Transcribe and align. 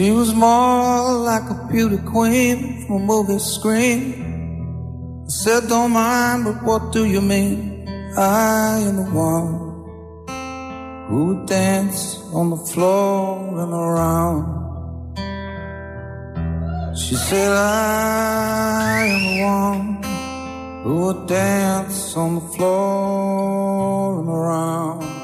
She 0.00 0.10
was 0.12 0.32
more 0.34 1.12
like 1.12 1.50
a 1.50 1.68
beauty 1.70 1.98
queen 1.98 2.86
from 2.86 3.02
a 3.02 3.04
movie 3.04 3.38
screen. 3.38 4.00
I 5.26 5.28
said, 5.28 5.68
don't 5.68 5.90
mind, 5.92 6.44
but 6.44 6.62
what 6.62 6.90
do 6.90 7.04
you 7.04 7.20
mean? 7.20 7.86
I 8.16 8.78
am 8.80 8.96
the 8.96 9.02
one 9.12 9.52
who 11.06 11.26
would 11.26 11.44
dance 11.44 12.16
on 12.32 12.48
the 12.48 12.56
floor 12.56 13.60
and 13.60 13.74
around. 13.74 14.42
She 16.96 17.14
said, 17.16 17.52
I 17.52 19.04
am 19.04 19.20
the 19.20 19.42
one 19.44 20.82
who 20.82 20.92
would 21.04 21.26
dance 21.26 22.16
on 22.16 22.36
the 22.36 22.46
floor 22.56 24.20
and 24.20 24.30
around. 24.30 25.19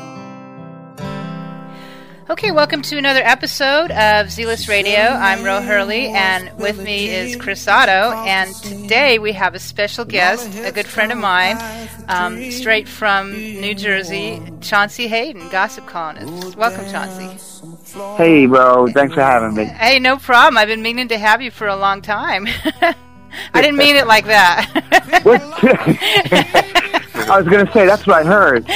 Okay, 2.29 2.51
welcome 2.51 2.83
to 2.83 2.99
another 2.99 3.21
episode 3.23 3.93
of 3.93 4.27
ZZZlist 4.27 4.69
Radio. 4.69 4.99
I'm 4.99 5.45
Ro 5.45 5.63
Hurley, 5.63 6.09
and 6.09 6.51
with 6.59 6.77
me 6.83 7.09
is 7.09 7.37
Chris 7.37 7.69
Otto. 7.69 8.17
And 8.27 8.53
today 8.57 9.21
we 9.21 9.33
have 9.35 9.55
a 9.55 9.61
special 9.61 10.05
guest, 10.05 10.59
a 10.65 10.73
good 10.73 10.89
friend 10.89 11.13
of 11.13 11.19
mine, 11.19 11.57
um, 12.09 12.51
straight 12.51 12.89
from 12.89 13.31
New 13.33 13.77
Jersey, 13.77 14.43
Chauncey 14.61 15.07
Hayden, 15.07 15.49
gossip 15.51 15.87
columnist. 15.87 16.57
Welcome, 16.57 16.91
Chauncey. 16.91 17.39
Hey, 18.17 18.49
Ro. 18.49 18.89
Thanks 18.89 19.15
for 19.15 19.23
having 19.23 19.55
me. 19.55 19.67
Hey, 19.67 20.01
no 20.01 20.17
problem. 20.17 20.57
I've 20.57 20.67
been 20.67 20.83
meaning 20.83 21.07
to 21.09 21.19
have 21.19 21.41
you 21.41 21.53
for 21.53 21.69
a 21.69 21.77
long 21.77 22.03
time. 22.03 22.49
I 23.55 23.63
didn't 23.63 23.77
mean 23.77 23.95
it 23.95 24.09
like 24.09 24.25
that. 24.27 24.67
I 27.29 27.39
was 27.41 27.49
going 27.49 27.67
to 27.67 27.73
say 27.73 27.87
that's 27.87 28.07
what 28.07 28.17
I 28.17 28.25
heard. 28.25 28.67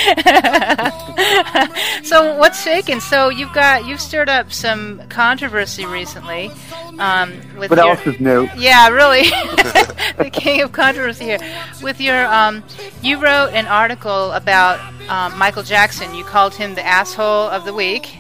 so 2.05 2.37
what's 2.37 2.63
shaking? 2.63 3.01
So 3.01 3.29
you've 3.29 3.53
got 3.53 3.87
you've 3.87 4.01
stirred 4.01 4.29
up 4.29 4.53
some 4.53 5.01
controversy 5.09 5.87
recently. 5.87 6.51
Um, 6.99 7.33
with 7.57 7.71
what 7.71 7.79
your, 7.79 7.89
else 7.91 8.07
is 8.07 8.21
new? 8.21 8.49
Yeah, 8.57 8.89
really, 8.89 9.23
the 10.19 10.31
king 10.33 10.61
of 10.63 10.73
controversy 10.73 11.25
here. 11.25 11.39
With 11.83 11.99
your, 12.01 12.27
um, 12.27 12.63
you 13.03 13.19
wrote 13.23 13.51
an 13.55 13.67
article 13.67 14.33
about 14.33 14.81
um, 15.09 15.39
Michael 15.39 15.63
Jackson. 15.63 16.15
You 16.15 16.25
called 16.25 16.55
him 16.55 16.75
the 16.75 16.85
asshole 16.85 17.49
of 17.49 17.65
the 17.65 17.73
week, 17.73 18.17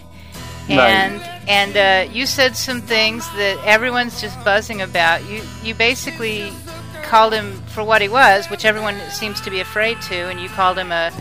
and 0.69 1.21
Right. 1.21 1.41
and 1.49 1.77
uh, 1.77 2.13
you 2.13 2.25
said 2.25 2.57
some 2.57 2.81
things 2.81 3.27
that 3.33 3.61
everyone's 3.67 4.21
just 4.21 4.43
buzzing 4.45 4.81
about. 4.81 5.29
You 5.29 5.43
you 5.63 5.75
basically 5.75 6.51
called 7.01 7.33
him 7.33 7.53
for 7.75 7.83
what 7.85 8.01
he 8.03 8.09
was, 8.09 8.49
which 8.51 8.65
everyone 8.65 8.99
seems 9.11 9.41
to 9.43 9.51
be 9.51 9.61
afraid 9.61 10.01
to, 10.03 10.15
and 10.29 10.41
you 10.41 10.49
called 10.49 10.79
him 10.79 10.93
a. 10.93 11.13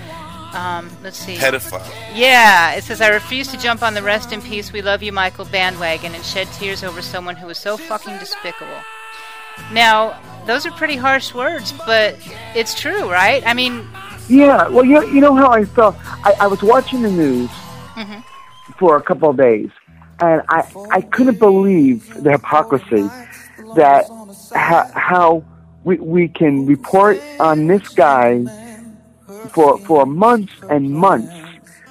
Um, 0.53 0.89
let's 1.03 1.17
see. 1.17 1.35
pedophile. 1.35 1.87
Yeah, 2.15 2.73
it 2.73 2.83
says, 2.83 3.01
I 3.01 3.09
refuse 3.09 3.49
to 3.49 3.57
jump 3.57 3.83
on 3.83 3.93
the 3.93 4.01
rest 4.01 4.31
in 4.31 4.41
peace, 4.41 4.73
we 4.73 4.81
love 4.81 5.03
you, 5.03 5.11
Michael 5.11 5.45
bandwagon 5.45 6.15
and 6.15 6.25
shed 6.25 6.47
tears 6.53 6.83
over 6.83 7.03
someone 7.03 7.35
who 7.35 7.45
was 7.45 7.59
so 7.59 7.77
fucking 7.77 8.17
despicable. 8.17 8.81
Now, 9.71 10.19
those 10.47 10.65
are 10.65 10.71
pretty 10.71 10.95
harsh 10.95 11.35
words, 11.35 11.71
but 11.85 12.15
it's 12.55 12.73
true, 12.79 13.11
right? 13.11 13.43
I 13.45 13.53
mean, 13.53 13.87
Yeah. 14.27 14.67
Well, 14.69 14.85
you 14.85 15.05
you 15.13 15.21
know 15.21 15.35
how 15.35 15.51
I 15.51 15.65
felt. 15.65 15.95
I, 16.23 16.33
I 16.39 16.47
was 16.47 16.63
watching 16.63 17.03
the 17.03 17.11
news 17.11 17.49
Mhm. 17.95 18.23
for 18.79 18.95
a 18.97 19.01
couple 19.03 19.29
of 19.29 19.37
days, 19.37 19.69
and 20.19 20.41
I 20.49 20.63
I 20.91 21.01
couldn't 21.01 21.37
believe 21.39 22.23
the 22.23 22.31
hypocrisy 22.31 23.07
that 23.75 24.05
how, 24.55 24.89
how 24.95 25.43
we 25.89 25.97
we 25.97 26.27
can 26.27 26.67
report 26.67 27.19
on 27.39 27.65
this 27.65 27.87
guy 27.89 28.45
for 29.49 29.79
for 29.79 30.05
months 30.05 30.53
and 30.69 30.91
months 30.91 31.35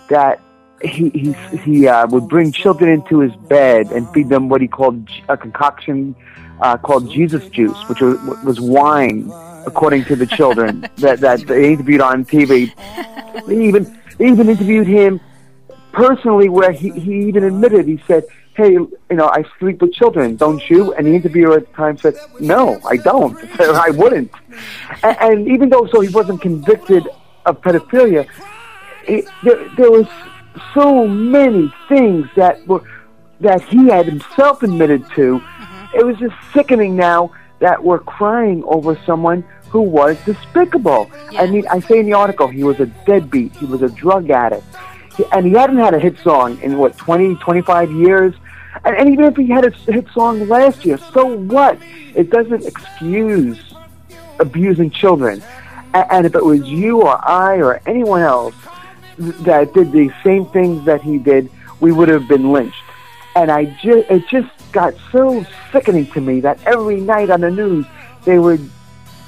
that 0.08 0.40
he 0.82 1.10
he 1.10 1.32
he 1.64 1.88
uh, 1.88 2.06
would 2.06 2.28
bring 2.28 2.52
children 2.52 2.88
into 2.90 3.18
his 3.18 3.34
bed 3.54 3.90
and 3.90 4.08
feed 4.12 4.28
them 4.28 4.48
what 4.48 4.60
he 4.60 4.68
called 4.68 5.08
a 5.28 5.36
concoction 5.36 6.14
uh, 6.60 6.76
called 6.76 7.10
Jesus 7.10 7.44
juice, 7.50 7.80
which 7.88 8.00
was, 8.00 8.16
was 8.44 8.60
wine, 8.60 9.32
according 9.66 10.04
to 10.04 10.14
the 10.14 10.26
children 10.26 10.86
that 10.98 11.18
that 11.20 11.46
they 11.48 11.72
interviewed 11.72 12.00
on 12.00 12.24
TV. 12.24 12.72
They 13.46 13.64
even 13.68 13.82
they 14.18 14.28
even 14.28 14.48
interviewed 14.48 14.86
him 14.86 15.20
personally, 15.92 16.48
where 16.48 16.70
he 16.70 16.90
he 16.90 17.14
even 17.28 17.42
admitted 17.42 17.86
he 17.86 18.00
said. 18.06 18.24
Hey, 18.58 18.72
you 18.72 18.90
know, 19.12 19.28
I 19.28 19.44
sleep 19.60 19.80
with 19.80 19.92
children, 19.92 20.34
don't 20.34 20.68
you? 20.68 20.92
And 20.94 21.06
the 21.06 21.14
interviewer 21.14 21.58
at 21.58 21.68
the 21.68 21.72
time 21.74 21.96
said, 21.96 22.16
No, 22.40 22.80
I 22.84 22.96
don't. 22.96 23.38
I 23.60 23.90
wouldn't. 23.90 24.32
And, 25.04 25.16
and 25.20 25.48
even 25.48 25.68
though 25.68 25.86
so 25.86 26.00
he 26.00 26.08
wasn't 26.08 26.40
convicted 26.40 27.08
of 27.46 27.60
pedophilia, 27.60 28.26
it, 29.06 29.28
there, 29.44 29.68
there 29.76 29.92
was 29.92 30.08
so 30.74 31.06
many 31.06 31.72
things 31.88 32.26
that 32.34 32.66
were 32.66 32.82
that 33.38 33.62
he 33.62 33.86
had 33.86 34.06
himself 34.06 34.64
admitted 34.64 35.08
to. 35.14 35.40
It 35.94 36.04
was 36.04 36.16
just 36.16 36.34
sickening 36.52 36.96
now 36.96 37.30
that 37.60 37.84
we're 37.84 38.00
crying 38.00 38.64
over 38.64 38.98
someone 39.06 39.44
who 39.70 39.82
was 39.82 40.16
despicable. 40.24 41.08
I 41.38 41.46
mean, 41.46 41.64
I 41.68 41.78
say 41.78 42.00
in 42.00 42.06
the 42.06 42.14
article, 42.14 42.48
he 42.48 42.64
was 42.64 42.80
a 42.80 42.86
deadbeat. 43.06 43.54
He 43.54 43.66
was 43.66 43.82
a 43.82 43.88
drug 43.88 44.30
addict. 44.30 44.64
And 45.30 45.46
he 45.46 45.52
hadn't 45.52 45.78
had 45.78 45.94
a 45.94 46.00
hit 46.00 46.18
song 46.18 46.60
in, 46.60 46.76
what, 46.76 46.96
20, 46.96 47.36
25 47.36 47.92
years? 47.92 48.34
And, 48.84 48.96
and 48.96 49.08
even 49.12 49.24
if 49.24 49.36
he 49.36 49.46
had 49.46 49.64
a 49.64 49.70
hit 49.70 50.06
song 50.14 50.48
last 50.48 50.84
year, 50.84 50.98
so 51.12 51.26
what? 51.26 51.78
It 52.14 52.30
doesn't 52.30 52.64
excuse 52.64 53.58
abusing 54.38 54.90
children. 54.90 55.42
And 55.94 56.26
if 56.26 56.34
it 56.34 56.44
was 56.44 56.62
you 56.68 57.02
or 57.02 57.18
I 57.28 57.56
or 57.56 57.80
anyone 57.86 58.22
else 58.22 58.54
that 59.18 59.72
did 59.74 59.92
the 59.92 60.12
same 60.22 60.46
things 60.46 60.84
that 60.84 61.02
he 61.02 61.18
did, 61.18 61.50
we 61.80 61.92
would 61.92 62.08
have 62.08 62.28
been 62.28 62.52
lynched. 62.52 62.82
And 63.34 63.50
I 63.50 63.66
just, 63.82 64.10
it 64.10 64.28
just 64.28 64.50
got 64.72 64.94
so 65.12 65.44
sickening 65.72 66.06
to 66.12 66.20
me 66.20 66.40
that 66.40 66.58
every 66.66 67.00
night 67.00 67.30
on 67.30 67.40
the 67.40 67.50
news 67.50 67.86
they 68.24 68.38
would 68.38 68.68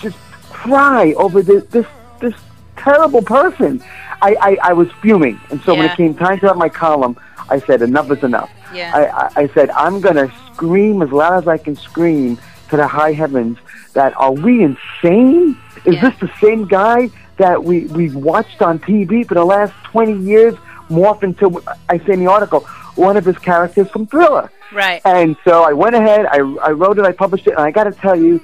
just 0.00 0.16
cry 0.43 1.12
over 1.16 1.43
this 1.43 1.65
this, 1.66 1.87
this 2.21 2.34
terrible 2.77 3.22
person. 3.22 3.83
I, 4.22 4.37
I, 4.41 4.59
I 4.62 4.72
was 4.75 4.89
fuming, 5.00 5.41
and 5.50 5.62
so 5.62 5.75
when 5.75 5.87
it 5.87 5.97
came 5.97 6.15
time 6.15 6.39
to 6.41 6.49
have 6.49 6.56
my 6.59 6.69
column, 6.69 7.19
I 7.50 7.59
said 7.61 7.83
enough 7.83 8.11
is 8.11 8.22
enough. 8.22 8.50
Yeah. 8.72 8.93
I, 8.94 9.03
I, 9.06 9.31
I 9.44 9.49
said 9.49 9.71
I'm 9.71 10.00
going 10.00 10.16
to 10.16 10.33
scream 10.55 11.03
as 11.03 11.11
loud 11.11 11.43
as 11.43 11.49
I 11.49 11.59
can 11.59 11.77
scream 11.77 12.38
to 12.71 12.77
the 12.77 12.87
high 12.87 13.12
heavens 13.12 13.59
that 13.94 14.16
are 14.16 14.33
we 14.33 14.62
insane? 14.62 15.56
Is 15.84 15.94
Yeah. 15.97 16.10
this 16.10 16.21
the 16.21 16.31
same 16.41 16.66
guy 16.66 17.10
that 17.39 17.65
we 17.65 17.87
we've 17.87 18.15
watched 18.15 18.62
on 18.62 18.78
TV 18.78 19.27
for 19.27 19.34
the 19.34 19.44
last 19.44 19.72
20 19.84 20.19
years 20.22 20.55
morph 20.89 21.22
into? 21.22 21.60
I 21.89 21.99
say 21.99 22.12
in 22.12 22.21
the 22.25 22.31
article 22.31 22.60
one 22.97 23.16
of 23.16 23.25
his 23.25 23.39
characters 23.39 23.89
from 23.91 24.06
Thriller. 24.06 24.50
right. 24.72 25.00
And 25.05 25.37
so 25.44 25.62
I 25.65 25.72
went 25.72 25.94
ahead, 25.97 26.27
I, 26.27 26.39
I 26.39 26.71
wrote 26.71 26.99
it, 26.99 27.05
I 27.05 27.12
published 27.12 27.47
it, 27.47 27.53
and 27.53 27.60
I 27.60 27.71
got 27.71 27.84
to 27.84 27.93
tell 27.93 28.15
you, 28.16 28.41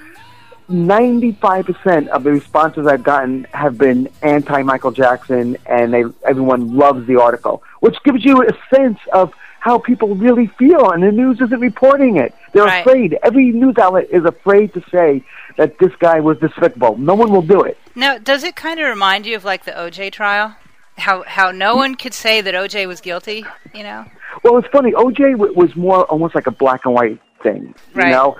95% 0.68 2.08
of 2.08 2.24
the 2.24 2.30
responses 2.32 2.86
I've 2.86 3.02
gotten 3.02 3.44
have 3.52 3.78
been 3.78 4.08
anti 4.22 4.62
Michael 4.62 4.90
Jackson, 4.90 5.56
and 5.66 5.92
they, 5.92 6.04
everyone 6.24 6.76
loves 6.76 7.06
the 7.06 7.20
article, 7.20 7.62
which 7.80 7.96
gives 8.04 8.24
you 8.24 8.42
a 8.42 8.52
sense 8.74 8.98
of 9.12 9.32
how 9.60 9.78
people 9.78 10.14
really 10.14 10.46
feel, 10.58 10.90
and 10.90 11.02
the 11.02 11.10
news 11.10 11.40
isn't 11.40 11.58
reporting 11.60 12.16
it. 12.18 12.34
They're 12.52 12.64
Right. 12.64 12.80
afraid. 12.86 13.18
Every 13.22 13.46
news 13.50 13.76
outlet 13.78 14.08
is 14.10 14.24
afraid 14.24 14.72
to 14.74 14.82
say 14.92 15.22
that 15.56 15.78
this 15.78 15.90
guy 15.98 16.20
was 16.20 16.38
despicable. 16.38 16.96
No 16.98 17.14
one 17.14 17.30
will 17.32 17.42
do 17.42 17.62
it. 17.62 17.76
Now, 17.96 18.18
does 18.18 18.44
it 18.44 18.54
kind 18.54 18.78
of 18.78 18.86
remind 18.88 19.26
you 19.26 19.34
of 19.36 19.44
like 19.44 19.64
the 19.64 19.72
OJ 19.72 20.10
trial? 20.12 20.54
How 20.98 21.24
how 21.26 21.50
no 21.50 21.76
one 21.76 21.94
could 21.96 22.14
say 22.14 22.40
that 22.40 22.54
OJ 22.54 22.86
was 22.86 23.00
guilty, 23.00 23.44
you 23.74 23.82
know? 23.82 24.06
Well, 24.42 24.56
it's 24.58 24.68
funny. 24.68 24.92
OJ 24.92 25.32
w- 25.32 25.52
was 25.54 25.74
more 25.76 26.04
almost 26.04 26.34
like 26.34 26.46
a 26.46 26.50
black 26.50 26.84
and 26.86 26.94
white 26.94 27.20
thing. 27.42 27.74
Right. 27.92 28.06
You 28.06 28.12
know, 28.12 28.36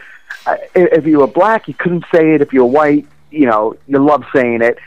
if 0.74 1.06
you 1.06 1.18
were 1.20 1.26
black, 1.26 1.68
you 1.68 1.74
couldn't 1.74 2.04
say 2.14 2.34
it. 2.34 2.40
If 2.42 2.52
you 2.52 2.60
were 2.64 2.70
white, 2.70 3.06
you 3.30 3.46
know, 3.46 3.74
you 3.86 3.98
love 3.98 4.24
saying 4.34 4.62
it, 4.62 4.78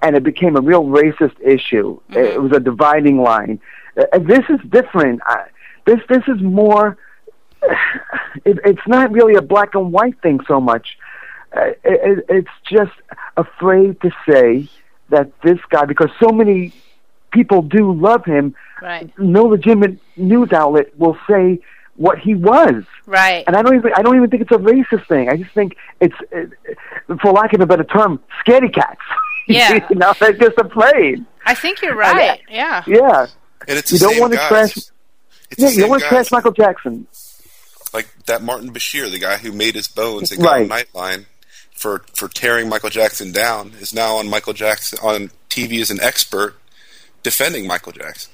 and 0.00 0.16
it 0.16 0.22
became 0.22 0.56
a 0.56 0.60
real 0.60 0.84
racist 0.84 1.38
issue. 1.40 2.00
It 2.10 2.40
was 2.40 2.52
a 2.52 2.60
dividing 2.60 3.20
line. 3.22 3.60
Uh, 3.96 4.18
this 4.18 4.44
is 4.48 4.60
different. 4.68 5.20
This 5.86 6.00
this 6.08 6.22
is 6.28 6.40
more. 6.40 6.96
It, 8.44 8.58
it's 8.64 8.86
not 8.88 9.12
really 9.12 9.34
a 9.34 9.42
black 9.42 9.74
and 9.74 9.92
white 9.92 10.20
thing 10.22 10.40
so 10.48 10.58
much. 10.60 10.96
Uh, 11.54 11.66
it, 11.66 11.78
it, 11.84 12.24
it's 12.30 12.48
just 12.68 12.90
afraid 13.36 14.00
to 14.00 14.10
say 14.28 14.68
that 15.10 15.30
this 15.42 15.58
guy, 15.68 15.84
because 15.84 16.08
so 16.18 16.30
many 16.30 16.72
people 17.30 17.60
do 17.62 17.92
love 17.92 18.24
him, 18.24 18.56
Right. 18.80 19.12
no 19.18 19.44
legitimate 19.44 19.98
news 20.16 20.50
outlet 20.52 20.98
will 20.98 21.16
say 21.28 21.60
what 21.96 22.18
he 22.18 22.34
was. 22.34 22.84
Right. 23.06 23.44
And 23.46 23.54
I 23.56 23.62
don't 23.62 23.76
even 23.76 23.92
I 23.94 24.02
don't 24.02 24.16
even 24.16 24.30
think 24.30 24.42
it's 24.42 24.50
a 24.52 24.56
racist 24.56 25.06
thing. 25.08 25.28
I 25.28 25.36
just 25.36 25.52
think 25.52 25.76
it's, 26.00 26.14
uh, 26.34 27.16
for 27.20 27.32
lack 27.32 27.52
of 27.52 27.60
a 27.60 27.66
better 27.66 27.84
term, 27.84 28.20
scaredy 28.46 28.72
cats. 28.72 29.00
Yeah. 29.48 29.84
you 29.90 29.96
know, 29.96 30.14
they're 30.20 30.32
just 30.34 30.56
afraid. 30.56 31.26
I 31.44 31.54
think 31.54 31.82
you're 31.82 31.96
right. 31.96 32.40
Yeah. 32.48 32.84
Yeah. 32.86 33.26
And 33.66 33.76
it's 33.76 33.90
You 33.92 33.98
don't 33.98 34.20
wanna 34.20 34.36
guys. 34.36 34.48
trash- 34.48 34.76
It's 35.50 35.58
Yeah, 35.58 35.68
you 35.70 35.80
don't 35.80 35.90
want 35.90 36.02
to 36.02 36.08
guys. 36.08 36.28
trash 36.28 36.30
Michael 36.32 36.52
Jackson. 36.52 37.08
Like 37.92 38.06
that 38.26 38.42
Martin 38.42 38.72
Bashir, 38.72 39.10
the 39.10 39.18
guy 39.18 39.38
who 39.38 39.50
made 39.50 39.74
his 39.74 39.88
bones 39.88 40.30
and 40.30 40.40
got 40.40 40.52
Right. 40.52 40.68
Nightline 40.94 41.26
for 41.74 42.04
for 42.14 42.28
tearing 42.28 42.68
Michael 42.68 42.88
Jackson 42.90 43.32
down, 43.32 43.72
is 43.80 43.92
now 43.92 44.14
on 44.14 44.30
Michael 44.30 44.52
Jackson 44.52 45.00
on 45.02 45.30
TV 45.50 45.80
as 45.82 45.90
an 45.90 45.98
expert 46.00 46.54
defending 47.24 47.66
Michael 47.66 47.92
Jackson. 47.92 48.32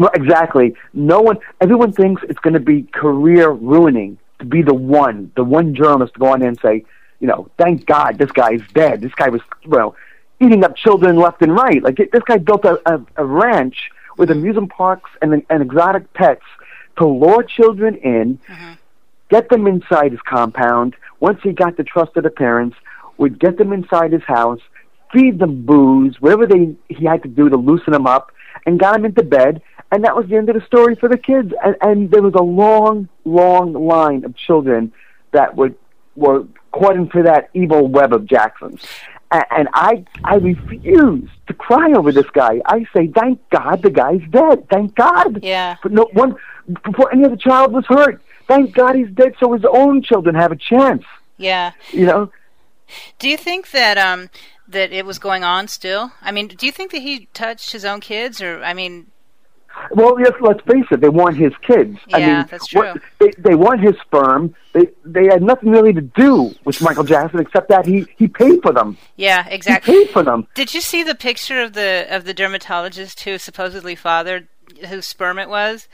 Well, 0.00 0.10
exactly. 0.14 0.74
No 0.94 1.20
one, 1.20 1.36
everyone 1.60 1.92
thinks 1.92 2.22
it's 2.30 2.38
going 2.38 2.54
to 2.54 2.60
be 2.60 2.84
career 2.84 3.50
ruining 3.50 4.16
to 4.38 4.46
be 4.46 4.62
the 4.62 4.72
one, 4.72 5.30
the 5.36 5.44
one 5.44 5.74
journalist 5.74 6.14
to 6.14 6.20
go 6.20 6.28
on 6.28 6.40
there 6.40 6.48
and 6.48 6.58
say, 6.60 6.86
you 7.20 7.26
know, 7.26 7.50
thank 7.58 7.84
God 7.84 8.16
this 8.16 8.32
guy's 8.32 8.62
dead. 8.72 9.02
This 9.02 9.12
guy 9.14 9.28
was, 9.28 9.42
well, 9.66 9.94
eating 10.40 10.64
up 10.64 10.74
children 10.74 11.16
left 11.16 11.42
and 11.42 11.54
right. 11.54 11.82
Like 11.82 11.96
this 11.96 12.22
guy 12.24 12.38
built 12.38 12.64
a, 12.64 12.80
a, 12.90 13.04
a 13.16 13.24
ranch 13.26 13.90
with 14.16 14.30
amusement 14.30 14.70
parks 14.72 15.10
and, 15.20 15.44
and 15.50 15.62
exotic 15.62 16.10
pets 16.14 16.46
to 16.96 17.06
lure 17.06 17.42
children 17.42 17.96
in, 17.96 18.38
Mm-hmm. 18.48 18.72
get 19.28 19.50
them 19.50 19.66
inside 19.66 20.12
his 20.12 20.20
compound. 20.22 20.96
Once 21.20 21.40
he 21.42 21.52
got 21.52 21.76
the 21.76 21.84
trust 21.84 22.16
of 22.16 22.22
the 22.24 22.30
parents, 22.30 22.74
would 23.18 23.38
get 23.38 23.58
them 23.58 23.74
inside 23.74 24.12
his 24.12 24.22
house, 24.22 24.60
feed 25.12 25.38
them 25.38 25.66
booze, 25.66 26.18
whatever 26.22 26.46
they 26.46 26.74
he 26.88 27.04
had 27.04 27.22
to 27.22 27.28
do 27.28 27.50
to 27.50 27.58
loosen 27.58 27.92
them 27.92 28.06
up, 28.06 28.32
and 28.64 28.80
got 28.80 28.94
them 28.94 29.04
into 29.04 29.22
bed. 29.22 29.60
And 29.92 30.04
that 30.04 30.14
was 30.14 30.26
the 30.28 30.36
end 30.36 30.48
of 30.48 30.54
the 30.54 30.64
story 30.66 30.94
for 30.94 31.08
the 31.08 31.18
kids. 31.18 31.52
And, 31.64 31.76
and 31.80 32.10
there 32.10 32.22
was 32.22 32.34
a 32.34 32.42
long, 32.42 33.08
long 33.24 33.72
line 33.72 34.24
of 34.24 34.36
children 34.36 34.92
that 35.32 35.56
would 35.56 35.74
were 36.16 36.44
caught 36.72 36.96
into 36.96 37.22
that 37.22 37.50
evil 37.54 37.88
web 37.88 38.12
of 38.12 38.26
Jackson's. 38.26 38.84
And, 39.30 39.44
and 39.50 39.68
I, 39.72 40.04
I 40.24 40.36
refuse 40.36 41.28
to 41.46 41.54
cry 41.54 41.92
over 41.92 42.12
this 42.12 42.28
guy. 42.32 42.60
I 42.66 42.86
say, 42.94 43.08
thank 43.08 43.40
God 43.50 43.82
the 43.82 43.90
guy's 43.90 44.22
dead. 44.30 44.68
Thank 44.68 44.94
God. 44.94 45.42
Yeah. 45.42 45.76
But 45.82 45.92
no 45.92 46.08
one 46.12 46.36
before 46.84 47.12
any 47.12 47.24
other 47.24 47.36
child 47.36 47.72
was 47.72 47.84
hurt. 47.86 48.22
Thank 48.46 48.74
God 48.74 48.96
he's 48.96 49.10
dead, 49.10 49.34
so 49.38 49.52
his 49.52 49.64
own 49.64 50.02
children 50.02 50.34
have 50.34 50.52
a 50.52 50.56
chance. 50.56 51.04
Yeah. 51.36 51.72
You 51.92 52.06
know, 52.06 52.32
Do 53.18 53.28
you 53.28 53.36
think 53.36 53.70
that 53.70 53.98
um 53.98 54.30
that 54.68 54.92
it 54.92 55.04
was 55.04 55.18
going 55.18 55.44
on 55.44 55.68
still? 55.68 56.12
I 56.22 56.32
mean, 56.32 56.48
do 56.48 56.66
you 56.66 56.72
think 56.72 56.92
that 56.92 57.02
he 57.02 57.28
touched 57.34 57.72
his 57.72 57.84
own 57.84 58.00
kids, 58.00 58.40
or 58.40 58.62
I 58.62 58.74
mean, 58.74 59.06
Well, 59.92 60.18
yes, 60.20 60.32
let's 60.40 60.60
face 60.62 60.84
it. 60.90 61.00
They 61.00 61.08
want 61.08 61.36
his 61.36 61.52
kids. 61.66 61.96
I 62.12 62.18
Yeah, 62.18 62.26
mean, 62.38 62.46
that's 62.50 62.72
what- 62.74 62.92
true. 62.92 63.00
they 63.18 63.30
they 63.50 63.54
want 63.54 63.80
his 63.80 63.94
sperm. 64.02 64.54
They 64.72 64.88
they 65.04 65.24
had 65.26 65.42
nothing 65.42 65.70
really 65.70 65.92
to 65.92 66.00
do 66.00 66.54
with 66.64 66.80
Michael 66.82 67.04
Jackson 67.04 67.40
except 67.40 67.68
that 67.68 67.86
he 67.86 68.06
he 68.16 68.28
paid 68.28 68.60
for 68.62 68.72
them. 68.72 68.96
yeah, 69.16 69.44
He 69.48 69.54
exactly. 69.54 69.94
paid 69.94 70.10
for 70.10 70.22
them. 70.22 70.46
Did 70.54 70.74
you 70.74 70.80
see 70.80 71.02
the 71.02 71.14
picture 71.14 71.60
of 71.62 71.72
the 71.72 72.06
of 72.10 72.24
the 72.24 72.34
dermatologist 72.34 73.20
who 73.22 73.38
supposedly 73.38 73.94
fathered 73.94 74.48
whose 74.88 75.06
sperm 75.06 75.38
it 75.38 75.48
was? 75.48 75.88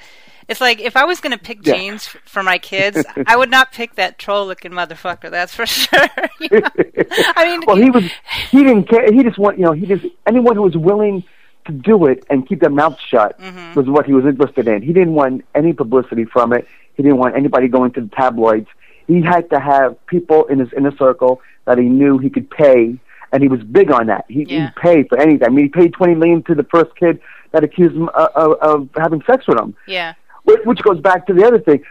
It's 0.49 0.61
like 0.61 0.81
if 0.81 0.97
I 0.97 1.05
was 1.05 1.21
going 1.21 1.37
to 1.37 1.43
pick 1.43 1.67
Yeah. 1.67 1.75
genes 1.75 2.07
for 2.25 2.41
my 2.43 2.57
kids, 2.59 3.03
I 3.27 3.37
would 3.37 3.51
not 3.51 3.73
pick 3.73 3.97
that 3.97 4.17
troll-looking 4.17 4.71
motherfucker. 4.71 5.29
That's 5.29 5.53
for 5.55 5.67
sure. 5.79 6.07
You 6.39 6.61
know? 6.61 6.69
I 7.37 7.47
mean, 7.47 7.63
Well, 7.67 7.77
he 7.77 7.91
was 7.91 8.05
he 8.51 8.63
didn't 8.63 8.85
care. 8.89 9.13
He 9.13 9.23
just 9.25 9.39
want 9.39 9.59
you 9.59 9.65
know 9.65 9.73
he 9.73 9.87
just 9.87 10.05
anyone 10.27 10.55
who 10.57 10.63
was 10.63 10.77
willing 10.77 11.25
to 11.67 11.73
do 11.73 12.07
it 12.07 12.25
and 12.31 12.47
keep 12.49 12.61
their 12.61 12.71
mouth 12.71 12.99
shut 13.01 13.39
Mm-hmm. 13.41 13.79
was 13.79 13.87
what 13.89 14.07
he 14.07 14.13
was 14.13 14.25
interested 14.25 14.67
in. 14.69 14.83
He 14.83 14.93
didn't 14.93 15.15
want 15.15 15.45
any 15.55 15.73
publicity 15.73 16.25
from 16.25 16.53
it. 16.53 16.67
He 16.95 17.03
didn't 17.03 17.19
want 17.19 17.37
anybody 17.37 17.69
going 17.69 17.93
to 17.93 18.01
the 18.01 18.09
tabloids. 18.09 18.69
He 19.07 19.23
had 19.23 19.51
to 19.51 19.61
have 19.61 20.05
people 20.07 20.45
in 20.47 20.59
his 20.59 20.73
inner 20.73 20.97
circle 20.97 21.41
that 21.67 21.79
he 21.79 21.85
knew 21.85 22.19
he 22.19 22.31
could 22.31 22.51
pay, 22.51 22.97
and 23.33 23.43
he 23.43 23.49
was 23.49 23.63
big 23.63 23.91
on 23.91 24.07
that. 24.07 24.25
He, 24.29 24.45
Yeah. 24.45 24.67
he'd 24.67 24.77
pay 24.77 25.03
for 25.05 25.19
anything. 25.19 25.47
I 25.47 25.51
mean, 25.51 25.67
he 25.67 25.69
paid 25.69 25.93
twenty 25.93 26.15
million 26.15 26.43
to 26.45 26.55
the 26.55 26.65
first 26.65 26.97
kid 26.97 27.21
that 27.53 27.63
accused 27.63 27.95
him 27.95 28.09
of, 28.11 28.29
of, 28.35 28.53
of 28.61 28.89
having 28.97 29.23
sex 29.23 29.47
with 29.47 29.59
him. 29.59 29.75
yeah, 29.87 30.15
Which 30.45 30.61
which 30.65 30.81
goes 30.83 31.01
back 31.01 31.27
to 31.29 31.35
the 31.35 31.45
other 31.47 31.59
thing. 31.59 31.83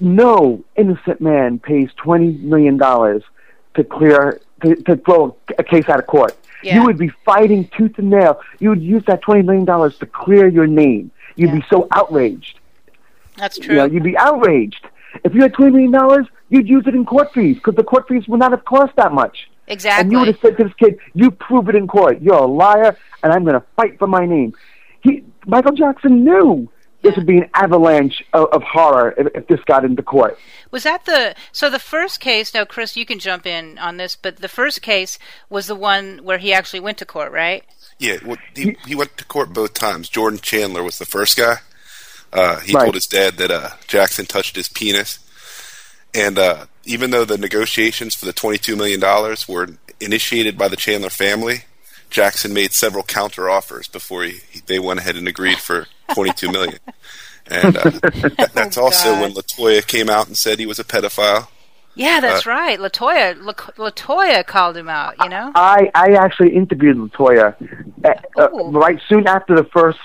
No 0.00 0.64
innocent 0.76 1.20
man 1.20 1.58
pays 1.60 1.90
twenty 1.96 2.32
million 2.38 2.76
dollars 2.76 3.22
to 3.74 3.84
clear 3.84 4.40
to, 4.62 4.74
to 4.74 4.96
throw 4.96 5.36
a 5.58 5.62
case 5.62 5.88
out 5.88 5.98
of 6.00 6.06
court. 6.06 6.34
Yeah. 6.64 6.76
You 6.76 6.84
would 6.84 6.98
be 6.98 7.08
fighting 7.24 7.68
tooth 7.76 7.98
and 7.98 8.10
nail. 8.10 8.40
You 8.58 8.70
would 8.70 8.82
use 8.82 9.04
that 9.06 9.20
twenty 9.22 9.42
million 9.42 9.64
dollars 9.64 9.98
to 9.98 10.06
clear 10.06 10.46
your 10.48 10.66
name. 10.66 11.10
You'd 11.36 11.50
Yeah. 11.50 11.56
be 11.56 11.64
so 11.68 11.86
outraged. 11.90 12.58
that's 13.36 13.58
You 13.58 13.64
true. 13.64 13.76
know, 13.76 13.84
you'd 13.84 14.02
be 14.04 14.16
outraged. 14.16 14.86
If 15.24 15.34
you 15.34 15.42
had 15.42 15.52
twenty 15.54 15.72
million 15.72 15.90
dollars, 15.92 16.26
you'd 16.50 16.68
use 16.68 16.84
it 16.86 16.94
in 16.94 17.04
court 17.04 17.32
fees 17.32 17.56
because 17.56 17.74
the 17.74 17.82
court 17.84 18.08
fees 18.08 18.26
would 18.28 18.40
not 18.40 18.52
have 18.52 18.64
cost 18.64 18.94
that 18.96 19.12
much. 19.12 19.50
Exactly. 19.66 20.02
And 20.02 20.12
you 20.12 20.18
would 20.18 20.28
have 20.28 20.38
said 20.40 20.56
to 20.58 20.64
this 20.64 20.74
kid, 20.74 20.98
"You 21.14 21.30
prove 21.30 21.68
it 21.68 21.74
in 21.74 21.86
court. 21.86 22.20
You're 22.22 22.34
a 22.34 22.46
liar, 22.46 22.96
and 23.22 23.32
I'm 23.32 23.44
going 23.44 23.54
to 23.60 23.66
fight 23.76 23.98
for 23.98 24.06
my 24.06 24.24
name." 24.26 24.54
He, 25.00 25.22
Michael 25.46 25.72
Jackson 25.72 26.24
knew 26.24 26.68
this 27.04 27.14
would 27.16 27.26
be 27.26 27.38
an 27.38 27.50
avalanche 27.54 28.24
of, 28.32 28.48
of 28.52 28.62
horror 28.62 29.14
if, 29.16 29.28
if 29.34 29.46
this 29.46 29.60
got 29.66 29.84
into 29.84 30.02
court. 30.02 30.38
Was 30.70 30.82
that 30.82 31.04
the 31.04 31.36
so 31.52 31.70
the 31.70 31.78
first 31.78 32.18
case? 32.18 32.52
Now, 32.52 32.64
Chris, 32.64 32.96
you 32.96 33.06
can 33.06 33.20
jump 33.20 33.46
in 33.46 33.78
on 33.78 33.98
this, 33.98 34.16
but 34.16 34.38
the 34.38 34.48
first 34.48 34.82
case 34.82 35.18
was 35.48 35.66
the 35.68 35.76
one 35.76 36.20
where 36.24 36.38
he 36.38 36.52
actually 36.52 36.80
went 36.80 36.98
to 36.98 37.04
court, 37.06 37.30
right? 37.30 37.62
Yeah, 38.00 38.16
well, 38.24 38.38
he, 38.56 38.76
he 38.86 38.94
went 38.96 39.16
to 39.18 39.24
court 39.24 39.52
both 39.52 39.74
times. 39.74 40.08
Jordan 40.08 40.40
Chandler 40.40 40.82
was 40.82 40.98
the 40.98 41.04
first 41.04 41.36
guy. 41.36 41.58
Uh, 42.32 42.58
he 42.60 42.72
Right. 42.72 42.82
told 42.84 42.94
his 42.96 43.06
dad 43.06 43.34
that 43.34 43.50
uh, 43.52 43.70
Jackson 43.86 44.26
touched 44.26 44.56
his 44.56 44.68
penis. 44.68 45.20
And 46.12 46.38
uh, 46.38 46.66
even 46.84 47.10
though 47.10 47.24
the 47.24 47.38
negotiations 47.38 48.14
for 48.14 48.26
the 48.26 48.32
$22 48.32 48.76
million 48.76 49.00
were 49.48 49.78
initiated 50.00 50.58
by 50.58 50.68
the 50.68 50.76
Chandler 50.76 51.10
family, 51.10 51.64
Jackson 52.10 52.52
made 52.52 52.72
several 52.72 53.04
counter 53.04 53.48
offers 53.48 53.86
before 53.88 54.24
he, 54.24 54.38
he, 54.50 54.60
they 54.66 54.78
went 54.78 55.00
ahead 55.00 55.16
and 55.16 55.28
agreed 55.28 55.58
for 55.58 55.86
$22 56.10 56.52
million. 56.52 56.78
And 57.50 57.76
uh, 57.76 57.90
that, 57.90 58.50
that's 58.54 58.78
also 58.78 59.12
God. 59.12 59.20
when 59.22 59.32
Latoya 59.32 59.86
came 59.86 60.08
out 60.08 60.26
and 60.26 60.36
said 60.36 60.58
he 60.58 60.66
was 60.66 60.78
a 60.78 60.84
pedophile. 60.84 61.48
Yeah, 61.94 62.16
Uh, 62.18 62.20
that's 62.22 62.46
right. 62.46 62.78
Latoya, 62.78 63.40
La- 63.40 63.52
Latoya 63.90 64.44
called 64.46 64.76
him 64.76 64.88
out. 64.88 65.14
You 65.20 65.28
know. 65.28 65.52
I, 65.54 65.90
I 65.94 66.12
actually 66.12 66.54
interviewed 66.54 66.96
Latoya 66.96 67.54
uh, 68.04 68.14
uh, 68.36 68.48
right 68.70 69.00
soon 69.08 69.26
after 69.28 69.54
the 69.54 69.64
first 69.64 69.98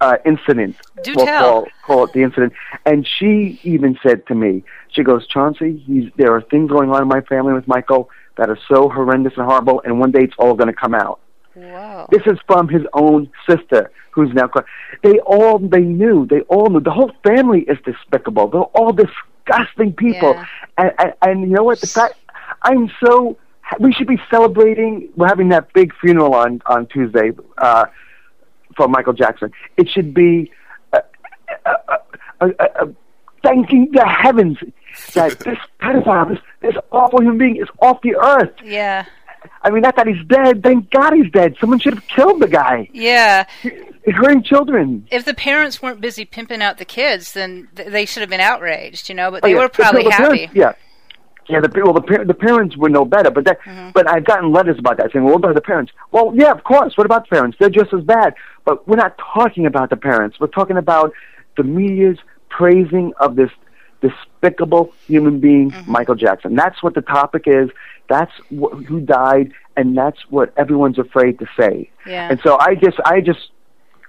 uh, 0.00 0.16
incident. 0.24 0.76
Do 1.02 1.14
we'll 1.16 1.26
tell. 1.26 1.42
Call, 1.42 1.68
call 1.86 2.04
it 2.04 2.12
the 2.12 2.22
incident. 2.22 2.52
And 2.84 3.06
she 3.06 3.60
even 3.62 3.98
said 4.02 4.26
to 4.26 4.34
me, 4.34 4.64
she 4.88 5.02
goes, 5.02 5.26
Chauncey, 5.26 5.82
he's, 5.86 6.10
there 6.16 6.34
are 6.34 6.42
things 6.42 6.70
going 6.70 6.90
on 6.90 7.02
in 7.02 7.08
my 7.08 7.20
family 7.22 7.52
with 7.52 7.68
Michael 7.68 8.10
that 8.36 8.50
are 8.50 8.58
so 8.68 8.88
horrendous 8.88 9.34
and 9.36 9.44
horrible, 9.46 9.82
and 9.84 10.00
one 10.00 10.10
day 10.10 10.20
it's 10.22 10.34
all 10.38 10.54
going 10.54 10.68
to 10.68 10.72
come 10.74 10.94
out. 10.94 11.20
Whoa. 11.54 12.06
This 12.10 12.22
is 12.26 12.38
from 12.46 12.68
his 12.68 12.82
own 12.92 13.30
sister, 13.48 13.90
who's 14.12 14.32
now. 14.32 14.48
caught. 14.48 14.66
They 15.02 15.18
all 15.20 15.58
they 15.58 15.80
knew. 15.80 16.26
They 16.26 16.40
all 16.42 16.68
knew. 16.68 16.80
The 16.80 16.92
whole 16.92 17.12
family 17.24 17.62
is 17.62 17.78
despicable. 17.84 18.48
They're 18.48 18.60
all 18.62 18.92
disgusting 18.92 19.92
people. 19.94 20.34
Yeah. 20.34 20.46
And, 20.78 20.92
and 20.98 21.14
and 21.22 21.40
you 21.42 21.48
know 21.48 21.64
what? 21.64 21.80
The 21.80 21.86
fact 21.86 22.14
I'm 22.62 22.90
so. 23.04 23.36
We 23.78 23.92
should 23.92 24.08
be 24.08 24.20
celebrating. 24.30 25.10
We're 25.16 25.28
having 25.28 25.48
that 25.50 25.72
big 25.72 25.92
funeral 26.00 26.34
on 26.34 26.60
on 26.66 26.86
Tuesday 26.86 27.30
uh, 27.58 27.86
for 28.76 28.88
Michael 28.88 29.12
Jackson. 29.12 29.52
It 29.76 29.88
should 29.88 30.14
be. 30.14 30.50
Uh, 30.92 30.98
uh, 31.66 31.74
uh, 32.40 32.46
uh, 32.58 32.64
uh, 32.80 32.86
thanking 33.42 33.90
the 33.92 34.06
heavens 34.06 34.58
that 35.14 35.38
this 35.40 35.58
pedophile, 35.80 36.28
this, 36.28 36.38
this 36.60 36.74
awful 36.90 37.20
human 37.20 37.38
being, 37.38 37.56
is 37.56 37.68
off 37.80 38.00
the 38.02 38.16
earth. 38.16 38.52
Yeah. 38.62 39.06
I 39.62 39.70
mean, 39.70 39.82
not 39.82 39.96
that 39.96 40.06
he's 40.06 40.24
dead. 40.26 40.62
Thank 40.62 40.90
God 40.90 41.12
he's 41.14 41.30
dead. 41.32 41.56
Someone 41.60 41.78
should 41.80 41.94
have 41.94 42.06
killed 42.08 42.40
the 42.40 42.48
guy. 42.48 42.88
Yeah. 42.92 43.44
He's 43.62 44.14
hurting 44.14 44.42
children. 44.42 45.06
If 45.10 45.24
the 45.24 45.34
parents 45.34 45.82
weren't 45.82 46.00
busy 46.00 46.24
pimping 46.24 46.62
out 46.62 46.78
the 46.78 46.84
kids, 46.84 47.32
then 47.32 47.68
th- 47.76 47.88
they 47.90 48.06
should 48.06 48.20
have 48.22 48.30
been 48.30 48.40
outraged, 48.40 49.08
you 49.08 49.14
know. 49.14 49.30
But 49.30 49.42
Oh, 49.44 49.46
they 49.48 49.54
yeah. 49.54 49.60
were 49.60 49.68
probably 49.68 50.04
the 50.04 50.10
happy. 50.10 50.46
Parents, 50.46 50.54
yeah. 50.54 50.72
Yeah, 51.48 51.60
the 51.60 51.82
well, 51.82 51.92
the, 51.92 52.00
par- 52.02 52.24
the 52.24 52.34
parents 52.34 52.76
would 52.76 52.92
know 52.92 53.04
better, 53.04 53.30
but 53.30 53.44
that, 53.46 53.60
Mm-hmm. 53.62 53.90
but 53.92 54.08
I've 54.08 54.24
gotten 54.24 54.52
letters 54.52 54.76
about 54.78 54.98
that 54.98 55.10
saying, 55.12 55.24
"Well, 55.24 55.34
what 55.34 55.44
about 55.44 55.54
the 55.56 55.60
parents?" 55.60 55.90
Well, 56.12 56.32
yeah, 56.36 56.52
of 56.52 56.62
course. 56.62 56.96
What 56.96 57.06
about 57.06 57.28
the 57.28 57.34
parents? 57.34 57.56
They're 57.58 57.68
just 57.70 57.92
as 57.92 58.04
bad. 58.04 58.34
But 58.64 58.86
we're 58.86 58.96
not 58.96 59.18
talking 59.34 59.66
about 59.66 59.90
the 59.90 59.96
parents. 59.96 60.38
We're 60.38 60.46
talking 60.46 60.76
about 60.76 61.12
the 61.56 61.64
media's 61.64 62.18
praising 62.50 63.12
of 63.18 63.34
this 63.34 63.50
despicable 64.00 64.92
human 65.06 65.40
being, 65.40 65.70
Mm-hmm. 65.70 65.92
Michael 65.92 66.14
Jackson. 66.14 66.54
That's 66.54 66.82
what 66.82 66.94
the 66.94 67.02
topic 67.02 67.44
is. 67.46 67.70
That's 68.08 68.32
wh- 68.48 68.82
who 68.88 69.00
died, 69.00 69.52
and 69.76 69.96
that's 69.96 70.18
what 70.30 70.52
everyone's 70.56 70.98
afraid 70.98 71.38
to 71.38 71.46
say. 71.58 71.90
Yeah. 72.06 72.28
And 72.30 72.40
so 72.42 72.58
I 72.58 72.74
just, 72.74 72.98
I 73.04 73.20
just 73.20 73.50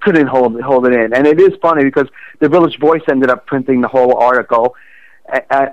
couldn't 0.01 0.27
hold 0.27 0.59
hold 0.61 0.87
it 0.87 0.93
in. 0.93 1.13
And 1.13 1.27
it 1.27 1.39
is 1.39 1.51
funny 1.61 1.83
because 1.83 2.07
the 2.39 2.49
Village 2.49 2.79
Voice 2.79 3.03
ended 3.09 3.29
up 3.29 3.45
printing 3.45 3.81
the 3.81 3.87
whole 3.87 4.15
article 4.17 4.75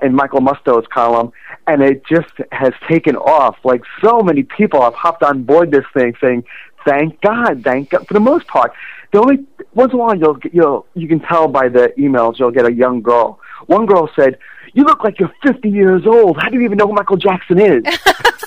in 0.02 0.14
Michael 0.14 0.40
Musto's 0.40 0.86
column, 0.92 1.32
and 1.66 1.82
it 1.82 2.04
just 2.06 2.32
has 2.52 2.72
taken 2.88 3.16
off. 3.16 3.56
Like 3.64 3.82
so 4.04 4.20
many 4.20 4.42
people 4.42 4.82
have 4.82 4.94
hopped 4.94 5.22
on 5.22 5.42
board 5.44 5.70
this 5.70 5.84
thing, 5.94 6.14
saying, 6.20 6.44
"Thank 6.86 7.20
God, 7.22 7.62
thank 7.64 7.90
God." 7.90 8.06
For 8.06 8.14
the 8.14 8.20
most 8.20 8.46
part, 8.46 8.72
the 9.12 9.18
only 9.20 9.38
once 9.74 9.92
in 9.92 9.98
a 9.98 10.02
while 10.02 10.14
you'll 10.14 10.34
get- 10.34 10.54
you'll 10.54 10.86
you 10.94 11.08
can 11.08 11.20
tell 11.20 11.48
by 11.48 11.68
the 11.68 11.92
emails 11.98 12.38
you'll 12.38 12.50
get 12.52 12.66
a 12.66 12.72
young 12.72 13.00
girl. 13.00 13.40
One 13.66 13.86
girl 13.86 14.10
said, 14.16 14.38
you 14.74 14.84
look 14.84 15.04
like 15.04 15.18
you're 15.18 15.32
50 15.42 15.68
years 15.68 16.06
old. 16.06 16.36
How 16.40 16.48
do 16.48 16.56
you 16.56 16.62
even 16.62 16.78
know 16.78 16.86
who 16.86 16.94
Michael 16.94 17.16
Jackson 17.16 17.58
is? 17.60 17.82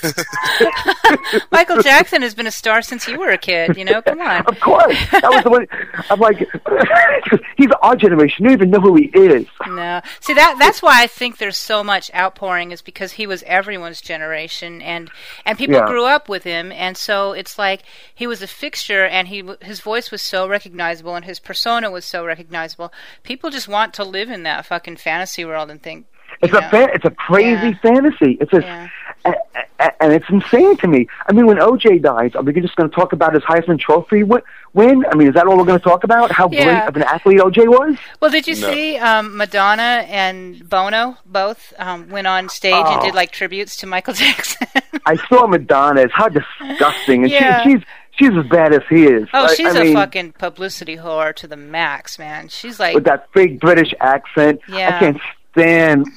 Michael 1.51 1.81
Jackson 1.81 2.21
has 2.21 2.33
been 2.33 2.47
a 2.47 2.51
star 2.51 2.81
since 2.81 3.07
you 3.07 3.19
were 3.19 3.29
a 3.29 3.37
kid. 3.37 3.77
You 3.77 3.85
know, 3.85 4.01
come 4.01 4.21
on. 4.21 4.45
of 4.45 4.59
course, 4.59 4.97
that 5.11 5.23
was 5.23 5.43
the 5.43 5.49
one. 5.49 5.67
I'm 6.09 6.19
like, 6.19 6.39
he's 7.57 7.69
our 7.81 7.95
generation. 7.95 8.43
You 8.45 8.49
don't 8.49 8.57
even 8.59 8.69
know 8.71 8.79
who 8.79 8.95
he 8.95 9.05
is. 9.13 9.45
No, 9.67 10.01
see 10.19 10.33
that 10.33 10.55
that's 10.59 10.81
why 10.81 11.01
I 11.03 11.07
think 11.07 11.37
there's 11.37 11.57
so 11.57 11.83
much 11.83 12.11
outpouring 12.15 12.71
is 12.71 12.81
because 12.81 13.13
he 13.13 13.27
was 13.27 13.43
everyone's 13.43 14.01
generation, 14.01 14.81
and 14.81 15.09
and 15.45 15.57
people 15.57 15.75
Yeah. 15.75 15.87
grew 15.87 16.05
up 16.05 16.29
with 16.29 16.43
him, 16.43 16.71
and 16.71 16.97
so 16.97 17.33
it's 17.33 17.57
like 17.57 17.83
he 18.13 18.27
was 18.27 18.41
a 18.41 18.47
fixture, 18.47 19.05
and 19.05 19.27
he 19.27 19.43
his 19.61 19.81
voice 19.81 20.11
was 20.11 20.21
so 20.21 20.47
recognizable, 20.47 21.15
and 21.15 21.25
his 21.25 21.39
persona 21.39 21.91
was 21.91 22.05
so 22.05 22.25
recognizable. 22.25 22.91
People 23.23 23.49
just 23.49 23.67
want 23.67 23.93
to 23.95 24.03
live 24.03 24.29
in 24.29 24.43
that 24.43 24.65
fucking 24.65 24.97
fantasy 24.97 25.45
world 25.45 25.69
and 25.69 25.81
think. 25.81 26.07
You 26.41 26.47
It's 26.47 26.53
a 26.53 26.69
fan, 26.69 26.89
it's 26.93 27.05
a 27.05 27.11
crazy 27.11 27.69
Yeah. 27.69 27.77
fantasy. 27.81 28.37
It's 28.41 28.53
a, 28.53 28.61
Yeah. 28.61 28.87
a, 29.25 29.33
a, 29.79 30.03
and 30.03 30.13
it's 30.13 30.25
insane 30.29 30.77
to 30.77 30.87
me. 30.87 31.07
I 31.27 31.33
mean, 31.33 31.45
when 31.45 31.57
OJ 31.57 32.01
dies, 32.01 32.35
are 32.35 32.41
we 32.43 32.53
just 32.59 32.75
going 32.75 32.89
to 32.89 32.95
talk 32.95 33.13
about 33.13 33.33
his 33.33 33.43
Heisman 33.43 33.79
Trophy 33.79 34.21
wi- 34.21 34.41
win? 34.73 35.05
I 35.11 35.15
mean, 35.15 35.27
is 35.27 35.33
that 35.35 35.45
all 35.47 35.57
we're 35.57 35.65
going 35.65 35.79
to 35.79 35.83
talk 35.83 36.03
about? 36.03 36.31
How 36.31 36.49
Yeah. 36.51 36.63
great 36.63 36.87
of 36.87 36.95
an 36.95 37.03
athlete 37.03 37.39
OJ 37.39 37.67
was? 37.67 37.97
Well, 38.19 38.31
did 38.31 38.47
you 38.47 38.55
No. 38.59 38.71
see 38.71 38.97
um, 38.97 39.37
Madonna 39.37 40.05
and 40.09 40.67
Bono 40.67 41.17
both 41.25 41.73
um, 41.77 42.09
went 42.09 42.27
on 42.27 42.49
stage 42.49 42.73
and 42.73 42.99
Oh. 43.01 43.03
did 43.03 43.13
like 43.15 43.31
tributes 43.31 43.75
to 43.77 43.87
Michael 43.87 44.13
Jackson? 44.23 44.67
I 45.05 45.17
saw 45.27 45.47
Madonna. 45.47 46.01
It's 46.01 46.13
how 46.13 46.27
disgusting, 46.29 47.23
and 47.23 47.31
Yeah. 47.31 47.63
she, 47.63 47.71
she's 47.71 47.81
she's 48.13 48.37
as 48.37 48.45
bad 48.47 48.73
as 48.73 48.81
he 48.89 49.05
is. 49.05 49.27
oh, 49.33 49.45
I- 49.45 49.53
she's 49.55 49.75
I 49.75 49.79
a 49.81 49.83
mean, 49.83 49.93
fucking 49.95 50.33
publicity 50.33 50.97
whore 50.97 51.33
to 51.35 51.47
the 51.47 51.57
max, 51.57 52.19
man. 52.19 52.49
She's 52.49 52.79
like, 52.79 52.93
with 52.95 53.05
that 53.05 53.27
fake 53.33 53.59
British 53.59 53.93
accent. 53.99 54.61
Yeah. 54.67 54.95
I 54.95 54.99
can't 54.99 55.21
stand 55.53 56.07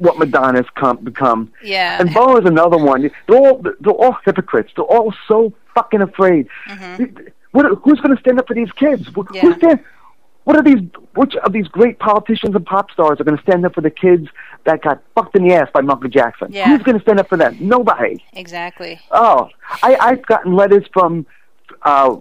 what 0.00 0.18
Madonna's 0.18 0.66
come, 0.74 0.96
become. 1.04 1.52
yeah, 1.62 2.00
And 2.00 2.12
Bo 2.12 2.36
is 2.38 2.46
another 2.46 2.78
one. 2.78 3.10
They're 3.28 3.36
all 3.36 3.62
they're 3.80 3.92
all 3.92 4.16
hypocrites. 4.24 4.72
They're 4.74 4.84
all 4.84 5.14
so 5.28 5.52
fucking 5.74 6.00
afraid. 6.00 6.48
What, 7.52 7.66
who's 7.84 8.00
going 8.00 8.14
to 8.14 8.20
stand 8.20 8.38
up 8.38 8.46
for 8.48 8.54
these 8.54 8.72
kids? 8.72 9.08
Mm-hmm. 9.08 9.34
Yeah. 9.34 9.40
Who's 9.42 9.56
stand, 9.56 9.80
what 10.44 10.56
are 10.56 10.62
these? 10.62 10.80
Which 11.14 11.36
of 11.36 11.52
these 11.52 11.68
great 11.68 11.98
politicians 11.98 12.54
and 12.54 12.64
pop 12.64 12.90
stars 12.90 13.20
are 13.20 13.24
going 13.24 13.36
to 13.36 13.42
stand 13.42 13.66
up 13.66 13.74
for 13.74 13.82
the 13.82 13.90
kids 13.90 14.28
that 14.64 14.82
got 14.82 15.02
fucked 15.14 15.36
in 15.36 15.46
the 15.46 15.54
ass 15.54 15.68
by 15.72 15.80
Michael 15.80 16.08
Jackson? 16.08 16.48
Yeah. 16.50 16.68
Who's 16.68 16.82
going 16.82 16.96
to 16.96 17.02
stand 17.02 17.20
up 17.20 17.28
for 17.28 17.36
them? 17.36 17.56
Nobody. 17.60 18.24
exactly. 18.32 19.00
Oh, 19.10 19.50
I, 19.82 19.96
I've 19.96 20.24
gotten 20.26 20.54
letters 20.56 20.84
from 20.92 21.26
uh, 21.82 22.16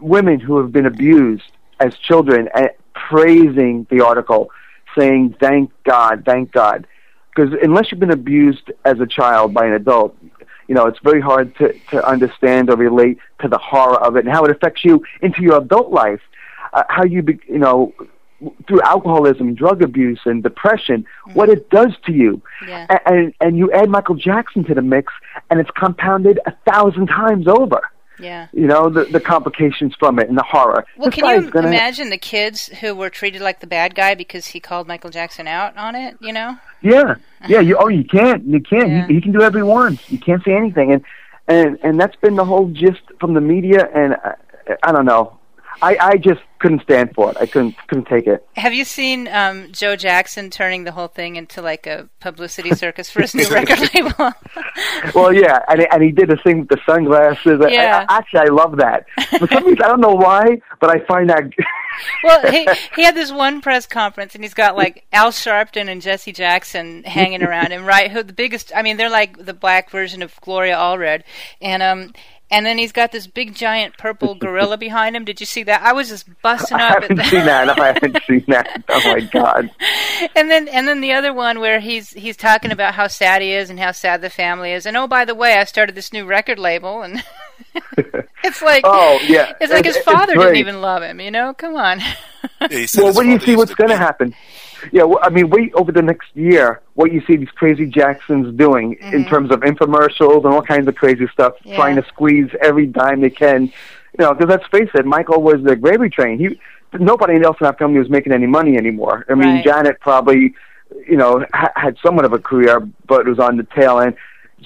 women 0.00 0.38
who 0.38 0.58
have 0.58 0.70
been 0.70 0.86
abused 0.86 1.50
as 1.80 1.96
children 1.96 2.48
uh, 2.54 2.68
praising 2.94 3.86
the 3.90 4.04
article, 4.04 4.50
saying, 4.98 5.36
"Thank 5.40 5.70
God, 5.84 6.24
thank 6.26 6.52
God," 6.52 6.86
because 7.34 7.52
unless 7.62 7.90
you've 7.90 8.00
been 8.00 8.10
abused 8.10 8.70
as 8.84 9.00
a 9.00 9.06
child 9.06 9.54
by 9.54 9.66
an 9.66 9.72
adult, 9.72 10.16
you 10.68 10.74
know 10.74 10.86
it's 10.86 10.98
very 11.02 11.20
hard 11.20 11.54
to 11.56 11.72
to 11.90 12.06
understand 12.06 12.70
or 12.70 12.76
relate 12.76 13.18
to 13.40 13.48
the 13.48 13.58
horror 13.58 13.98
of 14.00 14.16
it 14.16 14.24
and 14.24 14.34
how 14.34 14.44
it 14.44 14.50
affects 14.50 14.84
you 14.84 15.02
into 15.20 15.42
your 15.42 15.58
adult 15.58 15.90
life. 15.90 16.20
Uh, 16.72 16.84
how 16.88 17.04
you, 17.04 17.20
be, 17.20 17.38
you 17.46 17.58
know, 17.58 17.92
through 18.66 18.80
alcoholism, 18.82 19.54
drug 19.54 19.82
abuse, 19.82 20.20
and 20.24 20.42
depression, 20.42 21.04
what 21.34 21.48
it 21.48 21.68
does 21.70 21.92
to 22.06 22.12
you. 22.12 22.42
Yeah. 22.66 22.98
And 23.06 23.34
and 23.40 23.56
you 23.56 23.70
add 23.72 23.88
Michael 23.88 24.14
Jackson 24.14 24.64
to 24.64 24.74
the 24.74 24.82
mix, 24.82 25.12
and 25.50 25.60
it's 25.60 25.70
compounded 25.70 26.40
a 26.46 26.52
thousand 26.66 27.08
times 27.08 27.46
over. 27.46 27.82
Yeah. 28.22 28.48
You 28.52 28.66
know 28.66 28.88
the 28.88 29.04
the 29.04 29.20
complications 29.20 29.94
from 29.98 30.18
it 30.18 30.28
and 30.28 30.38
the 30.38 30.44
horror. 30.44 30.86
Well, 30.96 31.10
This 31.10 31.20
can 31.20 31.42
you 31.42 31.50
imagine 31.50 32.10
the 32.10 32.18
kids 32.18 32.68
who 32.80 32.94
were 32.94 33.10
treated 33.10 33.42
like 33.42 33.60
the 33.60 33.66
bad 33.66 33.94
guy 33.94 34.14
because 34.14 34.48
he 34.48 34.60
called 34.60 34.86
Michael 34.86 35.10
Jackson 35.10 35.48
out 35.48 35.76
on 35.76 35.94
it? 35.94 36.16
You 36.20 36.32
know? 36.32 36.56
Yeah, 36.80 37.14
yeah. 37.48 37.60
You 37.60 37.76
oh, 37.78 37.88
you 37.88 38.04
can't, 38.04 38.44
you 38.44 38.60
can't. 38.60 38.90
Yeah. 38.90 39.06
He, 39.06 39.14
he 39.14 39.20
can 39.20 39.32
do 39.32 39.42
every 39.42 39.62
wants. 39.62 40.10
You 40.10 40.18
can't 40.18 40.42
say 40.44 40.54
anything, 40.54 40.92
and 40.92 41.04
and 41.48 41.78
and 41.82 42.00
that's 42.00 42.16
been 42.16 42.36
the 42.36 42.44
whole 42.44 42.68
gist 42.68 43.02
from 43.20 43.34
the 43.34 43.40
media. 43.40 43.88
And 43.94 44.14
I, 44.14 44.34
I 44.84 44.92
don't 44.92 45.04
know. 45.04 45.38
I 45.82 45.96
I 46.00 46.16
just 46.16 46.40
couldn't 46.60 46.82
stand 46.82 47.12
for 47.14 47.30
it. 47.32 47.36
I 47.40 47.46
couldn't 47.46 47.74
couldn't 47.88 48.06
take 48.06 48.26
it. 48.28 48.46
Have 48.56 48.72
you 48.72 48.84
seen 48.84 49.26
um, 49.28 49.72
Joe 49.72 49.96
Jackson 49.96 50.48
turning 50.48 50.84
the 50.84 50.92
whole 50.92 51.08
thing 51.08 51.34
into 51.36 51.60
like 51.60 51.86
a 51.88 52.08
publicity 52.20 52.72
circus 52.74 53.10
for 53.10 53.20
his 53.20 53.34
new 53.34 53.48
record 53.50 53.80
label? 53.94 54.32
Well, 55.14 55.32
yeah, 55.32 55.58
and 55.68 55.86
and 55.92 56.02
he 56.02 56.10
did 56.12 56.30
the 56.30 56.36
thing 56.44 56.60
with 56.60 56.68
the 56.68 56.78
sunglasses. 56.86 57.60
I- 57.60 57.68
Yeah. 57.70 58.06
I, 58.08 58.18
actually, 58.18 58.40
I 58.40 58.44
love 58.52 58.76
that. 58.78 59.04
For 59.38 59.46
some 59.48 59.64
reason, 59.66 59.82
I 59.82 59.88
don't 59.88 60.00
know 60.00 60.14
why, 60.14 60.60
but 60.80 60.88
I 60.90 61.04
find 61.06 61.28
that. 61.28 61.42
well, 62.24 62.50
he 62.50 62.66
he 62.96 63.02
had 63.02 63.14
this 63.14 63.32
one 63.32 63.60
press 63.60 63.86
conference, 63.86 64.34
and 64.34 64.42
he's 64.44 64.54
got 64.54 64.76
like 64.76 65.04
Al 65.12 65.30
Sharpton 65.32 65.88
and 65.88 66.00
Jesse 66.00 66.32
Jackson 66.32 67.02
hanging 67.04 67.42
around 67.42 67.72
him, 67.72 67.84
right? 67.84 68.10
Who 68.10 68.22
the 68.22 68.32
biggest? 68.32 68.72
I 68.74 68.82
mean, 68.82 68.96
they're 68.96 69.10
like 69.10 69.36
the 69.44 69.54
black 69.54 69.90
version 69.90 70.22
of 70.22 70.40
Gloria 70.40 70.76
Allred, 70.76 71.22
and 71.60 71.82
um. 71.82 72.12
And 72.52 72.64
then 72.66 72.76
he's 72.78 72.92
got 72.92 73.10
this 73.12 73.26
big 73.26 73.54
giant 73.54 73.96
purple 73.96 74.34
gorilla 74.34 74.76
behind 74.88 75.16
him. 75.16 75.24
Did 75.24 75.40
you 75.40 75.46
see 75.46 75.62
that? 75.64 75.82
I 75.82 75.92
was 75.94 76.08
just 76.08 76.26
busting 76.42 76.76
up 76.76 76.96
at 76.96 77.02
haven't 77.02 77.16
the 77.16 77.24
seen 77.24 77.46
that. 77.46 77.78
I 77.80 77.86
haven't 77.94 78.18
seen 78.28 78.44
that. 78.48 78.84
Oh 78.88 79.00
my 79.12 79.20
god. 79.20 79.70
and 80.36 80.50
then 80.50 80.68
and 80.68 80.86
then 80.86 81.00
the 81.00 81.12
other 81.12 81.32
one 81.32 81.58
where 81.60 81.80
he's 81.80 82.10
he's 82.10 82.36
talking 82.36 82.70
about 82.70 82.94
how 82.94 83.06
sad 83.08 83.42
he 83.42 83.52
is 83.52 83.70
and 83.70 83.80
how 83.80 83.90
sad 83.92 84.20
the 84.20 84.30
family 84.30 84.72
is 84.72 84.84
and 84.86 84.96
oh 84.96 85.06
by 85.08 85.24
the 85.24 85.34
way 85.34 85.54
I 85.58 85.64
started 85.64 85.94
this 85.94 86.12
new 86.12 86.24
record 86.26 86.58
label 86.58 87.02
and 87.02 87.24
it's 88.44 88.60
like 88.62 88.82
Oh 88.86 89.18
yeah. 89.26 89.52
it's 89.60 89.72
like 89.72 89.84
his 89.84 89.96
father 89.98 90.34
didn't 90.34 90.56
even 90.56 90.80
love 90.80 91.02
him 91.02 91.20
you 91.20 91.30
know 91.30 91.54
come 91.54 91.74
on 91.76 92.00
Yeah, 92.00 92.68
he 92.68 92.86
said 92.86 92.98
Well, 93.00 93.06
his 93.08 93.16
what 93.16 93.22
do 93.24 93.30
you 93.30 93.40
see? 93.40 93.56
What's 93.56 93.74
going 93.74 93.90
to 93.90 93.96
happen? 93.96 94.34
Yeah, 94.90 95.04
well, 95.04 95.20
I 95.22 95.28
mean, 95.30 95.48
wait 95.50 95.72
over 95.74 95.92
the 95.92 96.02
next 96.02 96.28
year. 96.34 96.80
What 96.94 97.12
you 97.12 97.22
see 97.26 97.36
these 97.36 97.50
crazy 97.50 97.86
Jacksons 97.86 98.56
doing 98.56 98.94
in 99.12 99.24
terms 99.24 99.50
of 99.50 99.60
infomercials 99.60 100.44
and 100.44 100.52
all 100.54 100.62
kinds 100.62 100.88
of 100.88 100.94
crazy 100.96 101.28
stuff, 101.32 101.54
Mm-hmm. 101.60 101.68
Yeah. 101.70 101.76
trying 101.76 101.96
to 101.96 102.04
squeeze 102.06 102.50
every 102.60 102.86
dime 102.86 103.20
they 103.20 103.30
can. 103.30 103.66
You 103.66 103.72
know, 104.24 104.34
because 104.34 104.48
let's 104.50 104.66
face 104.68 104.90
it, 104.94 105.06
Michael 105.06 105.40
was 105.42 105.62
the 105.62 105.76
gravy 105.76 106.08
train. 106.10 106.38
He 106.38 106.58
nobody 106.98 107.42
else 107.42 107.56
in 107.60 107.64
that 107.64 107.78
family 107.78 107.98
was 107.98 108.10
making 108.10 108.32
any 108.32 108.46
money 108.46 108.76
anymore. 108.76 109.24
I 109.30 109.34
mean, 109.34 109.54
Right. 109.56 109.64
Janet 109.64 110.00
probably, 110.00 110.54
you 111.08 111.16
know, 111.16 111.46
ha- 111.54 111.72
had 111.74 111.96
somewhat 112.04 112.24
of 112.26 112.32
a 112.34 112.38
career, 112.38 112.80
but 113.06 113.20
it 113.22 113.26
was 113.26 113.38
on 113.38 113.56
the 113.56 113.62
tail 113.74 113.98
end. 114.00 114.14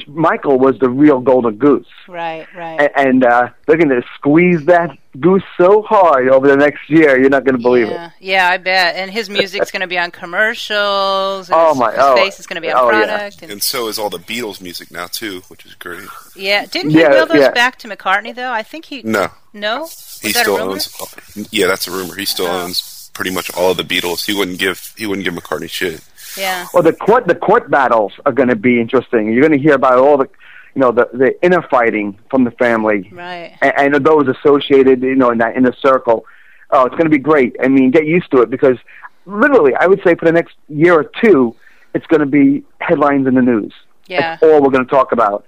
Michael 0.06 0.58
was 0.58 0.78
the 0.78 0.88
real 0.88 1.20
golden 1.20 1.56
goose 1.56 1.86
right 2.08 2.46
right 2.54 2.80
and, 2.96 3.08
and 3.08 3.24
uh, 3.24 3.48
they're 3.66 3.76
going 3.76 3.88
to 3.88 4.02
squeeze 4.16 4.64
that 4.66 4.90
goose 5.20 5.42
so 5.56 5.82
hard 5.82 6.28
over 6.28 6.46
the 6.46 6.56
next 6.56 6.90
year, 6.90 7.18
you're 7.18 7.30
not 7.30 7.44
going 7.44 7.56
to 7.56 7.62
believe 7.62 7.88
yeah 7.88 8.06
it. 8.06 8.12
yeah 8.20 8.48
I 8.50 8.56
bet 8.58 8.96
and 8.96 9.10
his 9.10 9.30
music's 9.30 9.70
going 9.70 9.80
to 9.80 9.86
be 9.86 9.98
on 9.98 10.10
commercials 10.10 11.48
and 11.48 11.56
Oh, 11.58 11.70
his, 11.70 11.78
my- 11.78 11.90
his 11.90 12.00
oh, 12.00 12.16
face 12.16 12.40
is 12.40 12.46
going 12.46 12.56
to 12.56 12.60
be 12.60 12.70
on 12.70 12.78
oh, 12.78 12.90
yeah. 12.90 13.06
product 13.06 13.42
and 13.42 13.52
And 13.52 13.62
so 13.62 13.88
is 13.88 13.98
all 13.98 14.10
the 14.10 14.18
Beatles 14.18 14.60
music 14.60 14.90
now 14.90 15.06
too, 15.06 15.42
which 15.48 15.64
is 15.66 15.74
great. 15.74 16.06
yeah 16.34 16.66
didn't 16.66 16.90
he 16.90 17.00
Yeah, 17.00 17.10
will 17.10 17.26
those 17.26 17.40
yeah. 17.40 17.50
back 17.52 17.78
to 17.78 17.88
McCartney 17.88 18.34
though 18.34 18.52
I 18.52 18.62
think 18.62 18.84
he 18.86 19.02
No, 19.02 19.28
no 19.52 19.80
was 19.82 20.20
he 20.22 20.32
that 20.32 20.42
still 20.42 20.56
a 20.56 20.60
rumor? 20.60 20.72
owns. 20.72 21.48
Yeah, 21.52 21.66
that's 21.66 21.86
a 21.88 21.90
rumor. 21.90 22.14
He 22.16 22.24
still 22.24 22.46
Oh. 22.46 22.64
owns 22.64 23.10
pretty 23.14 23.30
much 23.30 23.50
all 23.54 23.70
of 23.70 23.76
the 23.76 23.82
Beatles. 23.82 24.26
He 24.26 24.34
wouldn't 24.34 24.58
give. 24.58 24.92
He 24.96 25.06
wouldn't 25.06 25.24
give 25.24 25.34
McCartney 25.34 25.68
shit. 25.70 26.00
Yeah 26.36 26.66
Well, 26.72 26.82
the 26.82 26.92
court 26.92 27.26
the 27.26 27.34
court 27.34 27.70
battles 27.70 28.12
are 28.24 28.32
going 28.32 28.48
to 28.48 28.56
be 28.56 28.80
interesting. 28.80 29.32
You're 29.32 29.46
going 29.46 29.58
to 29.58 29.62
hear 29.66 29.74
about 29.74 29.98
all 29.98 30.16
the, 30.16 30.28
you 30.74 30.80
know, 30.80 30.92
the 30.92 31.08
the 31.12 31.30
inner 31.44 31.62
fighting 31.62 32.18
from 32.30 32.44
the 32.44 32.50
family 32.52 33.08
right 33.12 33.56
and, 33.62 33.94
and 33.94 34.06
those 34.06 34.28
associated, 34.28 35.02
you 35.02 35.14
know, 35.16 35.30
in 35.30 35.38
that 35.38 35.56
inner 35.56 35.74
circle. 35.80 36.24
Oh, 36.70 36.86
it's 36.86 36.96
going 36.96 37.04
to 37.04 37.10
be 37.10 37.18
great. 37.18 37.56
I 37.62 37.68
mean, 37.68 37.90
get 37.90 38.06
used 38.06 38.30
to 38.32 38.42
it 38.42 38.50
because 38.50 38.76
literally, 39.24 39.74
I 39.78 39.86
would 39.86 40.00
say 40.04 40.14
for 40.14 40.24
the 40.24 40.32
next 40.32 40.54
year 40.68 40.94
or 40.94 41.04
two, 41.22 41.54
it's 41.94 42.06
going 42.06 42.20
to 42.20 42.26
be 42.26 42.64
headlines 42.80 43.26
in 43.26 43.34
the 43.34 43.42
news. 43.42 43.72
yeah 44.06 44.20
That's 44.36 44.42
all 44.42 44.62
we're 44.62 44.70
going 44.70 44.84
to 44.84 44.90
talk 44.90 45.12
about. 45.12 45.44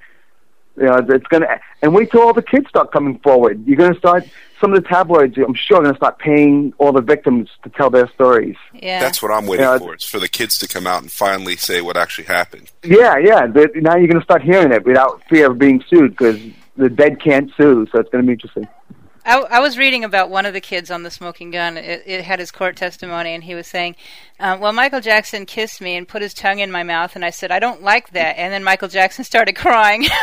You 0.76 0.84
know, 0.84 0.96
it's 1.08 1.26
going 1.26 1.42
to, 1.42 1.60
and 1.82 1.92
wait 1.92 2.10
till 2.12 2.22
all 2.22 2.32
the 2.32 2.42
kids 2.42 2.68
start 2.68 2.92
coming 2.92 3.18
forward. 3.18 3.64
You're 3.66 3.76
going 3.76 3.92
to 3.92 3.98
start, 3.98 4.22
some 4.60 4.72
of 4.74 4.82
the 4.82 4.88
tabloids, 4.88 5.36
I'm 5.38 5.54
sure, 5.54 5.78
are 5.78 5.82
going 5.82 5.94
to 5.94 5.98
start 5.98 6.18
paying 6.18 6.72
all 6.78 6.92
the 6.92 7.00
victims 7.00 7.48
to 7.62 7.70
tell 7.70 7.90
their 7.90 8.08
stories. 8.08 8.56
yeah 8.74 9.00
That's 9.00 9.22
what 9.22 9.30
I'm 9.30 9.46
waiting 9.46 9.64
Yeah. 9.64 9.78
for. 9.78 9.94
It's 9.94 10.04
for 10.04 10.18
the 10.18 10.28
kids 10.28 10.58
to 10.58 10.68
come 10.68 10.86
out 10.86 11.02
and 11.02 11.10
finally 11.10 11.56
say 11.56 11.80
what 11.80 11.96
actually 11.96 12.24
happened. 12.24 12.70
Yeah, 12.82 13.16
yeah. 13.18 13.46
The, 13.46 13.70
now 13.76 13.96
you're 13.96 14.08
going 14.08 14.20
to 14.20 14.24
start 14.24 14.42
hearing 14.42 14.72
it 14.72 14.84
without 14.84 15.22
fear 15.28 15.50
of 15.50 15.58
being 15.58 15.82
sued 15.88 16.10
because 16.12 16.40
the 16.76 16.88
dead 16.88 17.20
can't 17.20 17.50
sue. 17.56 17.86
So 17.92 18.00
it's 18.00 18.10
going 18.10 18.22
to 18.24 18.26
be 18.26 18.32
interesting. 18.32 18.66
I, 19.28 19.38
I 19.40 19.60
was 19.60 19.76
reading 19.76 20.04
about 20.04 20.30
one 20.30 20.46
of 20.46 20.54
the 20.54 20.60
kids 20.60 20.90
on 20.90 21.02
the 21.02 21.10
smoking 21.10 21.50
gun. 21.50 21.76
It, 21.76 22.02
it 22.06 22.24
had 22.24 22.38
his 22.38 22.50
court 22.50 22.76
testimony, 22.76 23.34
and 23.34 23.44
he 23.44 23.54
was 23.54 23.66
saying, 23.66 23.94
um, 24.40 24.58
"Well, 24.60 24.72
Michael 24.72 25.00
Jackson 25.00 25.44
kissed 25.46 25.80
me 25.80 25.96
and 25.96 26.08
put 26.08 26.22
his 26.22 26.32
tongue 26.32 26.60
in 26.60 26.70
my 26.72 26.82
mouth, 26.82 27.14
and 27.14 27.24
I 27.24 27.30
said 27.30 27.50
I 27.52 27.58
don't 27.58 27.82
like 27.82 28.10
that." 28.12 28.38
And 28.38 28.52
then 28.52 28.64
Michael 28.64 28.88
Jackson 28.88 29.24
started 29.24 29.54
crying. 29.54 30.06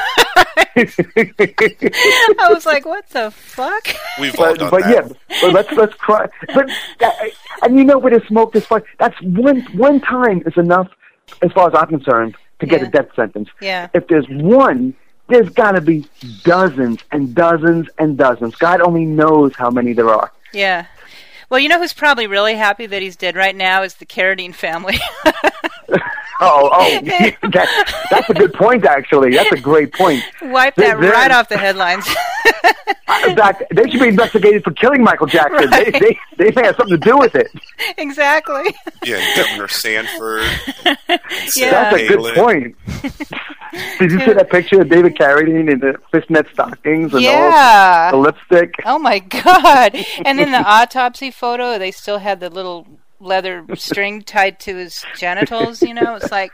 I 0.77 2.47
was 2.49 2.65
like, 2.65 2.85
"What 2.85 3.07
the 3.09 3.31
fuck?" 3.31 3.87
We've 4.19 4.37
all 4.39 4.51
but 4.53 4.59
done 4.59 4.69
but 4.71 4.81
that. 4.83 5.07
yeah, 5.07 5.39
but 5.41 5.53
let's 5.53 5.71
let's 5.73 5.93
cry. 5.95 6.27
But 6.53 6.69
that, 6.99 7.15
and 7.61 7.77
you 7.77 7.83
know, 7.83 7.97
with 7.97 8.13
a 8.13 8.25
smoke 8.27 8.53
this 8.53 8.65
far, 8.65 8.83
that's 8.99 9.19
one 9.21 9.61
one 9.73 10.01
time 10.01 10.41
is 10.45 10.57
enough, 10.57 10.87
as 11.41 11.51
far 11.51 11.67
as 11.69 11.75
I'm 11.75 11.87
concerned, 11.87 12.35
to 12.59 12.65
get 12.65 12.81
Yeah. 12.81 12.87
a 12.87 12.91
death 12.91 13.09
sentence. 13.15 13.49
Yeah. 13.61 13.89
If 13.93 14.07
there's 14.07 14.25
one, 14.29 14.95
there's 15.27 15.49
got 15.49 15.71
to 15.73 15.81
be 15.81 16.05
dozens 16.43 16.99
and 17.11 17.33
dozens 17.33 17.87
and 17.97 18.17
dozens. 18.17 18.55
God 18.55 18.81
only 18.81 19.05
knows 19.05 19.55
how 19.55 19.69
many 19.69 19.93
there 19.93 20.09
are. 20.09 20.31
Yeah. 20.53 20.85
Well, 21.49 21.59
you 21.59 21.69
know 21.69 21.79
who's 21.79 21.93
probably 21.93 22.27
really 22.27 22.55
happy 22.55 22.85
that 22.85 23.01
he's 23.01 23.15
dead 23.15 23.35
right 23.35 23.55
now 23.55 23.83
is 23.83 23.95
the 23.95 24.05
Carradine 24.05 24.53
family. 24.53 24.97
Oh, 26.41 26.69
oh, 26.71 26.99
that, 27.03 27.95
that's 28.11 28.29
a 28.29 28.33
good 28.33 28.53
point. 28.53 28.85
Actually, 28.85 29.33
that's 29.35 29.51
a 29.51 29.59
great 29.59 29.93
point. 29.93 30.23
Wipe 30.41 30.75
that 30.75 30.99
They're- 30.99 31.11
right 31.11 31.31
off 31.31 31.47
the 31.49 31.57
headlines. 31.57 32.07
In 33.27 33.35
fact, 33.35 33.63
they 33.73 33.89
should 33.89 34.01
be 34.01 34.09
investigated 34.09 34.63
for 34.63 34.71
killing 34.71 35.03
Michael 35.03 35.27
Jackson. 35.27 35.69
Right. 35.69 35.91
They, 35.93 35.99
they 35.99 36.19
they 36.37 36.51
may 36.51 36.65
have 36.67 36.75
something 36.75 36.99
to 36.99 37.05
do 37.09 37.17
with 37.17 37.33
it. 37.35 37.47
exactly. 37.97 38.63
Yeah, 39.03 39.23
Governor 39.35 39.67
Sanford. 39.67 40.43
Yeah. 41.55 41.71
That's 41.71 41.95
a 41.97 42.07
good 42.07 42.35
point. 42.35 42.75
Did 43.99 44.11
you 44.11 44.19
see 44.19 44.33
that 44.33 44.49
picture 44.49 44.81
of 44.81 44.89
David 44.89 45.15
Carradine 45.15 45.71
in 45.71 45.79
the 45.79 45.95
fishnet 46.11 46.47
stockings 46.53 47.13
and 47.13 47.21
Yeah. 47.23 48.11
all 48.13 48.21
the 48.23 48.29
lipstick? 48.29 48.75
Oh 48.85 48.99
my 48.99 49.19
god! 49.19 49.95
And 50.25 50.37
then 50.39 50.51
the 50.51 50.63
autopsy 50.65 51.31
photo, 51.31 51.77
they 51.77 51.91
still 51.91 52.19
had 52.19 52.39
the 52.39 52.49
little 52.49 52.87
leather 53.19 53.65
string 53.75 54.21
tied 54.21 54.59
to 54.61 54.75
his 54.75 55.03
genitals. 55.17 55.81
You 55.81 55.93
know, 55.93 56.15
it's 56.15 56.31
like, 56.31 56.51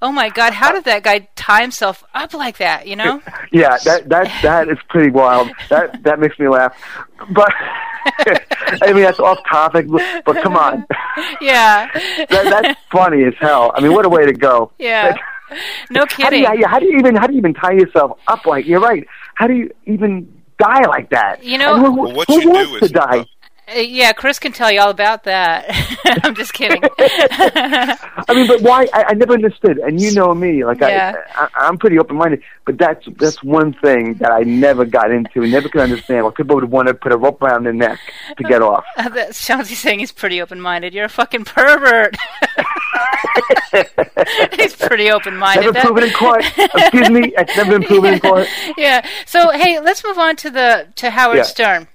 oh 0.00 0.12
my 0.12 0.28
god, 0.28 0.52
how 0.52 0.72
did 0.72 0.84
that 0.84 1.02
guy 1.02 1.28
tie 1.36 1.62
himself 1.62 2.04
up 2.14 2.34
like 2.34 2.58
that? 2.58 2.86
You 2.86 2.96
know? 2.96 3.20
Yeah, 3.52 3.76
that 3.84 4.08
that 4.08 4.32
that 4.42 4.68
is 4.68 4.78
pretty 4.88 5.10
wild. 5.10 5.50
That 5.68 6.02
that 6.04 6.18
makes 6.18 6.38
me 6.38 6.48
laugh. 6.48 6.74
But 7.32 7.52
I 8.82 8.92
mean, 8.92 9.02
that's 9.02 9.20
off 9.20 9.38
topic. 9.48 9.86
But 10.24 10.42
come 10.42 10.56
on, 10.56 10.86
Yeah, 11.40 11.88
that, 11.92 12.28
that's 12.28 12.80
funny 12.90 13.24
as 13.24 13.34
hell. 13.38 13.72
I 13.74 13.80
mean, 13.80 13.92
what 13.92 14.06
a 14.06 14.08
way 14.08 14.24
to 14.26 14.32
go. 14.32 14.72
yeah. 14.78 15.14
No 15.90 16.00
How 16.00 16.06
do, 16.06 16.14
kidding. 16.40 16.40
you, 16.60 16.66
how 16.66 16.78
do 16.78 16.86
you 16.86 16.98
even 16.98 17.14
how 17.14 17.26
do 17.26 17.34
you 17.34 17.38
even 17.38 17.52
tie 17.52 17.72
yourself 17.72 18.18
up 18.26 18.46
like 18.46 18.64
you're 18.64 18.80
right? 18.80 19.06
How 19.34 19.46
do 19.46 19.52
you 19.52 19.70
even 19.84 20.32
die 20.58 20.86
like 20.88 21.10
that? 21.10 21.44
You 21.44 21.58
know- 21.58 21.74
And 21.74 21.84
who, 21.84 21.92
Well, 22.02 22.12
what 22.14 22.26
who 22.28 22.40
you 22.40 22.50
wants 22.50 22.72
do 22.72 22.80
to 22.80 22.88
die? 22.88 23.18
Uh, 23.18 23.24
Uh, 23.74 23.78
yeah, 23.80 24.12
Chris 24.12 24.38
can 24.38 24.52
tell 24.52 24.70
you 24.70 24.80
all 24.80 24.90
about 24.90 25.24
that. 25.24 25.64
I'm 26.24 26.34
just 26.34 26.52
kidding. 26.52 26.82
I 26.98 27.98
mean, 28.34 28.46
but 28.46 28.60
why? 28.62 28.88
I, 28.92 29.04
I 29.08 29.14
never 29.14 29.34
understood. 29.34 29.78
And 29.78 30.00
you 30.00 30.12
know 30.12 30.34
me, 30.34 30.64
like 30.64 30.80
Yeah. 30.80 31.14
I, 31.34 31.44
I, 31.54 31.66
I'm 31.68 31.78
pretty 31.78 31.98
open 31.98 32.16
minded. 32.16 32.42
But 32.64 32.78
that's 32.78 33.04
that's 33.18 33.42
one 33.42 33.72
thing 33.74 34.14
that 34.14 34.30
I 34.30 34.40
never 34.40 34.84
got 34.84 35.10
into, 35.10 35.42
and 35.42 35.50
never 35.50 35.68
could 35.68 35.80
understand. 35.80 36.24
Why 36.24 36.30
people 36.30 36.54
would 36.56 36.70
want 36.70 36.88
to 36.88 36.94
put 36.94 37.10
a 37.12 37.16
rope 37.16 37.42
around 37.42 37.64
their 37.64 37.72
neck 37.72 37.98
to 38.36 38.44
get 38.44 38.62
off. 38.62 38.84
That's 39.12 39.44
Chauncey 39.44 39.74
saying 39.74 39.98
he's 39.98 40.12
pretty 40.12 40.40
open-minded. 40.40 40.94
You're 40.94 41.06
a 41.06 41.08
fucking 41.08 41.44
pervert. 41.44 42.16
he's 44.56 44.76
pretty 44.76 45.10
open-minded. 45.10 45.62
Never 45.62 45.72
That- 45.72 45.84
proven 45.86 46.04
in 46.04 46.10
court. 46.12 46.44
Excuse 46.56 47.10
me, 47.10 47.32
it's 47.36 47.56
never 47.56 47.78
been 47.78 47.88
proven 47.88 48.14
in 48.14 48.20
court. 48.20 48.46
yeah. 48.76 49.06
So 49.26 49.50
hey, 49.50 49.80
let's 49.80 50.04
move 50.04 50.18
on 50.18 50.36
to 50.36 50.50
the 50.50 50.86
to 50.96 51.10
Howard 51.10 51.38
Yeah. 51.38 51.42
Stern. 51.42 51.88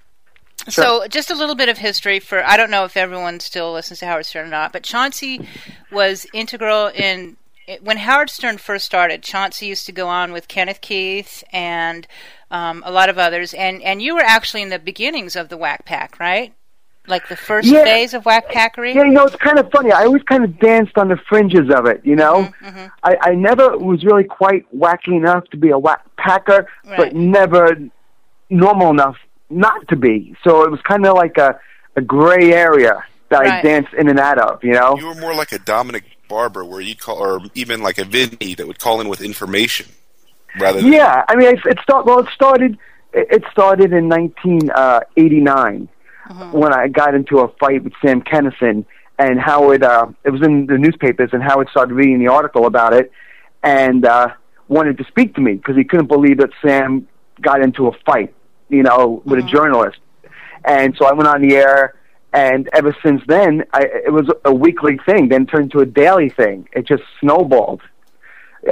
So 0.69 1.07
just 1.07 1.31
a 1.31 1.35
little 1.35 1.55
bit 1.55 1.69
of 1.69 1.77
history 1.77 2.19
for 2.19 2.43
I 2.43 2.57
don't 2.57 2.71
know 2.71 2.83
if 2.85 2.97
everyone 2.97 3.39
still 3.39 3.73
listens 3.73 3.99
to 3.99 4.05
Howard 4.05 4.25
Stern 4.25 4.47
or 4.47 4.49
not, 4.51 4.73
but 4.73 4.83
Chauncey 4.83 5.47
was 5.91 6.27
integral 6.33 6.87
in 6.87 7.37
when 7.81 7.97
Howard 7.97 8.29
Stern 8.29 8.57
first 8.57 8.85
started. 8.85 9.23
Chauncey 9.23 9.65
used 9.67 9.85
to 9.87 9.91
go 9.91 10.07
on 10.07 10.31
with 10.31 10.47
Kenneth 10.47 10.81
Keith 10.81 11.43
and 11.51 12.07
um, 12.51 12.81
a 12.85 12.91
lot 12.91 13.09
of 13.09 13.17
others, 13.17 13.53
and 13.53 13.81
and 13.83 14.01
you 14.01 14.15
were 14.15 14.21
actually 14.21 14.61
in 14.61 14.69
the 14.69 14.79
beginnings 14.79 15.35
of 15.35 15.49
the 15.49 15.57
Whack 15.57 15.85
Pack, 15.85 16.19
right? 16.19 16.53
Like 17.09 17.29
the 17.29 17.37
first 17.37 17.69
Yeah. 17.69 17.85
phase 17.85 18.13
of 18.13 18.25
Whack 18.25 18.49
Packery. 18.49 18.93
Yeah, 18.93 19.03
you 19.05 19.11
know, 19.11 19.25
it's 19.25 19.35
kind 19.37 19.57
of 19.59 19.71
funny. 19.71 19.93
I 19.93 20.03
always 20.03 20.23
kind 20.23 20.43
of 20.43 20.59
danced 20.59 20.97
on 20.97 21.07
the 21.07 21.15
fringes 21.29 21.69
of 21.73 21.85
it, 21.85 22.01
you 22.03 22.17
know? 22.17 22.51
Mm-hmm, 22.61 22.87
I, 23.01 23.15
I 23.21 23.33
never 23.35 23.77
was 23.77 24.03
really 24.03 24.25
quite 24.25 24.65
wacky 24.77 25.15
enough 25.15 25.45
to 25.51 25.57
be 25.57 25.69
a 25.69 25.77
whack 25.79 26.01
packer, 26.17 26.67
Right. 26.85 26.97
but 26.97 27.15
never 27.15 27.77
normal 28.49 28.89
enough 28.89 29.15
not 29.49 29.87
to 29.89 29.95
be. 29.95 30.35
So 30.43 30.63
it 30.63 30.71
was 30.71 30.81
kind 30.81 31.05
of 31.05 31.15
like 31.15 31.37
a, 31.37 31.59
a 31.95 32.01
gray 32.01 32.53
area 32.53 33.03
that 33.29 33.41
I 33.41 33.61
danced 33.61 33.93
in 33.93 34.09
and 34.09 34.19
out 34.19 34.37
of, 34.37 34.63
you 34.63 34.73
know? 34.73 34.97
You 34.97 35.07
were 35.07 35.15
more 35.15 35.35
like 35.35 35.51
a 35.51 35.59
Dominic 35.59 36.03
Barbara, 36.27 36.65
where 36.65 36.81
you'd 36.81 36.99
call, 36.99 37.17
or 37.17 37.41
even 37.55 37.81
like 37.81 37.97
a 37.97 38.05
Vinny 38.05 38.55
that 38.55 38.67
would 38.67 38.79
call 38.79 39.01
in 39.01 39.09
with 39.09 39.21
information, 39.21 39.87
rather 40.59 40.81
than 40.81 40.91
Yeah, 40.91 41.23
I 41.27 41.35
mean, 41.35 41.47
it, 41.47 41.59
it 41.65 41.79
start 41.81 42.05
well. 42.05 42.19
It 42.19 42.27
started. 42.33 42.77
It 43.13 43.27
it 43.31 43.43
started 43.51 43.93
in 43.93 44.09
1989 44.09 45.89
when 46.51 46.73
I 46.73 46.87
got 46.89 47.15
into 47.15 47.39
a 47.39 47.47
fight 47.47 47.83
with 47.83 47.93
Sam 48.01 48.21
Kinison, 48.21 48.85
and 49.17 49.39
Howard. 49.39 49.83
Uh, 49.83 50.07
it 50.23 50.29
was 50.31 50.41
in 50.41 50.67
the 50.67 50.77
newspapers, 50.77 51.29
and 51.33 51.41
Howard 51.41 51.69
started 51.69 51.93
reading 51.93 52.19
the 52.19 52.27
article 52.27 52.65
about 52.65 52.93
it, 52.93 53.11
and 53.63 54.05
uh, 54.05 54.29
wanted 54.67 54.97
to 54.97 55.05
speak 55.05 55.35
to 55.35 55.41
me 55.41 55.53
because 55.53 55.75
he 55.75 55.83
couldn't 55.83 56.07
believe 56.07 56.37
that 56.39 56.49
Sam 56.61 57.07
got 57.41 57.61
into 57.61 57.87
a 57.87 57.91
fight, 58.05 58.33
you 58.69 58.83
know, 58.83 59.21
with 59.25 59.39
a 59.39 59.41
mm-hmm. 59.41 59.55
journalist. 59.55 59.99
And 60.65 60.95
so 60.97 61.05
I 61.05 61.13
went 61.13 61.27
on 61.27 61.41
the 61.41 61.55
air, 61.55 61.95
and 62.33 62.69
ever 62.73 62.95
since 63.03 63.21
then, 63.27 63.63
I, 63.73 63.83
it 63.83 64.11
was 64.11 64.29
a 64.43 64.53
weekly 64.53 64.99
thing. 65.05 65.29
Then 65.29 65.45
turned 65.45 65.71
to 65.71 65.79
a 65.79 65.85
daily 65.85 66.29
thing. 66.29 66.67
It 66.73 66.85
just 66.85 67.03
snowballed 67.19 67.81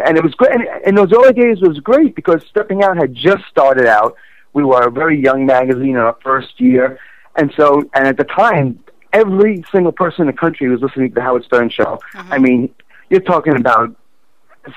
and 0.03 0.17
it 0.17 0.23
was 0.23 0.33
great. 0.33 0.51
And 0.51 0.67
in 0.85 0.95
those 0.95 1.11
early 1.13 1.33
days, 1.33 1.57
it 1.61 1.67
was 1.67 1.79
great 1.79 2.15
because 2.15 2.43
Stepping 2.49 2.83
Out 2.83 2.97
had 2.97 3.13
just 3.13 3.45
started 3.45 3.85
out. 3.85 4.15
We 4.53 4.63
were 4.63 4.87
a 4.87 4.91
very 4.91 5.21
young 5.21 5.45
magazine 5.45 5.91
in 5.91 5.97
our 5.97 6.17
first 6.23 6.59
year, 6.59 6.99
and 7.35 7.53
so 7.57 7.83
and 7.93 8.07
at 8.07 8.17
the 8.17 8.23
time, 8.23 8.83
every 9.13 9.63
single 9.71 9.91
person 9.91 10.21
in 10.21 10.27
the 10.27 10.33
country 10.33 10.69
was 10.69 10.81
listening 10.81 11.09
to 11.09 11.15
the 11.15 11.21
Howard 11.21 11.43
Stern 11.43 11.69
show. 11.69 11.99
Mm-hmm. 12.13 12.33
I 12.33 12.37
mean, 12.37 12.75
you're 13.09 13.21
talking 13.21 13.55
about 13.55 13.95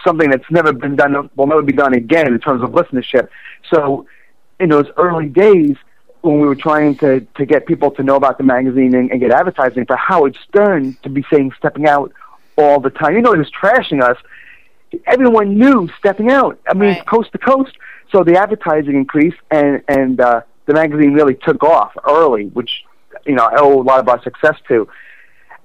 something 0.04 0.30
that's 0.30 0.50
never 0.50 0.72
been 0.72 0.96
done, 0.96 1.30
will 1.36 1.46
never 1.46 1.62
be 1.62 1.72
done 1.72 1.94
again 1.94 2.26
in 2.26 2.38
terms 2.40 2.62
of 2.62 2.70
listenership. 2.70 3.28
So, 3.72 4.06
in 4.60 4.68
those 4.68 4.86
early 4.96 5.26
days, 5.26 5.76
when 6.22 6.40
we 6.40 6.46
were 6.46 6.56
trying 6.56 6.96
to 6.98 7.20
to 7.36 7.46
get 7.46 7.66
people 7.66 7.90
to 7.92 8.02
know 8.02 8.16
about 8.16 8.38
the 8.38 8.44
magazine 8.44 8.94
and, 8.94 9.10
and 9.10 9.20
get 9.20 9.30
advertising 9.30 9.86
for 9.86 9.96
Howard 9.96 10.36
Stern 10.48 10.96
to 11.02 11.08
be 11.08 11.24
saying 11.32 11.52
"Stepping 11.58 11.86
Out" 11.86 12.12
all 12.56 12.80
the 12.80 12.90
time, 12.90 13.14
you 13.14 13.22
know, 13.22 13.32
he 13.32 13.38
was 13.38 13.50
trashing 13.50 14.02
us 14.02 14.16
everyone 15.06 15.58
knew 15.58 15.88
stepping 15.98 16.30
out. 16.30 16.58
I 16.68 16.74
mean, 16.74 16.90
Right. 16.90 17.06
coast 17.06 17.32
to 17.32 17.38
coast. 17.38 17.76
So 18.12 18.24
the 18.24 18.38
advertising 18.38 18.94
increased, 18.94 19.36
and 19.50 19.82
and 19.88 20.20
uh, 20.20 20.40
the 20.66 20.74
magazine 20.74 21.12
really 21.12 21.34
took 21.34 21.62
off 21.62 21.92
early, 22.06 22.46
which 22.46 22.84
you 23.26 23.34
know 23.34 23.44
I 23.44 23.56
owe 23.58 23.80
a 23.80 23.82
lot 23.82 24.00
of 24.00 24.08
our 24.08 24.22
success 24.22 24.56
to. 24.68 24.88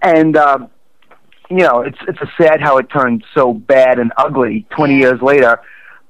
And 0.01 0.35
um, 0.35 0.69
you 1.49 1.57
know, 1.59 1.81
it's 1.81 1.97
it's 2.07 2.19
a 2.21 2.29
sad 2.37 2.61
how 2.61 2.77
it 2.77 2.89
turned 2.89 3.23
so 3.33 3.53
bad 3.53 3.99
and 3.99 4.11
ugly 4.17 4.65
twenty 4.71 4.97
years 4.97 5.21
later. 5.21 5.59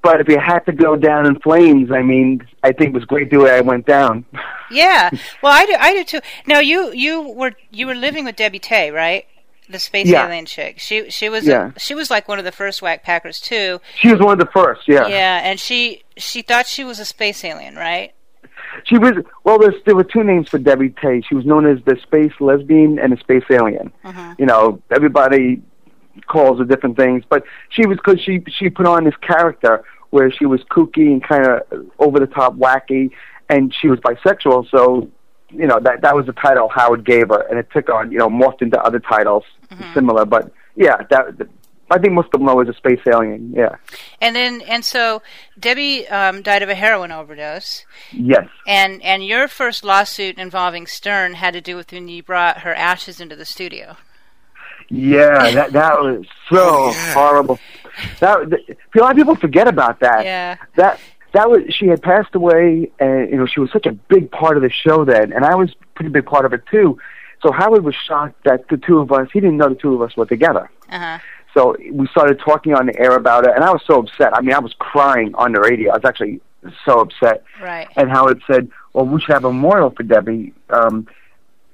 But 0.04 0.20
if 0.20 0.28
you 0.28 0.38
had 0.38 0.60
to 0.66 0.74
go 0.74 0.96
down 0.98 1.26
in 1.26 1.39
flames, 1.39 1.89
I 1.92 2.02
mean, 2.02 2.46
I 2.62 2.74
think 2.74 2.89
it 2.89 2.94
was 2.94 3.06
great 3.06 3.32
the 3.32 3.38
way 3.38 3.52
I 3.52 3.62
went 3.62 3.86
down. 3.86 4.26
Yeah. 4.72 5.12
Well, 5.44 5.52
I 5.54 5.66
do. 5.68 5.76
I 5.80 5.94
do 5.94 6.04
too. 6.04 6.20
Now 6.48 6.60
you 6.60 6.92
you 6.94 7.22
were 7.22 7.52
you 7.70 7.86
were 7.86 7.94
living 7.94 8.26
with 8.26 8.36
Debbie 8.36 8.58
Tay, 8.58 8.89
right? 8.89 9.26
The 9.70 9.78
space 9.78 10.08
Yeah. 10.08 10.26
alien 10.26 10.48
chick. 10.48 10.80
She 10.80 11.12
she 11.12 11.30
was 11.30 11.46
Yeah. 11.46 11.72
she 11.78 11.94
was 11.94 12.10
like 12.10 12.28
one 12.28 12.39
of 12.39 12.46
the 12.46 12.52
first 12.52 12.82
whack 12.82 13.04
packers 13.04 13.39
too. 13.39 13.82
She 14.00 14.10
was 14.12 14.20
one 14.20 14.34
of 14.34 14.39
the 14.39 14.52
first, 14.52 14.82
yeah. 14.88 15.06
Yeah, 15.08 15.42
and 15.44 15.60
she 15.60 16.02
she 16.18 16.42
thought 16.42 16.66
she 16.66 16.84
was 16.84 16.98
a 17.00 17.06
space 17.06 17.44
alien, 17.44 17.76
right? 17.76 18.13
She 18.86 18.98
was 18.98 19.13
well. 19.44 19.60
There's, 19.60 19.76
there 19.86 19.96
were 19.96 20.04
two 20.06 20.24
names 20.24 20.50
for 20.50 20.58
Debbie 20.58 20.89
Tay. 20.89 21.22
She 21.22 21.36
was 21.36 21.46
known 21.46 21.68
as 21.68 21.78
the 21.86 21.96
space 22.02 22.34
lesbian 22.39 22.98
and 22.98 23.13
the 23.13 23.18
space 23.18 23.44
alien. 23.52 23.92
Uh-huh. 24.04 24.34
You 24.39 24.48
know, 24.48 24.82
everybody 24.89 25.62
calls 26.28 26.60
her 26.60 26.65
different 26.65 26.97
things, 26.97 27.23
but 27.28 27.43
she 27.69 27.86
was 27.86 27.97
because 27.97 28.19
she 28.21 28.43
she 28.47 28.69
put 28.69 28.86
on 28.86 29.04
this 29.04 29.15
character 29.21 29.84
where 30.12 30.32
she 30.32 30.45
was 30.45 30.62
kooky 30.65 31.08
and 31.12 31.23
kind 31.23 31.45
of 31.45 31.62
over 31.99 32.19
the 32.19 32.28
top, 32.28 32.56
wacky, 32.56 33.10
and 33.49 33.73
she 33.73 33.88
was 33.88 33.99
bisexual. 33.99 34.69
So 34.69 35.10
you 35.49 35.67
know 35.67 35.80
that 35.80 36.02
that 36.02 36.15
was 36.15 36.26
the 36.26 36.34
title 36.34 36.69
Howard 36.69 37.06
gave 37.06 37.30
her, 37.30 37.41
and 37.49 37.58
it 37.60 37.67
took 37.71 37.89
on 37.89 38.12
you 38.12 38.17
know 38.19 38.30
morphed 38.30 38.62
into 38.62 38.80
other 38.82 38.99
titles 38.99 39.43
similar. 39.93 40.26
But 40.26 40.52
yeah, 40.76 40.97
that 41.10 41.47
I 41.91 41.99
think 41.99 42.13
most 42.13 42.28
of 42.28 42.39
them 42.39 42.45
know 42.45 42.60
as 42.62 42.67
a 42.69 42.73
space 42.73 42.99
alien. 43.08 43.54
Yeah. 43.56 43.76
And 44.21 44.36
then 44.36 44.62
and 44.62 44.84
so 44.86 45.21
Debbie 45.60 46.08
um, 46.08 46.41
died 46.41 46.63
of 46.63 46.69
a 46.69 46.76
heroin 46.76 47.12
overdose, 47.12 47.86
Yes. 48.12 48.47
and 48.65 49.02
and 49.04 49.26
your 49.26 49.47
first 49.47 49.84
lawsuit 49.84 50.38
involving 50.38 50.88
Stern 50.88 51.36
had 51.36 51.54
to 51.54 51.62
do 51.62 51.76
with 51.76 51.91
when 51.91 52.08
you 52.08 52.23
brought 52.23 52.60
her 52.60 52.73
ashes 52.73 53.19
into 53.19 53.36
the 53.36 53.45
studio. 53.45 53.97
Yeah, 54.89 55.52
that 55.52 55.72
that 55.74 56.00
was 56.02 56.26
so 56.50 56.58
Oh, 56.60 56.91
yeah. 56.91 57.13
horrible. 57.13 57.60
That 58.19 58.50
th- 58.50 58.78
a 58.96 59.00
lot 59.00 59.12
of 59.12 59.17
people 59.17 59.36
forget 59.36 59.67
about 59.67 60.00
that. 60.00 60.26
Yeah. 60.26 60.58
That 60.76 61.00
that 61.34 61.50
was 61.50 61.62
she 61.69 61.88
had 61.88 62.02
passed 62.02 62.34
away, 62.36 62.91
and 63.00 63.30
you 63.30 63.38
know 63.38 63.46
she 63.46 63.60
was 63.60 63.72
such 63.72 63.86
a 63.86 63.91
big 63.91 64.32
part 64.32 64.58
of 64.58 64.63
the 64.63 64.69
show 64.69 65.04
then, 65.06 65.32
and 65.34 65.46
I 65.46 65.56
was 65.56 65.72
a 65.72 65.86
pretty 65.96 66.10
big 66.10 66.26
part 66.26 66.46
of 66.46 66.54
it 66.54 66.62
too. 66.69 66.98
So 67.41 67.52
Howard 67.52 67.84
was 67.84 67.96
shocked 67.96 68.43
that 68.46 68.67
the 68.69 68.78
two 68.78 69.00
of 69.00 69.12
us. 69.12 69.28
He 69.34 69.39
didn't 69.39 69.58
know 69.58 69.69
the 69.69 69.76
two 69.76 69.93
of 69.96 70.02
us 70.02 70.15
were 70.15 70.26
together. 70.26 70.69
Uh 70.89 71.00
huh. 71.00 71.19
So 71.54 71.76
we 71.91 72.08
started 72.08 72.39
talking 72.39 72.74
on 72.74 72.88
the 72.88 73.00
air 73.00 73.15
about 73.15 73.46
it, 73.46 73.52
and 73.56 73.63
I 73.63 73.69
was 73.72 73.82
so 73.86 74.00
upset. 74.00 74.36
I 74.36 74.41
mean, 74.41 74.56
I 74.56 74.60
was 74.60 74.74
crying 74.80 75.36
on 75.36 75.52
the 75.52 75.60
radio. 75.60 75.91
I 75.91 75.96
was 75.98 76.06
actually 76.06 76.41
so 76.86 77.00
upset. 77.02 77.43
Right. 77.62 77.88
And 77.96 78.10
Howard 78.10 78.41
said, 78.48 78.72
"Well, 78.93 79.06
we 79.06 79.19
should 79.22 79.34
have 79.34 79.46
a 79.46 79.52
memorial 79.54 79.91
for 79.91 80.02
Debbie." 80.04 80.54
Um, 80.72 81.08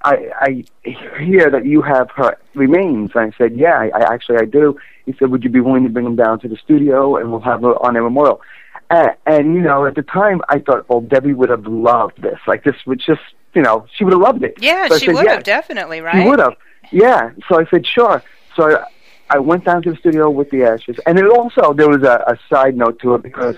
I, 0.03 0.63
I 0.85 0.89
hear 1.19 1.49
that 1.49 1.65
you 1.65 1.81
have 1.81 2.09
her 2.11 2.37
remains. 2.55 3.11
And 3.15 3.33
I 3.33 3.37
said, 3.37 3.57
"Yeah, 3.57 3.77
I, 3.77 3.89
I 3.89 4.13
actually 4.13 4.37
I 4.37 4.45
do." 4.45 4.77
He 5.05 5.13
said, 5.19 5.29
"Would 5.29 5.43
you 5.43 5.49
be 5.49 5.59
willing 5.59 5.83
to 5.83 5.89
bring 5.89 6.05
them 6.05 6.15
down 6.15 6.39
to 6.41 6.47
the 6.47 6.55
studio 6.57 7.17
and 7.17 7.31
we'll 7.31 7.41
have 7.41 7.61
her 7.61 7.75
on 7.85 7.95
a 7.95 8.01
memorial?" 8.01 8.41
And, 8.89 9.11
and 9.25 9.53
you 9.53 9.61
know, 9.61 9.85
at 9.85 9.95
the 9.95 10.01
time, 10.01 10.41
I 10.49 10.59
thought, 10.59 10.87
"Well, 10.89 11.01
Debbie 11.01 11.33
would 11.33 11.49
have 11.49 11.67
loved 11.67 12.21
this. 12.21 12.39
Like 12.47 12.63
this 12.63 12.75
would 12.85 12.99
just, 12.99 13.21
you 13.53 13.61
know, 13.61 13.85
she 13.95 14.03
would 14.03 14.13
have 14.13 14.21
loved 14.21 14.43
it." 14.43 14.57
Yeah, 14.59 14.87
So 14.87 14.97
she 14.97 15.07
said, 15.07 15.15
would 15.15 15.25
"Yeah." 15.25 15.33
have 15.33 15.43
definitely, 15.43 16.01
right? 16.01 16.15
right? 16.15 16.27
would 16.27 16.39
have. 16.39 16.55
Yeah. 16.91 17.31
So 17.47 17.59
I 17.59 17.65
said, 17.65 17.85
sure. 17.85 18.23
So 18.55 18.77
I, 18.77 18.83
I 19.29 19.39
went 19.39 19.65
down 19.65 19.83
to 19.83 19.91
the 19.91 19.97
studio 19.97 20.29
with 20.29 20.49
the 20.49 20.63
ashes, 20.63 20.97
and 21.05 21.19
it 21.19 21.25
also 21.25 21.73
there 21.73 21.89
was 21.89 22.03
a, 22.03 22.23
a 22.27 22.37
side 22.49 22.75
note 22.75 22.99
to 23.01 23.15
it 23.15 23.21
because 23.21 23.57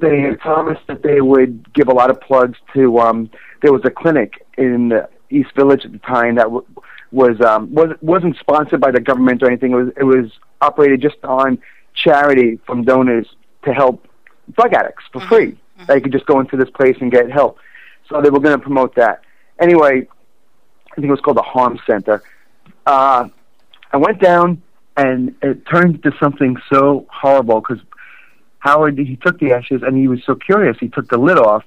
they 0.00 0.20
had 0.20 0.40
promised 0.40 0.86
that 0.86 1.02
they 1.02 1.20
would 1.20 1.72
give 1.72 1.88
a 1.88 1.92
lot 1.92 2.10
of 2.10 2.20
plugs 2.20 2.58
to. 2.74 2.98
Um, 2.98 3.30
there 3.62 3.72
was 3.72 3.82
a 3.84 3.90
clinic 3.90 4.46
in 4.56 4.88
the 4.88 5.08
East 5.30 5.50
Village 5.54 5.84
at 5.84 5.92
the 5.92 5.98
time 5.98 6.36
that 6.36 6.44
w- 6.44 6.64
was 7.12 7.40
um, 7.40 7.72
was 7.74 7.96
wasn't 8.00 8.36
sponsored 8.38 8.80
by 8.80 8.90
the 8.90 9.00
government 9.00 9.42
or 9.42 9.46
anything. 9.46 9.72
It 9.72 9.76
was 9.76 9.88
it 9.96 10.04
was 10.04 10.30
operated 10.60 11.00
just 11.00 11.16
on 11.24 11.58
charity 11.94 12.58
from 12.66 12.84
donors 12.84 13.26
to 13.64 13.72
help 13.72 14.06
drug 14.52 14.72
addicts 14.74 15.04
for 15.12 15.20
Mm-hmm. 15.20 15.28
free. 15.28 15.58
They 15.86 16.00
could 16.00 16.12
just 16.12 16.26
go 16.26 16.40
into 16.40 16.56
this 16.56 16.70
place 16.70 16.96
and 17.00 17.10
get 17.10 17.30
help. 17.30 17.58
So 18.08 18.20
they 18.20 18.30
were 18.30 18.40
going 18.40 18.56
to 18.58 18.62
promote 18.62 18.94
that. 18.96 19.22
Anyway, 19.60 20.08
I 20.90 20.94
think 20.94 21.06
it 21.06 21.10
was 21.10 21.20
called 21.20 21.36
the 21.36 21.42
Harm 21.42 21.78
Center. 21.86 22.22
Uh, 22.84 23.28
I 23.92 23.96
went 23.96 24.20
down, 24.20 24.60
and 24.96 25.34
it 25.42 25.64
turned 25.66 25.96
into 25.96 26.10
something 26.18 26.56
so 26.72 27.06
horrible 27.10 27.60
because 27.60 27.78
Howard 28.58 28.98
he 28.98 29.16
took 29.16 29.38
the 29.38 29.52
ashes 29.52 29.82
and 29.84 29.96
he 29.96 30.08
was 30.08 30.20
so 30.24 30.34
curious. 30.34 30.76
He 30.80 30.88
took 30.88 31.08
the 31.08 31.16
lid 31.18 31.38
off, 31.38 31.64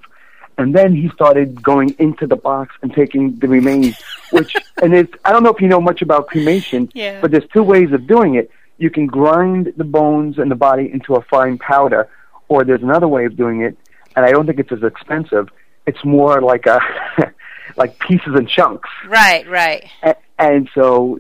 and 0.58 0.76
then 0.76 0.96
he 0.96 1.10
started 1.10 1.62
going 1.64 1.96
into 2.00 2.28
the 2.28 2.36
box 2.36 2.76
and 2.82 2.94
taking 2.94 3.38
the 3.40 3.48
remains. 3.48 3.96
Which 4.32 4.56
and 4.82 4.94
it's 4.94 5.14
I 5.26 5.32
don't 5.32 5.44
know 5.44 5.54
if 5.54 5.62
you 5.62 5.68
know 5.68 5.82
much 5.82 6.02
about 6.02 6.28
cremation, 6.28 6.90
Yeah. 6.94 7.20
but 7.22 7.32
there's 7.32 7.48
two 7.54 7.64
ways 7.64 7.92
of 7.92 8.08
doing 8.08 8.36
it. 8.36 8.50
You 8.78 8.90
can 8.90 9.06
grind 9.08 9.74
the 9.78 9.84
bones 9.84 10.38
and 10.40 10.50
the 10.50 10.56
body 10.56 10.90
into 10.92 11.16
a 11.16 11.22
fine 11.22 11.58
powder, 11.58 12.10
or 12.48 12.64
there's 12.64 12.82
another 12.82 13.08
way 13.08 13.26
of 13.26 13.36
doing 13.36 13.62
it, 13.62 13.78
and 14.16 14.26
I 14.26 14.32
don't 14.32 14.46
think 14.48 14.60
it's 14.60 14.72
as 14.72 14.84
expensive. 14.84 15.50
It's 15.86 16.04
more 16.04 16.42
like 16.42 16.66
a 16.66 16.80
like 17.78 17.98
pieces 18.00 18.34
and 18.36 18.48
chunks 18.50 18.90
Right, 19.08 19.48
right. 19.48 19.86
and, 20.04 20.16
and 20.40 20.70
so 20.76 21.20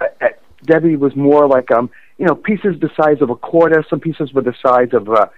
uh, 0.00 0.04
uh, 0.20 0.28
Debbie 0.64 0.96
was 0.96 1.14
more 1.16 1.46
like 1.48 1.70
um 1.70 1.90
you 2.18 2.26
know 2.26 2.34
pieces 2.34 2.78
the 2.80 2.90
size 2.96 3.20
of 3.20 3.30
a 3.30 3.36
quarter, 3.36 3.84
some 3.90 4.00
pieces 4.00 4.32
were 4.32 4.42
the 4.42 4.54
size 4.62 4.90
of 4.92 5.08
a 5.08 5.30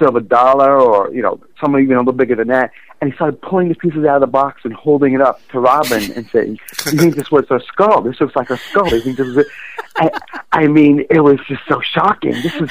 silver 0.00 0.20
dollar, 0.20 0.80
or 0.80 1.12
you 1.14 1.22
know 1.22 1.38
some 1.60 1.78
even 1.78 1.96
a 1.96 2.00
little 2.00 2.12
bigger 2.12 2.34
than 2.34 2.48
that. 2.48 2.72
And 3.00 3.10
he 3.10 3.16
started 3.16 3.40
pulling 3.40 3.68
the 3.68 3.74
pieces 3.74 4.04
out 4.04 4.16
of 4.16 4.20
the 4.20 4.26
box 4.26 4.62
and 4.64 4.74
holding 4.74 5.14
it 5.14 5.20
up 5.20 5.40
to 5.50 5.60
Robin 5.60 6.10
and 6.12 6.28
saying, 6.30 6.58
"You 6.86 6.98
think 6.98 7.14
this 7.14 7.30
was 7.30 7.44
a 7.50 7.60
skull? 7.68 8.02
This 8.02 8.20
looks 8.20 8.34
like 8.34 8.50
a 8.50 8.56
skull. 8.56 8.88
You 8.88 9.00
think 9.00 9.16
this 9.16 9.28
is?" 9.28 9.36
A... 9.36 9.44
I, 9.96 10.10
I 10.52 10.66
mean, 10.66 11.04
it 11.10 11.20
was 11.20 11.38
just 11.46 11.62
so 11.68 11.80
shocking. 11.80 12.32
This 12.32 12.54
is. 12.56 12.70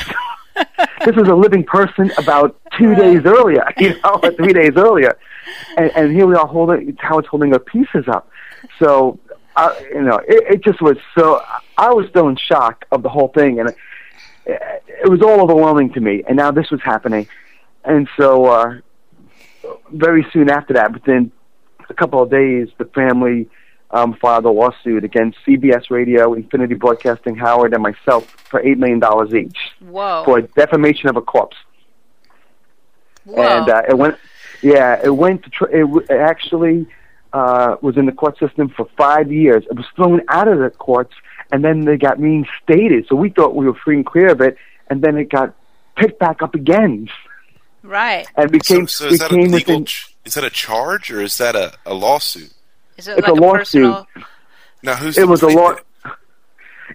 this 1.06 1.16
was 1.16 1.30
a 1.30 1.36
living 1.36 1.64
person 1.64 2.12
about 2.18 2.60
two 2.78 2.94
days 2.94 3.22
earlier, 3.24 3.64
you 3.78 3.98
know, 4.02 4.20
or 4.22 4.32
three 4.32 4.52
days 4.52 4.74
earlier, 4.76 5.18
and, 5.78 5.90
and 5.96 6.12
here 6.12 6.28
we 6.28 6.36
are 6.36 6.48
holding 6.48 6.98
how 7.00 7.18
it's 7.18 7.30
holding 7.30 7.54
our 7.54 7.60
pieces 7.60 8.10
up. 8.10 8.30
So, 8.78 9.20
uh, 9.56 9.74
you 9.90 10.02
know, 10.02 10.20
it, 10.28 10.56
it 10.56 10.64
just 10.64 10.82
was 10.82 10.98
so. 11.18 11.42
I 11.78 11.94
was 11.94 12.10
still 12.10 12.28
in 12.28 12.36
shock 12.36 12.86
of 12.92 13.04
the 13.04 13.10
whole 13.10 13.30
thing, 13.30 13.62
and 13.62 13.74
it, 14.52 15.10
was 15.10 15.22
all 15.22 15.42
overwhelming 15.42 15.94
to 15.94 16.00
me. 16.00 16.24
And 16.28 16.38
now 16.38 16.52
this 16.52 16.70
was 16.72 16.82
happening, 16.82 17.28
and 17.84 18.08
so 18.18 18.46
uh, 18.46 18.80
very 19.92 20.26
soon 20.32 20.50
after 20.50 20.74
that, 20.74 20.94
within 20.94 21.32
a 21.90 21.94
couple 21.94 22.22
of 22.22 22.30
days, 22.30 22.70
the 22.78 22.86
family 22.86 23.50
um, 23.92 24.16
filed 24.16 24.46
a 24.46 24.50
lawsuit 24.50 25.04
against 25.04 25.38
CBS 25.46 25.90
Radio, 25.90 26.34
Infinity 26.34 26.76
Broadcasting, 26.76 27.36
Howard, 27.36 27.74
and 27.74 27.82
myself 27.82 28.26
for 28.26 28.60
eight 28.62 28.78
million 28.78 29.00
dollars 29.00 29.34
each 29.34 29.58
Whoa. 29.80 30.24
for 30.26 30.42
defamation 30.42 31.10
of 31.10 31.18
a 31.18 31.22
corpse. 31.22 31.58
Whoa. 33.26 33.42
And 33.42 33.70
uh, 33.70 33.82
it 33.88 33.98
went, 33.98 34.18
yeah, 34.62 35.00
it 35.04 35.10
went. 35.10 35.44
To 35.44 35.50
tr- 35.50 35.66
it, 35.66 35.82
w- 35.82 36.06
it 36.10 36.20
actually 36.20 36.88
uh, 37.34 37.78
was 37.82 37.98
in 37.98 38.06
the 38.06 38.12
court 38.12 38.38
system 38.38 38.70
for 38.70 38.88
five 38.98 39.32
years. 39.32 39.64
It 39.70 39.76
was 39.76 39.86
thrown 39.96 40.22
out 40.28 40.48
of 40.48 40.60
the 40.60 40.70
courts, 40.70 41.14
and 41.52 41.64
then 41.64 41.86
they 41.86 41.98
got 41.98 42.20
reinstated. 42.20 43.08
So 43.08 43.16
we 43.16 43.30
thought 43.30 43.56
we 43.56 43.66
were 43.66 43.74
free 43.74 43.96
and 43.98 44.06
clear 44.06 44.30
of 44.30 44.42
it, 44.42 44.58
and 44.88 45.02
then 45.02 45.18
it 45.18 45.30
got 45.30 45.54
picked 45.96 46.20
back 46.20 46.42
up 46.42 46.56
again, 46.56 47.10
right. 47.84 48.28
and 48.36 48.52
became 48.52 48.88
so 48.88 49.08
is 49.08 49.20
that 49.20 49.32
a 49.32 49.36
became 49.36 49.52
legal? 49.52 49.80
within. 49.80 49.88
Is 50.26 50.34
that 50.36 50.44
a 50.44 50.50
charge 50.50 51.12
or 51.12 51.22
is 51.22 51.38
that 51.38 51.56
a, 51.56 51.74
a 51.86 51.94
lawsuit? 51.94 52.54
Is 52.98 53.08
it 53.08 53.18
It's 53.18 53.28
like 53.28 53.38
a 53.38 53.42
lawsuit. 53.42 53.84
personal? 53.94 54.08
Now 54.84 54.96
who's 54.96 55.18
It 55.18 55.22
the 55.22 55.28
was 55.28 55.42
a 55.42 55.48
law. 55.48 55.76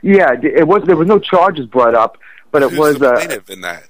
Yeah, 0.02 0.32
it 0.42 0.66
was. 0.66 0.82
There 0.84 0.96
was 0.96 1.08
no 1.08 1.18
charges 1.18 1.66
brought 1.66 1.94
up, 1.94 2.18
but 2.50 2.62
it 2.62 2.70
Who's 2.70 2.78
was 2.78 2.98
the 2.98 3.10
uh, 3.10 3.16
plaintiff 3.16 3.50
in 3.50 3.60
that? 3.62 3.84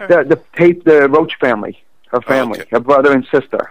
the 0.00 0.24
the 0.24 0.42
Tate, 0.56 0.84
the 0.84 1.08
Roach 1.08 1.34
family, 1.40 1.82
her 2.08 2.20
family, 2.20 2.60
okay. 2.60 2.68
her 2.72 2.80
brother 2.80 3.12
and 3.12 3.26
sister. 3.30 3.70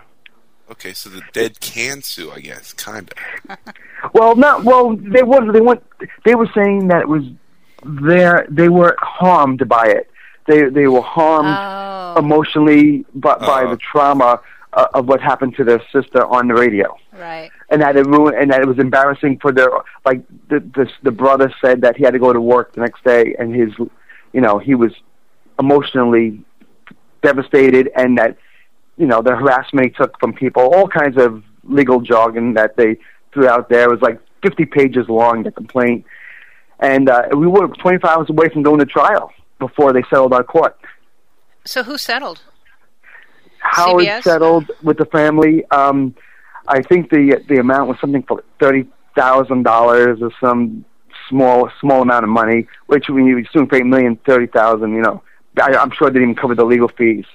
Okay, 0.69 0.93
so 0.93 1.09
the 1.09 1.21
dead 1.33 1.59
can 1.61 2.01
sue, 2.01 2.31
I 2.31 2.39
guess, 2.39 2.73
kind 2.73 3.11
of. 3.47 3.57
Well, 4.13 4.35
not 4.35 4.63
well. 4.63 4.95
They 4.95 5.23
weren't. 5.23 5.51
They 5.53 5.59
weren't. 5.61 5.83
They 6.23 6.35
were 6.35 6.47
saying 6.53 6.89
that 6.89 7.01
it 7.01 7.07
was 7.09 7.23
their. 7.83 8.45
They 8.49 8.69
were 8.69 8.95
harmed 9.01 9.67
by 9.67 9.85
it. 9.87 10.09
They 10.45 10.69
they 10.69 10.87
were 10.87 11.01
harmed 11.01 11.47
Oh, 11.49 12.19
emotionally 12.19 13.05
by, 13.15 13.37
by 13.39 13.63
Oh. 13.63 13.71
the 13.71 13.77
trauma 13.77 14.39
uh, 14.73 14.87
of 14.93 15.07
what 15.07 15.19
happened 15.19 15.55
to 15.57 15.63
their 15.63 15.81
sister 15.91 16.23
on 16.27 16.47
the 16.47 16.53
radio, 16.53 16.95
right. 17.13 17.49
and 17.69 17.81
that 17.81 17.95
it 17.97 18.05
ruined, 18.05 18.37
and 18.37 18.51
that 18.51 18.61
it 18.61 18.67
was 18.67 18.77
embarrassing 18.77 19.39
for 19.39 19.51
their. 19.51 19.69
Like 20.05 20.21
the 20.49 20.59
the 20.59 20.87
the 21.01 21.11
brother 21.11 21.51
said 21.59 21.81
that 21.81 21.97
he 21.97 22.03
had 22.03 22.11
to 22.13 22.19
go 22.19 22.31
to 22.31 22.39
work 22.39 22.73
the 22.75 22.81
next 22.81 23.03
day, 23.03 23.35
and 23.39 23.53
his, 23.55 23.71
you 24.31 24.41
know, 24.41 24.59
he 24.59 24.75
was 24.75 24.91
emotionally 25.59 26.39
devastated, 27.23 27.89
and 27.95 28.17
that 28.19 28.37
you 28.97 29.05
know 29.05 29.21
the 29.21 29.35
harassment 29.35 29.87
he 29.87 29.91
took 29.91 30.19
from 30.19 30.33
people, 30.33 30.63
all 30.73 30.87
kinds 30.87 31.17
of 31.17 31.43
legal 31.63 32.01
jargon 32.01 32.53
that 32.53 32.75
they 32.75 32.97
threw 33.33 33.47
out 33.47 33.69
there. 33.69 33.85
It 33.85 33.91
was 33.91 34.01
like 34.01 34.19
50 34.43 34.65
pages 34.65 35.07
long, 35.07 35.43
the 35.43 35.51
complaint. 35.51 36.05
And 36.79 37.09
uh, 37.09 37.23
we 37.35 37.47
were 37.47 37.67
25 37.67 38.03
hours 38.03 38.29
away 38.29 38.49
from 38.49 38.63
going 38.63 38.79
to 38.79 38.85
trial 38.85 39.31
before 39.59 39.93
they 39.93 40.03
settled 40.09 40.33
our 40.33 40.43
court. 40.43 40.77
So 41.65 41.83
who 41.83 41.97
settled? 41.97 42.41
Howard 43.59 44.05
CBS? 44.05 44.23
settled 44.23 44.71
with 44.83 44.97
the 44.97 45.05
family. 45.05 45.65
Um, 45.71 46.15
I 46.67 46.81
think 46.81 47.09
the 47.09 47.43
the 47.47 47.57
amount 47.57 47.89
was 47.89 47.97
something 47.99 48.23
for 48.23 48.43
thirty 48.59 48.87
thousand 49.15 49.63
dollars 49.63 50.19
or 50.21 50.31
some 50.39 50.85
small 51.29 51.69
small 51.81 52.03
amount 52.03 52.23
of 52.23 52.29
money. 52.29 52.67
Which 52.85 53.09
when 53.09 53.25
you 53.25 53.39
assume 53.39 53.67
for 53.67 53.75
eight 53.75 53.85
million, 53.85 54.17
thirty 54.25 54.47
thousand, 54.47 54.93
you 54.93 55.01
know, 55.01 55.23
I, 55.61 55.75
I'm 55.75 55.91
sure 55.91 56.09
they 56.09 56.19
didn't 56.19 56.31
even 56.31 56.41
cover 56.41 56.55
the 56.55 56.65
legal 56.65 56.87
fees. 56.87 57.25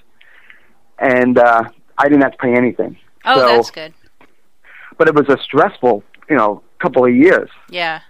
And 1.03 1.37
uh, 1.39 1.65
I 1.99 2.05
didn't 2.09 2.23
have 2.23 2.33
to 2.33 2.39
pay 2.39 2.55
anything. 2.55 2.97
Oh, 3.25 3.37
So- 3.39 3.57
that's 3.57 3.71
good. 3.71 3.93
But 4.99 5.09
it 5.09 5.15
was 5.15 5.29
a 5.29 5.37
stressful, 5.43 6.05
you 6.31 6.37
know, 6.37 6.63
couple 6.79 7.05
of 7.05 7.15
years. 7.15 7.51
Yeah. 7.69 8.01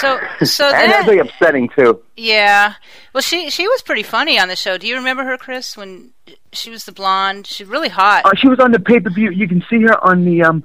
So, 0.00 0.18
so 0.44 0.66
and 0.74 0.90
that's 0.90 1.06
really 1.06 1.18
upsetting 1.20 1.68
too. 1.76 2.02
yeah. 2.16 2.74
Well, 3.12 3.22
she 3.22 3.50
she 3.50 3.66
was 3.68 3.82
pretty 3.82 4.02
funny 4.02 4.38
on 4.38 4.48
the 4.48 4.56
show. 4.56 4.78
Do 4.78 4.86
you 4.86 4.96
remember 4.96 5.24
her, 5.24 5.36
Chris? 5.36 5.76
When 5.76 6.10
she 6.52 6.70
was 6.70 6.84
the 6.84 6.92
blonde, 6.92 7.46
she's 7.46 7.66
really 7.68 7.88
hot. 7.88 8.24
Uh, 8.24 8.30
she 8.36 8.48
was 8.48 8.58
on 8.60 8.72
the 8.72 8.80
pay 8.80 8.98
per 9.00 9.10
view. 9.10 9.30
You 9.30 9.46
can 9.48 9.62
see 9.70 9.80
her 9.82 10.02
on 10.04 10.24
the 10.24 10.42
um 10.42 10.64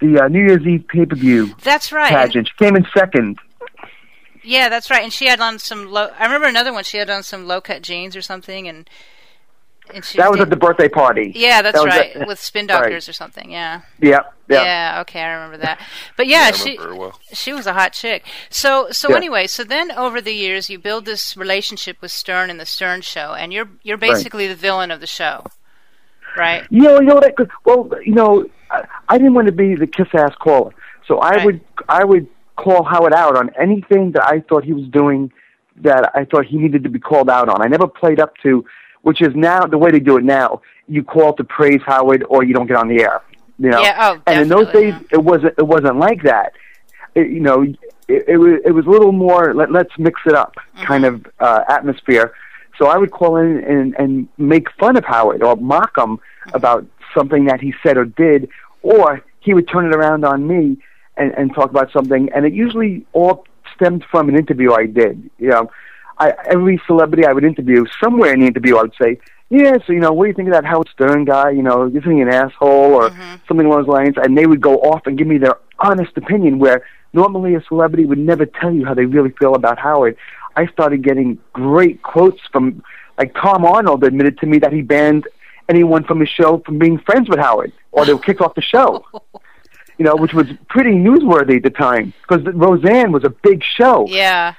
the 0.00 0.20
uh, 0.24 0.28
New 0.28 0.40
Year's 0.46 0.66
Eve 0.66 0.86
pay 0.88 1.04
per 1.06 1.16
view 1.16 1.54
That's 1.62 1.90
right. 1.92 2.10
Pageant. 2.12 2.48
She 2.48 2.64
came 2.64 2.76
in 2.76 2.86
second. 2.96 3.38
yeah, 4.44 4.68
that's 4.68 4.90
right. 4.90 5.02
And 5.02 5.12
she 5.12 5.26
had 5.26 5.40
on 5.40 5.58
some 5.58 5.86
low. 5.90 6.10
I 6.18 6.24
remember 6.24 6.46
another 6.48 6.72
one. 6.72 6.84
She 6.84 6.98
had 6.98 7.10
on 7.10 7.22
some 7.22 7.46
low 7.46 7.60
cut 7.60 7.82
jeans 7.82 8.14
or 8.16 8.22
something, 8.22 8.68
and 8.68 8.88
That 9.92 10.30
was 10.30 10.38
did- 10.38 10.42
at 10.42 10.50
the 10.50 10.56
birthday 10.56 10.88
party. 10.88 11.32
yeah, 11.34 11.62
that's 11.62 11.78
that 11.78 11.86
right, 11.86 12.16
at- 12.16 12.26
with 12.26 12.38
spin 12.38 12.66
right. 12.66 12.80
doctors 12.80 13.08
or 13.08 13.12
something. 13.12 13.50
Yeah. 13.50 13.82
Yeah, 14.00 14.20
yeah. 14.48 14.62
Yeah. 14.64 15.00
Okay, 15.02 15.20
I 15.20 15.32
remember 15.34 15.58
that. 15.58 15.80
But 16.16 16.26
yeah, 16.26 16.46
I 16.48 16.50
she 16.52 16.76
well. 16.78 17.18
she 17.32 17.52
was 17.52 17.66
a 17.66 17.72
hot 17.72 17.92
chick. 17.92 18.24
So 18.50 18.88
so 18.90 19.10
Yeah. 19.10 19.16
anyway, 19.16 19.46
so 19.46 19.64
then 19.64 19.90
over 19.92 20.20
the 20.20 20.32
years 20.34 20.68
you 20.70 20.78
build 20.78 21.04
this 21.04 21.36
relationship 21.36 21.98
with 22.00 22.10
Stern 22.12 22.50
and 22.50 22.58
the 22.60 22.66
Stern 22.66 23.00
show, 23.02 23.34
and 23.34 23.52
you're 23.52 23.68
you're 23.82 23.96
basically 23.96 24.46
the 24.46 24.54
villain 24.54 24.90
of 24.90 25.00
the 25.00 25.06
show, 25.06 25.44
right? 26.36 26.64
You 26.70 26.82
know, 26.82 27.00
you 27.00 27.06
know 27.06 27.20
that. 27.20 27.34
Well, 27.64 27.90
you 28.04 28.14
know, 28.14 28.44
I, 28.70 28.84
I 29.08 29.18
didn't 29.18 29.34
want 29.34 29.46
to 29.46 29.52
be 29.52 29.74
the 29.74 29.86
kiss 29.86 30.08
ass 30.14 30.32
caller, 30.40 30.72
so 31.06 31.18
I 31.18 31.30
Right. 31.36 31.44
would 31.44 31.60
I 31.88 32.04
would 32.04 32.26
call 32.56 32.84
Howard 32.84 33.12
out 33.12 33.36
on 33.36 33.50
anything 33.60 34.12
that 34.12 34.24
I 34.24 34.40
thought 34.48 34.64
he 34.64 34.72
was 34.72 34.88
doing 34.88 35.30
that 35.82 36.10
I 36.14 36.24
thought 36.24 36.46
he 36.46 36.56
needed 36.56 36.82
to 36.84 36.88
be 36.88 36.98
called 36.98 37.28
out 37.28 37.48
on. 37.48 37.60
I 37.62 37.66
never 37.66 37.86
played 37.86 38.18
up 38.18 38.34
to, 38.42 38.64
which 39.06 39.22
is 39.22 39.36
now 39.36 39.64
the 39.64 39.78
way 39.78 39.92
they 39.92 40.00
do 40.00 40.16
it 40.16 40.24
now. 40.24 40.60
You 40.88 41.04
call 41.04 41.32
to 41.34 41.44
praise 41.44 41.80
Howard, 41.86 42.24
or 42.28 42.42
you 42.42 42.52
don't 42.52 42.66
get 42.66 42.76
on 42.76 42.88
the 42.88 43.02
air. 43.02 43.22
You 43.56 43.70
know, 43.70 43.80
Yeah, 43.80 43.94
oh, 44.00 44.22
and 44.26 44.40
in 44.40 44.48
those 44.48 44.66
days 44.72 44.94
it 45.12 45.22
wasn't 45.22 45.54
it 45.56 45.66
wasn't 45.66 45.98
like 45.98 46.24
that. 46.24 46.54
It, 47.14 47.30
you 47.30 47.38
know, 47.38 47.62
it, 47.62 48.24
it 48.26 48.36
was 48.36 48.54
it 48.64 48.72
was 48.72 48.84
a 48.84 48.90
little 48.90 49.12
more 49.12 49.54
let, 49.54 49.70
let's 49.70 49.96
mix 49.96 50.20
it 50.26 50.34
up 50.34 50.56
kind 50.82 51.04
of 51.04 51.24
uh, 51.38 51.62
atmosphere. 51.68 52.34
So 52.78 52.88
I 52.88 52.96
would 52.96 53.12
call 53.12 53.36
in 53.36 53.62
and, 53.62 53.94
and 53.94 54.28
make 54.38 54.72
fun 54.72 54.96
of 54.96 55.04
Howard 55.04 55.40
or 55.40 55.54
mock 55.54 55.96
him 55.96 56.18
about 56.52 56.84
something 57.16 57.44
that 57.44 57.60
he 57.60 57.74
said 57.84 57.96
or 57.96 58.06
did, 58.06 58.48
or 58.82 59.22
he 59.38 59.54
would 59.54 59.68
turn 59.68 59.86
it 59.86 59.94
around 59.94 60.24
on 60.24 60.48
me 60.48 60.78
and, 61.16 61.32
and 61.38 61.54
talk 61.54 61.70
about 61.70 61.92
something. 61.92 62.28
And 62.34 62.44
it 62.44 62.52
usually 62.52 63.06
all 63.12 63.46
stemmed 63.72 64.04
from 64.10 64.28
an 64.28 64.36
interview 64.36 64.72
I 64.72 64.86
did. 64.86 65.30
You 65.38 65.50
know, 65.50 65.70
I, 66.18 66.32
every 66.46 66.80
celebrity 66.86 67.26
I 67.26 67.32
would 67.32 67.44
interview, 67.44 67.84
somewhere 68.02 68.32
in 68.32 68.40
the 68.40 68.46
interview 68.46 68.76
I 68.76 68.82
would 68.82 68.94
say, 69.00 69.18
yeah, 69.48 69.76
so 69.86 69.92
you 69.92 70.00
know, 70.00 70.12
what 70.12 70.24
do 70.24 70.28
you 70.28 70.34
think 70.34 70.48
of 70.48 70.54
that 70.54 70.64
Howard 70.64 70.88
Stern 70.92 71.24
guy? 71.24 71.50
You 71.50 71.62
know, 71.62 71.86
isn't 71.86 72.10
he 72.10 72.20
an 72.20 72.28
asshole 72.28 72.94
or 72.94 73.10
mm-hmm. 73.10 73.36
something 73.46 73.66
along 73.66 73.82
those 73.82 73.88
lines? 73.88 74.14
And 74.16 74.36
they 74.36 74.46
would 74.46 74.60
go 74.60 74.78
off 74.78 75.06
and 75.06 75.16
give 75.16 75.26
me 75.26 75.38
their 75.38 75.58
honest 75.78 76.16
opinion, 76.16 76.58
where 76.58 76.84
normally 77.12 77.54
a 77.54 77.62
celebrity 77.62 78.06
would 78.06 78.18
never 78.18 78.44
tell 78.44 78.72
you 78.72 78.84
how 78.84 78.94
they 78.94 79.06
really 79.06 79.30
feel 79.38 79.54
about 79.54 79.78
Howard. 79.78 80.16
I 80.56 80.66
started 80.68 81.02
getting 81.02 81.38
great 81.52 82.02
quotes 82.02 82.40
from, 82.50 82.82
like 83.18 83.34
Tom 83.34 83.64
Arnold 83.64 84.02
admitted 84.02 84.38
to 84.38 84.46
me 84.46 84.58
that 84.58 84.72
he 84.72 84.82
banned 84.82 85.28
anyone 85.68 86.02
from 86.04 86.20
his 86.20 86.28
show 86.28 86.62
from 86.64 86.78
being 86.78 86.98
friends 86.98 87.28
with 87.28 87.38
Howard, 87.38 87.72
or 87.92 88.04
they 88.04 88.14
were 88.14 88.20
kicked 88.20 88.40
off 88.40 88.54
the 88.54 88.62
show. 88.62 89.04
You 89.98 90.04
know, 90.04 90.14
which 90.14 90.34
was 90.34 90.46
pretty 90.68 90.90
newsworthy 90.90 91.56
at 91.56 91.62
the 91.62 91.70
time 91.70 92.12
because 92.20 92.44
Roseanne 92.54 93.12
was 93.12 93.24
a 93.24 93.30
big 93.30 93.64
show 93.64 94.06
Yeah. 94.06 94.52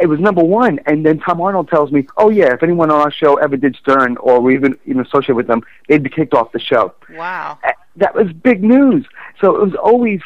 It 0.00 0.06
was 0.06 0.20
number 0.20 0.42
one. 0.42 0.80
And 0.86 1.04
then 1.04 1.18
Tom 1.18 1.40
Arnold 1.40 1.68
tells 1.68 1.90
me, 1.92 2.06
"Oh 2.16 2.30
yeah, 2.30 2.52
if 2.52 2.62
anyone 2.62 2.90
on 2.90 3.00
our 3.00 3.10
show 3.10 3.36
ever 3.36 3.56
did 3.56 3.76
Stern 3.76 4.16
or 4.18 4.40
we 4.40 4.54
even 4.54 4.76
even 4.86 5.00
associated 5.02 5.36
with 5.36 5.46
them, 5.46 5.62
they'd 5.88 6.02
be 6.02 6.10
kicked 6.10 6.34
off 6.34 6.52
the 6.52 6.60
show." 6.60 6.94
Wow. 7.10 7.58
Uh, 7.64 7.72
That 7.96 8.14
was 8.14 8.32
big 8.32 8.62
news. 8.62 9.06
So 9.40 9.54
it 9.56 9.62
was 9.62 9.74
always. 9.74 10.20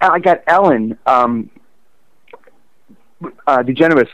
I 0.00 0.18
got 0.18 0.42
Ellen 0.48 0.98
um, 1.06 1.48
uh, 3.46 3.58
DeGeneres 3.58 4.08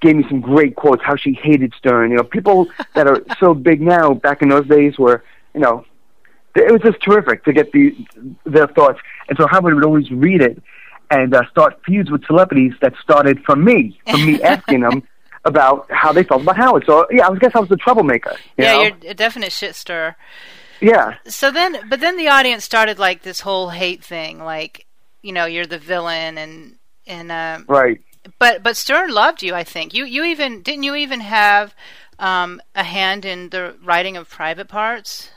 gave 0.00 0.16
me 0.16 0.24
some 0.28 0.40
great 0.40 0.76
quotes 0.76 1.02
how 1.02 1.16
she 1.16 1.32
hated 1.32 1.72
Stern. 1.78 2.10
You 2.10 2.18
know, 2.18 2.22
people 2.22 2.68
that 2.94 3.06
are 3.06 3.22
so 3.38 3.54
big 3.54 3.80
now 3.80 4.14
back 4.14 4.42
in 4.42 4.48
those 4.48 4.66
days 4.66 4.98
were, 4.98 5.24
you 5.54 5.60
know, 5.60 5.84
it 6.54 6.72
was 6.72 6.80
just 6.80 7.02
terrific 7.02 7.44
to 7.44 7.52
get 7.52 7.70
the 7.72 7.94
their 8.44 8.66
thoughts. 8.66 8.98
And 9.28 9.36
so 9.38 9.46
Howard 9.46 9.74
would 9.74 9.84
always 9.84 10.10
read 10.10 10.40
it 10.40 10.62
and 11.10 11.34
uh, 11.34 11.42
start 11.50 11.80
feuds 11.84 12.10
with 12.10 12.24
celebrities 12.26 12.72
that 12.80 12.94
started 13.02 13.42
from 13.44 13.64
me, 13.64 13.98
from 14.10 14.24
me 14.26 14.42
asking 14.54 14.80
them 14.80 15.02
about 15.44 15.86
how 15.90 16.12
they 16.12 16.24
felt 16.24 16.42
about 16.42 16.56
Howard. 16.56 16.84
So 16.86 17.06
yeah, 17.10 17.28
I 17.28 17.36
guess 17.36 17.52
I 17.54 17.60
was 17.60 17.68
the 17.68 17.76
troublemaker. 17.76 18.36
You 18.56 18.64
yeah, 18.64 18.72
know? 18.72 18.82
you're 18.82 19.10
a 19.10 19.14
definite 19.14 19.52
shit 19.52 19.74
stir. 19.74 20.16
yeah. 20.80 21.14
So 21.26 21.50
then, 21.50 21.88
but 21.88 22.00
then 22.00 22.16
the 22.16 22.28
audience 22.28 22.64
started 22.64 22.98
like 22.98 23.22
this 23.22 23.40
whole 23.40 23.70
hate 23.70 24.02
thing, 24.04 24.38
like 24.42 24.86
you 25.22 25.32
know, 25.32 25.44
you're 25.46 25.66
the 25.66 25.78
villain, 25.78 26.38
and 26.38 26.74
and 27.06 27.30
um, 27.32 27.64
Right. 27.68 28.00
but 28.38 28.62
but 28.62 28.76
Stern 28.76 29.10
loved 29.12 29.42
you. 29.42 29.54
I 29.54 29.64
think 29.64 29.94
you 29.94 30.04
you 30.04 30.24
even 30.24 30.62
didn't 30.62 30.82
you 30.82 30.94
even 30.96 31.20
have 31.20 31.74
um, 32.18 32.60
a 32.74 32.82
hand 32.82 33.24
in 33.24 33.50
the 33.50 33.74
writing 33.84 34.16
of 34.16 34.28
Private 34.28 34.68
Parts. 34.68 35.30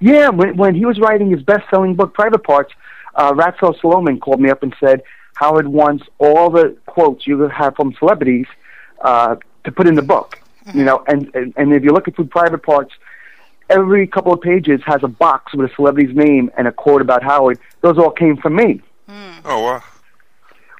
Yeah, 0.00 0.30
when 0.30 0.56
when 0.56 0.74
he 0.74 0.84
was 0.86 0.98
writing 0.98 1.30
his 1.30 1.42
best-selling 1.42 1.94
book, 1.94 2.14
Private 2.14 2.42
Parts, 2.44 2.72
uh, 3.16 3.32
Ratso 3.32 3.78
Sloman 3.80 4.20
called 4.20 4.40
me 4.40 4.50
up 4.50 4.62
and 4.62 4.74
said 4.80 5.02
Howard 5.34 5.68
wants 5.68 6.04
all 6.18 6.50
the 6.50 6.76
quotes 6.86 7.26
you 7.26 7.38
have 7.48 7.74
from 7.76 7.94
celebrities 7.98 8.46
uh, 9.00 9.36
to 9.64 9.72
put 9.72 9.86
in 9.86 9.94
the 9.94 10.02
book. 10.02 10.38
You 10.72 10.84
know, 10.84 11.04
and, 11.06 11.30
and 11.34 11.52
and 11.56 11.74
if 11.74 11.84
you 11.84 11.90
look 11.90 12.08
at 12.08 12.16
through 12.16 12.26
Private 12.26 12.62
Parts, 12.62 12.92
every 13.68 14.06
couple 14.06 14.32
of 14.32 14.40
pages 14.40 14.80
has 14.86 15.02
a 15.02 15.08
box 15.08 15.52
with 15.54 15.70
a 15.70 15.74
celebrity's 15.74 16.16
name 16.16 16.50
and 16.56 16.66
a 16.66 16.72
quote 16.72 17.02
about 17.02 17.22
Howard. 17.22 17.58
Those 17.82 17.98
all 17.98 18.10
came 18.10 18.38
from 18.38 18.56
me. 18.56 18.80
Oh 19.44 19.62
wow. 19.62 19.82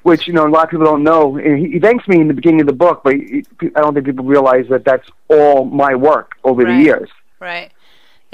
Which 0.03 0.27
you 0.27 0.33
know 0.33 0.47
a 0.47 0.49
lot 0.49 0.63
of 0.65 0.69
people 0.71 0.85
don't 0.85 1.03
know. 1.03 1.37
And 1.37 1.59
He, 1.59 1.73
he 1.73 1.79
thanks 1.79 2.07
me 2.07 2.19
in 2.19 2.27
the 2.27 2.33
beginning 2.33 2.61
of 2.61 2.67
the 2.67 2.73
book, 2.73 3.01
but 3.03 3.13
he, 3.13 3.43
I 3.75 3.81
don't 3.81 3.93
think 3.93 4.05
people 4.07 4.25
realize 4.25 4.65
that 4.69 4.85
that's 4.85 5.07
all 5.29 5.65
my 5.65 5.93
work 5.95 6.35
over 6.43 6.63
Right. 6.63 6.77
the 6.77 6.83
years. 6.83 7.09
Right. 7.39 7.71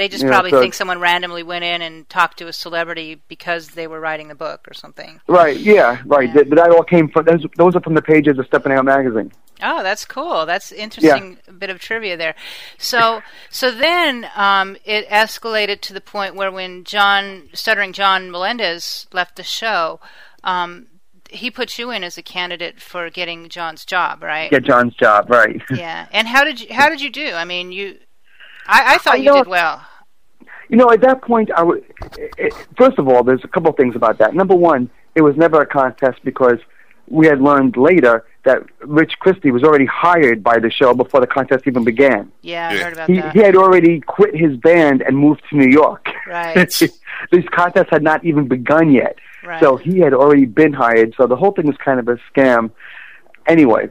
They 0.01 0.07
just 0.07 0.23
Yeah, 0.23 0.31
probably 0.31 0.49
so- 0.49 0.59
think 0.59 0.73
someone 0.73 0.99
randomly 0.99 1.43
went 1.43 1.63
in 1.63 1.83
and 1.83 2.09
talked 2.09 2.39
to 2.39 2.47
a 2.47 2.53
celebrity 2.53 3.21
because 3.27 3.67
they 3.67 3.85
were 3.85 3.99
writing 3.99 4.29
the 4.29 4.35
book 4.35 4.67
or 4.67 4.73
something. 4.73 5.21
Right? 5.27 5.55
Yeah. 5.55 6.01
Right. 6.07 6.27
Yeah. 6.29 6.33
That, 6.41 6.49
that 6.55 6.71
all 6.71 6.81
came 6.83 7.07
from 7.07 7.25
those, 7.25 7.45
those 7.55 7.75
are 7.75 7.81
from 7.81 7.93
the 7.93 8.01
pages 8.01 8.39
of 8.39 8.47
Stepping 8.47 8.71
Out 8.71 8.83
magazine. 8.83 9.31
Oh, 9.61 9.83
that's 9.83 10.03
cool. 10.05 10.47
That's 10.47 10.71
interesting 10.71 11.37
bit 11.59 11.69
of 11.69 11.77
trivia 11.79 12.17
there. 12.17 12.33
So 12.79 13.21
so 13.51 13.69
then 13.69 14.25
um, 14.35 14.75
it 14.85 15.07
escalated 15.07 15.81
to 15.81 15.93
the 15.93 16.01
point 16.01 16.33
where 16.33 16.51
when 16.51 16.83
John 16.83 17.49
stuttering 17.53 17.93
John 17.93 18.31
Melendez 18.31 19.05
left 19.13 19.35
the 19.35 19.43
show, 19.43 19.99
um, 20.43 20.87
he 21.29 21.51
put 21.51 21.77
you 21.77 21.91
in 21.91 22.03
as 22.03 22.17
a 22.17 22.23
candidate 22.23 22.81
for 22.81 23.11
getting 23.11 23.49
John's 23.49 23.85
job, 23.85 24.23
right? 24.23 24.49
Get 24.49 24.63
John's 24.63 24.95
job. 24.95 25.29
Right. 25.29 25.61
Yeah. 25.69 26.07
And 26.11 26.27
how 26.27 26.43
did 26.43 26.59
you 26.61 26.73
how 26.73 26.89
did 26.89 27.01
you 27.01 27.11
do? 27.11 27.33
I 27.33 27.45
mean, 27.45 27.71
you 27.71 27.99
I, 28.67 28.95
I 28.95 28.97
thought 28.97 29.13
I 29.15 29.17
you 29.17 29.25
know- 29.25 29.37
did 29.43 29.47
well. 29.47 29.83
You 30.71 30.77
know, 30.77 30.89
at 30.89 31.01
that 31.01 31.21
point, 31.21 31.51
I 31.53 31.59
w- 31.59 31.83
it, 32.17 32.33
eh, 32.39 32.45
eh, 32.47 32.49
first 32.77 32.97
of 32.97 33.07
all, 33.09 33.23
there's 33.23 33.43
a 33.43 33.47
couple 33.47 33.69
of 33.69 33.75
things 33.75 33.95
about 33.95 34.17
that. 34.19 34.33
Number 34.33 34.55
one, 34.55 34.89
it 35.15 35.21
was 35.21 35.35
never 35.35 35.59
a 35.61 35.65
contest 35.65 36.19
because 36.23 36.59
we 37.09 37.27
had 37.27 37.41
learned 37.41 37.75
later 37.75 38.23
that 38.45 38.63
Rich 38.85 39.19
Christy 39.19 39.51
was 39.51 39.63
already 39.63 39.85
hired 39.85 40.41
by 40.41 40.59
the 40.59 40.71
show 40.71 40.93
before 40.93 41.19
the 41.19 41.27
contest 41.27 41.67
even 41.67 41.83
began. 41.83 42.31
Yeah, 42.41 42.69
I 42.69 42.73
Yeah. 42.73 42.83
heard 42.85 42.93
about 42.93 43.09
He, 43.09 43.15
that. 43.17 43.33
he 43.33 43.39
had 43.39 43.55
already 43.57 43.99
quit 43.99 44.33
his 44.33 44.55
band 44.55 45.01
and 45.01 45.17
moved 45.17 45.41
to 45.49 45.57
New 45.57 45.69
York. 45.69 46.07
Right. 46.25 46.69
These 47.31 47.45
contests 47.51 47.89
had 47.91 48.01
not 48.01 48.23
even 48.23 48.47
begun 48.47 48.91
yet. 48.91 49.17
Right. 49.43 49.59
So 49.61 49.75
he 49.75 49.99
had 49.99 50.13
already 50.13 50.45
been 50.45 50.71
hired. 50.71 51.13
So 51.17 51.27
the 51.27 51.35
whole 51.35 51.51
thing 51.51 51.67
was 51.67 51.75
kind 51.83 51.99
of 51.99 52.07
a 52.07 52.17
scam. 52.33 52.71
Anyway, 53.45 53.89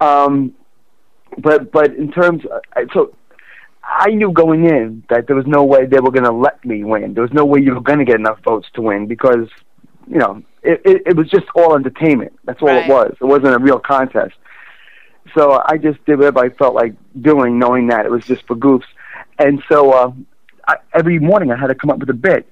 um, 0.00 0.54
but 1.38 1.72
but 1.72 1.92
in 1.96 2.12
terms, 2.12 2.44
of, 2.76 2.88
so 2.94 3.14
I 3.92 4.10
knew 4.10 4.30
going 4.32 4.64
in 4.66 5.04
that 5.10 5.26
there 5.26 5.36
was 5.36 5.46
no 5.46 5.64
way 5.64 5.84
they 5.86 6.00
were 6.00 6.10
going 6.12 6.24
to 6.24 6.32
let 6.32 6.64
me 6.64 6.84
win. 6.84 7.14
There 7.14 7.22
was 7.22 7.32
no 7.32 7.44
way 7.44 7.60
you 7.60 7.74
were 7.74 7.80
going 7.80 7.98
to 7.98 8.04
get 8.04 8.16
enough 8.16 8.38
votes 8.44 8.68
to 8.74 8.82
win 8.82 9.06
because 9.06 9.48
you 10.08 10.18
know 10.18 10.42
it, 10.62 10.80
it, 10.84 11.02
it 11.06 11.16
was 11.16 11.28
just 11.28 11.46
all 11.54 11.74
entertainment. 11.76 12.32
That's 12.44 12.60
all 12.62 12.68
Right. 12.68 12.84
it 12.86 12.88
was. 12.88 13.14
It 13.20 13.24
wasn't 13.24 13.54
a 13.54 13.58
real 13.58 13.78
contest. 13.80 14.34
So 15.34 15.60
I 15.66 15.76
just 15.76 16.04
did 16.06 16.18
whatever 16.18 16.40
I 16.40 16.48
felt 16.50 16.74
like 16.74 16.94
doing, 17.20 17.58
knowing 17.58 17.88
that 17.88 18.06
it 18.06 18.10
was 18.10 18.24
just 18.24 18.46
for 18.46 18.56
goofs. 18.56 18.84
And 19.38 19.62
so 19.70 19.92
uh, 19.92 20.12
I, 20.66 20.76
every 20.94 21.18
morning 21.18 21.50
I 21.52 21.56
had 21.58 21.68
to 21.68 21.74
come 21.74 21.90
up 21.90 21.98
with 21.98 22.10
a 22.10 22.14
bit. 22.14 22.48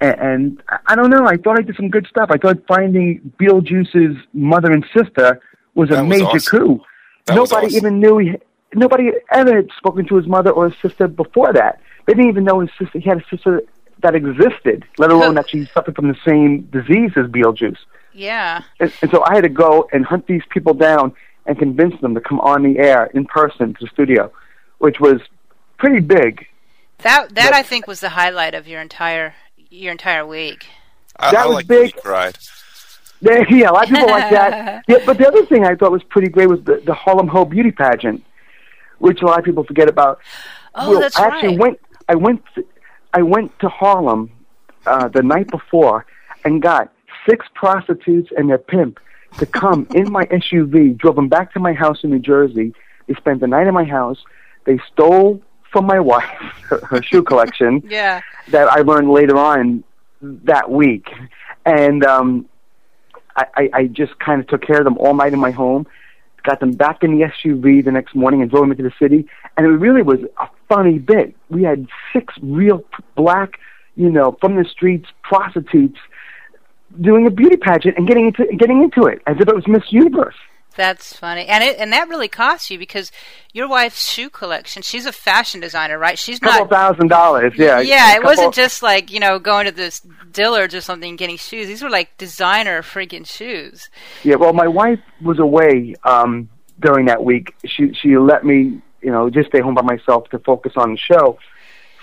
And, 0.00 0.20
and 0.20 0.62
I- 0.68 0.78
I 0.88 0.94
don't 0.96 1.10
know. 1.10 1.26
I 1.26 1.36
thought 1.36 1.58
I 1.58 1.62
did 1.62 1.76
some 1.76 1.88
good 1.90 2.06
stuff. 2.08 2.28
I 2.30 2.36
thought 2.38 2.58
finding 2.68 3.32
Beetlejuice's 3.40 4.16
mother 4.32 4.70
and 4.72 4.84
sister 4.96 5.40
was 5.74 5.90
a 5.90 5.94
That 5.94 6.02
was 6.02 6.08
major 6.08 6.24
awesome. 6.26 6.58
coup. 6.58 6.80
That 7.26 7.38
was 7.38 7.50
Nobody 7.50 7.66
awesome. 7.68 7.76
even 7.76 8.00
knew. 8.00 8.18
He, 8.18 8.34
nobody 8.74 9.10
ever 9.30 9.56
had 9.56 9.68
spoken 9.76 10.06
to 10.06 10.16
his 10.16 10.26
mother 10.26 10.50
or 10.50 10.70
his 10.70 10.78
sister 10.80 11.08
before 11.08 11.52
that. 11.52 11.80
They 12.06 12.14
didn't 12.14 12.28
even 12.30 12.44
know 12.44 12.60
his 12.60 12.70
sister. 12.78 12.98
He 12.98 13.08
had 13.08 13.18
a 13.18 13.24
sister 13.28 13.62
that 14.00 14.14
existed, 14.14 14.84
let 14.98 15.10
alone 15.10 15.34
that 15.34 15.50
she 15.50 15.66
suffered 15.66 15.96
from 15.96 16.08
the 16.08 16.16
same 16.24 16.62
disease 16.70 17.12
as 17.16 17.26
Beetlejuice. 17.26 17.78
yeah. 18.12 18.62
And, 18.80 18.92
and 19.02 19.10
so 19.10 19.24
I 19.24 19.34
had 19.34 19.42
to 19.42 19.48
go 19.48 19.88
and 19.92 20.04
hunt 20.04 20.26
these 20.26 20.42
people 20.50 20.72
down 20.74 21.12
and 21.46 21.58
convince 21.58 22.00
them 22.00 22.14
to 22.14 22.20
come 22.20 22.40
on 22.40 22.62
the 22.62 22.78
air 22.78 23.06
in 23.06 23.24
person 23.26 23.74
to 23.74 23.84
the 23.84 23.90
studio, 23.90 24.30
which 24.78 25.00
was 25.00 25.20
pretty 25.78 26.00
big. 26.00 26.46
That 26.98 27.34
that 27.34 27.50
But- 27.50 27.54
I 27.54 27.62
think 27.62 27.86
was 27.86 28.00
the 28.00 28.10
highlight 28.10 28.54
of 28.54 28.66
your 28.68 28.80
entire 28.80 29.34
your 29.70 29.92
entire 29.92 30.24
week. 30.26 30.66
I, 31.18 31.32
That 31.32 31.44
I 31.44 31.46
was 31.46 31.54
like 31.56 31.66
big. 31.66 31.96
cried. 31.96 32.38
There- 33.20 33.46
yeah, 33.52 33.70
a 33.70 33.72
lot 33.72 33.84
of 33.84 33.90
people 33.90 34.08
like 34.08 34.30
that. 34.30 34.84
Yeah, 34.88 34.98
but 35.04 35.18
the 35.18 35.26
other 35.26 35.44
thing 35.46 35.64
I 35.64 35.74
thought 35.74 35.90
was 35.92 36.02
pretty 36.04 36.28
great 36.28 36.48
was 36.48 36.62
the, 36.64 36.80
the 36.86 36.94
Harlem 36.94 37.28
Ho 37.28 37.44
beauty 37.44 37.70
pageant, 37.72 38.24
which 38.98 39.22
a 39.22 39.26
lot 39.26 39.38
of 39.38 39.44
people 39.44 39.64
forget 39.64 39.88
about. 39.88 40.20
Oh, 40.74 40.90
Well, 40.90 41.00
that's 41.00 41.18
I 41.18 41.26
actually 41.26 41.48
right. 41.56 41.58
went. 41.58 41.80
I 42.08 42.14
went. 42.14 42.42
I 43.14 43.22
went 43.22 43.58
to 43.60 43.68
Harlem 43.68 44.30
uh, 44.86 45.08
the 45.08 45.22
night 45.22 45.48
before 45.50 46.06
and 46.44 46.60
got 46.62 46.92
six 47.28 47.46
prostitutes 47.54 48.30
and 48.36 48.48
their 48.48 48.58
pimp 48.58 49.00
to 49.38 49.46
come 49.46 49.86
in 49.94 50.10
my 50.12 50.24
SUV. 50.26 50.96
Drove 50.96 51.16
them 51.16 51.28
back 51.28 51.52
to 51.54 51.60
my 51.60 51.72
house 51.72 52.04
in 52.04 52.10
New 52.10 52.18
Jersey. 52.18 52.74
They 53.06 53.14
spent 53.14 53.40
the 53.40 53.46
night 53.46 53.66
in 53.66 53.74
my 53.74 53.84
house. 53.84 54.18
They 54.64 54.78
stole 54.92 55.40
from 55.72 55.86
my 55.86 55.98
wife 56.12 56.24
her, 56.68 56.80
her 56.86 57.02
shoe 57.02 57.22
collection 57.22 57.82
Yeah. 57.88 58.20
that 58.48 58.68
I 58.68 58.80
learned 58.80 59.10
later 59.10 59.36
on 59.36 59.84
that 60.22 60.70
week, 60.70 61.08
and 61.64 62.04
um, 62.04 62.46
I, 63.36 63.44
I, 63.54 63.70
I 63.74 63.84
just 63.86 64.18
kind 64.18 64.40
of 64.40 64.46
took 64.48 64.62
care 64.62 64.78
of 64.78 64.84
them 64.84 64.98
all 64.98 65.14
night 65.14 65.32
in 65.32 65.38
my 65.38 65.50
home. 65.52 65.86
Got 66.44 66.60
them 66.60 66.72
back 66.72 67.02
in 67.02 67.18
the 67.18 67.26
SUV 67.26 67.84
the 67.84 67.92
next 67.92 68.14
morning 68.14 68.42
and 68.42 68.50
drove 68.50 68.62
them 68.62 68.70
into 68.70 68.82
the 68.82 68.92
city, 68.98 69.26
and 69.56 69.66
it 69.66 69.70
really 69.70 70.02
was 70.02 70.20
a 70.38 70.48
funny 70.68 70.98
bit. 70.98 71.34
We 71.50 71.62
had 71.62 71.88
six 72.12 72.34
real 72.42 72.84
black, 73.16 73.58
you 73.96 74.10
know, 74.10 74.36
from 74.40 74.56
the 74.56 74.64
streets 74.64 75.08
prostitutes 75.22 75.98
doing 77.00 77.26
a 77.26 77.30
beauty 77.30 77.56
pageant 77.56 77.96
and 77.98 78.06
getting 78.06 78.26
into 78.26 78.46
getting 78.56 78.82
into 78.82 79.02
it 79.04 79.20
as 79.26 79.36
if 79.40 79.48
it 79.48 79.54
was 79.54 79.66
Miss 79.66 79.84
Universe. 79.90 80.36
That's 80.78 81.12
funny, 81.12 81.44
and 81.46 81.64
it 81.64 81.76
and 81.80 81.92
that 81.92 82.08
really 82.08 82.28
costs 82.28 82.70
you 82.70 82.78
because 82.78 83.10
your 83.52 83.68
wife's 83.68 84.08
shoe 84.08 84.30
collection. 84.30 84.80
She's 84.80 85.06
a 85.06 85.12
fashion 85.12 85.60
designer, 85.60 85.98
right? 85.98 86.16
She's 86.16 86.38
couple 86.38 86.66
not. 86.66 86.70
thousand 86.70 87.08
dollars, 87.08 87.52
yeah. 87.56 87.80
yeah, 87.80 88.14
it 88.14 88.22
wasn't 88.22 88.54
just 88.54 88.80
like 88.80 89.10
you 89.10 89.18
know 89.18 89.40
going 89.40 89.66
to 89.66 89.72
this 89.72 90.06
Dillard's 90.30 90.76
or 90.76 90.80
something 90.80 91.08
and 91.08 91.18
getting 91.18 91.36
shoes. 91.36 91.66
These 91.66 91.82
were 91.82 91.90
like 91.90 92.16
designer 92.16 92.82
freaking 92.82 93.26
shoes. 93.26 93.90
Yeah, 94.22 94.36
well, 94.36 94.52
my 94.52 94.68
wife 94.68 95.00
was 95.20 95.40
away 95.40 95.96
um, 96.04 96.48
during 96.78 97.06
that 97.06 97.24
week. 97.24 97.56
She 97.64 97.92
she 97.94 98.16
let 98.16 98.44
me, 98.44 98.80
you 99.02 99.10
know, 99.10 99.30
just 99.30 99.48
stay 99.48 99.60
home 99.60 99.74
by 99.74 99.82
myself 99.82 100.28
to 100.28 100.38
focus 100.38 100.74
on 100.76 100.92
the 100.92 100.96
show. 100.96 101.40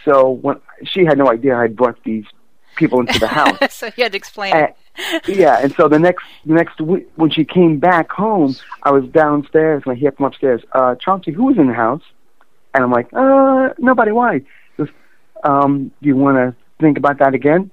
So 0.04 0.32
when 0.32 0.60
she 0.84 1.06
had 1.06 1.18
no 1.18 1.32
idea 1.32 1.56
I 1.56 1.68
brought 1.68 2.04
these 2.04 2.26
people 2.76 3.00
into 3.00 3.20
the 3.20 3.28
house. 3.28 3.58
so 3.74 3.88
you 3.98 4.04
had 4.04 4.12
to 4.12 4.18
explain 4.18 4.56
it. 4.56 4.76
yeah, 5.28 5.60
and 5.62 5.74
so 5.76 5.88
the 5.88 6.00
next 6.00 6.24
the 6.46 6.54
next 6.54 6.80
week 6.80 7.10
when 7.16 7.30
she 7.30 7.44
came 7.44 7.80
back 7.80 8.12
home, 8.12 8.56
I 8.84 8.92
was 8.92 9.06
downstairs 9.10 9.84
and 9.86 9.94
I 9.94 9.96
hear 9.96 10.12
from 10.12 10.26
upstairs, 10.26 10.62
uh, 10.74 10.96
Chauncey, 10.96 11.32
who 11.32 11.46
was 11.46 11.58
in 11.58 11.68
the 11.68 11.74
house? 11.74 12.04
And 12.74 12.84
I'm 12.84 12.92
like, 12.92 13.08
uh, 13.14 13.70
nobody. 13.78 14.12
Why? 14.12 14.40
He 14.40 14.46
goes, 14.78 14.90
um, 15.44 15.92
do 16.02 16.08
you 16.08 16.16
want 16.16 16.38
to 16.38 16.56
think 16.80 16.98
about 16.98 17.20
that 17.20 17.34
again? 17.34 17.72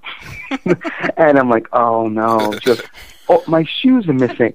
and 1.17 1.39
I'm 1.39 1.49
like, 1.49 1.67
oh 1.73 2.09
no, 2.09 2.53
just 2.61 2.83
oh, 3.29 3.43
my 3.47 3.65
shoes 3.65 4.09
are 4.09 4.13
missing. 4.13 4.55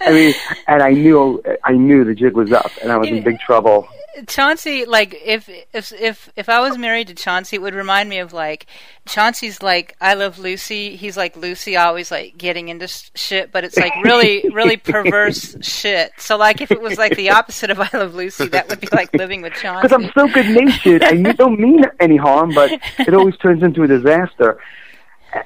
I 0.00 0.12
mean, 0.12 0.34
and 0.66 0.82
I 0.82 0.90
knew 0.90 1.42
I 1.64 1.72
knew 1.72 2.04
the 2.04 2.14
jig 2.14 2.34
was 2.34 2.52
up, 2.52 2.70
and 2.82 2.92
I 2.92 2.96
was 2.96 3.08
in 3.08 3.22
big 3.22 3.38
trouble. 3.40 3.88
Chauncey, 4.26 4.84
like 4.84 5.14
if 5.24 5.48
if 5.72 5.92
if 5.92 6.30
if 6.36 6.48
I 6.48 6.60
was 6.60 6.78
married 6.78 7.08
to 7.08 7.14
Chauncey, 7.14 7.56
it 7.56 7.62
would 7.62 7.74
remind 7.74 8.08
me 8.08 8.18
of 8.18 8.32
like 8.32 8.66
Chauncey's 9.06 9.62
like 9.62 9.96
I 10.00 10.14
love 10.14 10.38
Lucy. 10.38 10.96
He's 10.96 11.16
like 11.16 11.36
Lucy, 11.36 11.76
always 11.76 12.10
like 12.10 12.38
getting 12.38 12.68
into 12.68 12.88
shit, 13.14 13.52
but 13.52 13.64
it's 13.64 13.76
like 13.76 13.92
really 14.02 14.48
really 14.52 14.76
perverse 14.76 15.56
shit. 15.66 16.12
So 16.18 16.36
like 16.36 16.60
if 16.60 16.70
it 16.70 16.80
was 16.80 16.98
like 16.98 17.16
the 17.16 17.30
opposite 17.30 17.70
of 17.70 17.80
I 17.80 17.88
love 17.92 18.14
Lucy, 18.14 18.46
that 18.48 18.68
would 18.68 18.80
be 18.80 18.88
like 18.92 19.12
living 19.14 19.42
with 19.42 19.54
Chauncey. 19.54 19.88
Because 19.88 20.04
I'm 20.04 20.12
so 20.12 20.32
good 20.32 20.46
natured, 20.48 21.02
and 21.02 21.26
you 21.26 21.32
don't 21.32 21.58
mean 21.60 21.84
any 22.00 22.16
harm, 22.16 22.54
but 22.54 22.70
it 22.98 23.12
always 23.12 23.36
turns 23.36 23.62
into 23.62 23.82
a 23.82 23.86
disaster. 23.86 24.58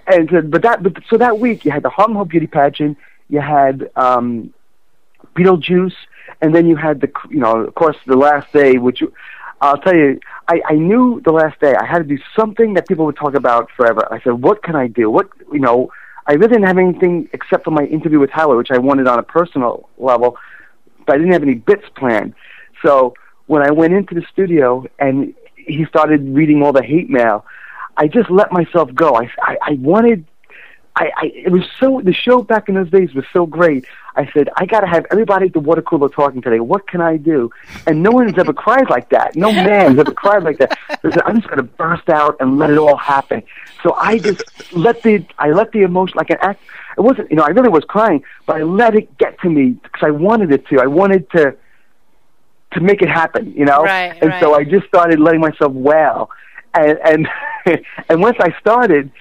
And 0.06 0.28
so, 0.30 0.42
but 0.42 0.62
that 0.62 0.82
but 0.82 1.02
so 1.08 1.16
that 1.16 1.38
week 1.38 1.64
you 1.64 1.72
had 1.72 1.82
the 1.82 1.90
Harlem 1.90 2.16
Ho 2.16 2.24
Beauty 2.24 2.46
Pageant, 2.46 2.96
you 3.28 3.40
had 3.40 3.90
um, 3.96 4.52
Beetlejuice 5.34 5.94
and 6.40 6.54
then 6.54 6.66
you 6.66 6.76
had 6.76 7.00
the 7.00 7.10
you 7.28 7.40
know 7.40 7.60
of 7.60 7.74
course 7.74 7.96
the 8.06 8.16
last 8.16 8.52
day 8.52 8.78
which 8.78 9.02
I'll 9.60 9.78
tell 9.78 9.94
you 9.94 10.20
I, 10.50 10.60
I 10.70 10.74
knew 10.74 11.20
the 11.24 11.30
last 11.30 11.60
day 11.60 11.74
I 11.76 11.84
had 11.84 11.98
to 11.98 12.04
do 12.04 12.18
something 12.34 12.74
that 12.74 12.88
people 12.88 13.06
would 13.06 13.16
talk 13.16 13.34
about 13.34 13.70
forever. 13.76 14.06
I 14.10 14.20
said, 14.20 14.32
what 14.32 14.64
can 14.64 14.74
I 14.74 14.88
do? 14.88 15.08
What 15.08 15.28
you 15.52 15.60
know, 15.60 15.92
I 16.26 16.32
really 16.32 16.48
didn't 16.48 16.66
have 16.66 16.78
anything 16.78 17.28
except 17.32 17.64
for 17.64 17.70
my 17.70 17.84
interview 17.84 18.18
with 18.18 18.30
Howard, 18.30 18.58
which 18.58 18.72
I 18.72 18.78
wanted 18.78 19.06
on 19.06 19.20
a 19.20 19.22
personal 19.22 19.88
level, 19.96 20.36
but 21.06 21.14
I 21.14 21.18
didn't 21.18 21.32
have 21.32 21.44
any 21.44 21.54
bits 21.54 21.84
planned. 21.94 22.34
So 22.84 23.14
when 23.46 23.62
I 23.62 23.70
went 23.70 23.92
into 23.92 24.12
the 24.14 24.24
studio 24.32 24.86
and 24.98 25.34
he 25.54 25.84
started 25.84 26.28
reading 26.34 26.64
all 26.64 26.72
the 26.72 26.82
hate 26.82 27.08
mail, 27.08 27.46
I 27.96 28.08
just 28.08 28.28
let 28.28 28.50
myself 28.50 28.92
go. 28.92 29.14
I 29.14 29.30
I, 29.40 29.56
I 29.62 29.72
wanted 29.74 30.24
I, 30.96 31.10
I 31.16 31.32
it 31.34 31.52
was 31.52 31.62
so 31.78 32.00
the 32.02 32.12
show 32.12 32.42
back 32.42 32.68
in 32.68 32.74
those 32.74 32.90
days 32.90 33.14
was 33.14 33.24
so 33.32 33.46
great. 33.46 33.86
I 34.16 34.30
said 34.32 34.48
I 34.56 34.66
got 34.66 34.80
to 34.80 34.86
have 34.86 35.06
everybody 35.10 35.46
at 35.46 35.52
the 35.52 35.60
water 35.60 35.82
cooler 35.82 36.08
talking 36.08 36.42
today. 36.42 36.60
What 36.60 36.86
can 36.88 37.00
I 37.00 37.16
do? 37.16 37.50
And 37.86 38.02
no 38.02 38.10
one's 38.10 38.36
ever 38.38 38.52
cried 38.52 38.90
like 38.90 39.08
that. 39.10 39.36
No 39.36 39.52
man's 39.52 39.98
ever 39.98 40.12
cried 40.12 40.42
like 40.42 40.58
that. 40.58 40.76
So 41.02 41.08
I 41.08 41.10
said, 41.12 41.22
I'm 41.24 41.36
just 41.36 41.46
going 41.46 41.58
to 41.58 41.62
burst 41.62 42.08
out 42.08 42.36
and 42.40 42.58
let 42.58 42.70
it 42.70 42.78
all 42.78 42.96
happen. 42.96 43.42
So 43.82 43.94
I 43.94 44.18
just 44.18 44.42
let 44.72 45.02
the 45.02 45.24
I 45.38 45.50
let 45.50 45.72
the 45.72 45.82
emotion 45.82 46.16
like 46.16 46.30
an 46.30 46.38
act. 46.40 46.62
It 46.98 47.02
wasn't 47.02 47.30
you 47.30 47.36
know 47.36 47.44
I 47.44 47.48
really 47.48 47.70
was 47.70 47.84
crying, 47.84 48.24
but 48.46 48.56
I 48.56 48.62
let 48.62 48.94
it 48.94 49.16
get 49.18 49.40
to 49.40 49.48
me 49.48 49.70
because 49.70 50.02
I 50.02 50.10
wanted 50.10 50.50
it 50.52 50.66
to. 50.68 50.80
I 50.80 50.86
wanted 50.86 51.30
to 51.30 51.56
to 52.72 52.80
make 52.80 53.00
it 53.00 53.08
happen. 53.08 53.52
You 53.52 53.64
know, 53.64 53.84
right, 53.84 54.16
and 54.20 54.30
right. 54.30 54.40
so 54.42 54.54
I 54.54 54.64
just 54.64 54.86
started 54.88 55.20
letting 55.20 55.40
myself 55.40 55.72
wail, 55.72 56.30
and 56.74 56.98
and 56.98 57.28
and 58.08 58.20
once 58.20 58.36
I 58.40 58.54
started 58.58 59.12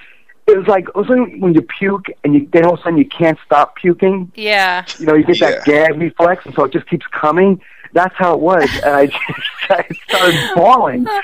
it 0.50 0.58
was 0.58 0.68
like 0.68 0.88
it 0.88 0.96
was 0.96 1.08
like 1.08 1.42
when 1.42 1.54
you 1.54 1.62
puke 1.62 2.08
and 2.24 2.34
you 2.34 2.48
then 2.52 2.66
all 2.66 2.74
of 2.74 2.80
a 2.80 2.84
sudden 2.84 2.98
you 2.98 3.06
can't 3.06 3.38
stop 3.46 3.76
puking. 3.76 4.32
Yeah. 4.36 4.86
You 5.00 5.06
know, 5.06 5.16
you 5.16 5.24
get 5.24 5.40
Yeah. 5.40 5.50
that 5.52 5.66
gag 5.66 5.98
reflex, 6.00 6.46
and 6.46 6.54
so 6.56 6.64
it 6.66 6.74
just 6.74 6.88
keeps 6.90 7.06
coming. 7.08 7.62
That's 7.94 8.14
how 8.18 8.34
it 8.36 8.40
was, 8.40 8.70
and 8.84 8.94
I 8.94 9.06
just 9.08 9.22
I 9.70 9.88
started 10.08 10.52
bawling. 10.56 11.08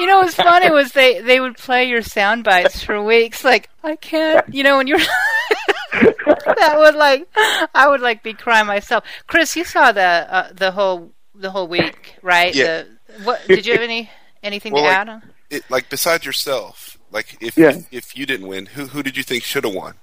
You 0.00 0.08
know, 0.08 0.18
what's 0.18 0.34
funny 0.34 0.72
was 0.72 0.90
they 0.90 1.20
they 1.20 1.38
would 1.38 1.56
play 1.56 1.84
your 1.88 2.02
sound 2.02 2.42
bites 2.42 2.82
for 2.82 3.00
weeks. 3.00 3.44
Like 3.44 3.70
I 3.84 3.94
can't, 3.94 4.52
you 4.52 4.64
know, 4.64 4.76
when 4.78 4.88
you're 4.88 4.98
that 5.92 6.74
would 6.76 6.96
like 6.96 7.28
I 7.74 7.88
would 7.88 8.00
like 8.00 8.22
be 8.24 8.34
crying 8.34 8.66
myself. 8.66 9.04
Chris, 9.28 9.54
you 9.54 9.62
saw 9.64 9.92
the 9.92 10.00
uh, 10.02 10.48
the 10.52 10.72
whole 10.72 11.12
the 11.34 11.50
whole 11.52 11.68
week, 11.68 12.16
right? 12.22 12.52
Yeah. 12.52 12.82
The, 12.82 13.22
what 13.24 13.46
did 13.46 13.66
you 13.66 13.72
have 13.74 13.82
any 13.82 14.10
anything 14.42 14.72
Well, 14.72 14.82
to 14.82 14.88
like- 14.88 14.96
add? 14.96 15.08
on? 15.08 15.22
It, 15.50 15.62
like 15.70 15.88
besides 15.90 16.24
yourself, 16.26 16.93
like 17.14 17.36
if 17.40 17.56
Yeah. 17.56 17.78
if 17.90 18.16
you 18.16 18.26
didn't 18.26 18.48
win, 18.48 18.66
who 18.66 18.86
who 18.86 19.02
did 19.02 19.16
you 19.16 19.22
think 19.22 19.44
should 19.44 19.64
have 19.64 19.74
won? 19.74 19.94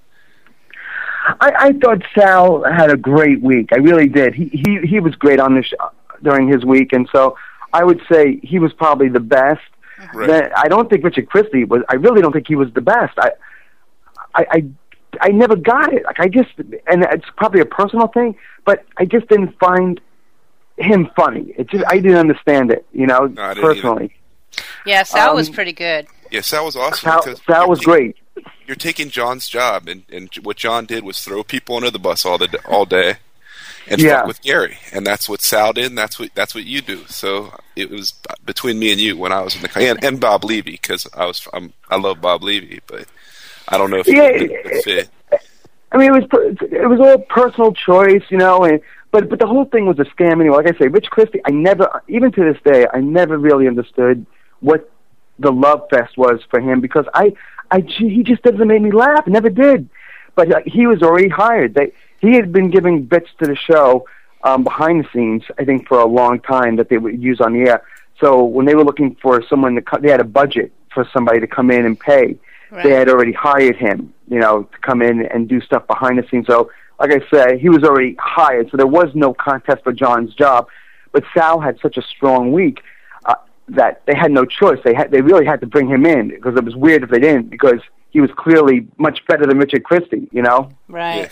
I, 1.40 1.52
I 1.68 1.72
thought 1.74 2.02
Sal 2.18 2.64
had 2.64 2.90
a 2.90 2.98
great 2.98 3.42
week. 3.42 3.70
I 3.72 3.78
really 3.78 4.08
did. 4.08 4.34
He 4.34 4.46
he 4.46 4.80
he 4.88 5.00
was 5.00 5.14
great 5.16 5.40
on 5.40 5.54
the 5.54 5.62
show 5.62 5.92
during 6.24 6.48
his 6.48 6.66
week, 6.66 6.94
and 6.94 7.08
so 7.12 7.38
I 7.74 7.84
would 7.84 8.02
say 8.12 8.40
he 8.42 8.58
was 8.58 8.74
probably 8.74 9.10
the 9.10 9.20
best. 9.20 9.62
Right. 10.16 10.28
Then 10.28 10.50
I 10.56 10.68
don't 10.68 10.90
think 10.90 11.04
Richard 11.04 11.30
Christy 11.30 11.64
was. 11.64 11.84
I 11.90 11.96
really 11.96 12.22
don't 12.22 12.32
think 12.32 12.48
he 12.48 12.56
was 12.56 12.74
the 12.74 12.82
best. 12.82 13.14
I, 13.20 13.32
I, 14.34 14.46
I, 14.52 14.66
I 15.22 15.28
never 15.30 15.56
got 15.56 15.94
it. 15.94 16.04
Like 16.06 16.20
I 16.20 16.28
just, 16.28 16.50
and 16.58 17.04
it's 17.04 17.30
probably 17.38 17.62
a 17.62 17.66
personal 17.66 18.08
thing, 18.08 18.36
but 18.66 18.84
I 18.98 19.06
just 19.06 19.28
didn't 19.28 19.60
find 19.60 20.02
him 20.78 21.08
funny. 21.16 21.54
It 21.56 21.70
just, 21.70 21.84
I 21.88 22.00
didn't 22.00 22.18
understand 22.18 22.72
it. 22.72 22.84
You 22.94 23.06
know, 23.06 23.28
No, 23.28 23.42
I 23.44 23.54
didn't 23.54 23.64
personally. 23.64 24.16
Yeah, 24.88 25.04
Sal 25.04 25.36
was 25.36 25.50
um, 25.50 25.54
pretty 25.54 25.74
good. 25.74 26.08
Yeah, 26.32 26.42
Sal 26.42 26.66
was 26.66 26.76
awesome. 26.76 27.10
Sal, 27.10 27.22
because 27.24 27.42
Sal 27.46 27.70
was 27.70 27.80
taking- 27.80 27.94
great. 27.94 28.16
You're 28.66 28.76
taking 28.78 29.10
John's 29.10 29.50
job, 29.50 29.88
and 29.88 30.04
and 30.12 30.30
what 30.44 30.56
John 30.58 30.86
did 30.86 31.04
was 31.04 31.20
throw 31.20 31.44
people 31.44 31.76
under 31.76 31.92
the 31.92 32.00
bus 32.00 32.26
all 32.26 32.38
the 32.38 32.48
all 32.68 32.86
day, 32.86 33.16
and 33.88 34.00
Yeah. 34.02 34.20
fuck 34.20 34.28
with 34.28 34.42
Gary, 34.42 34.78
and 34.94 35.06
that's 35.06 35.28
what 35.28 35.42
Sal 35.42 35.74
did, 35.74 35.88
and 35.88 35.98
that's 35.98 36.18
what 36.18 36.30
that's 36.36 36.56
what 36.56 36.64
you 36.64 36.82
do. 36.82 37.02
So 37.08 37.54
it 37.76 37.90
was 37.90 38.14
between 38.46 38.80
me 38.80 38.92
and 38.92 39.02
you 39.02 39.18
when 39.18 39.34
I 39.34 39.42
was 39.42 39.56
in 39.56 39.62
the 39.64 39.70
and, 39.78 40.02
and 40.04 40.20
Bob 40.22 40.46
Levy 40.46 40.72
because 40.72 41.06
I 41.14 41.26
was 41.26 41.46
I'm, 41.54 41.74
I 41.90 41.98
love 41.98 42.22
Bob 42.22 42.44
Levy, 42.44 42.80
but 42.88 43.06
I 43.68 43.78
don't 43.78 43.90
know 43.92 43.98
if 43.98 44.06
he 44.06 44.16
Yeah, 44.16 44.32
been 44.32 44.82
fit. 44.84 45.10
I 45.92 45.98
mean, 45.98 46.16
it 46.16 46.30
was 46.32 46.58
it 46.72 46.88
was 46.90 47.00
all 47.02 47.18
personal 47.18 47.74
choice, 47.74 48.24
you 48.30 48.38
know, 48.38 48.64
and 48.64 48.80
but 49.12 49.28
but 49.28 49.40
the 49.40 49.48
whole 49.48 49.66
thing 49.66 49.86
was 49.86 50.00
a 50.00 50.06
scam 50.06 50.40
anyway. 50.40 50.56
Like 50.64 50.74
I 50.74 50.80
say, 50.80 50.88
Rich 50.88 51.10
Christy, 51.10 51.42
I 51.46 51.52
never, 51.52 52.02
even 52.08 52.32
to 52.32 52.54
this 52.54 52.62
day, 52.64 52.88
I 52.94 53.02
never 53.02 53.38
really 53.38 53.68
understood 53.68 54.26
what 54.62 54.90
the 55.42 55.52
love 55.52 55.82
fest 55.90 56.18
was 56.18 56.40
for 56.50 56.60
him 56.60 56.82
because 56.82 57.06
I, 57.14 57.34
I 57.70 57.82
he 57.82 58.24
just 58.24 58.44
doesn't 58.44 58.68
make 58.68 58.82
me 58.82 58.92
laugh. 58.92 59.26
Never 59.28 59.50
did. 59.50 59.90
But 60.36 60.54
uh, 60.54 60.60
he 60.66 60.88
was 60.88 61.02
already 61.02 61.30
hired. 61.30 61.74
They 61.74 61.92
he 62.20 62.36
had 62.36 62.52
been 62.52 62.70
giving 62.70 63.04
bits 63.04 63.30
to 63.40 63.48
the 63.48 63.56
show 63.56 64.06
um, 64.44 64.64
behind 64.64 65.04
the 65.04 65.08
scenes, 65.14 65.44
I 65.60 65.66
think, 65.66 65.88
for 65.88 66.00
a 66.00 66.06
long 66.06 66.40
time 66.40 66.76
that 66.78 66.90
they 66.90 66.98
would 66.98 67.22
use 67.22 67.42
on 67.42 67.54
the 67.54 67.70
air. 67.70 67.84
So 68.20 68.44
when 68.44 68.66
they 68.66 68.76
were 68.76 68.84
looking 68.84 69.16
for 69.22 69.44
someone 69.48 69.76
to, 69.76 69.82
co- 69.82 70.00
they 70.00 70.10
had 70.12 70.20
a 70.22 70.26
budget 70.26 70.72
for 70.94 71.08
somebody 71.12 71.40
to 71.40 71.48
come 71.48 71.72
in 71.72 71.86
and 71.86 72.00
pay 72.00 72.38
Right. 72.72 72.84
they 72.86 72.92
had 72.92 73.10
already 73.10 73.34
hired 73.34 73.76
him, 73.76 74.14
you 74.30 74.40
know, 74.40 74.64
to 74.64 74.78
come 74.80 75.02
in 75.02 75.26
and 75.26 75.50
do 75.50 75.60
stuff 75.60 75.86
behind 75.88 76.18
the 76.18 76.26
scenes. 76.30 76.48
So, 76.48 76.72
like 77.02 77.12
I 77.12 77.20
say, 77.30 77.58
he 77.60 77.68
was 77.68 77.84
already 77.84 78.16
hired, 78.18 78.72
so 78.72 78.78
there 78.78 78.88
was 78.88 79.10
no 79.14 79.34
contest 79.34 79.84
for 79.84 79.92
John's 79.92 80.34
job. 80.36 80.70
But 81.12 81.26
Sal 81.34 81.60
had 81.60 81.80
such 81.82 81.98
a 81.98 82.02
strong 82.02 82.54
week 82.54 82.82
that 83.76 84.02
they 84.06 84.16
had 84.16 84.32
no 84.32 84.46
choice. 84.46 84.80
They 84.84 84.94
had, 84.94 85.12
they 85.12 85.22
really 85.22 85.46
had 85.46 85.62
to 85.62 85.68
bring 85.68 85.88
him 85.88 86.06
in 86.06 86.30
because 86.30 86.56
it 86.56 86.64
was 86.64 86.76
weird 86.76 87.04
if 87.04 87.10
they 87.10 87.20
didn't 87.20 87.50
because 87.50 87.80
he 88.10 88.20
was 88.20 88.30
clearly 88.36 88.88
much 88.98 89.26
better 89.28 89.46
than 89.46 89.58
Richard 89.58 89.84
Christy, 89.84 90.28
you 90.32 90.42
know. 90.42 90.70
Right. 90.88 91.32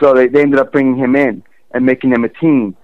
So 0.00 0.14
they, 0.14 0.28
they 0.28 0.42
ended 0.42 0.60
up 0.60 0.72
bringing 0.72 0.96
him 0.96 1.16
in 1.16 1.42
and 1.72 1.86
making 1.86 2.10
them 2.10 2.24
a 2.24 2.28
team. 2.28 2.76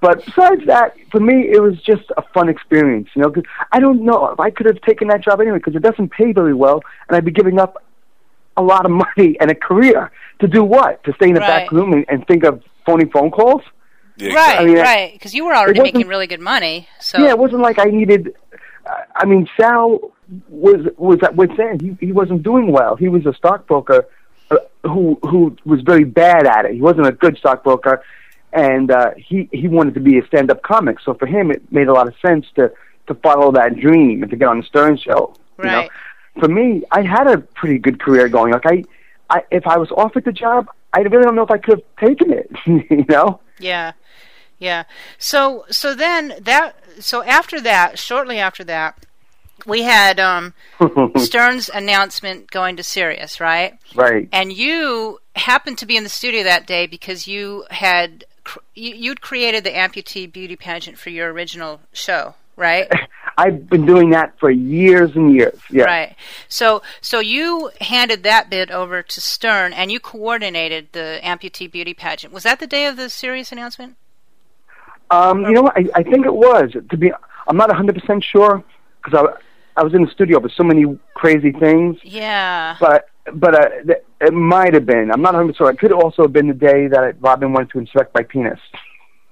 But 0.00 0.26
besides 0.26 0.62
that, 0.66 0.96
for 1.12 1.20
me, 1.20 1.48
it 1.48 1.62
was 1.62 1.80
just 1.80 2.02
a 2.16 2.22
fun 2.34 2.48
experience, 2.48 3.08
you 3.14 3.22
know. 3.22 3.30
Cause 3.30 3.44
I 3.70 3.78
don't 3.78 4.04
know 4.04 4.26
if 4.28 4.40
I 4.40 4.50
could 4.50 4.66
have 4.66 4.80
taken 4.82 5.08
that 5.08 5.22
job 5.22 5.40
anyway 5.40 5.58
because 5.58 5.76
it 5.76 5.82
doesn't 5.82 6.10
pay 6.10 6.32
very 6.32 6.54
well, 6.54 6.82
and 7.08 7.16
I'd 7.16 7.24
be 7.24 7.30
giving 7.30 7.60
up 7.60 7.82
a 8.56 8.62
lot 8.62 8.84
of 8.84 8.90
money 9.16 9.36
and 9.40 9.50
a 9.50 9.54
career 9.54 10.10
to 10.40 10.48
do 10.48 10.64
what? 10.64 11.02
To 11.04 11.12
stay 11.14 11.28
in 11.28 11.34
the 11.34 11.40
Right. 11.40 11.46
back 11.46 11.72
room 11.72 11.92
and, 11.92 12.04
and 12.08 12.26
think 12.26 12.44
of 12.44 12.62
phony 12.84 13.06
phone 13.06 13.30
calls? 13.30 13.62
Yeah, 14.16 14.34
Right, 14.34 14.60
I 14.60 14.64
mean, 14.64 14.76
right. 14.76 15.12
Because 15.12 15.34
you 15.34 15.44
were 15.44 15.54
already 15.54 15.80
making 15.80 16.06
really 16.06 16.26
good 16.26 16.40
money. 16.40 16.88
So 17.00 17.18
Yeah, 17.18 17.30
it 17.30 17.38
wasn't 17.38 17.62
like 17.62 17.78
I 17.78 17.84
needed. 17.84 18.34
I 19.14 19.24
mean, 19.24 19.48
Sal 19.58 20.12
was 20.48 20.86
was 20.96 21.18
at 21.22 21.36
wit's 21.36 21.58
end. 21.58 21.80
He 21.80 22.06
he 22.06 22.12
wasn't 22.12 22.42
doing 22.42 22.72
well. 22.72 22.96
He 22.96 23.08
was 23.08 23.26
a 23.26 23.34
stockbroker 23.34 24.06
uh, 24.50 24.56
who 24.82 25.18
who 25.22 25.56
was 25.64 25.80
very 25.82 26.04
bad 26.04 26.46
at 26.46 26.64
it. 26.64 26.74
He 26.74 26.80
wasn't 26.80 27.06
a 27.06 27.12
good 27.12 27.36
stockbroker, 27.38 28.02
and 28.52 28.90
uh, 28.90 29.12
he 29.16 29.48
he 29.52 29.68
wanted 29.68 29.94
to 29.94 30.00
be 30.00 30.18
a 30.18 30.26
stand 30.26 30.50
up 30.50 30.62
comic. 30.62 31.00
So 31.00 31.14
for 31.14 31.26
him, 31.26 31.50
it 31.50 31.70
made 31.70 31.88
a 31.88 31.92
lot 31.92 32.08
of 32.08 32.14
sense 32.24 32.46
to 32.56 32.72
to 33.06 33.14
follow 33.14 33.52
that 33.52 33.76
dream 33.76 34.22
and 34.22 34.30
to 34.30 34.36
get 34.36 34.48
on 34.48 34.60
the 34.60 34.66
Stern 34.66 34.96
Show. 34.96 35.34
You 35.58 35.64
know? 35.64 35.78
Right. 35.80 35.90
For 36.40 36.48
me, 36.48 36.82
I 36.90 37.02
had 37.02 37.26
a 37.26 37.38
pretty 37.38 37.78
good 37.78 38.00
career 38.00 38.28
going. 38.28 38.52
Like 38.52 38.66
I, 38.66 38.84
I 39.28 39.42
if 39.50 39.66
I 39.66 39.76
was 39.76 39.90
offered 39.90 40.24
the 40.24 40.32
job, 40.32 40.68
I 40.92 41.00
really 41.00 41.24
don't 41.24 41.34
know 41.34 41.42
if 41.42 41.50
I 41.50 41.58
could 41.58 41.80
have 41.80 42.08
taken 42.08 42.32
it. 42.32 42.50
you 42.66 43.04
know. 43.08 43.40
Yeah. 43.62 43.92
Yeah. 44.58 44.84
So 45.18 45.64
so 45.70 45.94
then 45.94 46.34
that 46.40 46.76
so 47.00 47.22
after 47.24 47.60
that, 47.60 47.98
shortly 47.98 48.38
after 48.38 48.62
that, 48.64 48.96
we 49.66 49.82
had 49.82 50.20
um 50.20 50.54
Stern's 51.16 51.68
announcement 51.68 52.50
going 52.50 52.76
to 52.76 52.82
Sirius, 52.82 53.40
right? 53.40 53.78
right. 53.94 54.28
And 54.32 54.52
you 54.52 55.20
happened 55.34 55.78
to 55.78 55.86
be 55.86 55.96
in 55.96 56.04
the 56.04 56.08
studio 56.08 56.42
that 56.44 56.66
day 56.66 56.86
because 56.86 57.26
you 57.26 57.64
had 57.70 58.24
cr- 58.44 58.60
you, 58.74 58.94
you'd 58.94 59.20
created 59.20 59.64
the 59.64 59.70
amputee 59.70 60.30
beauty 60.30 60.56
pageant 60.56 60.98
for 60.98 61.10
your 61.10 61.32
original 61.32 61.80
show, 61.92 62.34
right? 62.56 62.90
I've 63.36 63.68
been 63.68 63.86
doing 63.86 64.10
that 64.10 64.38
for 64.38 64.50
years 64.50 65.14
and 65.14 65.32
years. 65.34 65.58
Yeah. 65.70 65.84
Right. 65.84 66.16
So 66.48 66.82
so 67.00 67.20
you 67.20 67.70
handed 67.80 68.22
that 68.24 68.50
bit 68.50 68.70
over 68.70 69.02
to 69.02 69.20
Stern 69.20 69.72
and 69.72 69.90
you 69.90 70.00
coordinated 70.00 70.88
the 70.92 71.20
amputee 71.22 71.70
beauty 71.70 71.94
pageant. 71.94 72.32
Was 72.32 72.42
that 72.42 72.60
the 72.60 72.66
day 72.66 72.86
of 72.86 72.96
the 72.96 73.08
Sirius 73.08 73.52
announcement? 73.52 73.96
Um, 75.10 75.44
you 75.44 75.52
know 75.52 75.62
what? 75.62 75.76
I, 75.76 75.84
I 75.94 76.02
think 76.02 76.24
it 76.24 76.34
was. 76.34 76.72
To 76.72 76.96
be, 76.96 77.12
I'm 77.46 77.56
not 77.56 77.68
100 77.68 78.00
percent 78.00 78.24
sure 78.24 78.64
because 79.02 79.26
I 79.76 79.80
I 79.80 79.84
was 79.84 79.94
in 79.94 80.04
the 80.04 80.10
studio 80.10 80.38
with 80.38 80.52
so 80.52 80.62
many 80.62 80.84
crazy 81.14 81.52
things. 81.52 81.96
Yeah. 82.02 82.76
But 82.80 83.08
but 83.34 83.54
uh, 83.54 83.68
th- 83.86 84.04
it 84.20 84.32
might 84.32 84.74
have 84.74 84.86
been. 84.86 85.10
I'm 85.12 85.22
not 85.22 85.34
100 85.34 85.56
sure. 85.56 85.70
It 85.70 85.78
could 85.78 85.92
also 85.92 86.22
have 86.22 86.32
been 86.32 86.48
the 86.48 86.54
day 86.54 86.88
that 86.88 87.16
Robin 87.20 87.52
wanted 87.52 87.70
to 87.70 87.78
inspect 87.78 88.14
my 88.14 88.22
penis. 88.22 88.58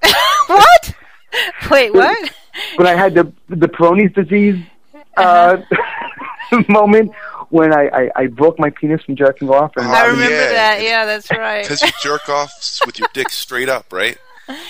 what? 0.46 0.94
Wait, 1.70 1.92
what? 1.92 2.30
when 2.76 2.86
I 2.86 2.94
had 2.94 3.14
the 3.14 3.32
the 3.48 3.68
Peyronie's 3.68 4.12
disease 4.14 4.62
uh, 5.16 5.58
moment 6.68 7.12
when 7.50 7.72
I, 7.72 7.88
I 7.88 8.10
I 8.16 8.26
broke 8.26 8.58
my 8.58 8.70
penis 8.70 9.02
from 9.02 9.16
jerking 9.16 9.50
off 9.50 9.72
and 9.76 9.86
I 9.86 10.06
remember 10.06 10.34
yeah. 10.34 10.52
that. 10.52 10.82
Yeah, 10.82 11.04
that's 11.04 11.30
right. 11.30 11.62
Because 11.62 11.82
you 11.82 11.90
jerk 12.02 12.28
off 12.28 12.52
with 12.86 12.98
your 12.98 13.08
dick 13.12 13.30
straight 13.30 13.68
up, 13.68 13.92
right? 13.92 14.18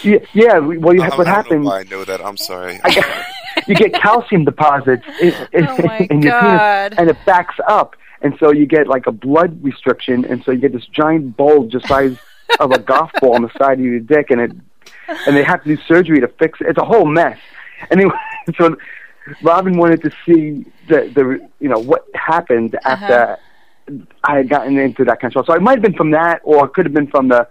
yeah, 0.02 0.18
yeah 0.34 0.58
well 0.58 0.94
you, 0.94 1.02
I, 1.02 1.08
what 1.08 1.20
I 1.20 1.24
don't 1.24 1.26
happened 1.26 1.64
know 1.64 1.70
why 1.70 1.80
I 1.80 1.84
know 1.84 2.04
that. 2.04 2.24
I'm 2.24 2.36
sorry. 2.36 2.80
I 2.84 2.94
got, 2.94 3.26
you 3.66 3.74
get 3.74 3.94
calcium 3.94 4.44
deposits 4.44 5.04
in, 5.20 5.34
in, 5.52 5.66
Oh, 5.68 5.78
my 5.82 6.06
in 6.10 6.22
your 6.22 6.32
God. 6.32 6.92
penis 6.92 6.98
and 6.98 7.10
it 7.10 7.16
backs 7.24 7.56
up 7.66 7.96
and 8.22 8.34
so 8.38 8.52
you 8.52 8.66
get 8.66 8.86
like 8.86 9.06
a 9.06 9.12
blood 9.12 9.62
restriction 9.62 10.24
and 10.24 10.42
so 10.44 10.52
you 10.52 10.58
get 10.58 10.72
this 10.72 10.86
giant 10.86 11.36
bulge 11.36 11.72
the 11.72 11.80
size 11.80 12.16
of 12.58 12.72
a 12.72 12.78
golf 12.78 13.10
ball 13.20 13.34
on 13.34 13.42
the 13.42 13.50
side 13.58 13.78
of 13.78 13.84
your 13.84 14.00
dick 14.00 14.30
and 14.30 14.40
it 14.40 14.52
and 15.26 15.36
they 15.36 15.42
have 15.44 15.62
to 15.62 15.76
do 15.76 15.82
surgery 15.82 16.20
to 16.20 16.28
fix 16.38 16.60
it 16.60 16.68
it's 16.68 16.78
a 16.78 16.84
whole 16.84 17.06
mess 17.06 17.38
anyway 17.90 18.12
so 18.56 18.76
Robin 19.42 19.76
wanted 19.76 20.02
to 20.02 20.10
see 20.26 20.64
the 20.88 21.10
the 21.14 21.48
you 21.60 21.68
know 21.68 21.78
what 21.78 22.06
happened 22.14 22.74
uh-huh. 22.84 23.04
after 23.04 23.38
I 24.24 24.36
had 24.36 24.48
gotten 24.48 24.78
into 24.78 25.04
that 25.04 25.20
kind 25.20 25.34
of 25.34 25.44
stuff. 25.44 25.46
So 25.46 25.54
it 25.54 25.62
might 25.62 25.72
have 25.72 25.82
been 25.82 25.94
from 25.94 26.12
that, 26.12 26.40
or 26.44 26.66
it 26.66 26.74
could 26.74 26.86
have 26.86 26.94
been 26.94 27.08
from 27.08 27.28
the 27.28 27.48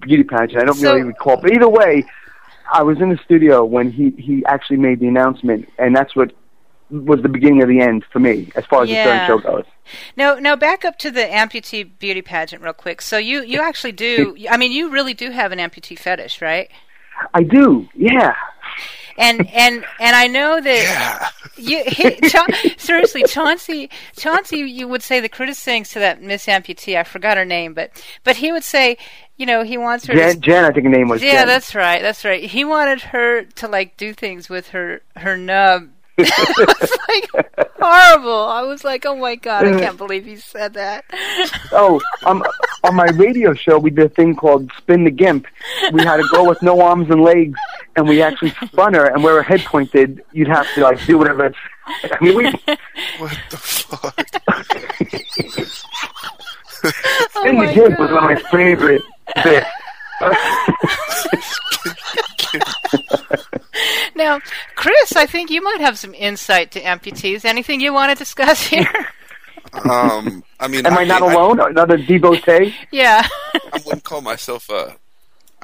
beauty 0.00 0.22
pageant. 0.22 0.62
I 0.62 0.64
don't 0.64 0.76
So- 0.76 0.92
really 0.92 1.02
recall. 1.02 1.38
But 1.38 1.52
either 1.52 1.68
way, 1.68 2.04
I 2.72 2.82
was 2.82 3.00
in 3.00 3.10
the 3.10 3.18
studio 3.24 3.64
when 3.64 3.90
he 3.90 4.10
he 4.10 4.44
actually 4.46 4.78
made 4.78 5.00
the 5.00 5.08
announcement, 5.08 5.68
and 5.78 5.94
that's 5.94 6.14
what 6.14 6.32
was 6.90 7.22
the 7.22 7.28
beginning 7.28 7.62
of 7.62 7.68
the 7.68 7.80
end 7.80 8.04
for 8.12 8.18
me 8.18 8.52
as 8.54 8.66
far 8.66 8.82
as 8.82 8.90
Yeah. 8.90 9.20
the 9.20 9.26
Show 9.26 9.38
goes. 9.38 9.64
Now, 10.14 10.34
now 10.34 10.56
back 10.56 10.84
up 10.84 10.98
to 10.98 11.10
the 11.10 11.22
amputee 11.22 11.88
beauty 11.98 12.20
pageant 12.20 12.62
real 12.62 12.74
quick. 12.74 13.00
So 13.00 13.16
you 13.18 13.42
you 13.42 13.60
actually 13.60 13.92
do. 13.92 14.36
I 14.50 14.56
mean, 14.56 14.72
you 14.72 14.90
really 14.90 15.14
do 15.14 15.30
have 15.30 15.52
an 15.52 15.58
amputee 15.58 15.98
fetish, 15.98 16.40
right? 16.40 16.70
I 17.34 17.42
do, 17.42 17.88
yeah. 17.94 18.34
And 19.18 19.46
and 19.52 19.84
and 20.00 20.16
I 20.16 20.26
know 20.26 20.60
that 20.60 21.32
you 21.56 21.82
he, 21.86 22.16
Cha- 22.28 22.46
seriously 22.78 23.24
Chauncey 23.24 23.90
Chauncey 24.16 24.58
you 24.60 24.88
would 24.88 25.02
say 25.02 25.20
the 25.20 25.28
critics 25.28 25.62
things 25.62 25.90
to 25.90 25.98
that 25.98 26.22
Miss 26.22 26.46
Amputee 26.46 26.96
I 26.96 27.04
forgot 27.04 27.36
her 27.36 27.44
name 27.44 27.74
but 27.74 27.90
but 28.24 28.36
he 28.36 28.50
would 28.52 28.64
say 28.64 28.96
you 29.36 29.44
know 29.44 29.64
he 29.64 29.76
wants 29.76 30.06
her 30.06 30.14
Jan, 30.14 30.34
to, 30.34 30.40
Jan, 30.40 30.64
I 30.64 30.70
think 30.72 30.84
her 30.86 30.90
name 30.90 31.08
was. 31.08 31.22
yeah 31.22 31.40
Jen. 31.40 31.46
that's 31.46 31.74
right 31.74 32.00
that's 32.00 32.24
right 32.24 32.42
he 32.42 32.64
wanted 32.64 33.02
her 33.02 33.44
to 33.44 33.68
like 33.68 33.98
do 33.98 34.14
things 34.14 34.48
with 34.48 34.68
her 34.68 35.02
her 35.16 35.36
nub 35.36 35.90
like 36.18 37.28
horrible 37.80 38.44
I 38.44 38.62
was 38.62 38.84
like 38.84 39.06
oh 39.06 39.16
my 39.16 39.36
god 39.36 39.66
I 39.66 39.78
can't 39.78 39.96
believe 39.96 40.24
he 40.24 40.36
said 40.36 40.74
that 40.74 41.04
Oh, 41.72 42.00
um, 42.24 42.42
on 42.84 42.94
my 42.94 43.06
radio 43.06 43.54
show, 43.54 43.78
we 43.78 43.90
did 43.90 44.06
a 44.06 44.08
thing 44.08 44.34
called 44.36 44.70
Spin 44.76 45.04
the 45.04 45.10
Gimp. 45.10 45.46
We 45.92 46.02
had 46.02 46.20
a 46.20 46.24
girl 46.24 46.46
with 46.46 46.62
no 46.62 46.80
arms 46.80 47.10
and 47.10 47.22
legs, 47.22 47.58
and 47.96 48.08
we 48.08 48.22
actually 48.22 48.50
spun 48.66 48.94
her, 48.94 49.06
and 49.06 49.22
where 49.24 49.36
her 49.36 49.42
head 49.42 49.60
pointed, 49.60 50.22
you'd 50.32 50.48
have 50.48 50.66
to 50.74 50.82
like 50.82 51.04
do 51.06 51.18
whatever. 51.18 51.46
It's, 51.46 51.56
I 52.04 52.18
mean, 52.22 52.36
we 52.36 52.44
what 53.18 53.36
the 53.50 53.56
fuck? 53.56 54.14
oh 56.84 56.90
Spin 57.40 57.56
the 57.56 57.62
my 57.64 57.74
Gimp 57.74 57.98
was 57.98 58.10
one 58.10 58.24
of 58.24 58.30
my 58.30 58.36
favorite 58.50 59.02
bits. 59.42 59.66
now 64.14 64.40
Chris 64.76 65.16
I 65.16 65.26
think 65.26 65.50
you 65.50 65.62
might 65.62 65.80
have 65.80 65.98
some 65.98 66.14
insight 66.14 66.70
to 66.72 66.80
amputees 66.80 67.44
anything 67.44 67.80
you 67.80 67.92
want 67.92 68.10
to 68.10 68.16
discuss 68.16 68.62
here 68.66 68.88
Um, 69.88 70.44
I 70.60 70.68
mean, 70.68 70.84
Am 70.84 70.98
I 70.98 71.04
not 71.04 71.22
I, 71.22 71.32
alone? 71.32 71.58
Another 71.60 71.96
devotee? 71.96 72.74
yeah 72.90 73.26
I 73.54 73.80
wouldn't 73.86 74.04
call 74.04 74.20
myself 74.20 74.68
a. 74.68 74.96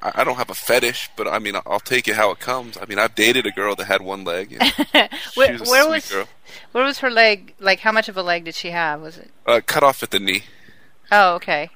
I 0.01 0.23
don't 0.23 0.37
have 0.37 0.49
a 0.49 0.55
fetish, 0.55 1.11
but 1.17 1.27
I 1.27 1.41
mean, 1.41 1.57
I'll 1.67 1.81
take 1.81 2.07
it 2.07 2.15
how 2.15 2.31
it 2.31 2.39
comes. 2.39 2.79
I 2.81 2.85
mean, 2.87 3.01
I've 3.01 3.17
dated 3.17 3.47
a 3.47 3.51
girl 3.51 3.75
that 3.75 3.87
had 3.87 4.01
one 4.01 4.23
leg. 4.23 4.57
And 4.59 4.73
she 5.33 5.41
where, 5.41 5.53
was 5.53 5.61
a 5.61 5.71
where 5.71 5.83
sweet 5.83 5.91
was 5.91 6.11
girl. 6.11 6.29
where 6.71 6.85
was 6.85 6.99
her 7.01 7.11
leg? 7.11 7.55
Like, 7.59 7.81
how 7.81 7.91
much 7.91 8.09
of 8.09 8.17
a 8.17 8.23
leg 8.23 8.45
did 8.45 8.55
she 8.55 8.71
have? 8.71 9.01
Was 9.03 9.19
it? 9.19 9.31
Uh, 9.45 9.61
cut 9.67 9.83
off 9.83 10.03
at 10.05 10.11
the 10.13 10.21
knee. 10.21 10.45
Oh, 11.11 11.35
okay. 11.35 11.69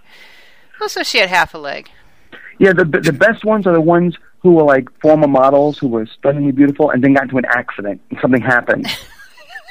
Well, 0.79 0.89
so 0.89 1.03
she 1.03 1.19
had 1.19 1.29
half 1.31 1.53
a 1.53 1.59
leg. 1.59 1.91
Yeah, 2.61 2.73
the 2.73 2.85
the 2.85 3.13
best 3.13 3.45
ones 3.45 3.67
are 3.67 3.73
the 3.73 3.81
ones 3.81 4.17
who 4.43 4.53
were 4.53 4.65
like 4.65 4.89
former 5.01 5.29
models 5.29 5.79
who 5.79 5.89
were 5.89 6.07
stunningly 6.07 6.53
beautiful 6.53 6.91
and 6.91 7.03
then 7.03 7.15
got 7.15 7.25
into 7.25 7.39
an 7.39 7.45
accident 7.47 8.01
and 8.11 8.19
something 8.21 8.43
happened 8.43 8.87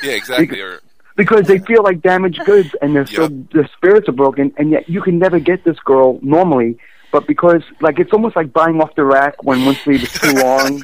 Yeah, 0.04 0.14
exactly. 0.14 0.60
Or 0.60 0.82
because 1.16 1.46
they 1.46 1.60
feel 1.60 1.84
like 1.84 2.02
damaged 2.02 2.44
goods 2.44 2.72
and 2.82 2.96
their 2.96 3.06
so 3.06 3.24
Yep. 3.24 3.32
their 3.54 3.70
spirits 3.78 4.10
are 4.10 4.14
broken 4.14 4.52
and 4.58 4.72
yet 4.72 4.90
you 4.90 5.02
can 5.02 5.20
never 5.20 5.40
get 5.40 5.64
this 5.64 5.78
girl 5.80 6.18
normally. 6.24 6.78
But 7.12 7.28
because 7.28 7.62
like 7.82 8.00
it's 8.00 8.12
almost 8.14 8.36
like 8.36 8.52
buying 8.54 8.82
off 8.82 8.96
the 8.96 9.04
rack 9.04 9.44
when 9.44 9.64
one 9.66 9.76
sleeve 9.84 10.02
is 10.04 10.10
too 10.20 10.34
long. 10.34 10.84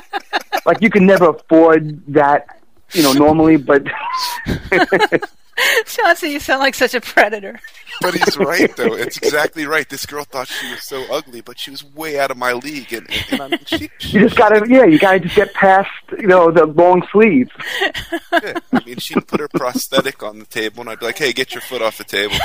like 0.66 0.80
you 0.80 0.88
can 0.88 1.04
never 1.06 1.30
afford 1.30 2.02
that, 2.14 2.46
you 2.94 3.02
know, 3.02 3.12
normally. 3.12 3.56
But 3.56 3.82
Chauncey, 5.86 6.30
you 6.30 6.40
sound 6.40 6.60
like 6.60 6.74
such 6.74 6.94
a 6.94 7.00
predator. 7.00 7.58
But 8.00 8.14
he's 8.14 8.36
right, 8.36 8.74
though. 8.76 8.94
It's 8.94 9.16
exactly 9.22 9.66
right. 9.66 9.88
This 9.88 10.06
girl 10.06 10.24
thought 10.24 10.48
she 10.48 10.70
was 10.70 10.82
so 10.84 11.04
ugly, 11.10 11.40
but 11.40 11.58
she 11.58 11.70
was 11.70 11.84
way 11.94 12.18
out 12.18 12.30
of 12.30 12.36
my 12.36 12.52
league. 12.52 12.92
And, 12.92 13.08
and, 13.10 13.24
and 13.32 13.40
I 13.40 13.48
mean, 13.48 13.60
she, 13.64 13.90
she, 13.98 14.18
you 14.18 14.24
just 14.24 14.36
gotta, 14.36 14.66
yeah, 14.68 14.84
you 14.84 14.98
gotta 14.98 15.20
just 15.20 15.36
get 15.36 15.54
past, 15.54 15.90
you 16.18 16.26
know, 16.26 16.50
the 16.50 16.66
long 16.66 17.06
sleeve. 17.10 17.50
yeah. 18.32 18.58
I 18.72 18.84
mean, 18.84 18.98
she'd 18.98 19.26
put 19.26 19.40
her 19.40 19.48
prosthetic 19.48 20.22
on 20.22 20.38
the 20.38 20.46
table, 20.46 20.80
and 20.82 20.90
I'd 20.90 21.00
be 21.00 21.06
like, 21.06 21.18
"Hey, 21.18 21.32
get 21.32 21.54
your 21.54 21.62
foot 21.62 21.82
off 21.82 21.98
the 21.98 22.04
table." 22.04 22.36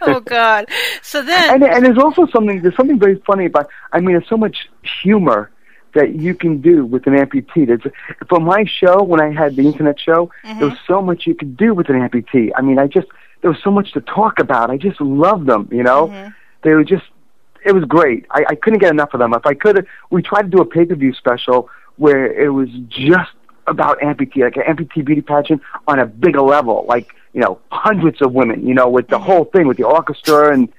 Oh 0.00 0.20
God. 0.20 0.68
So 1.02 1.22
then, 1.22 1.54
and 1.54 1.64
and 1.64 1.84
there's 1.84 1.98
also 1.98 2.26
something 2.26 2.62
there's 2.62 2.76
something 2.76 2.98
very 2.98 3.16
funny 3.26 3.46
about 3.46 3.68
I 3.92 4.00
mean 4.00 4.12
there's 4.12 4.28
so 4.28 4.36
much 4.36 4.68
humor 5.02 5.50
that 5.98 6.14
you 6.14 6.34
can 6.34 6.60
do 6.60 6.84
with 6.84 7.06
an 7.06 7.14
amputee. 7.14 7.66
There's, 7.66 7.86
for 8.28 8.40
my 8.40 8.64
show 8.64 9.02
when 9.02 9.20
I 9.20 9.30
had 9.32 9.56
the 9.56 9.66
internet 9.66 9.98
show, 10.00 10.30
there 10.44 10.54
was 10.56 10.74
mm-hmm. 10.74 10.92
so 10.92 11.02
much 11.02 11.26
you 11.26 11.34
could 11.34 11.56
do 11.56 11.74
with 11.74 11.88
an 11.88 11.96
amputee. 11.96 12.50
I 12.56 12.62
mean 12.62 12.78
I 12.78 12.86
just 12.86 13.08
there 13.40 13.50
was 13.50 13.60
so 13.62 13.70
much 13.70 13.92
to 13.92 14.00
talk 14.00 14.38
about. 14.38 14.70
I 14.70 14.76
just 14.76 15.00
loved 15.00 15.46
them, 15.46 15.68
you 15.70 15.82
know. 15.82 16.08
Mm-hmm. 16.08 16.28
They 16.62 16.72
were 16.74 16.84
just 16.84 17.06
it 17.64 17.72
was 17.72 17.84
great. 17.84 18.26
I, 18.30 18.44
I 18.50 18.54
couldn't 18.54 18.78
get 18.78 18.90
enough 18.90 19.12
of 19.14 19.20
them. 19.20 19.34
If 19.34 19.46
I 19.46 19.54
could 19.54 19.86
we 20.10 20.22
tried 20.22 20.42
to 20.42 20.48
do 20.48 20.60
a 20.60 20.66
pay 20.66 20.84
per 20.84 20.94
view 20.94 21.12
special 21.14 21.68
where 21.96 22.26
it 22.32 22.50
was 22.50 22.68
just 22.88 23.32
about 23.66 23.98
amputee, 24.00 24.42
like 24.42 24.56
an 24.56 24.62
amputee 24.62 25.04
beauty 25.04 25.20
pageant 25.20 25.60
on 25.86 25.98
a 25.98 26.06
bigger 26.06 26.40
level, 26.40 26.86
like, 26.88 27.14
you 27.34 27.40
know, 27.40 27.58
hundreds 27.70 28.22
of 28.22 28.32
women, 28.32 28.66
you 28.66 28.74
know, 28.74 28.88
with 28.88 29.08
the 29.08 29.16
mm-hmm. 29.16 29.24
whole 29.24 29.44
thing, 29.44 29.66
with 29.66 29.76
the 29.76 29.84
orchestra 29.84 30.52
and 30.54 30.72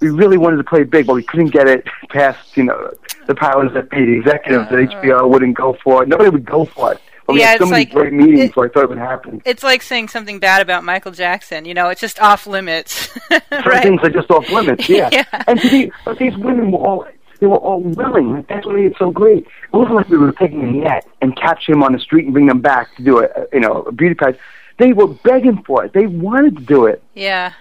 we 0.00 0.10
really 0.10 0.36
wanted 0.38 0.58
to 0.58 0.64
play 0.64 0.84
big, 0.84 1.06
but 1.06 1.14
we 1.14 1.22
couldn't 1.22 1.50
get 1.52 1.68
it 1.68 1.86
past, 2.10 2.56
you 2.56 2.64
know, 2.64 2.92
the 3.26 3.34
powers 3.34 3.72
that 3.74 3.90
be. 3.90 4.04
The 4.04 4.18
executives 4.18 4.66
at 4.70 5.02
HBO 5.02 5.28
wouldn't 5.28 5.56
go 5.56 5.76
for 5.82 6.02
it. 6.02 6.08
Nobody 6.08 6.30
would 6.30 6.44
go 6.44 6.64
for 6.64 6.92
it. 6.92 7.00
But 7.26 7.32
we 7.34 7.40
Yeah, 7.40 7.46
had 7.52 7.58
so 7.58 7.64
it's 7.64 7.70
many 7.72 7.84
like- 7.86 7.92
great 7.94 8.12
meetings, 8.12 8.40
it- 8.50 8.54
so 8.54 8.64
I 8.64 8.68
thought 8.68 8.84
it 8.84 8.88
would 8.90 8.98
happen. 8.98 9.42
it's 9.44 9.62
like 9.64 9.82
saying 9.82 10.08
something 10.08 10.38
bad 10.38 10.62
about 10.62 10.84
Michael 10.84 11.10
Jackson. 11.12 11.64
You 11.64 11.74
know, 11.74 11.88
it's 11.88 12.00
just 12.00 12.20
off 12.20 12.46
limits, 12.46 13.08
Some 13.28 13.40
right? 13.66 13.82
things 13.82 14.00
are 14.04 14.10
just 14.10 14.30
off 14.30 14.48
limits, 14.50 14.88
yeah. 14.88 15.08
Yeah. 15.10 15.24
And 15.48 15.60
to 15.60 15.68
be, 15.70 15.90
but 16.04 16.18
these 16.18 16.36
women 16.36 16.70
were 16.70 16.78
all, 16.78 17.06
they 17.40 17.46
were 17.48 17.56
all 17.56 17.80
willing. 17.80 18.44
That's 18.48 18.64
what 18.64 18.76
made 18.76 18.86
it 18.86 18.96
so 18.98 19.10
great. 19.10 19.38
It 19.44 19.48
wasn't 19.76 19.96
like 19.96 20.08
we 20.08 20.18
were 20.18 20.30
taking 20.32 20.62
a 20.62 20.70
net 20.70 21.06
and 21.20 21.36
capture 21.36 21.72
him 21.72 21.82
on 21.82 21.92
the 21.94 21.98
street 21.98 22.26
and 22.26 22.32
bring 22.32 22.46
them 22.46 22.60
back 22.60 22.94
to 22.96 23.02
do 23.02 23.18
a, 23.18 23.24
a 23.24 23.46
you 23.52 23.60
know, 23.60 23.82
a 23.82 23.92
beauty 23.92 24.14
pageant. 24.14 24.38
They 24.78 24.92
were 24.92 25.08
begging 25.08 25.62
for 25.66 25.84
it. 25.84 25.94
They 25.94 26.06
wanted 26.06 26.58
to 26.58 26.62
do 26.62 26.86
it. 26.86 27.02
Yeah. 27.14 27.52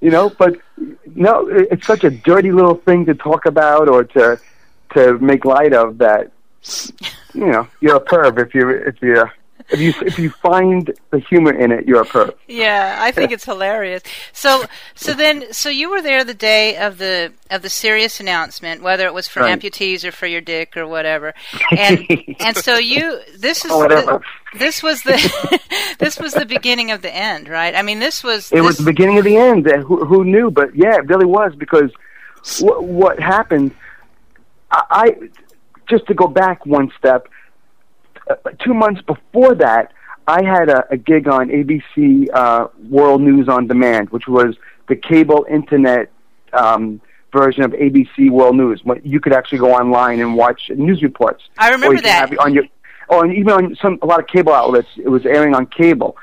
You 0.00 0.10
know 0.10 0.30
but 0.30 0.56
no 1.14 1.46
it's 1.48 1.86
such 1.86 2.04
a 2.04 2.10
dirty 2.10 2.52
little 2.52 2.74
thing 2.74 3.06
to 3.06 3.14
talk 3.14 3.46
about 3.46 3.88
or 3.88 4.04
to 4.04 4.40
to 4.94 5.18
make 5.18 5.44
light 5.44 5.72
of 5.72 5.98
that 5.98 6.30
you 7.34 7.46
know 7.46 7.66
you're 7.80 7.96
a 7.96 8.00
perv 8.00 8.38
if 8.44 8.54
you 8.54 8.68
if 8.70 9.00
you 9.02 9.24
if 9.70 9.80
you 9.80 9.92
if 10.02 10.18
you 10.18 10.30
find 10.30 10.92
the 11.10 11.18
humor 11.18 11.52
in 11.52 11.70
it 11.72 11.86
you're 11.86 12.00
a 12.02 12.06
perv 12.06 12.32
Yeah, 12.48 12.96
I 13.00 13.10
think 13.12 13.32
it's 13.32 13.44
hilarious. 13.44 14.02
So, 14.32 14.64
so 14.94 15.12
then, 15.14 15.52
so 15.52 15.68
you 15.68 15.90
were 15.90 16.00
there 16.00 16.24
the 16.24 16.34
day 16.34 16.76
of 16.76 16.98
the 16.98 17.32
of 17.50 17.62
the 17.62 17.68
Sirius 17.68 18.20
announcement, 18.20 18.82
whether 18.82 19.06
it 19.06 19.14
was 19.14 19.28
for 19.28 19.40
Right. 19.40 19.58
amputees 19.60 20.04
or 20.04 20.12
for 20.12 20.26
your 20.26 20.40
dick 20.40 20.76
or 20.76 20.86
whatever, 20.86 21.34
and 21.76 22.06
and 22.40 22.56
so 22.56 22.76
you 22.78 23.20
this 23.36 23.64
is 23.64 23.70
Or 23.70 23.78
whatever. 23.80 24.20
the, 24.52 24.58
this 24.58 24.82
was 24.82 25.02
the 25.02 25.16
this 25.98 26.18
was 26.18 26.32
the 26.34 26.46
beginning 26.46 26.90
of 26.90 27.02
the 27.02 27.14
end, 27.14 27.48
right? 27.48 27.74
I 27.74 27.82
mean, 27.82 27.98
this 27.98 28.24
was 28.24 28.50
it 28.52 28.62
was 28.62 28.76
the 28.78 28.84
beginning 28.84 29.18
of 29.18 29.24
the 29.24 29.36
end 29.36 29.68
uh, 29.70 29.78
who 29.78 30.04
who 30.04 30.24
knew 30.24 30.50
but 30.50 30.74
yeah 30.74 30.96
it 30.96 31.06
really 31.08 31.26
was 31.26 31.54
because 31.56 31.90
what 32.60 32.84
what 32.84 33.20
happened 33.20 33.74
I, 34.70 34.82
I 34.90 35.06
just 35.88 36.06
to 36.06 36.14
go 36.14 36.26
back 36.26 36.64
one 36.66 36.90
step 36.98 37.28
uh, 38.30 38.34
two 38.64 38.74
months 38.74 39.00
before 39.02 39.54
that, 39.56 39.92
I 40.26 40.42
had 40.44 40.68
a, 40.68 40.84
a 40.90 40.96
gig 40.96 41.26
on 41.28 41.48
ABC 41.48 42.26
uh, 42.32 42.68
World 42.88 43.22
News 43.22 43.48
on 43.48 43.66
Demand, 43.66 44.10
which 44.10 44.28
was 44.28 44.56
the 44.88 44.96
cable 44.96 45.46
internet 45.50 46.10
um, 46.52 47.00
version 47.32 47.62
of 47.62 47.72
ABC 47.72 48.30
World 48.30 48.56
News. 48.56 48.82
You 49.02 49.20
could 49.20 49.32
actually 49.32 49.58
go 49.58 49.72
online 49.72 50.20
and 50.20 50.34
watch 50.36 50.70
news 50.74 51.02
reports. 51.02 51.44
I 51.58 51.70
remember 51.70 52.00
that. 52.02 52.36
on 52.38 52.54
your, 52.54 52.64
or 53.08 53.26
even 53.26 53.50
on 53.50 53.76
some 53.80 53.98
a 54.02 54.06
lot 54.06 54.20
of 54.20 54.26
cable 54.26 54.52
outlets. 54.52 54.88
It 54.96 55.08
was 55.08 55.24
airing 55.24 55.54
on 55.54 55.66
cable. 55.66 56.16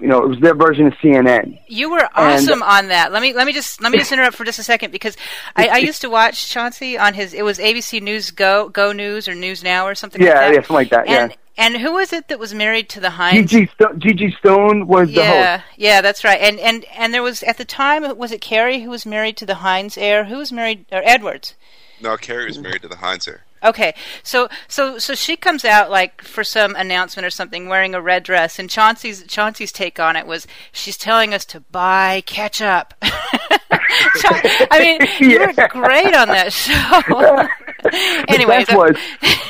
You 0.00 0.06
know, 0.06 0.22
it 0.22 0.28
was 0.28 0.38
their 0.38 0.54
version 0.54 0.86
of 0.86 0.92
CNN. 1.02 1.58
You 1.66 1.90
were 1.90 2.08
awesome 2.14 2.62
on 2.62 2.86
that. 2.88 3.10
Let 3.10 3.20
me 3.20 3.32
let 3.32 3.48
me 3.48 3.52
just 3.52 3.82
let 3.82 3.90
me 3.90 3.98
just 3.98 4.12
interrupt 4.12 4.36
for 4.36 4.44
just 4.44 4.60
a 4.60 4.62
second 4.62 4.92
because 4.92 5.16
I, 5.56 5.66
I 5.66 5.76
used 5.78 6.02
to 6.02 6.08
watch 6.10 6.48
Chauncey 6.48 6.96
on 6.96 7.14
his 7.14 7.34
it 7.34 7.42
was 7.42 7.58
ABC 7.58 8.00
News 8.00 8.30
Go 8.30 8.68
Go 8.68 8.92
News 8.92 9.26
or 9.26 9.34
News 9.34 9.64
Now 9.64 9.88
or 9.88 9.96
something 9.96 10.22
Yeah, 10.22 10.28
like 10.28 10.36
that. 10.36 10.48
yeah, 10.50 10.54
something 10.60 10.74
like 10.76 10.90
that, 10.90 11.08
And 11.08 11.30
yeah. 11.32 11.36
And 11.58 11.76
who 11.76 11.94
was 11.94 12.12
it 12.12 12.28
that 12.28 12.38
was 12.38 12.54
married 12.54 12.88
to 12.90 13.00
the 13.00 13.10
Heinz? 13.10 13.50
Gigi, 13.50 13.68
Sto- 13.74 13.94
Gigi 13.94 14.30
Stone 14.38 14.86
was 14.86 15.08
the 15.08 15.14
yeah, 15.14 15.56
host. 15.58 15.68
yeah, 15.76 16.00
that's 16.00 16.22
right. 16.22 16.40
And 16.40 16.60
and 16.60 16.84
and 16.96 17.12
there 17.12 17.22
was 17.22 17.42
at 17.42 17.58
the 17.58 17.64
time 17.64 18.16
was 18.16 18.30
it 18.30 18.40
Kerry 18.40 18.82
who 18.82 18.90
was 18.90 19.04
married 19.04 19.36
to 19.38 19.46
the 19.46 19.56
Heinz 19.56 19.98
heir? 19.98 20.26
Who 20.26 20.36
was 20.38 20.52
married 20.52 20.86
or 20.92 21.02
Edwards? 21.04 21.54
No, 22.00 22.16
Kerry 22.16 22.46
was 22.46 22.58
married 22.58 22.82
to 22.82 22.88
the 22.88 22.96
Heinz 22.96 23.26
heir. 23.26 23.42
Okay, 23.62 23.94
so 24.22 24.48
so 24.68 24.98
so 24.98 25.14
she 25.14 25.36
comes 25.36 25.64
out 25.64 25.90
like 25.90 26.22
for 26.22 26.44
some 26.44 26.74
announcement 26.76 27.26
or 27.26 27.30
something, 27.30 27.68
wearing 27.68 27.94
a 27.94 28.00
red 28.00 28.22
dress, 28.22 28.58
and 28.58 28.70
Chauncey's 28.70 29.24
Chauncey's 29.24 29.72
take 29.72 29.98
on 29.98 30.16
it 30.16 30.26
was 30.26 30.46
she's 30.72 30.96
telling 30.96 31.34
us 31.34 31.44
to 31.46 31.60
buy 31.60 32.22
ketchup. 32.26 32.94
I 34.70 34.78
mean, 34.80 35.08
you 35.30 35.40
were 35.40 35.52
great 35.68 36.14
on 36.14 36.28
that 36.28 36.52
show. 36.52 37.48
anyway, 38.28 38.64
that 38.64 38.76
was 38.76 38.96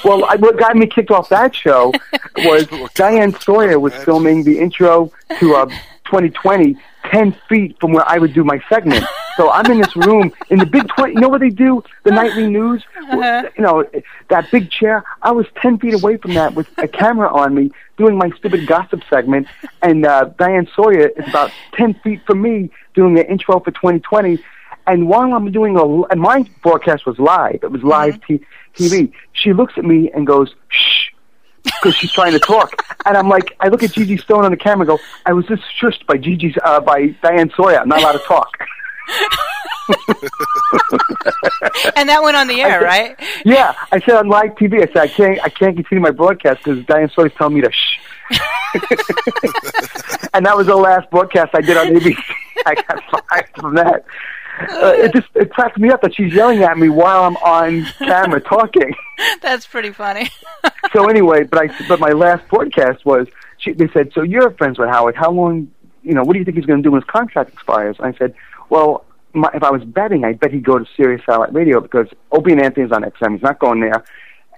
well. 0.04 0.24
I, 0.24 0.36
what 0.36 0.58
got 0.58 0.76
me 0.76 0.86
kicked 0.86 1.10
off 1.10 1.28
that 1.28 1.54
show 1.54 1.92
was 2.38 2.66
Diane 2.94 3.34
Sawyer 3.40 3.78
was 3.78 3.94
filming 3.94 4.44
the 4.44 4.58
intro 4.58 5.12
to 5.38 5.54
uh, 5.54 5.66
2020 6.06 6.76
ten 7.10 7.36
feet 7.48 7.76
from 7.80 7.92
where 7.92 8.08
I 8.08 8.18
would 8.18 8.32
do 8.34 8.44
my 8.44 8.62
segment. 8.68 9.04
So 9.36 9.50
I'm 9.50 9.70
in 9.70 9.80
this 9.80 9.94
room 9.94 10.32
in 10.50 10.58
the 10.58 10.66
big 10.66 10.88
twenty. 10.88 11.14
You 11.14 11.20
know 11.20 11.28
what 11.28 11.40
they 11.40 11.50
do? 11.50 11.82
The 12.04 12.10
nightly 12.10 12.48
news. 12.48 12.84
Uh-huh. 12.96 13.48
You 13.56 13.62
know 13.62 13.84
that 14.30 14.50
big 14.50 14.70
chair. 14.70 15.04
I 15.22 15.30
was 15.32 15.46
ten 15.60 15.78
feet 15.78 15.94
away 15.94 16.16
from 16.16 16.34
that 16.34 16.54
with 16.54 16.68
a 16.78 16.88
camera 16.88 17.32
on 17.32 17.54
me 17.54 17.70
doing 17.96 18.16
my 18.16 18.30
stupid 18.30 18.66
gossip 18.66 19.02
segment, 19.08 19.46
and 19.82 20.04
uh, 20.04 20.26
Diane 20.38 20.68
Sawyer 20.74 21.08
is 21.08 21.28
about 21.28 21.50
ten 21.72 21.94
feet 21.94 22.20
from 22.26 22.42
me 22.42 22.70
doing 22.94 23.14
the 23.14 23.28
intro 23.30 23.60
for 23.60 23.70
2020. 23.70 24.42
And 24.88 25.06
while 25.06 25.34
I'm 25.34 25.52
doing 25.52 25.76
a, 25.76 26.02
and 26.04 26.20
my 26.20 26.48
broadcast 26.62 27.04
was 27.06 27.18
live. 27.18 27.60
It 27.62 27.70
was 27.70 27.82
live 27.82 28.20
t- 28.26 28.40
TV. 28.74 29.12
She 29.34 29.52
looks 29.52 29.74
at 29.76 29.84
me 29.84 30.10
and 30.12 30.26
goes, 30.26 30.54
"Shh," 30.68 31.07
because 31.80 31.96
she's 31.96 32.12
trying 32.12 32.32
to 32.32 32.38
talk. 32.38 32.84
And 33.06 33.16
I'm 33.16 33.28
like, 33.28 33.56
I 33.60 33.68
look 33.68 33.82
at 33.82 33.92
Gigi 33.92 34.16
Stone 34.16 34.44
on 34.44 34.50
the 34.50 34.56
camera. 34.56 34.80
and 34.80 34.98
Go, 34.98 35.04
I 35.26 35.32
was 35.32 35.46
just 35.46 35.62
shushed 35.80 36.06
by 36.06 36.16
Gigi's, 36.16 36.56
uh, 36.64 36.80
by 36.80 37.08
Diane 37.22 37.50
Sawyer. 37.56 37.80
I'm 37.80 37.88
not 37.88 38.00
allowed 38.00 38.12
to 38.12 38.18
talk. 38.18 38.50
and 41.96 42.08
that 42.08 42.22
went 42.22 42.36
on 42.36 42.46
the 42.46 42.60
air, 42.60 42.82
right? 42.82 43.18
yeah, 43.44 43.74
I 43.90 44.00
said 44.00 44.16
on 44.16 44.28
live 44.28 44.50
TV. 44.56 44.82
I 44.82 44.92
said 44.92 44.96
I 44.98 45.08
can't, 45.08 45.40
I 45.42 45.48
can't 45.48 45.76
continue 45.76 46.02
my 46.02 46.10
broadcast 46.10 46.62
because 46.64 46.84
Diane 46.84 47.10
Sawyer's 47.14 47.32
telling 47.38 47.54
me 47.54 47.62
to 47.62 47.72
shh. 47.72 47.98
and 50.34 50.44
that 50.44 50.56
was 50.56 50.66
the 50.66 50.76
last 50.76 51.10
broadcast 51.10 51.54
I 51.54 51.60
did 51.62 51.76
on 51.76 51.86
ABC. 51.86 52.16
I 52.66 52.74
got 52.74 53.02
fired 53.28 53.48
from 53.56 53.74
that. 53.76 54.04
Uh, 54.60 54.92
it 54.96 55.12
just 55.12 55.28
it 55.34 55.50
cracks 55.50 55.78
me 55.78 55.90
up 55.90 56.02
that 56.02 56.14
she's 56.14 56.32
yelling 56.32 56.62
at 56.62 56.78
me 56.78 56.88
while 56.88 57.24
I'm 57.24 57.36
on 57.36 57.84
camera 57.98 58.40
talking. 58.40 58.94
That's 59.42 59.66
pretty 59.66 59.92
funny. 59.92 60.30
so 60.92 61.08
anyway, 61.08 61.44
but 61.44 61.58
I 61.58 61.86
but 61.88 62.00
my 62.00 62.10
last 62.10 62.48
broadcast 62.48 63.04
was 63.04 63.28
she, 63.58 63.72
they 63.72 63.88
said, 63.88 64.12
"So 64.14 64.22
you're 64.22 64.50
friends 64.52 64.78
with 64.78 64.88
Howard? 64.88 65.16
How 65.16 65.30
long? 65.30 65.70
You 66.02 66.14
know, 66.14 66.22
what 66.22 66.32
do 66.32 66.38
you 66.38 66.44
think 66.44 66.56
he's 66.56 66.66
going 66.66 66.78
to 66.78 66.82
do 66.82 66.92
when 66.92 67.02
his 67.02 67.10
contract 67.10 67.52
expires?" 67.52 67.96
And 67.98 68.06
I 68.14 68.18
said, 68.18 68.34
"Well, 68.70 69.04
my, 69.32 69.50
if 69.54 69.62
I 69.62 69.70
was 69.70 69.84
betting, 69.84 70.24
I 70.24 70.32
bet 70.32 70.52
he'd 70.52 70.64
go 70.64 70.78
to 70.78 70.86
Sirius 70.96 71.22
Satellite 71.26 71.52
Radio 71.52 71.80
because 71.80 72.08
Opie 72.32 72.52
and 72.52 72.62
Anthony's 72.62 72.92
on 72.92 73.02
XM. 73.02 73.34
He's 73.34 73.42
not 73.42 73.58
going 73.58 73.80
there." 73.80 74.04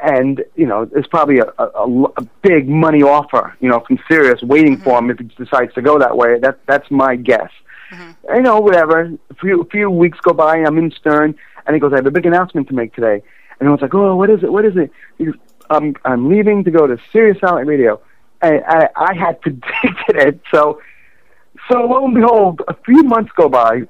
And 0.02 0.42
you 0.54 0.66
know, 0.66 0.86
there's 0.86 1.06
probably 1.06 1.38
a, 1.38 1.52
a, 1.58 1.64
a, 1.64 2.04
a 2.16 2.22
big 2.42 2.68
money 2.68 3.02
offer, 3.02 3.54
you 3.60 3.68
know, 3.68 3.80
from 3.80 3.98
Sirius 4.08 4.42
waiting 4.42 4.78
for 4.78 4.98
him 4.98 5.10
if 5.10 5.18
he 5.18 5.24
decides 5.24 5.74
to 5.74 5.82
go 5.82 5.98
that 5.98 6.16
way. 6.16 6.38
That 6.38 6.58
that's 6.66 6.90
my 6.90 7.16
guess. 7.16 7.50
Mm-hmm. 7.90 8.34
You 8.36 8.42
know, 8.42 8.60
whatever. 8.60 9.10
A 9.30 9.34
few 9.34 9.62
a 9.62 9.64
few 9.66 9.90
weeks 9.90 10.18
go 10.20 10.32
by, 10.32 10.56
and 10.56 10.66
I'm 10.66 10.78
in 10.78 10.90
Stern, 10.92 11.34
and 11.66 11.74
he 11.74 11.80
goes, 11.80 11.92
"I 11.92 11.96
have 11.96 12.06
a 12.06 12.10
big 12.10 12.26
announcement 12.26 12.68
to 12.68 12.74
make 12.74 12.94
today." 12.94 13.14
And 13.14 13.22
everyone's 13.60 13.82
like, 13.82 13.94
"Oh, 13.94 14.16
what 14.16 14.30
is 14.30 14.42
it? 14.42 14.52
What 14.52 14.64
is 14.64 14.76
it?" 14.76 14.90
He 15.18 15.26
goes, 15.26 15.34
"I'm 15.68 15.96
I'm 16.04 16.28
leaving 16.28 16.64
to 16.64 16.70
go 16.70 16.86
to 16.86 16.98
Sirius 17.12 17.38
Satellite 17.40 17.66
Radio," 17.66 18.00
and 18.42 18.62
I 18.66 18.88
I 18.96 19.14
had 19.14 19.40
predicted 19.42 20.16
it. 20.16 20.40
So 20.52 20.80
so 21.68 21.80
lo 21.80 22.04
and 22.04 22.14
behold, 22.14 22.62
a 22.68 22.74
few 22.74 23.02
months 23.02 23.32
go 23.36 23.48
by, 23.48 23.82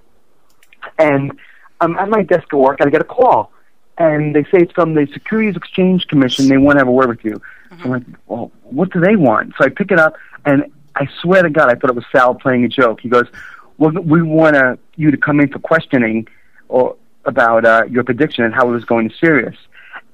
and 0.98 1.32
I'm 1.80 1.96
at 1.98 2.08
my 2.08 2.22
desk 2.22 2.48
at 2.52 2.58
work, 2.58 2.80
and 2.80 2.88
I 2.88 2.90
get 2.90 3.00
a 3.00 3.04
call, 3.04 3.52
and 3.98 4.34
they 4.34 4.44
say 4.44 4.58
it's 4.62 4.72
from 4.72 4.94
the 4.94 5.06
Securities 5.12 5.56
Exchange 5.56 6.06
Commission. 6.06 6.48
They 6.48 6.56
want 6.56 6.76
to 6.76 6.80
have 6.80 6.88
a 6.88 6.92
word 6.92 7.08
with 7.08 7.24
you. 7.24 7.40
So 7.70 7.84
I'm 7.84 7.90
like, 7.90 8.02
well, 8.26 8.50
what 8.64 8.92
do 8.92 9.00
they 9.00 9.16
want? 9.16 9.54
So 9.56 9.64
I 9.64 9.68
pick 9.68 9.90
it 9.90 9.98
up, 9.98 10.14
and 10.44 10.64
I 10.96 11.06
swear 11.22 11.42
to 11.42 11.50
God, 11.50 11.70
I 11.70 11.74
thought 11.74 11.90
it 11.90 11.96
was 11.96 12.04
Sal 12.12 12.34
playing 12.34 12.64
a 12.64 12.68
joke. 12.68 13.00
He 13.00 13.08
goes, 13.08 13.26
"Well, 13.32 13.59
we 13.88 14.22
want 14.22 14.56
uh, 14.56 14.76
you 14.96 15.10
to 15.10 15.16
come 15.16 15.40
in 15.40 15.48
for 15.48 15.58
questioning, 15.58 16.28
or 16.68 16.96
about 17.24 17.64
uh, 17.64 17.84
your 17.90 18.04
prediction 18.04 18.44
and 18.44 18.54
how 18.54 18.68
it 18.68 18.72
was 18.72 18.84
going 18.84 19.08
to 19.08 19.16
Sirius." 19.16 19.56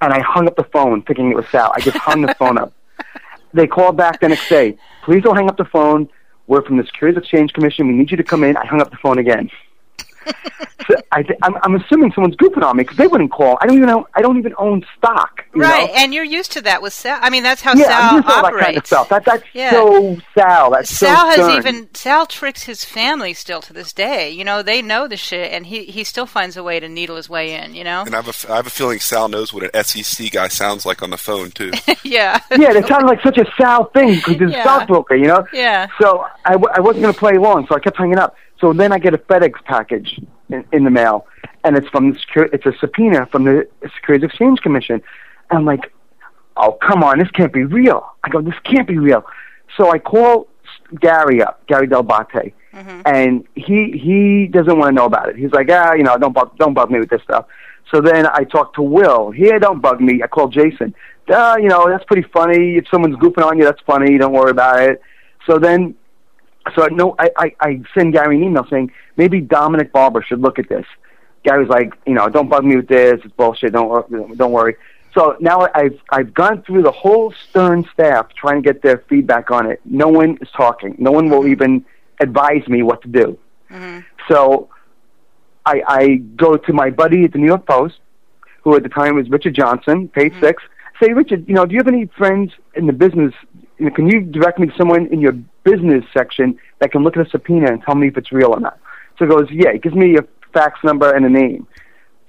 And 0.01 0.13
I 0.13 0.21
hung 0.21 0.47
up 0.47 0.57
the 0.57 0.65
phone, 0.65 1.03
thinking 1.03 1.31
it 1.31 1.37
was 1.37 1.49
Sal. 1.49 1.73
I 1.75 1.81
just 1.81 1.97
hung 1.97 2.23
the 2.23 2.35
phone 2.39 2.59
up. 2.59 2.73
They 3.53 3.67
called 3.67 3.97
back 3.97 4.21
the 4.21 4.29
next 4.29 4.49
day. 4.49 4.77
Please 5.05 5.23
don't 5.23 5.37
hang 5.37 5.49
up 5.49 5.57
the 5.57 5.65
phone. 5.65 6.09
We're 6.47 6.63
from 6.63 6.77
the 6.77 6.85
Securities 6.85 7.19
Exchange 7.19 7.53
Commission. 7.53 7.89
We 7.89 7.95
need 7.95 8.11
you 8.11 8.17
to 8.17 8.25
come 8.25 8.45
in. 8.45 8.57
I 8.57 8.67
hung 8.67 8.81
up 8.81 8.91
the 8.91 8.99
phone 8.99 9.19
again. 9.19 9.51
So 10.89 10.95
I 11.13 11.23
th- 11.23 11.39
I'm, 11.43 11.55
I'm 11.63 11.75
assuming 11.77 12.13
someone's 12.13 12.37
goofing 12.37 12.63
on 12.63 12.77
me 12.77 12.85
because 12.85 12.97
they 12.97 13.07
wouldn't 13.07 13.33
call. 13.33 13.59
I 13.61 13.67
don't 13.67 13.77
even 13.77 13.89
know. 13.89 14.07
I 14.15 14.23
don't 14.23 14.37
even 14.39 14.55
own 14.59 14.85
stock. 14.97 15.45
You 15.55 15.63
right, 15.63 15.89
know? 15.89 15.95
and 15.97 16.15
you're 16.15 16.25
used 16.25 16.53
to 16.53 16.61
that 16.63 16.83
with 16.83 16.93
Sal. 16.93 17.19
I 17.23 17.31
mean, 17.31 17.43
that's 17.43 17.63
how 17.63 17.75
yeah, 17.75 17.85
Sal 17.87 18.03
I'm 18.11 18.15
used 18.17 18.29
to 18.29 18.35
all 18.35 18.43
that 18.43 18.47
operates. 18.49 18.67
kind 18.67 18.77
of 18.79 18.87
stuff. 18.87 19.09
That, 19.09 19.25
that's 19.25 19.45
Yeah. 19.53 19.71
so 19.71 20.17
Sal. 20.35 20.71
That's 20.71 20.91
so 20.91 21.07
Sal 21.07 21.27
has 21.31 21.49
even 21.57 21.89
Sal 21.95 22.27
tricks 22.27 22.63
his 22.65 22.85
family 22.85 23.35
still 23.35 23.61
to 23.63 23.73
this 23.73 23.93
day. 23.93 24.31
You 24.31 24.45
know, 24.45 24.63
they 24.63 24.83
know 24.83 25.09
the 25.09 25.17
shit, 25.17 25.53
and 25.53 25.67
he 25.67 25.85
he 25.87 26.05
still 26.05 26.27
finds 26.27 26.57
a 26.57 26.63
way 26.63 26.79
to 26.81 26.89
needle 26.89 27.17
his 27.17 27.29
way 27.29 27.55
in. 27.55 27.75
You 27.75 27.85
know, 27.85 28.03
And 28.07 28.15
I 28.15 28.19
have, 28.19 28.27
a, 28.27 28.31
f- 28.31 28.51
I 28.51 28.57
have 28.57 28.67
a 28.67 28.71
feeling 28.71 29.01
Sal 29.01 29.29
knows 29.29 29.53
what 29.53 29.65
an 29.75 29.85
SEC 29.85 30.31
guy 30.31 30.49
sounds 30.49 30.85
like 30.87 31.03
on 31.03 31.11
the 31.11 31.17
phone 31.19 31.51
too. 31.51 31.73
yeah, 32.05 32.39
yeah, 32.51 32.73
it 32.77 32.87
sounded 32.87 33.07
like 33.09 33.23
such 33.23 33.39
a 33.39 33.47
Sal 33.59 33.87
thing 33.87 34.17
because 34.17 34.37
he's 34.37 34.51
Yeah. 34.53 34.59
a 34.61 34.63
stockbroker, 34.63 35.15
you 35.17 35.27
know. 35.27 35.47
yeah. 35.53 35.89
So 36.01 36.25
I, 36.45 36.53
w- 36.53 36.73
I 36.75 36.81
wasn't 36.81 37.03
going 37.03 37.15
to 37.15 37.19
play 37.19 37.39
long, 37.39 37.67
so 37.67 37.75
I 37.75 37.81
kept 37.81 37.97
hanging 37.97 38.19
up. 38.19 38.37
So 38.61 38.73
then 38.73 38.93
I 38.93 38.99
get 38.99 39.15
a 39.15 39.19
FedEx 39.19 39.63
package 39.65 40.21
in, 40.49 40.65
in 40.73 40.85
the 40.85 40.91
mail, 40.91 41.27
and 41.65 41.77
it's 41.77 41.89
from 41.89 42.13
the 42.13 42.19
secur- 42.19 42.53
it's 42.53 42.67
a 42.67 42.73
subpoena 42.81 43.27
from 43.27 43.45
the 43.45 43.69
Securities 43.97 44.29
Exchange 44.29 44.61
Commission. 44.61 45.03
And 45.51 45.59
I'm 45.59 45.65
like, 45.65 45.93
oh 46.57 46.73
come 46.73 47.03
on, 47.05 47.19
this 47.19 47.31
can't 47.31 47.53
be 47.53 47.65
real. 47.65 48.07
I 48.25 48.29
go, 48.31 48.41
this 48.41 48.55
can't 48.65 48.89
be 48.89 48.99
real. 48.99 49.25
So 49.77 49.91
I 49.91 49.99
call 49.99 50.49
Gary 51.01 51.43
up, 51.43 51.67
Gary 51.67 51.87
Dell'Abate, 51.87 52.53
and 53.05 53.45
he 53.55 53.93
he 53.99 54.47
doesn't 54.49 54.79
want 54.79 54.89
to 54.91 54.93
know 54.93 55.07
about 55.07 55.29
it. 55.29 55.37
He's 55.37 55.53
like, 55.53 55.69
ah, 55.71 55.93
you 55.93 56.03
know, 56.03 56.17
don't 56.17 56.33
bug, 56.33 56.57
don't 56.59 56.75
bug 56.75 56.91
me 56.91 56.99
with 56.99 57.11
this 57.11 57.23
stuff. 57.23 57.47
So 57.91 58.01
then 58.01 58.27
I 58.27 58.43
talk 58.45 58.75
to 58.75 58.83
Will. 58.83 59.31
Here, 59.31 59.59
don't 59.61 59.81
bug 59.81 60.01
me. 60.01 60.21
I 60.23 60.27
call 60.27 60.49
Jason. 60.49 60.95
Uh, 61.29 61.57
you 61.61 61.69
know, 61.69 61.89
that's 61.89 62.05
pretty 62.05 62.27
funny. 62.33 62.77
If 62.77 62.87
someone's 62.91 63.17
goofing 63.17 63.45
on 63.45 63.59
you, 63.59 63.65
that's 63.65 63.81
funny. 63.87 64.19
Don't 64.19 64.33
worry 64.33 64.51
about 64.51 64.83
it. 64.83 65.01
So 65.47 65.59
then 65.59 65.95
so 66.75 66.83
I 66.83 66.89
no, 66.89 67.15
I, 67.19 67.31
I, 67.37 67.57
I 67.61 67.83
send 67.95 68.13
Gary 68.13 68.37
an 68.37 68.45
email 68.45 68.67
saying 68.69 68.93
maybe 69.17 69.41
Dominic 69.41 69.93
Barbara 69.93 70.25
should 70.25 70.41
look 70.41 70.59
at 70.59 70.69
this. 70.69 70.87
Gary's 71.45 71.69
like, 71.69 71.95
you 72.07 72.15
know, 72.15 72.29
don't 72.29 72.49
bug 72.49 72.65
me 72.65 72.77
with 72.77 72.89
this. 72.89 73.21
It's 73.25 73.35
bullshit. 73.35 73.73
Don't 73.73 74.37
don't 74.37 74.53
worry. 74.53 74.77
So 75.15 75.37
now 75.41 75.69
I've 75.75 76.01
I've 76.11 76.35
gone 76.35 76.63
through 76.63 76.83
the 76.83 76.93
whole 76.93 77.33
Stern 77.49 77.89
staff 77.93 78.29
trying 78.35 78.63
to 78.63 78.73
get 78.73 78.83
their 78.83 78.99
feedback 79.09 79.51
on 79.51 79.71
it. 79.71 79.81
No 79.85 80.09
one 80.09 80.39
is 80.41 80.49
talking. 80.57 80.97
No 80.99 81.13
one 81.13 81.31
will 81.31 81.47
even 81.47 81.85
advise 82.21 82.67
me 82.69 82.83
what 82.83 83.03
to 83.03 83.09
do. 83.09 83.39
Mm-hmm. 83.71 84.01
So 84.29 84.69
I, 85.65 85.83
I 85.87 86.15
go 86.37 86.57
to 86.57 86.73
my 86.73 86.91
buddy 86.91 87.25
at 87.25 87.33
the 87.33 87.39
New 87.39 87.47
York 87.47 87.67
Post, 87.67 87.99
who 88.63 88.77
at 88.77 88.83
the 88.83 88.89
time 88.89 89.17
was 89.17 89.29
Richard 89.29 89.55
Johnson, 89.55 90.09
page 90.09 90.33
mm-hmm. 90.33 90.45
six. 90.45 90.63
Say, 91.03 91.13
Richard, 91.13 91.47
you 91.47 91.55
know, 91.55 91.67
do 91.67 91.75
you 91.75 91.79
have 91.79 91.89
any 91.89 92.07
friends 92.07 92.53
in 92.75 92.87
the 92.87 92.93
business? 92.93 93.35
You 93.79 93.87
know, 93.87 93.91
can 93.91 94.09
you 94.09 94.21
direct 94.21 94.59
me 94.59 94.69
to 94.69 94.77
someone 94.77 95.07
in 95.09 95.21
your 95.21 95.35
business 95.71 96.05
section 96.17 96.59
that 96.79 96.93
can 96.93 97.03
look 97.03 97.17
at 97.17 97.27
a 97.27 97.31
subpoena 97.31 97.73
and 97.73 97.83
tell 97.83 97.97
me 97.97 98.09
if 98.09 98.17
it's 98.17 98.33
real 98.33 98.53
or 98.55 98.61
not? 98.61 98.79
So 99.19 99.25
he 99.27 99.31
goes, 99.31 99.49
yeah. 99.51 99.71
it 99.71 99.83
gives 99.83 99.95
me 99.95 100.17
a 100.17 100.25
fax 100.55 100.79
number 100.85 101.13
and 101.13 101.27
a 101.27 101.29
name. 101.29 101.67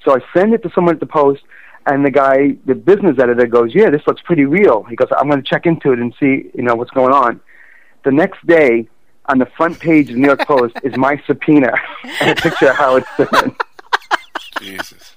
So 0.03 0.15
I 0.15 0.19
send 0.33 0.53
it 0.53 0.63
to 0.63 0.71
someone 0.73 0.95
at 0.95 0.99
the 0.99 1.05
Post, 1.05 1.43
and 1.85 2.05
the 2.05 2.11
guy, 2.11 2.57
the 2.65 2.75
business 2.75 3.17
editor, 3.19 3.45
goes, 3.47 3.73
yeah, 3.73 3.89
this 3.89 4.01
looks 4.07 4.21
pretty 4.21 4.45
real. 4.45 4.83
He 4.83 4.95
goes, 4.95 5.07
I'm 5.17 5.29
going 5.29 5.41
to 5.41 5.49
check 5.49 5.65
into 5.65 5.93
it 5.93 5.99
and 5.99 6.13
see, 6.19 6.49
you 6.53 6.63
know, 6.63 6.75
what's 6.75 6.91
going 6.91 7.13
on. 7.13 7.39
The 8.03 8.11
next 8.11 8.45
day, 8.45 8.87
on 9.29 9.39
the 9.39 9.45
front 9.57 9.79
page 9.79 10.09
of 10.09 10.15
the 10.15 10.21
New 10.21 10.27
York 10.27 10.47
Post 10.47 10.75
is 10.83 10.95
my 10.97 11.21
subpoena 11.27 11.73
and 12.21 12.37
a 12.37 12.41
picture 12.41 12.69
of 12.69 12.75
Howard 12.75 13.03
Stern. 13.13 13.55
Jesus. 14.61 15.16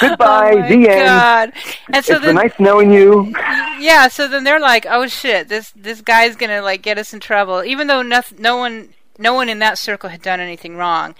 Goodbye, 0.00 0.52
oh 0.54 0.68
the 0.68 0.88
end. 0.88 1.04
God. 1.06 1.52
And 1.92 2.04
so 2.04 2.14
it's 2.16 2.24
then, 2.24 2.34
nice 2.34 2.52
knowing 2.58 2.92
you. 2.92 3.32
yeah, 3.78 4.08
so 4.08 4.28
then 4.28 4.44
they're 4.44 4.60
like, 4.60 4.86
"Oh 4.88 5.06
shit, 5.06 5.48
this 5.48 5.70
this 5.76 6.00
guy's 6.00 6.36
gonna 6.36 6.60
like 6.62 6.82
get 6.82 6.98
us 6.98 7.14
in 7.14 7.20
trouble," 7.20 7.64
even 7.64 7.86
though 7.86 8.02
no, 8.02 8.20
no 8.38 8.56
one 8.56 8.88
no 9.18 9.34
one 9.34 9.48
in 9.48 9.60
that 9.60 9.78
circle 9.78 10.10
had 10.10 10.22
done 10.22 10.40
anything 10.40 10.76
wrong. 10.76 11.14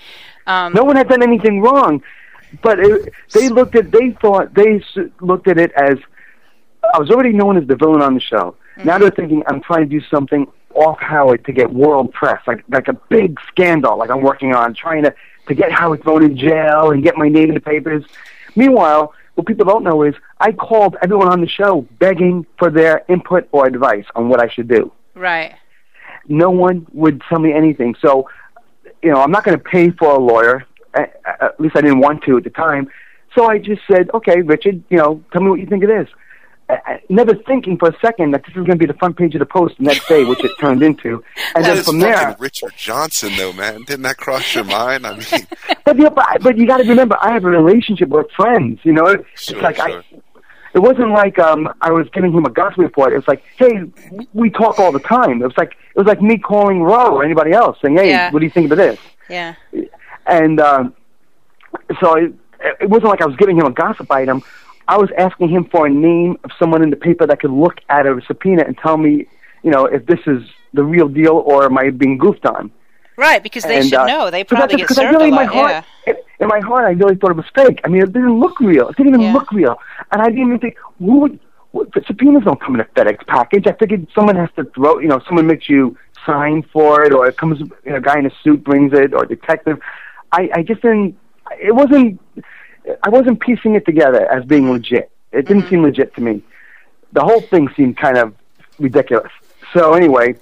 Um, 0.47 0.73
No 0.75 0.83
one 0.85 0.97
had 0.97 1.09
done 1.09 1.23
anything 1.23 1.61
wrong. 1.63 2.03
but 2.63 2.79
it, 2.79 3.13
they 3.33 3.49
looked 3.49 3.75
at 3.77 3.91
they 3.91 4.11
thought 4.21 4.53
they 4.55 4.83
looked 5.21 5.49
at 5.49 5.59
it 5.59 5.73
as 5.73 5.97
I 6.93 6.99
was 6.99 7.11
already 7.11 7.33
known 7.33 7.57
as 7.57 7.67
the 7.67 7.77
villain 7.77 8.03
on 8.03 8.15
the 8.15 8.21
show. 8.21 8.57
Now 8.83 8.99
they're 8.99 9.11
thinking 9.11 9.43
I'm 9.47 9.61
trying 9.63 9.89
to 9.89 10.01
do 10.01 10.05
something 10.11 10.47
off 10.75 10.99
Howard 11.01 11.45
to 11.47 11.53
get 11.53 11.73
world 11.73 12.13
press, 12.13 12.41
like 12.47 12.65
like 12.69 12.89
a 12.89 12.95
big 13.09 13.39
scandal, 13.49 13.97
like 13.97 14.11
I'm 14.11 14.21
working 14.23 14.55
on 14.55 14.75
trying 14.75 15.05
to 15.05 15.15
to 15.49 15.55
get 15.55 15.73
Howard 15.73 16.03
thrown 16.03 16.23
in 16.23 16.37
jail 16.37 16.91
and 16.91 17.03
get 17.03 17.17
my 17.17 17.29
name 17.29 17.49
in 17.49 17.55
the 17.55 17.61
papers. 17.61 18.05
Meanwhile, 18.57 19.13
what 19.35 19.47
people 19.47 19.65
don't 19.65 19.83
know 19.83 20.03
is 20.03 20.15
I 20.39 20.53
called 20.53 20.97
everyone 21.03 21.29
on 21.29 21.41
the 21.41 21.49
show 21.49 21.87
begging 21.99 22.47
for 22.59 22.71
their 22.71 23.05
input 23.09 23.49
or 23.53 23.67
advice 23.67 24.05
on 24.15 24.29
what 24.29 24.41
I 24.41 24.49
should 24.49 24.69
do. 24.69 24.93
Right. 25.15 25.55
No 26.29 26.51
one 26.51 26.87
would 26.93 27.21
tell 27.29 27.39
me 27.39 27.53
anything. 27.53 27.95
So, 28.01 28.29
you 29.03 29.11
know, 29.11 29.21
I'm 29.21 29.31
not 29.31 29.45
going 29.45 29.59
to 29.59 29.63
pay 29.63 29.91
for 29.91 30.15
a 30.15 30.19
lawyer. 30.19 30.65
At 30.95 31.59
least 31.59 31.77
I 31.77 31.81
didn't 31.81 31.99
want 32.01 32.23
to 32.25 32.37
at 32.37 32.45
the 32.45 32.51
time. 32.51 32.89
So 33.35 33.51
I 33.51 33.59
just 33.59 33.83
said, 33.91 34.11
okay, 34.15 34.41
Richard, 34.43 34.83
you 34.89 34.97
know, 34.97 35.23
tell 35.33 35.43
me 35.43 35.51
what 35.51 35.59
you 35.59 35.67
think 35.67 35.83
it 35.83 35.91
is. 35.91 36.07
I- 36.69 36.79
I- 36.87 37.01
Never 37.11 37.35
thinking 37.35 37.77
for 37.77 37.89
a 37.91 37.97
second 38.01 38.31
that 38.33 38.43
this 38.45 38.51
is 38.51 38.65
going 38.65 38.71
to 38.71 38.77
be 38.77 38.87
the 38.87 38.95
front 38.95 39.17
page 39.19 39.35
of 39.35 39.39
the 39.41 39.47
Post 39.47 39.77
the 39.79 39.85
next 39.85 40.09
day, 40.09 40.25
which 40.25 40.43
it 40.43 40.51
turned 40.59 40.83
into. 40.83 41.23
And 41.55 41.65
That 41.65 41.75
then 41.75 41.85
from 41.85 41.99
there, 42.01 42.35
Richard 42.39 42.73
Johnson, 42.77 43.33
though, 43.37 43.53
man. 43.53 43.83
Didn't 43.85 44.03
that 44.03 44.17
cross 44.17 44.55
your 44.55 44.65
mind? 44.65 45.07
I 45.07 45.13
mean, 45.19 45.47
but, 45.85 45.97
you 45.97 46.05
know, 46.05 46.11
but, 46.11 46.43
but 46.43 46.57
you 46.57 46.67
got 46.67 46.79
to 46.79 46.85
remember, 46.89 47.17
I 47.21 47.33
have 47.33 47.45
a 47.45 47.49
relationship 47.51 48.09
with 48.09 48.31
friends. 48.31 48.81
You 48.85 48.95
know, 48.95 49.07
it's 49.07 49.25
Sure, 49.37 49.61
like 49.61 49.77
sure. 49.77 50.01
I. 50.01 50.21
It 50.75 50.81
wasn't 50.83 51.11
like 51.11 51.39
um 51.39 51.73
I 51.81 51.93
was 51.93 52.09
giving 52.13 52.33
him 52.33 52.45
a 52.47 52.51
gossip 52.51 52.79
report. 52.79 53.13
It 53.13 53.17
was 53.17 53.29
like, 53.29 53.45
hey, 53.57 53.83
we 54.33 54.51
talk 54.51 54.81
all 54.81 54.91
the 54.91 54.99
time. 54.99 55.41
It 55.41 55.45
was 55.47 55.57
like 55.57 55.77
it 55.95 55.99
was 55.99 56.07
like 56.09 56.21
me 56.21 56.37
calling 56.37 56.83
Ro 56.83 57.15
or 57.15 57.23
anybody 57.25 57.53
else 57.53 57.79
saying, 57.81 57.97
hey, 57.97 58.09
Yeah. 58.09 58.33
what 58.33 58.41
do 58.41 58.45
you 58.45 58.51
think 58.51 58.73
of 58.73 58.77
this? 58.79 58.99
Yeah. 59.31 59.55
And 60.27 60.59
um, 60.61 60.93
so 62.01 62.15
it, 62.17 62.35
it 62.81 62.89
wasn't 62.89 63.11
like 63.11 63.21
I 63.21 63.27
was 63.27 63.37
giving 63.37 63.57
him 63.57 63.67
a 63.67 63.71
gossip 63.71 64.11
item. 64.11 64.43
I 64.89 64.97
was 64.97 65.11
asking 65.17 65.49
him 65.49 65.65
for 65.65 65.87
a 65.87 65.91
name 65.91 66.39
of 66.45 66.51
someone 66.59 66.83
in 66.83 66.91
the 66.91 66.97
paper 66.97 67.27
that 67.27 67.41
could 67.41 67.51
look 67.51 67.81
at 67.89 68.07
a 68.07 68.21
subpoena 68.27 68.65
and 68.67 68.77
tell 68.77 68.97
me, 68.97 69.27
you 69.63 69.71
know, 69.71 69.87
if 69.87 70.07
this 70.07 70.21
is 70.27 70.43
the 70.75 70.85
real 70.85 71.09
deal 71.09 71.33
or 71.47 71.65
am 71.65 71.79
I 71.79 71.91
being 71.91 72.19
goofed 72.19 72.45
on. 72.47 72.71
Right, 73.17 73.43
because 73.43 73.63
they 73.63 73.79
And, 73.79 73.89
should 73.89 73.95
uh, 73.99 74.07
know. 74.07 74.31
They 74.31 74.43
probably 74.45 74.77
get 74.77 74.91
I 74.91 74.95
served 74.95 75.13
really, 75.13 75.27
a 75.27 75.29
in 75.29 75.35
my 75.35 75.45
heart, 75.45 75.85
yeah. 76.07 76.15
in 76.41 76.49
my 76.49 76.59
heart, 76.61 76.85
I 76.85 76.91
really 76.91 77.15
thought 77.15 77.31
it 77.31 77.37
was 77.37 77.47
fake. 77.55 77.81
I 77.85 77.89
mean, 77.89 78.03
it 78.03 78.13
didn't 78.13 78.41
look 78.41 78.59
real. 78.61 78.89
It 78.89 78.97
didn't 78.97 79.15
even 79.15 79.21
Yeah. 79.21 79.33
look 79.33 79.53
real, 79.53 79.79
and 80.11 80.21
I 80.21 80.27
didn't 80.27 80.47
even 80.49 80.59
think 80.59 80.77
who 80.99 81.21
would. 81.21 81.39
What, 81.71 81.93
the 81.93 82.03
subpoenas 82.07 82.45
don't 82.45 82.61
come 82.61 82.75
in 82.77 82.81
a 82.81 82.85
FedEx 82.85 83.27
package. 83.27 83.67
I 83.67 83.73
figured 83.73 84.07
someone 84.15 84.37
has 84.37 84.49
to 84.57 84.65
throw. 84.65 84.99
You 85.01 85.09
know, 85.09 85.21
someone 85.27 85.47
makes 85.47 85.69
you 85.69 85.97
sign 86.25 86.63
for 86.73 87.03
it, 87.05 87.13
or 87.13 87.27
it 87.27 87.37
comes. 87.37 87.59
You 87.61 87.91
know, 87.93 87.97
a 87.97 88.01
guy 88.01 88.19
in 88.19 88.27
a 88.27 88.31
suit 88.43 88.63
brings 88.63 88.93
it, 88.93 89.13
or 89.15 89.25
a 89.25 89.29
detective. 89.29 89.79
I, 90.33 90.51
I 90.55 90.63
just 90.63 90.83
didn't. 90.83 91.17
It 91.61 91.75
wasn't. 91.75 92.21
I 93.03 93.09
wasn't 93.09 93.41
piecing 93.41 93.75
it 93.75 93.85
together 93.85 94.31
as 94.31 94.45
being 94.45 94.71
legit. 94.71 95.11
It 95.33 95.47
didn't 95.47 95.69
seem 95.69 95.83
legit 95.83 96.15
to 96.15 96.21
me. 96.21 96.43
The 97.13 97.23
whole 97.23 97.41
thing 97.41 97.69
seemed 97.77 97.97
kind 97.97 98.17
of 98.17 98.35
ridiculous. 98.79 99.33
So 99.73 99.95
anyway, 99.95 100.37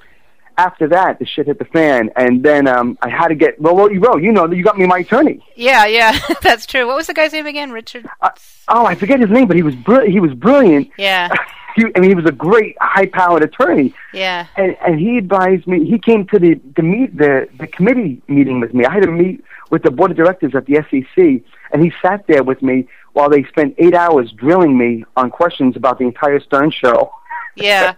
after 0.59 0.89
that, 0.89 1.19
the 1.19 1.27
shit 1.27 1.47
hit 1.47 1.59
the 1.59 1.65
fan, 1.65 2.11
and 2.17 2.43
then 2.43 2.67
um, 2.67 2.99
I 3.01 3.09
had 3.09 3.29
to 3.29 3.35
get. 3.35 3.61
Well, 3.61 3.75
well, 3.75 3.91
you 3.91 4.01
wrote. 4.01 4.23
You 4.23 4.33
know, 4.33 4.51
you 4.51 4.63
got 4.63 4.79
me 4.79 4.87
my 4.87 4.99
attorney. 4.99 5.45
Yeah, 5.57 5.87
yeah, 5.87 6.19
that's 6.43 6.67
true. 6.67 6.87
What 6.87 6.97
was 6.97 7.07
the 7.07 7.15
guy's 7.15 7.33
name 7.33 7.47
again? 7.47 7.71
Richard? 7.71 8.07
Uh, 8.21 8.31
oh, 8.69 8.85
I 8.85 8.95
forget 8.95 9.21
his 9.21 9.31
name, 9.31 9.47
but 9.49 9.57
he 9.57 9.63
was 9.63 9.75
br- 9.75 10.05
he 10.05 10.21
was 10.21 10.35
brilliant. 10.35 10.91
Yeah, 10.99 11.29
I 11.79 12.01
mean, 12.01 12.11
he 12.11 12.15
was 12.15 12.27
a 12.27 12.33
great, 12.33 12.77
high-powered 12.81 13.43
attorney, 13.43 13.95
yeah. 14.13 14.47
and 14.57 14.77
and 14.87 14.99
he 14.99 15.19
advised 15.19 15.67
me. 15.67 15.85
He 15.85 15.99
came 15.99 16.27
to 16.29 16.39
the 16.39 16.61
the 16.77 16.83
meet 16.83 17.17
the 17.17 17.49
the 17.59 17.67
committee 17.67 18.21
meeting 18.29 18.61
with 18.61 18.75
me. 18.75 18.85
I 18.85 18.93
had 18.93 19.03
to 19.03 19.11
meet 19.11 19.45
with 19.71 19.83
the 19.83 19.91
board 19.91 20.11
of 20.11 20.17
directors 20.17 20.55
at 20.55 20.67
the 20.67 20.77
SEC, 20.91 21.43
and 21.73 21.83
he 21.83 21.93
sat 22.03 22.27
there 22.27 22.43
with 22.43 22.63
me 22.63 22.87
while 23.13 23.29
they 23.29 23.45
spent 23.45 23.75
eight 23.79 23.95
hours 23.95 24.31
drilling 24.33 24.77
me 24.77 25.05
on 25.17 25.31
questions 25.31 25.77
about 25.77 25.99
the 25.99 26.05
entire 26.05 26.41
Stern 26.41 26.71
show. 26.71 27.13
Yeah. 27.55 27.95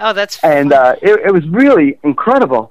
Oh, 0.00 0.12
that's 0.12 0.38
and 0.44 0.72
uh, 0.72 0.96
it, 1.02 1.20
it 1.26 1.32
was 1.32 1.46
really 1.48 1.98
incredible. 2.02 2.70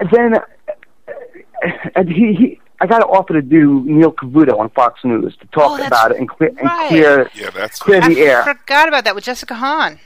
And 0.00 0.10
then 0.10 0.34
uh, 0.34 1.70
and 1.94 2.08
he, 2.08 2.34
he, 2.34 2.60
I 2.80 2.86
got 2.86 3.02
an 3.02 3.08
offer 3.08 3.34
to 3.34 3.42
do 3.42 3.82
Neil 3.84 4.12
Cavuto 4.12 4.58
on 4.58 4.70
Fox 4.70 5.00
News 5.04 5.36
to 5.40 5.46
talk 5.48 5.80
Oh, 5.80 5.86
about 5.86 6.12
it 6.12 6.18
and 6.18 6.28
clear, 6.28 6.50
and 6.58 6.70
clear, 6.88 7.30
yeah, 7.34 7.50
that's 7.50 7.78
clear 7.80 8.00
I 8.02 8.08
the 8.08 8.20
air. 8.20 8.42
I 8.42 8.54
forgot 8.54 8.86
about 8.88 9.04
that 9.04 9.14
with 9.14 9.24
Jessica 9.24 9.54
Hahn. 9.54 9.98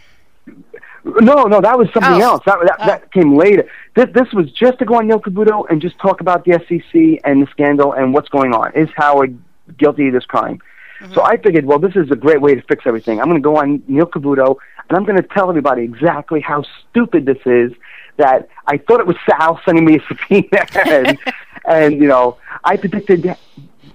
No, 1.05 1.45
no, 1.45 1.61
that 1.61 1.77
was 1.77 1.89
something 1.93 2.13
Oh. 2.13 2.21
else. 2.21 2.43
That, 2.47 2.59
that 2.63 2.77
Oh. 2.81 2.87
that 2.87 3.13
came 3.13 3.37
later. 3.37 3.67
This, 3.95 4.07
this 4.15 4.33
was 4.33 4.51
just 4.53 4.79
to 4.79 4.85
go 4.85 4.95
on 4.95 5.09
Neil 5.09 5.21
Cavuto 5.21 5.67
and 5.69 5.83
just 5.83 5.99
talk 5.99 6.21
about 6.21 6.45
the 6.45 6.53
SEC 6.53 7.21
and 7.25 7.43
the 7.43 7.47
scandal 7.51 7.93
and 7.93 8.15
what's 8.15 8.29
going 8.29 8.55
on. 8.55 8.73
Is 8.75 8.89
Howard 8.97 9.37
guilty 9.79 10.07
of 10.09 10.15
this 10.15 10.25
crime? 10.25 10.61
Mm-hmm. 11.01 11.15
So 11.15 11.23
I 11.23 11.37
figured, 11.39 11.65
well, 11.67 11.81
this 11.81 11.97
is 11.97 12.11
a 12.13 12.17
great 12.17 12.41
way 12.41 12.55
to 12.55 12.63
fix 12.63 12.85
everything. 12.87 13.21
I'm 13.21 13.27
going 13.27 13.37
to 13.43 13.43
go 13.45 13.57
on 13.57 13.83
Neil 13.89 14.07
Cavuto 14.07 14.57
and 14.89 14.97
I'm 14.97 15.05
going 15.05 15.21
to 15.21 15.27
tell 15.27 15.49
everybody 15.51 15.83
exactly 15.83 16.41
how 16.41 16.65
stupid 16.91 17.27
this 17.27 17.39
is. 17.47 17.73
That 18.19 18.49
I 18.67 18.77
thought 18.77 19.01
it 19.01 19.07
was 19.07 19.17
Sal 19.29 19.59
sending 19.65 19.87
me 19.87 19.97
a 19.97 20.01
subpoena, 20.07 20.67
and, 20.87 21.19
and 21.67 22.01
you 22.01 22.09
know, 22.09 22.39
I 22.65 22.77
predicted 22.77 23.37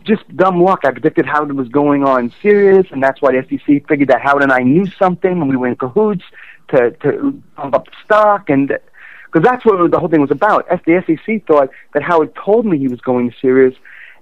just 0.03 0.35
dumb 0.35 0.61
luck. 0.61 0.81
I 0.83 0.91
predicted 0.91 1.25
Howard 1.25 1.51
was 1.53 1.67
going 1.67 2.03
on 2.03 2.33
Sirius, 2.41 2.87
and 2.91 3.03
that's 3.03 3.21
why 3.21 3.33
the 3.33 3.43
SEC 3.49 3.87
figured 3.87 4.09
that 4.09 4.21
Howard 4.21 4.43
and 4.43 4.51
I 4.51 4.59
knew 4.59 4.85
something, 4.85 5.31
and 5.31 5.49
we 5.49 5.55
were 5.55 5.67
in 5.67 5.75
cahoots 5.75 6.23
to 6.69 6.91
to 6.91 7.41
pump 7.55 7.75
up 7.75 7.85
the 7.85 7.91
stock, 8.03 8.49
and 8.49 8.77
because 9.25 9.43
that's 9.43 9.65
what 9.65 9.91
the 9.91 9.99
whole 9.99 10.09
thing 10.09 10.21
was 10.21 10.31
about. 10.31 10.67
The 10.85 11.03
SEC 11.05 11.45
thought 11.45 11.69
that 11.93 12.03
Howard 12.03 12.33
told 12.35 12.65
me 12.65 12.77
he 12.77 12.87
was 12.87 13.01
going 13.01 13.33
Sirius, 13.41 13.75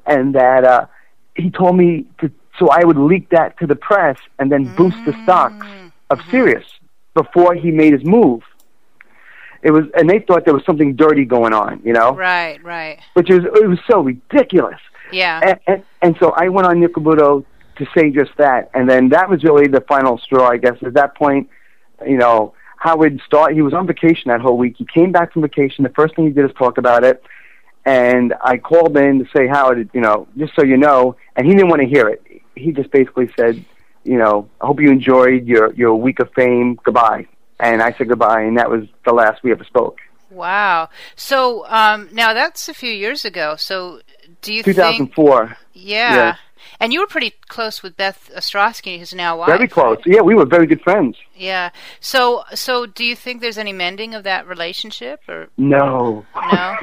and 0.05 0.33
that 0.35 0.63
uh, 0.63 0.85
he 1.35 1.51
told 1.51 1.77
me 1.77 2.05
to, 2.19 2.31
so 2.57 2.69
I 2.69 2.83
would 2.83 2.97
leak 2.97 3.29
that 3.29 3.57
to 3.59 3.67
the 3.67 3.75
press 3.75 4.17
and 4.39 4.51
then 4.51 4.73
boost 4.75 4.97
the 5.05 5.13
stocks 5.23 5.67
of 6.09 6.19
Sirius 6.31 6.65
before 7.13 7.53
he 7.53 7.71
made 7.71 7.93
his 7.93 8.03
move. 8.03 8.41
It 9.65 9.71
was, 9.71 9.85
and 9.97 10.07
they 10.07 10.19
thought 10.19 10.45
there 10.45 10.53
was 10.53 10.63
something 10.63 10.95
dirty 10.95 11.25
going 11.25 11.51
on, 11.51 11.81
you 11.83 11.91
know, 11.91 12.11
Right, 12.15 12.63
right. 12.63 12.99
which 13.13 13.31
is 13.31 13.43
it 13.43 13.67
was 13.67 13.79
so 13.89 14.01
ridiculous 14.01 14.79
Yeah. 15.11 15.39
and, 15.43 15.59
and, 15.65 15.83
and 16.03 16.15
so 16.19 16.33
I 16.37 16.49
went 16.49 16.67
on 16.67 16.79
Nick 16.79 16.93
to 16.93 17.85
say 17.97 18.11
just 18.11 18.31
that, 18.37 18.69
and 18.75 18.87
then 18.87 19.09
that 19.09 19.27
was 19.27 19.43
really 19.43 19.67
the 19.67 19.81
final 19.81 20.19
straw, 20.19 20.47
I 20.55 20.57
guess. 20.57 20.77
At 20.83 20.93
that 20.93 21.15
point, 21.15 21.49
you 22.05 22.17
know, 22.17 22.53
Howard 22.77 23.19
start. 23.25 23.53
He 23.53 23.63
was 23.63 23.73
on 23.73 23.87
vacation 23.87 24.29
that 24.29 24.39
whole 24.39 24.57
week. 24.57 24.75
He 24.77 24.85
came 24.85 25.11
back 25.11 25.33
from 25.33 25.41
vacation. 25.41 25.83
The 25.83 25.89
first 25.89 26.15
thing 26.15 26.25
he 26.27 26.31
did 26.31 26.45
is 26.45 26.55
talk 26.55 26.77
about 26.77 27.03
it, 27.03 27.23
and 27.85 28.35
I 28.41 28.57
called 28.57 28.95
in 28.97 29.17
to 29.17 29.25
say, 29.35 29.47
Howard, 29.47 29.89
you 29.93 30.01
know, 30.01 30.27
just 30.37 30.53
so 30.55 30.63
you 30.63 30.77
know, 30.77 31.15
and 31.35 31.47
he 31.47 31.53
didn't 31.53 31.69
want 31.69 31.81
to 31.81 31.87
hear 31.87 32.07
it. 32.07 32.21
He 32.55 32.71
just 32.71 32.91
basically 32.91 33.29
said, 33.37 33.65
you 34.03 34.17
know, 34.19 34.47
I 34.61 34.67
hope 34.67 34.79
you 34.79 34.91
enjoyed 34.91 35.47
your 35.47 35.73
your 35.73 35.95
week 35.95 36.19
of 36.19 36.29
fame. 36.33 36.75
Goodbye. 36.83 37.25
And 37.59 37.81
I 37.81 37.93
said 37.93 38.09
goodbye, 38.09 38.41
and 38.41 38.57
that 38.57 38.69
was 38.69 38.83
the 39.05 39.13
last 39.13 39.43
we 39.43 39.51
ever 39.51 39.63
spoke. 39.63 39.99
Wow. 40.29 40.89
So 41.15 41.65
um, 41.67 42.09
now 42.11 42.33
that's 42.33 42.67
a 42.67 42.73
few 42.73 42.91
years 42.91 43.23
ago. 43.25 43.55
So 43.57 44.01
do 44.41 44.53
you 44.53 44.63
think? 44.63 44.75
2004. 44.75 45.57
Yeah. 45.73 46.15
Yeah. 46.15 46.35
And 46.79 46.91
you 46.91 46.99
were 46.99 47.07
pretty 47.07 47.33
close 47.47 47.81
with 47.81 47.95
Beth 47.95 48.29
Ostrowski, 48.35 48.99
who's 48.99 49.13
now 49.13 49.37
wife. 49.37 49.47
Very 49.47 49.67
close. 49.67 49.97
Yeah, 50.05 50.21
we 50.21 50.35
were 50.35 50.45
very 50.45 50.65
good 50.65 50.81
friends. 50.81 51.15
Yeah. 51.33 51.69
So, 51.99 52.43
so 52.53 52.85
do 52.85 53.05
you 53.05 53.15
think 53.15 53.41
there's 53.41 53.57
any 53.57 53.71
mending 53.71 54.13
of 54.13 54.23
that 54.23 54.47
relationship, 54.47 55.21
or 55.29 55.47
No. 55.57 56.25
No? 56.35 56.75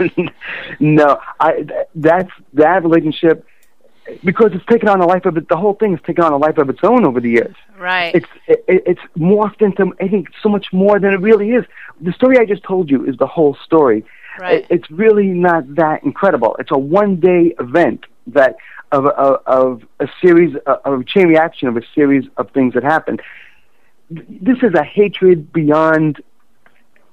no. 0.80 1.18
I 1.38 1.52
th- 1.52 1.70
that's 1.94 2.30
that 2.54 2.82
relationship 2.82 3.46
because 4.24 4.50
it's 4.52 4.64
taken 4.66 4.88
on 4.88 5.00
a 5.00 5.06
life 5.06 5.24
of 5.26 5.36
it. 5.36 5.48
The 5.48 5.56
whole 5.56 5.74
thing 5.74 5.92
has 5.92 6.00
taken 6.04 6.24
on 6.24 6.32
a 6.32 6.36
life 6.36 6.58
of 6.58 6.68
its 6.68 6.80
own 6.82 7.04
over 7.04 7.20
the 7.20 7.30
years. 7.30 7.54
right? 7.78 8.14
It's 8.14 8.26
it, 8.46 8.64
it's 8.68 9.00
morphed 9.16 9.62
into 9.62 9.94
I 10.00 10.08
think 10.08 10.28
so 10.42 10.48
much 10.48 10.72
more 10.72 10.98
than 10.98 11.12
it 11.12 11.20
really 11.20 11.50
is. 11.50 11.64
The 12.00 12.12
story 12.12 12.38
I 12.38 12.44
just 12.44 12.62
told 12.62 12.90
you 12.90 13.04
is 13.06 13.16
the 13.16 13.26
whole 13.26 13.56
story. 13.64 14.04
Right. 14.38 14.62
It, 14.62 14.66
it's 14.70 14.90
really 14.90 15.28
not 15.28 15.74
that 15.76 16.02
incredible. 16.04 16.56
It's 16.58 16.70
a 16.70 16.78
one 16.78 17.16
day 17.20 17.54
event 17.60 18.06
that 18.28 18.56
of 18.90 19.06
of, 19.06 19.42
of 19.46 19.82
a 20.00 20.08
series 20.20 20.56
of, 20.66 20.80
of 20.84 21.00
a 21.00 21.04
chain 21.04 21.28
reaction 21.28 21.68
of 21.68 21.76
a 21.76 21.82
series 21.94 22.24
of 22.36 22.50
things 22.50 22.74
that 22.74 22.82
happen. 22.82 23.18
This 24.10 24.58
is 24.62 24.74
a 24.74 24.84
hatred 24.84 25.52
beyond 25.52 26.22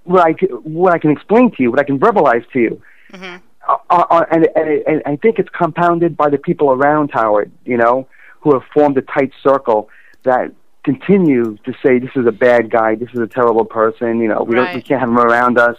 what 0.04 0.26
I, 0.26 0.32
what 0.64 0.94
I 0.94 0.98
can 0.98 1.12
explain 1.12 1.52
to 1.52 1.64
you, 1.64 1.70
what 1.72 1.80
I 1.80 1.84
can 1.84 2.00
verbalize 2.00 2.50
to 2.52 2.60
you. 2.60 2.82
hmm 3.14 3.38
Uh, 3.68 3.78
uh, 3.90 4.26
and, 4.32 4.48
and, 4.56 4.70
and 4.88 5.02
I 5.06 5.16
think 5.16 5.38
it's 5.40 5.50
compounded 5.50 6.18
by 6.18 6.30
the 6.30 6.38
people 6.38 6.72
around 6.72 7.12
Howard, 7.14 7.52
you 7.66 7.78
know, 7.78 8.08
who 8.42 8.54
have 8.54 8.64
formed 8.74 8.98
a 8.98 9.02
tight 9.02 9.32
circle 9.44 9.90
that 10.24 10.52
continue 10.84 11.58
to 11.66 11.74
say 11.84 12.00
this 12.00 12.10
is 12.16 12.26
a 12.26 12.32
bad 12.32 12.72
guy, 12.72 12.96
this 12.96 13.10
is 13.14 13.20
a 13.20 13.28
terrible 13.28 13.66
person, 13.66 14.20
you 14.20 14.28
know, 14.28 14.44
we 14.44 14.56
don't, 14.56 14.74
we 14.74 14.82
can't 14.82 15.02
have 15.02 15.10
him 15.10 15.20
around 15.20 15.58
us 15.60 15.76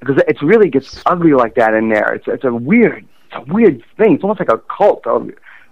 because 0.00 0.16
it 0.26 0.40
really 0.42 0.68
gets 0.70 1.00
ugly 1.06 1.32
like 1.32 1.54
that 1.56 1.74
in 1.74 1.88
there. 1.90 2.14
It's 2.14 2.26
it's 2.26 2.44
a 2.44 2.52
weird, 2.52 3.06
it's 3.26 3.34
a 3.48 3.52
weird 3.52 3.84
thing. 3.96 4.14
It's 4.14 4.22
almost 4.24 4.40
like 4.40 4.50
a 4.50 4.58
cult 4.58 5.06
or 5.06 5.26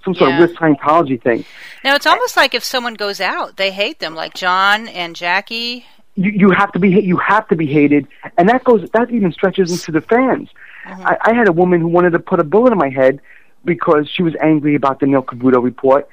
some 0.04 0.14
sort 0.14 0.30
Yeah. 0.30 0.42
of 0.42 0.50
weird 0.50 0.58
Scientology 0.58 1.20
thing. 1.22 1.44
Now 1.82 1.94
it's 1.94 2.06
almost 2.06 2.36
like 2.36 2.54
if 2.54 2.62
someone 2.62 2.94
goes 2.94 3.20
out, 3.20 3.56
they 3.56 3.70
hate 3.72 3.98
them, 3.98 4.14
like 4.14 4.34
John 4.34 4.88
and 4.88 5.16
Jackie. 5.16 5.86
you, 6.16 6.30
you 6.32 6.50
have 6.50 6.70
to 6.72 6.78
be 6.78 6.90
you 6.90 7.16
have 7.16 7.48
to 7.48 7.56
be 7.56 7.66
hated, 7.66 8.06
and 8.36 8.48
that 8.48 8.62
goes 8.64 8.88
that 8.92 9.10
even 9.10 9.32
stretches 9.32 9.70
into 9.72 9.90
the 9.92 10.00
fans. 10.06 10.48
I, 10.86 11.16
I 11.20 11.32
had 11.34 11.48
a 11.48 11.52
woman 11.52 11.80
who 11.80 11.88
wanted 11.88 12.10
to 12.10 12.18
put 12.18 12.40
a 12.40 12.44
bullet 12.44 12.72
in 12.72 12.78
my 12.78 12.88
head 12.90 13.20
because 13.64 14.08
she 14.08 14.22
was 14.22 14.34
angry 14.40 14.74
about 14.74 15.00
the 15.00 15.06
Neil 15.06 15.22
Cavuto 15.22 15.62
report. 15.62 16.08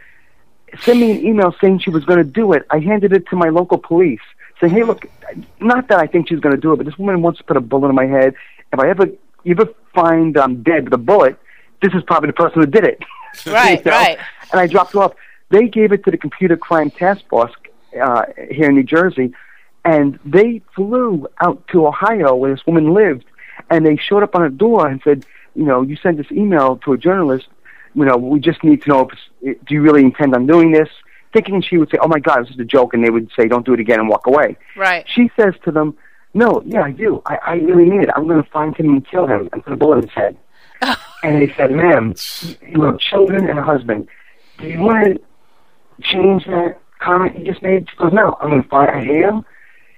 Send 0.82 1.00
me 1.00 1.12
an 1.12 1.26
email 1.26 1.54
saying 1.62 1.80
she 1.80 1.92
was 1.92 2.04
going 2.04 2.18
to 2.18 2.24
do 2.24 2.52
it. 2.54 2.66
I 2.72 2.80
handed 2.80 3.14
it 3.14 3.28
to 3.28 3.36
my 3.36 3.50
local 3.50 3.78
police, 3.78 4.22
saying, 4.60 4.74
"Hey, 4.74 4.84
look, 4.84 5.06
not 5.60 5.88
that 5.90 6.00
I 6.00 6.08
think 6.08 6.28
she's 6.30 6.40
going 6.40 6.56
to 6.56 6.62
do 6.62 6.74
it, 6.74 6.78
but 6.78 6.86
this 6.88 6.98
woman 6.98 7.22
wants 7.22 7.38
to 7.40 7.44
put 7.44 7.58
a 7.58 7.62
bullet 7.62 7.90
in 7.90 7.96
my 7.96 8.08
head. 8.08 8.34
If 8.72 8.80
I 8.80 8.90
ever, 8.90 9.06
you 9.44 9.52
ever 9.52 9.70
find 9.94 10.36
I'm 10.36 10.64
dead 10.64 10.86
with 10.86 10.94
a 10.94 10.98
bullet, 10.98 11.38
this 11.84 11.94
is 11.94 12.02
probably 12.04 12.28
the 12.28 12.34
person 12.34 12.62
who 12.62 12.66
did 12.66 12.84
it." 12.86 13.00
Right, 13.48 13.84
You 13.84 13.90
know? 13.90 13.98
right. 13.98 14.20
And 14.52 14.62
I 14.62 14.68
dropped 14.68 14.94
it 14.94 14.98
off. 15.00 15.14
They 15.50 15.68
gave 15.68 15.92
it 15.92 16.04
to 16.06 16.12
the 16.12 16.18
Computer 16.20 16.56
Crime 16.56 16.92
Task 16.92 17.28
Force 17.30 17.52
uh, 18.00 18.26
here 18.52 18.70
in 18.70 18.76
New 18.76 18.84
Jersey, 18.84 19.34
and 19.84 20.20
they 20.24 20.62
flew 20.76 21.28
out 21.42 21.68
to 21.70 21.88
Ohio 21.88 22.36
where 22.36 22.54
this 22.54 22.64
woman 22.68 22.94
lived, 22.94 23.26
and 23.70 23.86
they 23.86 23.98
showed 23.98 24.24
up 24.24 24.36
on 24.36 24.42
her 24.42 24.50
door 24.50 24.88
and 24.88 25.02
said, 25.04 25.26
you 25.56 25.64
know, 25.64 25.82
you 25.82 25.96
sent 25.98 26.18
this 26.18 26.32
email 26.32 26.78
to 26.78 26.94
a 26.94 26.98
journalist. 26.98 27.48
You 27.96 28.06
know, 28.06 28.18
we 28.18 28.40
just 28.40 28.64
need 28.64 28.82
to 28.84 28.90
know 28.90 29.10
if 29.42 29.58
do 29.66 29.74
you 29.74 29.82
really 29.82 30.02
intend 30.02 30.34
on 30.34 30.48
doing 30.48 30.72
this? 30.72 30.90
Thinking 31.32 31.62
she 31.62 31.78
would 31.78 31.90
say, 31.90 31.98
"Oh 32.02 32.08
my 32.08 32.20
God, 32.20 32.44
this 32.44 32.52
is 32.52 32.60
a 32.60 32.66
joke," 32.66 32.94
and 32.94 33.04
they 33.04 33.10
would 33.10 33.30
say, 33.36 33.48
"Don't 33.48 33.66
do 33.66 33.74
it 33.74 33.80
again," 33.80 34.00
and 34.00 34.10
walk 34.10 34.28
away. 34.28 34.58
Right. 34.76 35.06
She 35.08 35.32
says 35.36 35.54
to 35.66 35.72
them, 35.72 35.96
"No, 36.34 36.64
yeah, 36.66 36.84
I 36.84 36.92
do. 36.92 37.22
I, 37.26 37.38
I 37.46 37.54
really 37.56 37.86
mean 37.86 38.02
it. 38.02 38.10
I'm 38.16 38.28
going 38.28 38.44
to 38.44 38.50
find 38.50 38.76
him 38.76 38.90
and 38.90 39.08
kill 39.08 39.28
him 39.28 39.50
and 39.52 39.64
put 39.64 39.74
a 39.74 39.76
bullet 39.76 39.98
in 39.98 40.04
his 40.04 40.12
head." 40.12 40.38
and 41.24 41.42
they 41.42 41.54
said, 41.56 41.72
"Ma'am, 41.72 42.14
you 42.68 42.84
have 42.84 43.00
children 43.00 43.50
and 43.50 43.58
a 43.58 43.64
husband. 43.64 44.08
Do 44.60 44.68
you 44.68 44.80
want 44.80 45.06
to 45.06 46.04
change 46.04 46.46
that 46.46 46.80
comment 47.00 47.40
you 47.40 47.46
just 47.46 47.64
made?" 47.64 47.88
She 47.90 47.98
goes, 47.98 48.14
"No, 48.14 48.38
I'm 48.40 48.50
going 48.50 48.64
to 48.64 48.70
find. 48.70 49.08
Him. 49.08 49.46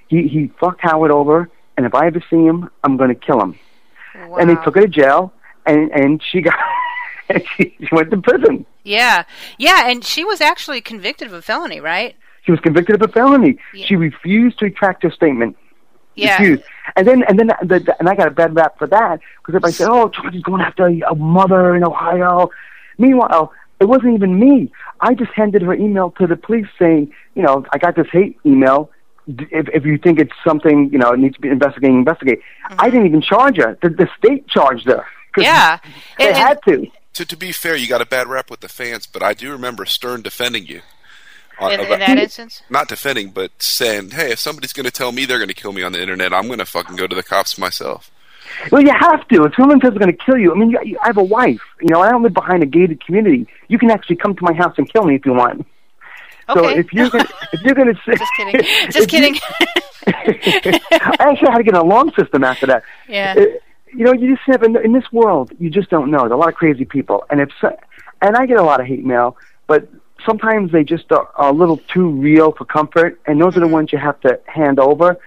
He 0.07 0.27
he 0.27 0.51
fucked 0.59 0.81
Howard 0.81 1.11
over, 1.11 1.49
and 1.77 1.85
if 1.85 1.93
I 1.93 2.07
ever 2.07 2.23
see 2.29 2.43
him, 2.43 2.69
I'm 2.83 2.97
going 2.97 3.09
to 3.09 3.15
kill 3.15 3.41
him." 3.41 3.57
Wow. 4.27 4.37
And 4.37 4.49
they 4.49 4.55
took 4.55 4.75
her 4.75 4.81
to 4.81 4.87
jail, 4.87 5.33
and 5.65 5.91
and 5.91 6.21
she 6.23 6.41
got 6.41 6.55
and 7.29 7.43
she, 7.55 7.75
she 7.79 7.89
went 7.91 8.11
to 8.11 8.17
prison. 8.17 8.65
Yeah, 8.83 9.23
yeah, 9.57 9.89
and 9.89 10.03
she 10.03 10.23
was 10.23 10.41
actually 10.41 10.81
convicted 10.81 11.27
of 11.27 11.33
a 11.33 11.41
felony, 11.41 11.79
right? 11.79 12.15
She 12.43 12.51
was 12.51 12.59
convicted 12.59 12.95
of 12.95 13.01
a 13.01 13.11
felony. 13.11 13.57
Yeah. 13.73 13.85
She 13.87 13.95
refused 13.95 14.59
to 14.59 14.65
retract 14.65 15.03
her 15.03 15.11
statement. 15.11 15.57
Yeah. 16.13 16.37
refused. 16.37 16.63
And 16.95 17.07
then 17.07 17.23
and 17.23 17.39
then 17.39 17.47
the, 17.61 17.79
the, 17.79 17.95
and 17.99 18.07
I 18.07 18.15
got 18.15 18.27
a 18.27 18.31
bad 18.31 18.55
rap 18.55 18.77
for 18.77 18.87
that 18.87 19.19
because 19.39 19.55
everybody 19.55 19.73
said, 19.73 19.89
"Oh, 19.89 20.09
Charlie's 20.09 20.43
going 20.43 20.61
after 20.61 20.87
a 20.87 21.15
mother 21.15 21.75
in 21.75 21.83
Ohio." 21.83 22.51
Meanwhile, 22.97 23.51
it 23.81 23.85
wasn't 23.85 24.13
even 24.13 24.39
me. 24.39 24.71
I 25.01 25.13
just 25.13 25.31
handed 25.31 25.61
her 25.63 25.73
email 25.73 26.11
to 26.11 26.27
the 26.27 26.37
police 26.37 26.67
saying, 26.79 27.11
"You 27.33 27.43
know, 27.43 27.65
I 27.71 27.77
got 27.79 27.95
this 27.95 28.07
hate 28.11 28.37
email. 28.45 28.91
D- 29.33 29.47
If 29.51 29.67
if 29.73 29.85
you 29.85 29.97
think 29.97 30.19
it's 30.19 30.33
something, 30.43 30.89
you 30.91 30.97
know, 30.99 31.11
it 31.13 31.19
needs 31.19 31.35
to 31.35 31.41
be 31.41 31.49
investigated, 31.49 31.95
investigate." 31.95 32.39
Mm-hmm. 32.69 32.75
I 32.79 32.89
didn't 32.89 33.07
even 33.07 33.21
charge 33.21 33.57
her. 33.57 33.77
The, 33.81 33.89
the 33.89 34.07
state 34.17 34.47
charged 34.47 34.85
her. 34.87 35.03
Yeah. 35.37 35.79
they 36.17 36.27
And- 36.27 36.35
and- 36.35 36.47
had 36.47 36.59
to. 36.67 36.87
To, 37.13 37.25
to 37.25 37.37
be 37.37 37.53
fair, 37.53 37.77
you 37.77 37.87
got 37.87 38.01
a 38.01 38.05
bad 38.05 38.27
rap 38.27 38.51
with 38.51 38.59
the 38.59 38.67
fans, 38.67 39.07
but 39.07 39.23
I 39.23 39.33
do 39.33 39.49
remember 39.53 39.85
Stern 39.85 40.21
defending 40.21 40.65
you. 40.67 40.81
On- 41.59 41.71
in, 41.71 41.79
in 41.79 41.99
that 41.99 42.17
instance. 42.17 42.61
not 42.69 42.89
defending, 42.89 43.29
but 43.29 43.51
saying, 43.59 44.09
"Hey, 44.11 44.31
if 44.33 44.39
somebody's 44.39 44.73
going 44.73 44.83
to 44.85 44.91
tell 44.91 45.13
me 45.13 45.23
they're 45.25 45.37
going 45.37 45.47
to 45.47 45.53
kill 45.53 45.71
me 45.71 45.81
on 45.83 45.93
the 45.93 46.01
internet, 46.01 46.33
I'm 46.33 46.47
going 46.47 46.59
to 46.59 46.65
fucking 46.65 46.97
go 46.97 47.07
to 47.07 47.15
the 47.15 47.23
cops 47.23 47.57
myself." 47.57 48.11
Well, 48.71 48.81
you 48.83 48.91
have 48.91 49.25
to. 49.29 49.45
If 49.45 49.55
someone 49.55 49.79
says 49.81 49.91
they're 49.91 49.99
going 49.99 50.15
to 50.15 50.23
kill 50.25 50.37
you, 50.37 50.51
I 50.53 50.55
mean, 50.55 50.69
you, 50.71 50.79
you, 50.83 50.99
I 51.01 51.07
have 51.07 51.17
a 51.17 51.23
wife. 51.23 51.61
You 51.81 51.87
know, 51.89 52.01
I 52.01 52.09
don't 52.11 52.21
live 52.21 52.33
behind 52.33 52.61
a 52.61 52.65
gated 52.65 53.03
community. 53.05 53.47
You 53.69 53.79
can 53.79 53.89
actually 53.89 54.17
come 54.17 54.35
to 54.35 54.43
my 54.43 54.53
house 54.53 54.75
and 54.77 54.91
kill 54.91 55.05
me 55.05 55.15
if 55.15 55.25
you 55.25 55.33
want. 55.33 55.65
So 56.53 56.65
Okay. 56.65 56.79
if 56.79 56.93
you're 56.93 57.09
gonna, 57.09 57.27
if 57.53 57.61
you're 57.61 57.75
going 57.75 57.93
to 57.93 57.99
say, 58.05 58.15
Just 58.15 58.31
kidding. 58.37 58.61
Just 58.91 59.09
kidding. 59.09 59.35
I 60.07 61.15
actually 61.19 61.51
had 61.51 61.57
to 61.57 61.63
get 61.63 61.73
an 61.73 61.81
alarm 61.81 62.11
system 62.17 62.43
after 62.43 62.67
that. 62.67 62.83
Yeah. 63.07 63.35
You 63.35 64.03
know, 64.03 64.13
you 64.13 64.35
just 64.35 64.47
never 64.47 64.81
in 64.81 64.91
this 64.91 65.09
world. 65.11 65.51
You 65.57 65.69
just 65.69 65.89
don't 65.89 66.11
know. 66.11 66.19
There's 66.19 66.33
a 66.33 66.35
lot 66.35 66.49
of 66.49 66.55
crazy 66.55 66.83
people, 66.83 67.23
and 67.29 67.39
if 67.39 67.49
and 68.21 68.35
I 68.35 68.45
get 68.45 68.57
a 68.57 68.63
lot 68.63 68.81
of 68.81 68.87
hate 68.87 69.05
mail, 69.05 69.37
but 69.67 69.87
sometimes 70.25 70.71
they 70.71 70.83
just 70.83 71.11
are, 71.11 71.29
are 71.35 71.49
a 71.49 71.53
little 71.53 71.77
too 71.77 72.09
real 72.09 72.51
for 72.51 72.65
comfort, 72.65 73.19
and 73.25 73.41
those 73.41 73.55
are 73.55 73.61
the 73.61 73.67
mm-hmm. 73.67 73.73
ones 73.73 73.93
you 73.93 73.97
have 73.97 74.19
to 74.21 74.39
hand 74.47 74.79
over. 74.79 75.17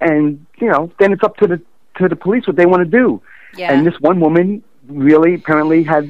And 0.00 0.46
you 0.58 0.68
know, 0.68 0.90
then 0.98 1.12
it's 1.12 1.22
up 1.22 1.36
to 1.36 1.46
the 1.46 1.60
to 1.98 2.08
the 2.08 2.16
police 2.16 2.46
what 2.46 2.56
they 2.56 2.66
want 2.66 2.82
to 2.82 2.90
do. 2.90 3.20
Yeah. 3.56 3.72
And 3.72 3.86
this 3.86 3.94
one 4.00 4.20
woman 4.20 4.64
really 4.88 5.34
apparently 5.34 5.82
had, 5.82 6.06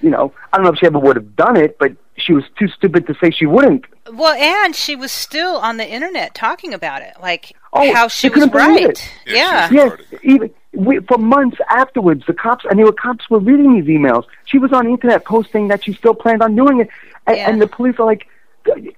you 0.00 0.10
know, 0.10 0.32
I 0.52 0.56
don't 0.56 0.64
know 0.64 0.72
if 0.72 0.78
she 0.78 0.86
ever 0.86 0.98
would 0.98 1.16
have 1.16 1.36
done 1.36 1.56
it, 1.56 1.78
but 1.78 1.92
she 2.16 2.32
was 2.32 2.44
too 2.58 2.68
stupid 2.68 3.06
to 3.06 3.14
say 3.20 3.30
she 3.30 3.46
wouldn't. 3.46 3.84
well, 4.12 4.34
and 4.34 4.74
she 4.74 4.96
was 4.96 5.12
still 5.12 5.56
on 5.56 5.76
the 5.76 5.86
internet 5.88 6.34
talking 6.34 6.72
about 6.74 7.02
it, 7.02 7.14
like 7.20 7.52
Oh, 7.72 7.92
how 7.94 8.08
she 8.08 8.28
was 8.30 8.48
right. 8.52 8.80
it. 8.90 9.10
Yeah. 9.26 9.68
Yeah, 9.70 9.96
Yes, 10.10 10.20
even 10.22 10.50
we, 10.72 11.00
for 11.00 11.18
months 11.18 11.58
afterwards, 11.70 12.24
the 12.26 12.32
cops 12.32 12.64
and 12.68 12.78
there 12.78 12.86
were 12.86 12.92
cops 12.92 13.28
were 13.30 13.38
reading 13.38 13.74
these 13.80 13.84
emails. 13.96 14.24
She 14.46 14.58
was 14.58 14.72
on 14.72 14.84
the 14.86 14.90
internet 14.92 15.24
posting 15.24 15.68
that 15.68 15.84
she 15.84 15.92
still 15.92 16.14
planned 16.14 16.42
on 16.42 16.54
doing 16.56 16.80
it, 16.80 16.88
and, 17.26 17.36
Yeah. 17.36 17.48
and 17.50 17.60
the 17.60 17.66
police 17.66 17.96
are 17.98 18.06
like, 18.06 18.26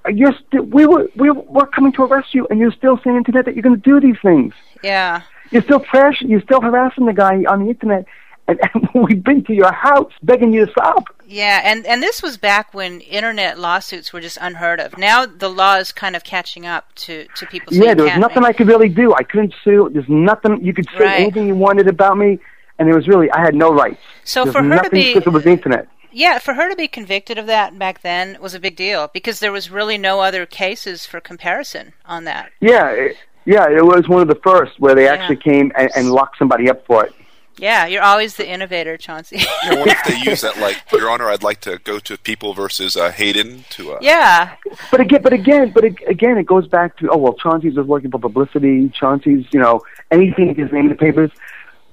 "You're 0.08 0.34
still 0.46 0.62
we 0.64 0.86
were 0.86 1.08
we 1.16 1.30
were 1.30 1.40
we're 1.42 1.66
coming 1.66 1.92
to 1.92 2.02
arrest 2.04 2.34
you, 2.34 2.46
and 2.50 2.58
you're 2.60 2.72
still 2.72 2.96
saying 2.98 3.16
on 3.16 3.22
the 3.22 3.26
internet 3.28 3.44
that 3.46 3.54
you're 3.54 3.62
going 3.62 3.80
to 3.80 3.90
do 3.90 4.00
these 4.00 4.20
things. 4.22 4.54
Yeah. 4.82 5.22
You're 5.50 5.62
still 5.62 5.80
trash. 5.80 6.20
You're 6.22 6.42
still 6.42 6.60
harassing 6.60 7.06
the 7.06 7.12
guy 7.12 7.44
on 7.48 7.64
the 7.64 7.70
internet, 7.70 8.04
and, 8.46 8.60
and 8.74 8.88
we've 8.94 9.22
been 9.24 9.42
to 9.44 9.54
your 9.54 9.72
house 9.72 10.12
begging 10.22 10.52
you 10.52 10.66
to 10.66 10.72
stop." 10.72 11.04
Yeah, 11.30 11.60
and 11.62 11.84
and 11.84 12.02
this 12.02 12.22
was 12.22 12.38
back 12.38 12.72
when 12.72 13.00
internet 13.02 13.58
lawsuits 13.58 14.14
were 14.14 14.20
just 14.22 14.38
unheard 14.40 14.80
of. 14.80 14.96
Now 14.96 15.26
the 15.26 15.50
law 15.50 15.76
is 15.76 15.92
kind 15.92 16.16
of 16.16 16.24
catching 16.24 16.64
up 16.64 16.94
to 17.06 17.26
to 17.36 17.44
people. 17.46 17.74
So 17.74 17.84
yeah, 17.84 17.92
there 17.92 18.06
was 18.06 18.16
nothing 18.16 18.42
make- 18.42 18.48
I 18.48 18.52
could 18.54 18.66
really 18.66 18.88
do. 18.88 19.12
I 19.14 19.24
couldn't 19.24 19.52
sue. 19.62 19.90
There's 19.92 20.08
nothing 20.08 20.64
you 20.64 20.72
could 20.72 20.86
say 20.96 21.04
Right. 21.04 21.20
anything 21.20 21.46
you 21.46 21.54
wanted 21.54 21.86
about 21.86 22.16
me, 22.16 22.38
and 22.78 22.88
it 22.88 22.94
was 22.94 23.06
really 23.06 23.30
I 23.30 23.40
had 23.40 23.54
no 23.54 23.70
rights. 23.74 24.00
So 24.24 24.44
There's 24.44 24.54
for 24.56 24.62
her 24.62 24.82
to 24.82 24.88
be- 24.88 25.12
because 25.12 25.26
it 25.26 25.30
was 25.30 25.44
the 25.44 25.50
internet. 25.50 25.86
Yeah, 26.10 26.38
for 26.38 26.54
her 26.54 26.70
to 26.70 26.74
be 26.76 26.88
convicted 26.88 27.36
of 27.36 27.46
that 27.46 27.78
back 27.78 28.00
then 28.00 28.38
was 28.40 28.54
a 28.54 28.58
big 28.58 28.74
deal 28.76 29.10
because 29.12 29.40
there 29.40 29.52
was 29.52 29.70
really 29.70 29.98
no 29.98 30.20
other 30.20 30.46
cases 30.46 31.04
for 31.04 31.20
comparison 31.20 31.92
on 32.06 32.24
that. 32.24 32.50
Yeah, 32.60 32.88
it, 32.88 33.16
yeah, 33.44 33.68
it 33.68 33.84
was 33.84 34.08
one 34.08 34.22
of 34.22 34.28
the 34.28 34.40
first 34.42 34.80
where 34.80 34.94
they 34.94 35.06
actually 35.06 35.36
came 35.36 35.70
and, 35.76 35.90
and 35.94 36.10
locked 36.10 36.38
somebody 36.38 36.70
up 36.70 36.86
for 36.86 37.04
it. 37.04 37.12
Yeah, 37.58 37.86
you're 37.86 38.02
always 38.02 38.36
the 38.36 38.48
innovator, 38.48 38.96
Chauncey. 38.96 39.38
I 39.64 39.74
wonder 39.74 39.92
if 39.92 40.04
they 40.04 40.30
use 40.30 40.42
that, 40.42 40.58
like, 40.58 40.76
Your 40.92 41.10
Honor, 41.10 41.28
I'd 41.28 41.42
like 41.42 41.60
to 41.62 41.78
go 41.84 41.98
to 41.98 42.16
People 42.18 42.54
versus 42.54 42.96
uh, 42.96 43.10
Hayden 43.10 43.64
to. 43.70 43.92
Uh, 43.92 43.98
yeah, 44.00 44.54
But 44.90 45.00
again, 45.00 45.22
but 45.22 45.32
again, 45.32 45.72
but 45.74 45.84
again, 45.84 46.38
it 46.38 46.46
goes 46.46 46.66
back 46.68 46.96
to 46.98 47.10
oh 47.10 47.16
well, 47.16 47.34
Chauncey's 47.34 47.74
was 47.76 47.86
working 47.86 48.10
for 48.10 48.18
publicity. 48.18 48.88
Chauncey's, 48.90 49.46
you 49.52 49.60
know, 49.60 49.82
anything 50.10 50.54
his 50.54 50.70
name 50.72 50.84
in 50.84 50.88
the 50.90 50.94
papers. 50.94 51.30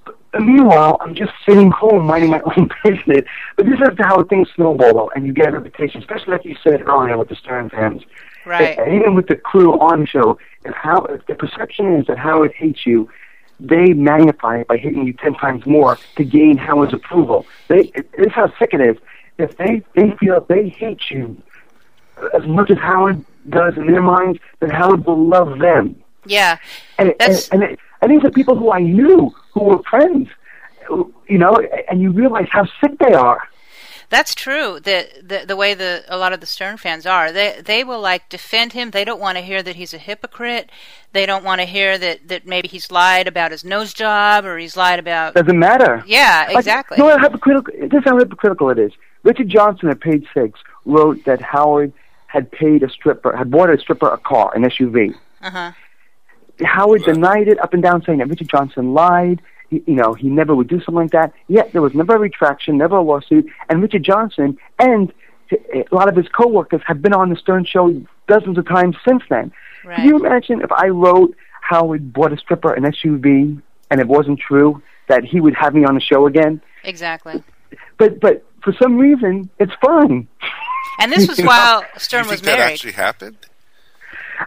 But 0.03 0.41
meanwhile, 0.41 0.97
I'm 0.99 1.16
just 1.16 1.32
sitting 1.45 1.72
home 1.72 2.05
minding 2.05 2.32
my 2.32 2.41
own 2.57 2.70
business. 2.84 3.26
But 3.55 3.66
this 3.66 3.80
is 3.80 3.97
how 3.97 4.24
things 4.26 4.49
snowball, 4.55 4.93
though, 4.93 5.11
and 5.16 5.26
you 5.26 5.34
get 5.34 5.49
a 5.49 5.51
reputation, 5.51 6.01
especially 6.01 6.34
like 6.34 6.45
you 6.45 6.55
said 6.63 6.82
earlier 6.88 7.18
with 7.18 7.30
the 7.30 7.36
Stern 7.36 7.70
fans. 7.70 8.03
right. 8.45 8.78
And 8.78 8.93
even 8.93 9.16
with 9.16 9.28
the 9.28 9.36
crew 9.36 9.80
on 9.80 10.01
the 10.01 10.07
show, 10.07 10.38
if 10.66 10.74
how 10.76 11.05
if 11.05 11.26
the 11.28 11.36
perception 11.36 11.93
is 11.95 12.07
that 12.07 12.18
Howard 12.18 12.53
hates 12.53 12.86
you, 12.86 13.09
they 13.60 13.93
magnify 13.93 14.60
it 14.60 14.68
by 14.68 14.78
hitting 14.78 15.06
you 15.08 15.14
ten 15.14 15.34
times 15.34 15.66
more 15.66 15.97
to 16.18 16.24
gain 16.24 16.58
Howard's 16.58 16.93
approval. 16.93 17.45
They 17.68 17.91
this 18.18 18.28
is 18.28 18.34
how 18.34 18.53
sick 18.60 18.74
it 18.74 18.82
is. 18.82 18.97
If 19.38 19.58
they 19.58 19.82
they 19.95 20.12
feel 20.18 20.45
they 20.47 20.70
hate 20.70 21.10
you 21.10 21.41
as 22.34 22.45
much 22.45 22.70
as 22.72 22.78
Howard 22.78 23.24
does 23.49 23.78
in 23.78 23.88
their 23.88 24.01
minds, 24.01 24.39
then 24.60 24.70
Howard 24.70 25.06
will 25.06 25.28
love 25.28 25.60
them. 25.60 26.01
Yeah, 26.26 26.58
And 26.97 27.10
it, 27.10 27.18
and, 27.20 27.47
and, 27.51 27.64
it, 27.64 27.80
and 28.01 28.12
these 28.12 28.24
are 28.24 28.32
people 28.32 28.56
who 28.56 28.72
I 28.72 28.80
knew 28.80 29.34
who 29.53 29.64
were 29.64 29.84
friends, 29.84 30.28
you 30.89 31.38
know, 31.38 31.56
and 31.88 32.01
you 32.01 32.12
realize 32.12 32.47
how 32.49 32.66
sick 32.82 32.97
they 32.99 33.14
are. 33.14 33.47
That's 34.10 34.36
true. 34.36 34.80
The, 34.80 35.08
the 35.22 35.45
the 35.47 35.56
way 35.56 35.74
the 35.74 36.03
a 36.08 36.18
lot 36.18 36.34
of 36.34 36.39
the 36.39 36.45
Stern 36.45 36.78
fans 36.78 37.06
are, 37.06 37.32
they 37.32 37.62
they 37.64 37.84
will 37.84 37.99
like 37.99 38.30
defend 38.30 38.74
him. 38.74 38.91
They 38.91 39.06
don't 39.06 39.20
want 39.20 39.38
to 39.38 39.43
hear 39.43 39.64
that 39.64 39.76
he's 39.76 39.93
a 39.93 39.97
hypocrite. 39.97 40.70
They 41.14 41.26
don't 41.26 41.43
want 41.43 41.62
to 41.62 41.66
hear 41.66 41.97
that 41.97 42.28
that 42.28 42.45
maybe 42.45 42.68
he's 42.68 42.91
lied 42.91 43.28
about 43.28 43.51
his 43.51 43.64
nose 43.64 43.93
job 43.93 44.45
or 44.45 44.58
he's 44.58 44.78
lied 44.78 44.99
about. 44.99 45.34
Doesn't 45.34 45.60
matter. 45.60 46.03
Yeah, 46.06 46.58
exactly. 46.58 46.97
Know 46.97 47.10
how 47.10 47.20
hypocritical? 47.20 47.74
This 47.89 47.99
is 47.99 48.03
how 48.06 48.18
hypocritical 48.18 48.70
it 48.70 48.80
is. 48.80 48.91
Richard 49.24 49.49
Johnson 49.49 49.89
at 49.89 49.99
page 49.99 50.26
six 50.34 50.60
wrote 50.86 51.24
that 51.26 51.41
Howard 51.41 51.93
had 52.28 52.51
paid 52.51 52.84
a 52.84 52.89
stripper, 52.89 53.36
had 53.36 53.49
bought 53.49 53.70
a 53.70 53.80
stripper 53.80 54.10
a 54.10 54.18
car, 54.18 54.51
an 54.56 54.64
SUV. 54.64 55.16
Uh 55.41 55.49
huh. 55.49 55.72
Howard 56.64 57.03
denied 57.03 57.47
it 57.47 57.60
up 57.60 57.74
and 57.74 57.84
down, 57.84 58.03
saying 58.03 58.20
that 58.20 58.30
Richard 58.30 58.49
Johnson 58.49 58.93
lied. 58.93 59.41
He, 59.76 59.91
you 59.91 59.95
know, 59.95 60.13
he 60.13 60.30
never 60.30 60.55
would 60.55 60.67
do 60.67 60.80
something 60.80 60.95
like 60.95 61.11
that. 61.11 61.34
Yet 61.47 61.73
there 61.73 61.82
was 61.82 61.93
never 61.93 62.15
a 62.15 62.19
retraction, 62.19 62.78
never 62.78 62.97
a 62.97 63.01
lawsuit. 63.01 63.47
And 63.69 63.82
Richard 63.82 64.03
Johnson 64.03 64.57
and 64.80 65.11
eh, 65.51 65.84
a 65.91 65.95
lot 65.95 66.07
of 66.07 66.15
his 66.15 66.28
coworkers 66.30 66.82
have 66.86 67.01
been 67.01 67.13
on 67.13 67.30
the 67.30 67.36
Stern 67.36 67.65
Show 67.65 68.01
dozens 68.28 68.57
of 68.57 68.67
times 68.67 68.95
since 69.07 69.23
then. 69.30 69.51
Right. 69.84 69.97
Can 69.97 70.07
you 70.07 70.17
imagine 70.17 70.61
if 70.61 70.71
I 70.71 70.88
wrote 70.88 71.36
Howard 71.61 72.13
bought 72.13 72.34
a 72.34 72.38
stripper 72.38 72.73
an 72.73 72.84
SUV 72.84 73.61
and 73.91 74.01
it 74.01 74.07
wasn't 74.07 74.39
true 74.39 74.82
that 75.07 75.23
he 75.23 75.39
would 75.39 75.55
have 75.55 75.73
me 75.73 75.86
on 75.86 75.95
the 75.95 76.01
show 76.01 76.26
again? 76.26 76.61
Exactly. 76.84 77.43
But 77.97 78.19
but 78.19 78.45
for 78.63 78.73
some 78.82 78.97
reason 78.97 79.49
it's 79.59 79.73
fun. 79.82 80.28
And 80.99 81.11
this 81.11 81.28
was 81.28 81.38
You 81.38 81.45
know? 81.45 81.49
while 81.49 81.84
Stern 81.97 82.26
you 82.26 82.32
was 82.32 82.41
think 82.41 82.57
that 82.57 82.71
actually 82.71 82.93
happened? 82.93 83.38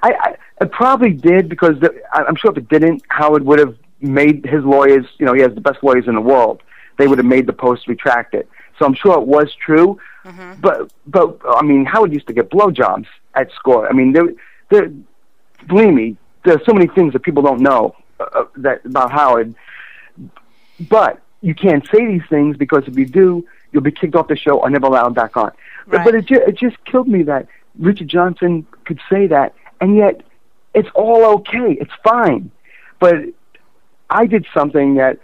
I, 0.02 0.12
I 0.20 0.36
it 0.60 0.72
probably 0.72 1.12
did 1.12 1.48
because 1.48 1.78
the, 1.80 1.94
I'm 2.12 2.34
sure 2.36 2.50
if 2.50 2.58
it 2.58 2.68
didn't, 2.68 3.02
Howard 3.08 3.44
would 3.44 3.60
have 3.60 3.76
made 4.00 4.44
his 4.44 4.64
lawyers. 4.64 5.06
You 5.18 5.26
know, 5.26 5.34
he 5.34 5.42
has 5.42 5.54
the 5.54 5.60
best 5.60 5.82
lawyers 5.82 6.06
in 6.06 6.14
the 6.14 6.20
world. 6.20 6.62
They 6.98 7.06
would 7.08 7.18
have 7.18 7.26
made 7.26 7.46
the 7.46 7.52
post 7.52 7.86
retract 7.88 8.34
it. 8.34 8.48
so 8.78 8.84
I'm 8.86 8.94
sure 8.94 9.14
it 9.18 9.26
was 9.26 9.54
true. 9.54 9.98
But 10.60 10.92
but 11.06 11.40
I 11.48 11.62
mean, 11.62 11.84
Howard 11.86 12.12
used 12.12 12.26
to 12.26 12.32
get 12.34 12.50
blowjobs 12.50 13.06
at 13.34 13.50
school. 13.52 13.86
I 13.88 13.92
mean, 13.94 14.12
there 14.12 14.28
there 14.70 14.90
believe 15.66 15.94
me, 15.94 16.16
there's 16.44 16.64
so 16.66 16.72
many 16.74 16.86
things 16.86 17.12
that 17.14 17.22
people 17.22 17.42
don't 17.42 17.60
know 17.60 17.94
uh, 18.20 18.44
that 18.56 18.84
about 18.84 19.10
Howard. 19.10 19.54
But 20.88 21.20
you 21.40 21.54
can't 21.54 21.86
say 21.90 22.04
these 22.06 22.22
things 22.28 22.56
because 22.56 22.84
if 22.86 22.96
you 22.96 23.06
do, 23.06 23.46
you'll 23.72 23.82
be 23.82 23.90
kicked 23.92 24.14
off 24.14 24.28
the 24.28 24.36
show 24.36 24.58
or 24.60 24.70
never 24.70 24.86
allowed 24.86 25.14
back 25.14 25.36
on. 25.36 25.52
But, 25.86 25.98
Right. 25.98 26.04
but 26.04 26.14
it, 26.14 26.24
ju- 26.26 26.44
it 26.46 26.56
just 26.56 26.76
killed 26.84 27.08
me 27.08 27.22
that 27.24 27.46
Richard 27.78 28.08
Johnson 28.08 28.66
could 28.84 29.00
say 29.10 29.26
that, 29.28 29.54
and 29.80 29.96
yet 29.96 30.22
it's 30.74 30.88
all 30.94 31.24
okay. 31.36 31.72
It's 31.80 31.92
fine. 32.04 32.50
But 33.00 33.16
I 34.10 34.26
did 34.26 34.46
something 34.54 34.94
that 34.94 35.18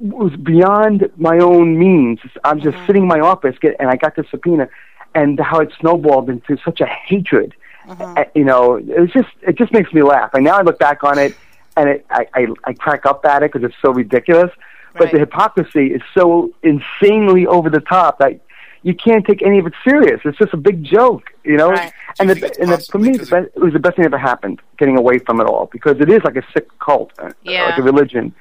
was 0.00 0.34
beyond 0.36 1.10
my 1.16 1.38
own 1.38 1.78
means. 1.78 2.18
I'm 2.42 2.60
just 2.60 2.76
sitting 2.86 3.02
in 3.02 3.08
my 3.08 3.20
office, 3.20 3.56
get, 3.60 3.76
and 3.78 3.90
I 3.90 3.96
got 3.96 4.16
the 4.16 4.24
subpoena, 4.30 4.68
and 5.14 5.38
how 5.38 5.60
it 5.60 5.72
snowballed 5.80 6.30
into 6.30 6.56
such 6.64 6.80
a 6.80 6.86
hatred. 6.86 7.54
Uh, 7.86 8.24
you 8.34 8.44
know, 8.44 8.76
it 8.76 8.98
was 8.98 9.10
just 9.10 9.28
it 9.42 9.58
just 9.58 9.72
makes 9.72 9.92
me 9.92 10.02
laugh. 10.02 10.30
And 10.32 10.44
now 10.44 10.56
I 10.56 10.62
look 10.62 10.78
back 10.78 11.04
on 11.04 11.18
it, 11.18 11.36
and 11.76 11.90
it, 11.90 12.06
I, 12.10 12.26
I 12.34 12.46
I 12.64 12.72
crack 12.72 13.04
up 13.04 13.24
at 13.26 13.42
it 13.42 13.52
because 13.52 13.66
it's 13.68 13.80
so 13.82 13.92
ridiculous. 13.92 14.50
But 14.96 15.10
the 15.10 15.18
hypocrisy 15.18 15.88
is 15.88 16.02
so 16.16 16.52
insanely 16.62 17.46
over 17.46 17.68
the 17.68 17.80
top 17.80 18.20
that 18.20 18.40
you 18.84 18.94
can't 18.94 19.24
take 19.26 19.42
any 19.42 19.58
of 19.58 19.66
it 19.66 19.72
serious. 19.82 20.20
It's 20.24 20.38
just 20.38 20.52
a 20.54 20.56
big 20.68 20.84
joke, 20.84 21.24
you 21.42 21.56
know. 21.56 21.70
Right. 21.70 21.92
And, 22.20 22.28
you 22.28 22.34
the, 22.36 22.60
and 22.60 22.70
the, 22.70 22.78
for 22.78 22.98
me, 22.98 23.10
the 23.12 23.18
'cause 23.18 23.30
best, 23.30 23.48
it 23.56 23.60
was 23.60 23.72
the 23.72 23.78
best 23.80 23.96
thing 23.96 24.04
that 24.04 24.12
ever 24.14 24.18
happened. 24.18 24.60
Getting 24.78 24.96
away 24.96 25.18
from 25.18 25.40
it 25.40 25.44
all 25.44 25.66
because 25.72 25.96
it 26.00 26.08
is 26.08 26.22
like 26.22 26.36
a 26.36 26.44
sick 26.52 26.68
cult, 26.78 27.10
uh, 27.18 27.30
Yeah. 27.42 27.64
like 27.64 27.78
a 27.78 27.82
religion, 27.82 28.32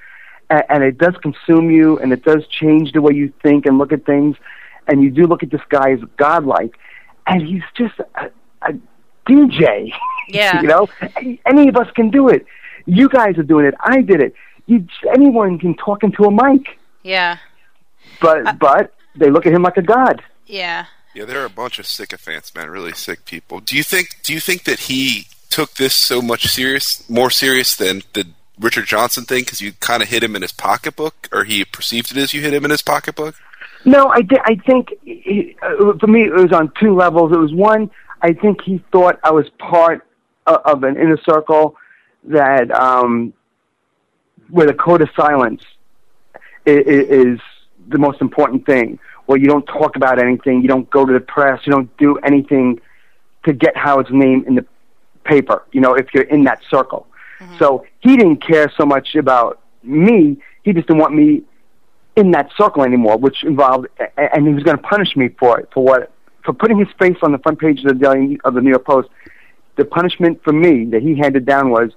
and, 0.52 0.64
and 0.70 0.84
it 0.84 0.98
does 1.00 1.16
consume 1.28 1.72
you, 1.72 1.98
and 2.00 2.14
it 2.14 2.24
does 2.24 2.46
change 2.48 2.92
the 2.92 3.02
way 3.02 3.14
you 3.14 3.32
think 3.42 3.66
and 3.66 3.78
look 3.78 3.92
at 3.94 4.06
things. 4.06 4.36
And 4.88 5.02
you 5.02 5.10
do 5.10 5.24
look 5.28 5.44
at 5.44 5.50
this 5.50 5.62
guy 5.70 5.92
as 5.92 6.00
godlike, 6.18 6.78
and 7.26 7.42
he's 7.42 7.64
just 7.76 7.96
a, 8.00 8.30
a 8.62 8.74
DJ. 9.28 9.92
Yeah. 10.30 10.62
you 10.62 10.70
know, 10.70 10.88
any 11.46 11.68
of 11.68 11.76
us 11.76 11.92
can 11.96 12.10
do 12.10 12.30
it. 12.30 12.46
You 12.86 13.10
guys 13.10 13.38
are 13.38 13.44
doing 13.44 13.66
it. 13.66 13.76
I 13.82 14.02
did 14.02 14.22
it. 14.22 14.34
You, 14.68 14.88
anyone 15.14 15.60
can 15.60 15.76
talk 15.76 16.02
into 16.02 16.24
a 16.24 16.32
mic, 16.32 16.80
Yeah. 17.04 17.38
but 18.22 18.58
but 18.58 18.94
they 19.18 19.30
look 19.30 19.46
at 19.46 19.52
him 19.54 19.64
like 19.64 19.76
a 19.76 19.82
god. 19.82 20.24
Yeah. 20.46 20.86
Yeah, 21.14 21.26
there 21.26 21.42
are 21.42 21.46
a 21.46 21.50
bunch 21.50 21.80
of 21.80 21.86
sycophants, 21.86 22.54
man. 22.56 22.70
Really 22.70 22.94
sick 22.94 23.26
people. 23.26 23.60
Do 23.60 23.76
you 23.78 23.84
think? 23.84 24.18
Do 24.24 24.34
you 24.34 24.40
think 24.40 24.64
that 24.64 24.80
he 24.82 25.28
took 25.50 25.76
this 25.76 25.94
so 25.94 26.22
much 26.22 26.48
serious, 26.48 27.08
more 27.10 27.30
serious 27.30 27.76
than 27.76 28.02
the 28.14 28.28
Richard 28.60 28.86
Johnson 28.86 29.24
thing? 29.26 29.44
Because 29.44 29.62
you 29.62 29.74
kind 29.74 30.02
of 30.02 30.10
hit 30.10 30.24
him 30.24 30.36
in 30.36 30.42
his 30.42 30.52
pocketbook, 30.52 31.30
or 31.32 31.44
he 31.44 31.64
perceived 31.66 32.12
it 32.12 32.18
as 32.18 32.34
you 32.34 32.42
hit 32.42 32.54
him 32.54 32.66
in 32.66 32.72
his 32.72 32.82
pocketbook. 32.82 33.36
No, 33.86 34.08
I, 34.08 34.22
di- 34.22 34.42
I 34.44 34.56
think 34.56 34.94
he, 35.04 35.56
uh, 35.62 35.98
for 36.00 36.08
me 36.08 36.24
it 36.24 36.34
was 36.34 36.52
on 36.54 36.72
two 36.80 36.96
levels. 36.96 37.32
It 37.32 37.38
was 37.38 37.54
one, 37.54 37.92
I 38.22 38.34
think 38.34 38.62
he 38.62 38.82
thought 38.92 39.20
I 39.24 39.32
was 39.32 39.50
part 39.60 40.08
of, 40.48 40.62
of 40.66 40.84
an 40.84 40.96
inner 40.96 41.18
circle 41.18 41.76
that 42.24 42.72
um, 42.72 43.34
where 44.50 44.66
the 44.66 44.74
code 44.74 45.02
of 45.02 45.10
silence 45.16 45.64
is, 46.66 46.86
is 46.88 47.40
the 47.90 47.98
most 47.98 48.22
important 48.22 48.66
thing. 48.66 49.00
Where 49.26 49.38
you 49.38 49.48
don't 49.48 49.66
talk 49.66 49.96
about 49.96 50.20
anything, 50.20 50.62
you 50.62 50.68
don't 50.68 50.90
go 50.90 51.06
to 51.06 51.14
the 51.14 51.20
press, 51.20 51.62
you 51.66 51.72
don't 51.72 51.96
do 51.98 52.18
anything 52.18 52.80
to 53.46 53.54
get 53.54 53.76
Howard's 53.78 54.12
name 54.12 54.44
in 54.48 54.56
the 54.56 54.66
paper. 55.24 55.64
You 55.72 55.82
know, 55.82 55.94
if 55.94 56.14
you're 56.14 56.24
in 56.24 56.44
that 56.44 56.60
circle. 56.70 57.08
Mm-hmm. 57.40 57.58
So 57.58 57.86
he 58.02 58.18
didn't 58.18 58.38
care 58.38 58.72
so 58.78 58.86
much 58.86 59.16
about 59.16 59.60
me. 59.82 60.38
He 60.64 60.74
just 60.74 60.88
didn't 60.88 61.00
want 61.00 61.14
me 61.16 61.44
in 62.16 62.32
that 62.32 62.50
circle 62.58 62.84
anymore, 62.84 63.18
which 63.18 63.44
involved, 63.44 63.88
and 64.18 64.48
he 64.48 64.54
was 64.54 64.64
going 64.64 64.78
to 64.78 64.84
punish 64.84 65.16
me 65.16 65.30
for 65.40 65.60
it, 65.60 65.70
for 65.74 65.84
what, 65.84 66.12
for 66.44 66.54
putting 66.54 66.78
his 66.78 66.88
face 67.00 67.18
on 67.24 67.32
the 67.32 67.40
front 67.40 67.60
page 67.60 67.80
of 67.80 67.86
the 67.86 67.94
Daily, 67.94 68.40
of 68.44 68.54
the 68.54 68.62
New 68.62 68.70
York 68.70 68.86
Post. 68.86 69.10
The 69.76 69.86
punishment 69.86 70.44
for 70.44 70.54
me 70.54 70.86
that 70.86 71.02
he 71.02 71.18
handed 71.18 71.46
down 71.46 71.72
was 71.72 71.92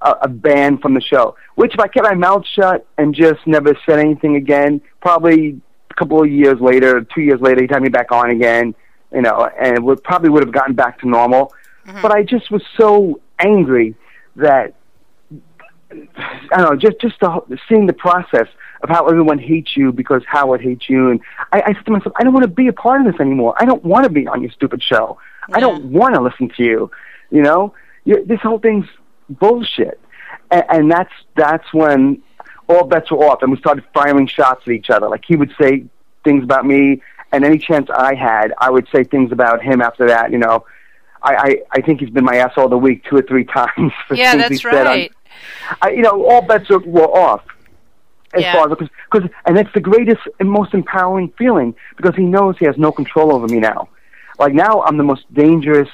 a, 0.00 0.10
a 0.22 0.28
ban 0.28 0.78
from 0.78 0.94
the 0.94 1.00
show. 1.00 1.36
Which, 1.54 1.74
if 1.74 1.80
I 1.80 1.86
kept 1.86 2.04
my 2.04 2.14
mouth 2.14 2.44
shut 2.44 2.86
and 2.98 3.14
just 3.14 3.46
never 3.46 3.78
said 3.86 4.00
anything 4.00 4.34
again, 4.34 4.80
probably 5.00 5.60
couple 5.96 6.22
of 6.22 6.30
years 6.30 6.60
later, 6.60 7.02
two 7.02 7.22
years 7.22 7.40
later, 7.40 7.62
he'd 7.62 7.70
have 7.70 7.82
me 7.82 7.88
back 7.88 8.12
on 8.12 8.30
again, 8.30 8.74
you 9.12 9.22
know, 9.22 9.48
and 9.60 9.84
would 9.84 10.02
probably 10.02 10.30
would 10.30 10.42
have 10.42 10.52
gotten 10.52 10.74
back 10.74 11.00
to 11.00 11.08
normal. 11.08 11.52
Mm-hmm. 11.86 12.02
But 12.02 12.12
I 12.12 12.22
just 12.22 12.50
was 12.50 12.62
so 12.76 13.20
angry 13.38 13.94
that 14.36 14.74
I 15.90 16.56
don't 16.56 16.70
know, 16.70 16.76
just 16.76 17.00
just 17.00 17.18
the, 17.20 17.58
seeing 17.68 17.86
the 17.86 17.92
process 17.92 18.48
of 18.82 18.88
how 18.88 19.06
everyone 19.06 19.38
hates 19.38 19.76
you 19.76 19.92
because 19.92 20.22
Howard 20.26 20.60
hates 20.60 20.88
you, 20.88 21.10
and 21.10 21.20
I, 21.52 21.62
I 21.66 21.72
said 21.74 21.86
to 21.86 21.92
myself, 21.92 22.14
I 22.16 22.24
don't 22.24 22.32
want 22.32 22.44
to 22.44 22.50
be 22.50 22.68
a 22.68 22.72
part 22.72 23.00
of 23.00 23.12
this 23.12 23.20
anymore. 23.20 23.54
I 23.58 23.64
don't 23.64 23.84
want 23.84 24.04
to 24.04 24.10
be 24.10 24.26
on 24.26 24.42
your 24.42 24.50
stupid 24.50 24.82
show. 24.82 25.18
I 25.52 25.60
don't 25.60 25.84
want 25.86 26.14
to 26.14 26.20
listen 26.20 26.50
to 26.56 26.62
you. 26.62 26.90
You 27.30 27.42
know, 27.42 27.74
You're, 28.04 28.24
this 28.24 28.40
whole 28.40 28.58
thing's 28.58 28.86
bullshit, 29.30 30.00
and, 30.50 30.64
and 30.68 30.90
that's 30.90 31.12
that's 31.36 31.72
when 31.72 32.22
all 32.68 32.84
bets 32.84 33.10
were 33.10 33.18
off, 33.24 33.42
and 33.42 33.50
we 33.52 33.58
started 33.58 33.84
firing 33.94 34.26
shots 34.26 34.62
at 34.66 34.72
each 34.72 34.90
other. 34.90 35.08
Like 35.08 35.24
he 35.26 35.36
would 35.36 35.52
say 35.60 35.84
things 36.24 36.42
about 36.42 36.66
me, 36.66 37.02
and 37.32 37.44
any 37.44 37.58
chance 37.58 37.88
I 37.90 38.14
had, 38.14 38.52
I 38.58 38.70
would 38.70 38.88
say 38.94 39.04
things 39.04 39.32
about 39.32 39.62
him 39.62 39.80
after 39.80 40.06
that. 40.08 40.30
You 40.32 40.38
know. 40.38 40.64
I, 41.22 41.34
I, 41.34 41.56
I 41.72 41.80
think 41.80 42.00
he's 42.00 42.10
been 42.10 42.24
my 42.24 42.36
asshole 42.36 42.66
of 42.66 42.70
the 42.70 42.78
week 42.78 43.02
two 43.04 43.16
or 43.16 43.22
three 43.22 43.44
times. 43.58 43.90
for 44.06 44.14
Yeah, 44.14 44.36
that's 44.36 44.60
said 44.62 44.86
on- 44.86 45.08
I, 45.82 45.90
you 45.90 46.02
know, 46.02 46.24
all 46.24 46.42
bets 46.42 46.70
are, 46.70 46.78
were 46.78 47.02
off. 47.08 47.42
As 48.34 48.42
Yeah. 48.42 48.52
far 48.52 48.64
as 48.66 48.70
because, 48.70 48.88
because, 49.10 49.30
and 49.44 49.56
that's 49.56 49.72
the 49.74 49.80
greatest 49.80 50.20
and 50.38 50.48
most 50.48 50.72
empowering 50.74 51.32
feeling 51.38 51.74
because 51.96 52.14
he 52.14 52.22
knows 52.22 52.56
he 52.58 52.66
has 52.66 52.76
no 52.76 52.92
control 52.92 53.34
over 53.34 53.48
me 53.48 53.58
now. 53.58 53.88
Like 54.38 54.52
now, 54.52 54.82
I'm 54.82 54.98
the 54.98 55.04
most 55.04 55.24
dangerous 55.34 55.88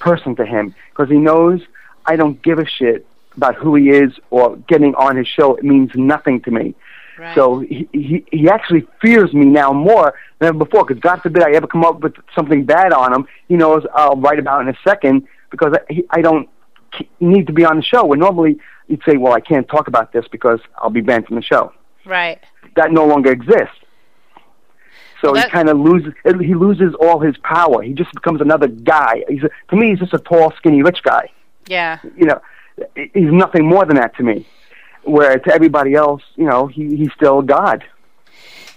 person 0.00 0.34
to 0.36 0.44
him 0.44 0.74
because 0.90 1.08
he 1.08 1.16
knows 1.18 1.60
I 2.04 2.16
don't 2.16 2.42
give 2.42 2.58
a 2.58 2.66
shit 2.66 3.06
about 3.38 3.54
who 3.54 3.74
he 3.74 3.88
is 3.90 4.12
or 4.30 4.56
getting 4.68 4.94
on 4.96 5.16
his 5.16 5.26
show. 5.26 5.54
It 5.54 5.64
means 5.64 5.90
nothing 5.94 6.40
to 6.42 6.50
me. 6.50 6.74
Right. 7.18 7.34
So 7.34 7.60
he, 7.60 7.88
he 7.92 8.24
he 8.30 8.48
actually 8.48 8.86
fears 9.00 9.32
me 9.32 9.46
now 9.46 9.72
more 9.72 10.14
than 10.38 10.58
before. 10.58 10.84
Because 10.84 11.00
God 11.00 11.22
forbid 11.22 11.42
I 11.42 11.52
ever 11.52 11.66
come 11.66 11.84
up 11.84 12.00
with 12.00 12.14
something 12.34 12.64
bad 12.64 12.92
on 12.92 13.12
him, 13.12 13.26
he 13.48 13.56
knows 13.56 13.84
I'll 13.94 14.16
write 14.16 14.38
about 14.38 14.60
it 14.60 14.68
in 14.68 14.74
a 14.74 14.78
second 14.88 15.26
because 15.50 15.72
I, 15.74 15.92
he, 15.92 16.04
I 16.10 16.20
don't 16.20 16.48
need 17.18 17.46
to 17.48 17.52
be 17.52 17.64
on 17.64 17.76
the 17.76 17.82
show. 17.82 18.12
And 18.12 18.20
normally 18.20 18.58
you'd 18.86 19.02
say, 19.04 19.16
"Well, 19.16 19.32
I 19.32 19.40
can't 19.40 19.68
talk 19.68 19.88
about 19.88 20.12
this 20.12 20.26
because 20.30 20.60
I'll 20.76 20.90
be 20.90 21.00
banned 21.00 21.26
from 21.26 21.36
the 21.36 21.42
show." 21.42 21.72
right. 22.06 22.38
That 22.76 22.92
no 22.92 23.04
longer 23.06 23.32
exists. 23.32 23.78
So 25.20 25.32
Well, 25.32 25.42
he 25.42 25.50
kind 25.50 25.68
of 25.68 25.78
loses. 25.78 26.14
He 26.24 26.54
loses 26.54 26.94
all 27.00 27.18
his 27.18 27.36
power. 27.38 27.82
He 27.82 27.92
just 27.92 28.12
becomes 28.14 28.40
another 28.40 28.68
guy. 28.68 29.24
He's 29.28 29.42
a, 29.42 29.50
to 29.70 29.76
me, 29.76 29.90
he's 29.90 29.98
just 29.98 30.14
a 30.14 30.18
tall, 30.18 30.52
skinny, 30.56 30.82
rich 30.82 31.02
guy 31.02 31.28
Yeah. 31.66 31.98
you 32.16 32.26
know, 32.26 32.40
he's 32.94 33.10
nothing 33.32 33.66
more 33.68 33.84
than 33.84 33.96
that 33.96 34.14
to 34.16 34.22
me. 34.22 34.46
Where 35.04 35.38
to 35.38 35.52
everybody 35.54 35.94
else, 35.94 36.22
you 36.36 36.44
know, 36.44 36.66
he 36.66 36.96
he's 36.96 37.12
still 37.14 37.40
God. 37.42 37.84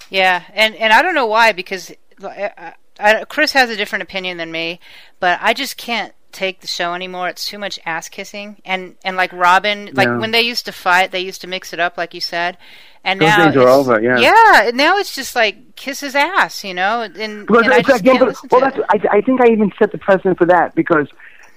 Yeah, 0.10 0.44
and 0.54 0.76
and 0.76 0.92
I 0.94 1.02
don't 1.02 1.16
know 1.16 1.26
why 1.26 1.52
because 1.52 1.92
I, 2.24 2.74
I, 3.00 3.24
Chris 3.26 3.54
has 3.54 3.70
a 3.70 3.76
different 3.78 4.04
opinion 4.04 4.38
than 4.38 4.52
me, 4.52 4.80
but 5.20 5.40
I 5.42 5.54
just 5.54 5.78
can't 5.78 6.14
take 6.32 6.62
the 6.62 6.68
show 6.68 6.94
anymore. 6.94 7.28
It's 7.28 7.46
too 7.46 7.58
much 7.58 7.80
ass 7.86 8.08
kissing, 8.10 8.62
and 8.66 8.96
and 9.04 9.18
like 9.18 9.34
Robin, 9.34 9.90
like 9.94 10.08
Yeah. 10.08 10.18
when 10.18 10.32
they 10.32 10.42
used 10.42 10.66
to 10.66 10.72
fight, 10.72 11.12
they 11.12 11.20
used 11.20 11.42
to 11.42 11.48
mix 11.48 11.74
it 11.74 11.80
up, 11.80 11.98
like 11.98 12.14
you 12.14 12.22
said, 12.22 12.58
and 13.04 13.20
Those 13.20 13.28
now 13.30 13.38
days 13.48 13.56
are 13.58 13.62
it's- 13.62 13.76
over, 13.78 14.02
yeah. 14.02 14.18
yeah. 14.20 14.72
Now 14.74 14.98
it's 14.98 15.14
just 15.16 15.36
like 15.36 15.76
kiss 15.76 16.00
his 16.02 16.16
ass, 16.16 16.64
you 16.64 16.74
know, 16.74 17.02
and, 17.02 17.46
Because 17.48 17.66
and 17.66 17.74
I 17.74 17.82
just 17.82 18.02
again, 18.02 18.16
can't 18.18 18.20
but- 18.20 18.28
listen 18.30 18.50
well, 18.52 18.62
to 18.62 18.78
that's 18.82 19.04
it. 19.04 19.10
I, 19.12 19.18
I 19.18 19.22
think 19.22 19.42
I 19.42 19.48
even 19.52 19.72
set 19.80 19.92
the 19.92 19.98
precedent 19.98 20.38
for 20.38 20.46
that 20.46 20.76
because 20.76 21.08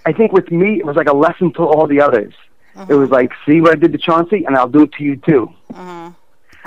I 0.07 0.13
think 0.13 0.33
with 0.33 0.51
me 0.51 0.79
it 0.79 0.87
was 0.87 0.97
like 0.97 1.09
a 1.09 1.15
lesson 1.17 1.53
to 1.55 1.63
all 1.63 1.87
the 1.87 2.01
others. 2.01 2.35
It 2.89 2.95
was 2.95 3.11
like, 3.11 3.31
see 3.47 3.61
what 3.61 3.71
I 3.73 3.77
did 3.77 3.93
to 3.93 3.99
Chauncey, 3.99 4.45
and 4.45 4.57
I'll 4.57 4.69
do 4.69 4.83
it 4.83 4.93
to 4.95 5.05
you 5.05 5.15
too. 5.17 5.49
Yeah. 5.73 6.13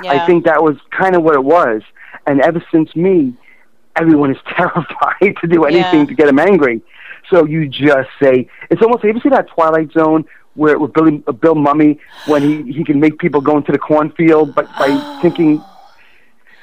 I 0.06 0.26
think 0.26 0.46
that 0.46 0.64
was 0.64 0.78
kind 0.92 1.16
of 1.16 1.24
what 1.24 1.36
it 1.36 1.44
was. 1.44 1.82
And 2.26 2.40
ever 2.42 2.64
since 2.72 2.96
me, 2.96 3.34
everyone 3.96 4.32
is 4.32 4.38
terrified 4.56 5.36
to 5.42 5.48
do 5.48 5.66
anything 5.66 6.02
Yeah. 6.02 6.06
to 6.06 6.14
get 6.14 6.28
him 6.30 6.40
angry. 6.40 6.82
So 7.30 7.46
you 7.46 7.68
just 7.68 8.10
say, 8.22 8.48
it's 8.70 8.82
almost, 8.82 9.00
like 9.04 9.06
you 9.06 9.10
ever 9.12 9.20
see 9.20 9.30
that 9.30 9.48
Twilight 9.50 9.92
Zone 9.92 10.24
where 10.54 10.80
with 10.80 10.94
Billy, 10.94 11.22
uh, 11.28 11.34
Bill 11.34 11.56
Mumy 11.56 12.00
when 12.28 12.42
he, 12.42 12.72
he 12.72 12.84
can 12.84 13.00
make 13.00 13.20
people 13.20 13.42
go 13.42 13.58
into 13.58 13.72
the 13.72 13.78
cornfield 13.78 14.56
but 14.56 14.66
by 14.80 15.20
thinking, 15.22 15.62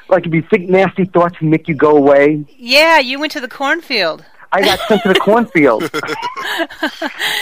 like 0.08 0.26
if 0.26 0.32
you 0.34 0.42
think 0.50 0.68
nasty 0.70 1.04
thoughts 1.04 1.36
and 1.40 1.50
make 1.50 1.68
you 1.68 1.74
go 1.74 1.96
away. 1.96 2.44
yeah, 2.56 2.98
you 2.98 3.18
went 3.18 3.32
to 3.32 3.40
the 3.40 3.48
cornfield. 3.48 4.24
I 4.54 4.60
got 4.62 4.78
sent 4.88 5.02
to 5.02 5.08
the 5.08 5.16
cornfield. 5.18 5.90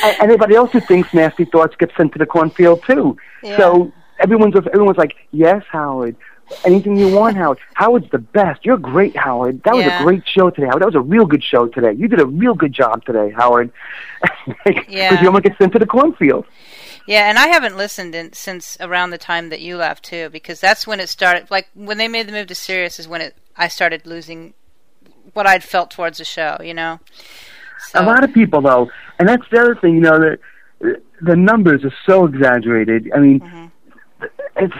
anybody 0.20 0.54
else 0.54 0.70
who 0.72 0.80
thinks 0.80 1.12
nasty 1.14 1.44
thoughts 1.44 1.76
gets 1.76 1.94
sent 1.96 2.12
to 2.12 2.18
the 2.18 2.26
cornfield 2.26 2.82
too. 2.84 3.16
Yeah. 3.42 3.56
So 3.58 3.92
everyone's 4.18 4.56
everyone's 4.56 4.98
like, 4.98 5.14
"Yes, 5.30 5.62
Howard. 5.70 6.16
Anything 6.64 6.96
you 6.96 7.08
want, 7.14 7.36
Howard. 7.36 7.58
Howard's 7.74 8.10
the 8.10 8.18
best. 8.18 8.64
You're 8.64 8.76
great, 8.76 9.16
Howard. 9.16 9.62
That 9.64 9.74
was 9.74 9.84
Yeah. 9.86 10.00
a 10.00 10.04
great 10.04 10.26
show 10.28 10.50
today, 10.50 10.66
Howard. 10.66 10.82
That 10.82 10.86
was 10.86 10.94
a 10.94 11.00
real 11.00 11.24
good 11.24 11.42
show 11.42 11.66
today. 11.66 11.92
You 11.92 12.08
did 12.08 12.20
a 12.20 12.26
real 12.26 12.54
good 12.54 12.72
job 12.72 13.04
today, 13.04 13.30
Howard." 13.30 13.70
Because 14.64 14.84
Yeah. 14.88 15.20
you 15.20 15.26
almost 15.28 15.44
get 15.44 15.56
sent 15.58 15.72
to 15.72 15.78
the 15.78 15.86
cornfield. 15.86 16.46
Yeah, 17.06 17.28
and 17.28 17.38
I 17.38 17.48
haven't 17.48 17.76
listened 17.76 18.14
in, 18.14 18.32
since 18.32 18.76
around 18.80 19.10
the 19.10 19.18
time 19.18 19.48
that 19.50 19.60
you 19.60 19.76
left 19.76 20.04
too, 20.04 20.28
because 20.30 20.60
that's 20.60 20.86
when 20.86 21.00
it 21.00 21.08
started. 21.08 21.50
Like 21.50 21.68
when 21.74 21.98
they 21.98 22.06
made 22.08 22.28
the 22.28 22.32
move 22.32 22.46
to 22.48 22.54
Sirius, 22.54 22.98
is 22.98 23.08
when 23.08 23.20
it 23.20 23.34
I 23.56 23.68
started 23.68 24.06
losing 24.06 24.54
what 25.34 25.46
I'd 25.46 25.64
felt 25.64 25.90
towards 25.90 26.18
the 26.18 26.24
show. 26.24 26.58
You 26.62 26.74
know, 26.74 27.00
so, 27.88 28.02
A 28.02 28.04
lot 28.04 28.24
of 28.24 28.32
people, 28.32 28.60
though, 28.60 28.90
and 29.18 29.28
that's 29.28 29.44
the 29.50 29.60
other 29.60 29.74
thing. 29.74 29.94
You 29.96 30.00
know, 30.00 30.18
that 30.20 30.38
the 31.20 31.36
numbers 31.36 31.84
are 31.84 31.94
so 32.06 32.26
exaggerated. 32.26 33.10
I 33.14 33.18
mean, 33.18 33.40
Mm-hmm. 33.40 33.66
it's 34.56 34.74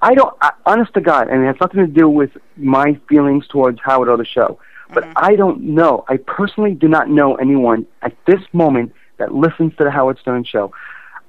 I 0.00 0.14
don't. 0.14 0.34
I, 0.40 0.52
honest 0.66 0.94
to 0.94 1.00
God, 1.00 1.28
and 1.28 1.42
it 1.42 1.46
has 1.46 1.56
nothing 1.60 1.80
to 1.80 1.86
do 1.92 2.08
with 2.08 2.30
my 2.56 2.98
feelings 3.08 3.46
towards 3.48 3.78
Howard 3.84 4.08
or 4.08 4.16
the 4.16 4.24
show. 4.24 4.58
But 4.92 5.04
Mm-hmm. 5.04 5.12
I 5.16 5.36
don't 5.36 5.60
know. 5.62 6.04
I 6.08 6.16
personally 6.18 6.74
do 6.74 6.88
not 6.88 7.08
know 7.08 7.36
anyone 7.36 7.86
at 8.02 8.14
this 8.26 8.40
moment 8.52 8.92
that 9.18 9.34
listens 9.34 9.74
to 9.76 9.84
the 9.84 9.90
Howard 9.90 10.18
Stern 10.18 10.44
show. 10.44 10.72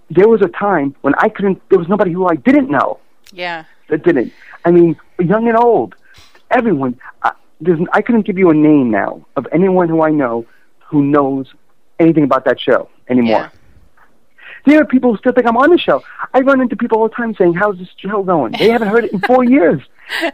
There 0.09 0.27
was 0.27 0.41
a 0.41 0.47
time 0.49 0.95
when 1.01 1.13
I 1.19 1.29
couldn't. 1.29 1.61
There 1.69 1.79
was 1.79 1.87
nobody 1.87 2.11
who 2.11 2.27
I 2.27 2.35
didn't 2.35 2.69
know 2.69 2.99
yeah, 3.31 3.63
that 3.89 4.03
didn't. 4.03 4.31
I 4.65 4.71
mean, 4.71 4.95
young 5.19 5.47
and 5.47 5.57
old, 5.57 5.95
everyone. 6.51 6.99
I, 7.23 7.31
there's, 7.61 7.79
I 7.91 8.01
couldn't 8.01 8.25
give 8.25 8.37
you 8.37 8.49
a 8.49 8.53
name 8.53 8.91
now 8.91 9.25
of 9.35 9.47
anyone 9.51 9.89
who 9.89 10.01
I 10.01 10.09
know 10.11 10.45
who 10.79 11.03
knows 11.03 11.47
anything 11.99 12.23
about 12.23 12.45
that 12.45 12.59
show 12.59 12.89
anymore. 13.09 13.41
Yeah. 13.41 13.49
There 14.65 14.81
are 14.81 14.85
people 14.85 15.11
who 15.11 15.17
still 15.17 15.33
think 15.33 15.45
I'm 15.45 15.57
on 15.57 15.71
the 15.71 15.77
show. 15.77 16.03
I 16.33 16.39
run 16.39 16.61
into 16.61 16.75
people 16.77 16.99
all 16.99 17.09
the 17.09 17.13
time 17.15 17.35
saying, 17.35 17.53
"How's 17.53 17.77
this 17.77 17.89
show 17.97 18.23
going?" 18.23 18.53
They 18.53 18.69
haven't 18.69 18.87
heard 18.87 19.03
it 19.03 19.11
in 19.11 19.19
four 19.19 19.43
years. 19.57 19.81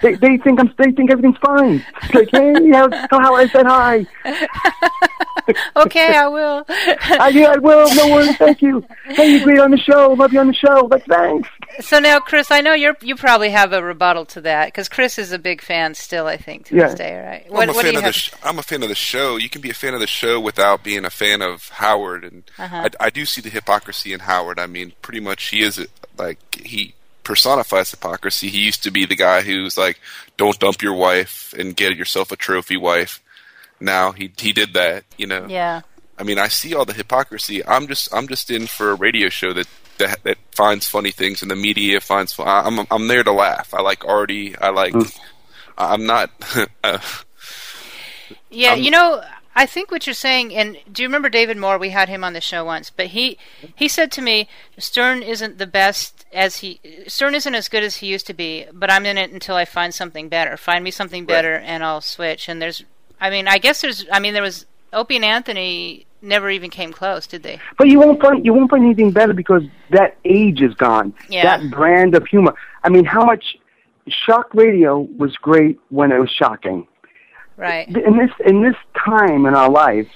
They 0.02 0.16
they 0.16 0.38
think 0.38 0.60
I'm 0.60 0.74
they 0.78 0.92
think 0.92 1.12
everything's 1.12 1.38
fine. 1.38 1.84
It's 2.04 2.14
like, 2.14 2.30
hey, 2.32 2.70
how, 2.72 2.90
how 3.12 3.36
I 3.36 3.48
said 3.48 3.66
hi. 3.66 4.06
okay, 5.76 6.16
I 6.16 6.28
will. 6.28 6.66
I 6.70 7.30
yeah, 7.34 7.52
I 7.54 7.58
will. 7.58 7.94
No 7.96 8.12
worries. 8.14 8.36
Thank 8.38 8.62
you. 8.62 8.84
Hey, 9.06 9.34
you 9.34 9.44
great 9.44 9.60
on 9.60 9.72
the 9.72 9.78
show. 9.78 10.14
Love 10.14 10.34
you 10.34 10.40
on 10.40 10.48
the 10.48 10.54
show. 10.54 10.88
Like, 10.92 11.06
thanks. 11.06 11.50
so 11.82 12.00
now, 12.00 12.20
Chris, 12.20 12.52
I 12.52 12.62
know 12.62 12.74
you're 12.74 12.96
you 13.02 13.16
probably 13.16 13.50
have 13.50 13.74
a 13.74 13.84
rebuttal 13.84 14.26
to 14.28 14.42
that 14.42 14.68
because 14.68 14.90
Chris 14.90 15.18
is 15.18 15.32
a 15.32 15.40
big 15.40 15.62
fan 15.62 15.94
still. 15.96 16.28
I 16.28 16.38
think 16.38 16.66
to 16.68 16.76
Yeah. 16.76 16.88
this 16.88 16.96
day, 16.96 17.20
right? 17.20 17.52
Well, 17.52 17.62
I'm 17.62 17.70
a 17.70 17.74
what 17.74 17.82
do 17.82 17.88
fan 17.88 17.94
you 17.94 18.00
of 18.00 18.04
have? 18.06 18.14
the. 18.14 18.20
Sh- 18.20 18.32
I'm 18.44 18.60
a 18.60 18.64
fan 18.64 18.84
of 18.84 18.90
the 18.90 18.96
show. 18.96 19.38
You 19.38 19.50
can 19.50 19.62
be 19.62 19.70
a 19.70 19.74
fan 19.76 19.94
of 19.94 20.00
the 20.00 20.08
show 20.08 20.40
without 20.40 20.84
being 20.84 21.06
a 21.06 21.10
fan 21.10 21.42
of 21.42 21.70
Howard, 21.70 22.24
and 22.26 22.44
Uh-huh. 22.58 22.90
I, 23.00 23.06
I 23.06 23.10
do 23.10 23.26
see 23.26 23.42
the 23.42 23.50
hypocrisy 23.50 24.14
in 24.14 24.22
Howard. 24.22 24.60
I 24.60 24.68
mean, 24.68 24.94
pretty 25.02 25.20
much 25.20 25.50
he 25.50 25.62
is 25.62 25.86
like 26.18 26.38
he 26.56 26.94
personifies 27.30 27.92
hypocrisy. 27.92 28.50
He 28.50 28.62
used 28.70 28.82
to 28.84 28.92
be 28.92 29.06
the 29.06 29.16
guy 29.16 29.42
who's 29.42 29.78
like, 29.78 29.98
"Don't 30.36 30.58
dump 30.60 30.82
your 30.82 30.96
wife 30.96 31.54
and 31.58 31.76
get 31.76 31.96
yourself 31.96 32.32
a 32.32 32.36
trophy 32.36 32.76
wife." 32.76 33.22
Now 33.80 34.12
he 34.12 34.32
he 34.38 34.52
did 34.52 34.74
that, 34.74 35.04
you 35.18 35.28
know. 35.28 35.46
yeah, 35.48 35.82
I 36.18 36.24
mean, 36.24 36.40
I 36.40 36.48
see 36.50 36.74
all 36.74 36.86
the 36.86 36.94
hypocrisy. 37.02 37.64
I'm 37.66 37.86
just 37.88 38.10
I'm 38.14 38.28
just 38.28 38.50
in 38.50 38.66
for 38.68 38.90
a 38.92 38.96
radio 38.96 39.30
show 39.30 39.54
that 39.54 39.68
that, 40.00 40.24
that 40.24 40.38
finds 40.56 40.88
funny 40.88 41.12
things, 41.12 41.42
and 41.44 41.52
the 41.52 41.56
media 41.56 42.02
finds. 42.02 42.34
fu- 42.34 42.44
I- 42.44 42.66
I'm 42.66 42.80
I'm 42.90 43.08
there 43.08 43.24
to 43.24 43.32
laugh. 43.32 43.74
I 43.74 43.82
like 43.82 44.04
Artie. 44.06 44.58
I 44.58 44.70
like. 44.72 44.96
I'm 45.78 46.06
not. 46.06 46.32
Uh, 46.84 46.98
yeah. 48.50 48.74
Um, 48.74 48.82
you 48.82 48.92
know, 48.92 49.22
I 49.56 49.66
think 49.66 49.92
what 49.92 50.06
you're 50.06 50.14
saying, 50.14 50.54
and 50.56 50.78
do 50.92 51.02
you 51.02 51.08
remember 51.08 51.30
David 51.30 51.58
Moore? 51.58 51.78
We 51.78 51.90
had 51.90 52.08
him 52.08 52.24
on 52.24 52.34
the 52.34 52.42
show 52.42 52.64
once, 52.64 52.90
but 52.90 53.08
he 53.08 53.38
he 53.76 53.88
said 53.88 54.12
to 54.14 54.22
me, 54.22 54.48
Stern 54.78 55.22
isn't 55.22 55.58
the 55.58 55.68
best 55.68 56.26
as 56.32 56.58
he 56.58 56.80
Stern 57.08 57.36
isn't 57.36 57.56
as 57.56 57.68
good 57.68 57.84
as 57.84 57.98
he 57.98 58.08
used 58.08 58.28
to 58.28 58.34
be, 58.34 58.66
but 58.72 58.92
I'm 58.92 59.06
in 59.06 59.18
it 59.18 59.32
until 59.32 59.56
I 59.56 59.66
find 59.66 59.94
something 59.94 60.30
better. 60.30 60.56
Find 60.56 60.84
me 60.84 60.92
something 60.92 61.26
better, 61.26 61.56
and 61.56 61.84
I'll 61.84 62.02
switch. 62.02 62.48
And 62.48 62.62
there's, 62.62 62.84
I 63.20 63.30
mean, 63.30 63.48
I 63.48 63.58
guess 63.58 63.82
there's, 63.82 64.06
I 64.12 64.20
mean, 64.20 64.34
there 64.34 64.44
was 64.44 64.66
Opie 64.94 65.18
and 65.18 65.26
Anthony 65.26 66.06
never 66.22 66.50
even 66.50 66.70
came 66.70 66.94
close, 66.94 67.28
did 67.28 67.44
they? 67.44 67.60
But 67.78 67.88
you 67.88 68.00
won't 68.00 68.22
find 68.22 68.46
you 68.46 68.54
won't 68.54 68.70
find 68.70 68.84
anything 68.84 69.12
better 69.12 69.34
because 69.34 69.64
that 69.90 70.18
age 70.26 70.62
is 70.62 70.74
gone. 70.76 71.14
Yeah. 71.28 71.58
That 71.58 71.72
brand 71.72 72.16
of 72.16 72.26
humor. 72.28 72.54
I 72.84 72.90
mean, 72.90 73.06
how 73.06 73.26
much 73.26 73.58
shock 74.08 74.54
radio 74.54 75.00
was 75.18 75.36
great 75.38 75.80
when 75.90 76.12
it 76.12 76.20
was 76.20 76.30
shocking. 76.30 76.88
Right. 77.60 77.90
In 77.90 78.18
this 78.18 78.32
in 78.46 78.62
this 78.64 78.76
time 79.06 79.46
in 79.46 79.54
our 79.54 79.70
life, 79.70 80.08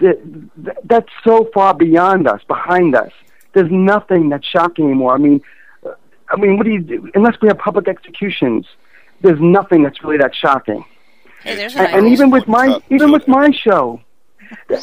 that, 0.00 0.20
that 0.58 0.76
that's 0.84 1.08
so 1.24 1.48
far 1.54 1.72
beyond 1.72 2.28
us, 2.28 2.42
behind 2.46 2.94
us. 2.94 3.12
There's 3.54 3.70
nothing 3.70 4.28
that's 4.28 4.46
shocking 4.46 4.84
anymore. 4.84 5.14
I 5.14 5.16
mean, 5.16 5.40
uh, 5.86 5.92
I 6.28 6.36
mean, 6.36 6.58
what 6.58 6.66
do 6.66 6.72
you 6.72 6.80
do? 6.80 7.10
Unless 7.14 7.40
we 7.40 7.48
have 7.48 7.56
public 7.56 7.88
executions, 7.88 8.66
there's 9.22 9.40
nothing 9.40 9.84
that's 9.84 10.04
really 10.04 10.18
that 10.18 10.34
shocking. 10.34 10.84
Hey, 11.42 11.64
And, 11.64 11.78
and 11.78 12.08
even 12.08 12.28
with 12.28 12.46
my 12.46 12.78
even 12.90 13.10
with 13.10 13.26
my 13.26 13.50
show, 13.52 14.02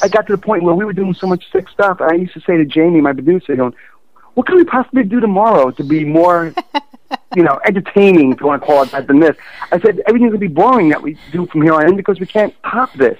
I 0.01 0.07
got 0.07 0.25
to 0.25 0.33
the 0.33 0.41
point 0.41 0.63
where 0.63 0.73
we 0.73 0.85
were 0.85 0.93
doing 0.93 1.13
so 1.13 1.27
much 1.27 1.43
sick 1.51 1.69
stuff. 1.69 2.01
I 2.01 2.15
used 2.15 2.33
to 2.33 2.41
say 2.41 2.57
to 2.57 2.65
Jamie, 2.65 3.01
my 3.01 3.13
producer, 3.13 3.55
going, 3.55 3.75
"What 4.33 4.47
can 4.47 4.55
we 4.55 4.63
possibly 4.63 5.03
do 5.03 5.19
tomorrow 5.19 5.71
to 5.71 5.83
be 5.83 6.03
more, 6.03 6.53
you 7.35 7.43
know, 7.43 7.59
entertaining, 7.65 8.33
if 8.33 8.39
you 8.39 8.47
want 8.47 8.61
to 8.61 8.65
call 8.65 8.83
it 8.83 8.91
that, 8.91 9.07
than 9.07 9.19
this?" 9.19 9.35
I 9.71 9.79
said 9.79 10.01
everything's 10.07 10.31
gonna 10.31 10.39
be 10.39 10.47
boring 10.47 10.89
that 10.89 11.01
we 11.01 11.17
do 11.31 11.45
from 11.47 11.61
here 11.61 11.73
on 11.73 11.87
in 11.87 11.95
because 11.95 12.19
we 12.19 12.25
can't 12.25 12.53
top 12.63 12.93
this. 12.93 13.17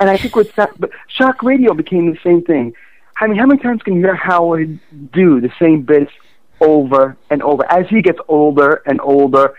And 0.00 0.08
I 0.10 0.16
think 0.16 0.34
but 0.54 0.90
shock 1.08 1.42
radio 1.42 1.74
became 1.74 2.10
the 2.12 2.18
same 2.22 2.42
thing. 2.42 2.74
I 3.18 3.26
mean, 3.26 3.38
how 3.38 3.46
many 3.46 3.60
times 3.60 3.82
can 3.82 3.94
you 3.94 4.00
hear 4.00 4.14
Howard 4.14 4.78
do 5.12 5.40
the 5.40 5.50
same 5.58 5.82
bits 5.82 6.12
over 6.60 7.16
and 7.30 7.42
over 7.42 7.64
as 7.70 7.88
he 7.88 8.02
gets 8.02 8.18
older 8.28 8.82
and 8.86 9.00
older? 9.00 9.54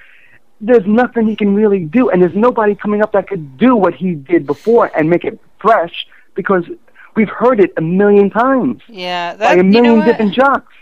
there's 0.60 0.86
nothing 0.86 1.28
he 1.28 1.36
can 1.36 1.54
really 1.54 1.86
do, 1.86 2.10
and 2.10 2.22
there's 2.22 2.36
nobody 2.36 2.76
coming 2.76 3.02
up 3.02 3.12
that 3.12 3.28
could 3.28 3.58
do 3.58 3.76
what 3.76 3.94
he 3.94 4.16
did 4.16 4.46
before 4.46 4.92
and 4.98 5.10
make 5.10 5.24
it 5.24 5.40
fresh 5.60 6.08
because 6.34 6.64
we've 7.16 7.30
heard 7.30 7.60
it 7.60 7.74
a 7.78 7.82
million 7.82 8.30
times 8.30 8.82
yeah, 8.88 9.34
by 9.34 9.38
that, 9.38 9.54
a 9.54 9.58
you 9.58 9.64
know 9.64 9.82
million 9.82 10.06
different 10.06 10.34
jocks. 10.34 10.74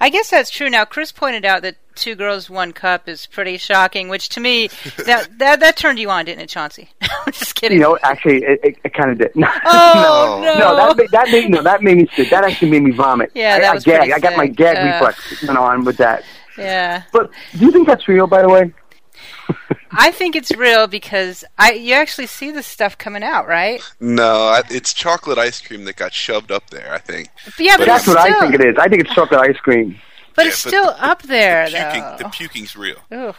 I 0.00 0.10
guess 0.10 0.30
that's 0.30 0.50
true. 0.50 0.70
Now, 0.70 0.84
Chris 0.84 1.10
pointed 1.12 1.44
out 1.44 1.62
that 1.62 1.76
two 1.96 2.14
girls, 2.14 2.48
one 2.48 2.72
cup 2.72 3.08
is 3.08 3.26
pretty 3.26 3.56
shocking, 3.56 4.08
which 4.08 4.28
to 4.30 4.40
me, 4.40 4.68
that 5.04 5.28
that, 5.38 5.60
that 5.60 5.76
turned 5.76 5.98
you 5.98 6.08
on, 6.10 6.24
didn't 6.24 6.42
it, 6.42 6.48
Chauncey? 6.48 6.90
I'm 7.02 7.32
just 7.32 7.54
kidding. 7.56 7.78
You 7.78 7.82
know, 7.82 7.98
actually, 8.02 8.44
it, 8.44 8.60
it, 8.62 8.76
it 8.84 8.94
kind 8.94 9.10
of 9.10 9.18
did. 9.18 9.32
No, 9.36 9.48
Oh, 9.64 10.40
no, 10.44 10.58
no. 10.58 10.76
that 10.76 10.96
made, 10.96 11.10
that 11.10 11.28
made 11.30 11.50
no, 11.50 11.62
that 11.62 11.82
made 11.82 11.96
me 11.98 12.08
sick. 12.14 12.30
That 12.30 12.44
actually 12.44 12.70
made 12.70 12.82
me 12.84 12.92
vomit. 12.92 13.32
Yeah, 13.34 13.56
I, 13.56 13.60
that 13.60 13.70
I 13.70 13.74
was 13.74 13.84
gagged. 13.84 13.98
pretty 14.04 14.12
I 14.14 14.18
got 14.20 14.36
my 14.36 14.46
gag 14.46 14.76
Uh. 14.76 14.92
reflex 14.92 15.42
went 15.42 15.58
on 15.58 15.84
with 15.84 15.96
that. 15.96 16.24
yeah. 16.56 17.02
But 17.12 17.30
do 17.58 17.64
you 17.64 17.72
think 17.72 17.86
that's 17.88 18.06
real, 18.08 18.26
by 18.26 18.42
the 18.42 18.48
way? 18.48 18.72
I 19.90 20.10
think 20.10 20.36
it's 20.36 20.50
real 20.56 20.86
because 20.86 21.44
I 21.58 21.72
you 21.72 21.94
actually 21.94 22.26
see 22.26 22.50
this 22.50 22.66
stuff 22.66 22.96
coming 22.98 23.22
out, 23.22 23.46
right? 23.48 23.80
no, 24.00 24.48
I, 24.48 24.62
it's 24.70 24.92
chocolate 24.92 25.38
ice 25.38 25.60
cream 25.60 25.84
that 25.84 25.96
got 25.96 26.12
shoved 26.12 26.50
up 26.52 26.70
there. 26.70 26.92
I 26.92 26.98
think. 26.98 27.28
But 27.44 27.60
yeah, 27.60 27.76
but 27.76 27.86
That's 27.86 28.06
it's 28.06 28.14
what 28.14 28.20
still, 28.26 28.36
I 28.36 28.40
think 28.40 28.54
it 28.54 28.64
is. 28.66 28.76
I 28.78 28.88
think 28.88 29.02
it's 29.02 29.14
chocolate 29.14 29.40
ice 29.40 29.56
cream. 29.58 29.98
But 30.34 30.44
Yeah, 30.44 30.48
it's 30.52 30.62
but 30.64 30.68
still 30.70 30.84
the- 30.86 31.04
up 31.04 31.22
there, 31.22 31.66
Puking, 31.66 32.00
though. 32.02 32.16
the 32.18 32.24
puking's 32.24 32.76
real. 32.76 32.96
Ooh. 33.12 33.34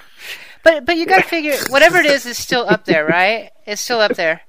But 0.63 0.85
but 0.85 0.97
you 0.97 1.05
got 1.05 1.21
to 1.23 1.27
figure 1.29 1.55
whatever 1.69 1.97
it 1.97 2.05
is 2.05 2.25
is 2.25 2.37
still 2.37 2.65
up 2.67 2.83
there, 2.85 3.05
right? 3.05 3.51
It's 3.65 3.81
still 3.81 3.99
up 4.01 4.15
there. 4.15 4.41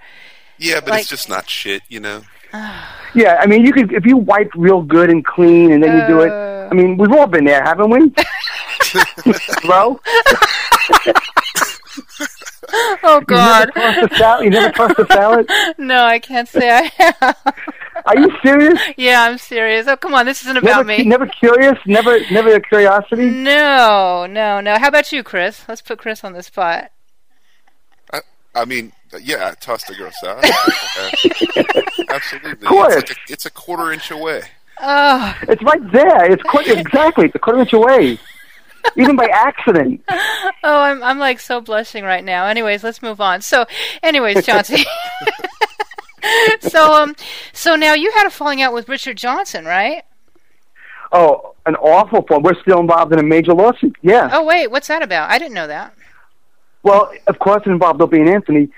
Yeah, 0.59 0.81
but 0.81 0.91
Like- 0.91 1.01
it's 1.03 1.11
just 1.11 1.29
not 1.29 1.49
shit, 1.49 1.83
you 1.89 2.01
know. 2.01 2.23
Yeah, 3.13 3.39
I 3.41 3.47
mean, 3.47 3.65
you 3.67 3.73
could 3.73 3.93
if 3.93 4.07
you 4.07 4.17
wipe 4.17 4.53
real 4.55 4.83
good 4.83 5.11
and 5.11 5.25
clean, 5.25 5.73
and 5.73 5.83
then 5.83 5.99
you 6.01 6.07
do 6.07 6.21
Uh. 6.21 6.25
it. 6.27 6.69
I 6.71 6.75
mean, 6.75 6.97
we've 6.97 7.11
all 7.11 7.27
been 7.27 7.45
there, 7.45 7.61
haven't 7.65 7.91
we? 7.91 8.13
Bro, 9.67 9.99
Oh 13.03 13.21
you 13.29 13.35
never 13.37 13.67
God, 13.67 13.71
tossed 13.75 14.21
a. 14.21 14.45
You 14.45 14.51
never 14.51 14.73
tossed 14.73 14.99
a 14.99 15.07
salad. 15.07 15.51
no, 15.79 16.05
I 16.05 16.19
can't 16.21 16.49
say 16.49 16.71
I 16.71 16.83
have. 16.99 17.37
Are 18.07 18.19
you 18.19 18.31
serious? 18.43 18.79
yeah, 18.97 19.23
I'm 19.25 19.39
serious. 19.39 19.89
Oh 19.89 19.97
come 19.97 20.15
on, 20.15 20.25
this 20.27 20.43
isn't 20.43 20.55
Never, 20.55 20.69
about 20.69 20.87
me. 20.87 21.03
never 21.05 21.27
curious. 21.27 21.79
Never, 21.87 22.21
never 22.31 22.55
a 22.55 22.61
curiosity. 22.61 23.27
No, 23.31 24.27
no, 24.31 24.61
no. 24.61 24.79
How 24.79 24.89
about 24.89 25.11
you, 25.11 25.23
Chris? 25.25 25.65
Let's 25.69 25.83
put 25.83 25.99
Chris 25.99 26.23
on 26.23 26.33
the 26.33 26.43
spot. 26.43 26.93
I, 28.13 28.21
I 28.55 28.65
mean, 28.67 28.93
yeah, 29.21 29.49
I 29.49 29.55
tossed 29.55 29.91
a 29.91 29.95
girl 29.95 30.11
salad. 30.21 30.45
Uh, 30.99 31.11
absolutely. 32.11 32.51
of 32.53 32.65
course. 32.65 32.95
It's, 32.97 33.11
like 33.11 33.19
a, 33.29 33.33
it's 33.33 33.47
a 33.47 33.51
quarter 33.51 33.93
inch 33.93 34.11
away. 34.11 34.43
Oh, 34.81 35.35
It's 35.43 35.63
right 35.63 35.93
there. 35.93 36.31
It's 36.33 36.43
quite 36.43 36.67
exactly. 36.69 37.27
It's 37.27 37.35
a 37.35 37.39
quarter 37.39 37.61
inch 37.61 37.73
away, 37.73 38.19
even 38.97 39.17
by 39.17 39.27
accident. 39.27 40.03
oh, 40.11 40.81
I'm 40.81 41.03
I'm 41.03 41.19
like 41.19 41.41
so 41.41 41.61
blushing 41.61 42.05
right 42.05 42.25
now. 42.25 42.47
Anyways, 42.47 42.85
let's 42.85 43.03
move 43.03 43.21
on. 43.21 43.41
So, 43.43 43.67
anyways, 44.03 44.45
Chauncey. 44.45 44.85
so 46.61 46.93
um, 46.93 47.15
so 47.53 47.77
now 47.77 47.95
you 47.95 48.11
had 48.13 48.27
a 48.27 48.31
falling 48.31 48.63
out 48.63 48.73
with 48.73 48.89
Richard 48.89 49.17
Johnson, 49.17 49.65
right? 49.65 50.05
Oh, 51.13 51.55
an 51.67 51.77
awful 51.77 52.23
one. 52.23 52.43
We're 52.43 52.61
still 52.61 52.81
involved 52.81 53.13
in 53.13 53.19
a 53.19 53.23
major 53.23 53.53
lawsuit. 53.53 53.97
Yeah. 54.03 54.29
Oh 54.33 54.45
wait, 54.45 54.71
what's 54.71 54.89
that 54.89 55.03
about? 55.03 55.31
I 55.31 55.39
didn't 55.39 55.55
know 55.55 55.67
that. 55.67 55.95
Well, 56.83 57.13
of 57.27 57.39
course, 57.39 57.63
it 57.67 57.71
involved 57.71 58.01
Opie 58.01 58.21
and 58.21 58.29
Anthony. 58.29 58.71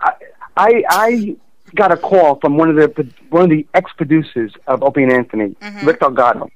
I, 0.00 0.12
I, 0.56 0.84
I 0.88 1.36
got 1.74 1.92
a 1.92 1.96
call 1.96 2.40
from 2.40 2.56
one 2.56 2.70
of 2.70 2.76
the 2.76 3.08
one 3.30 3.44
of 3.44 3.50
the 3.50 3.66
ex 3.74 3.90
producers 3.96 4.52
of 4.66 4.82
Opie 4.82 5.04
and 5.04 5.12
Anthony, 5.12 5.54
Rick 5.84 6.00
Delgado, 6.00 6.50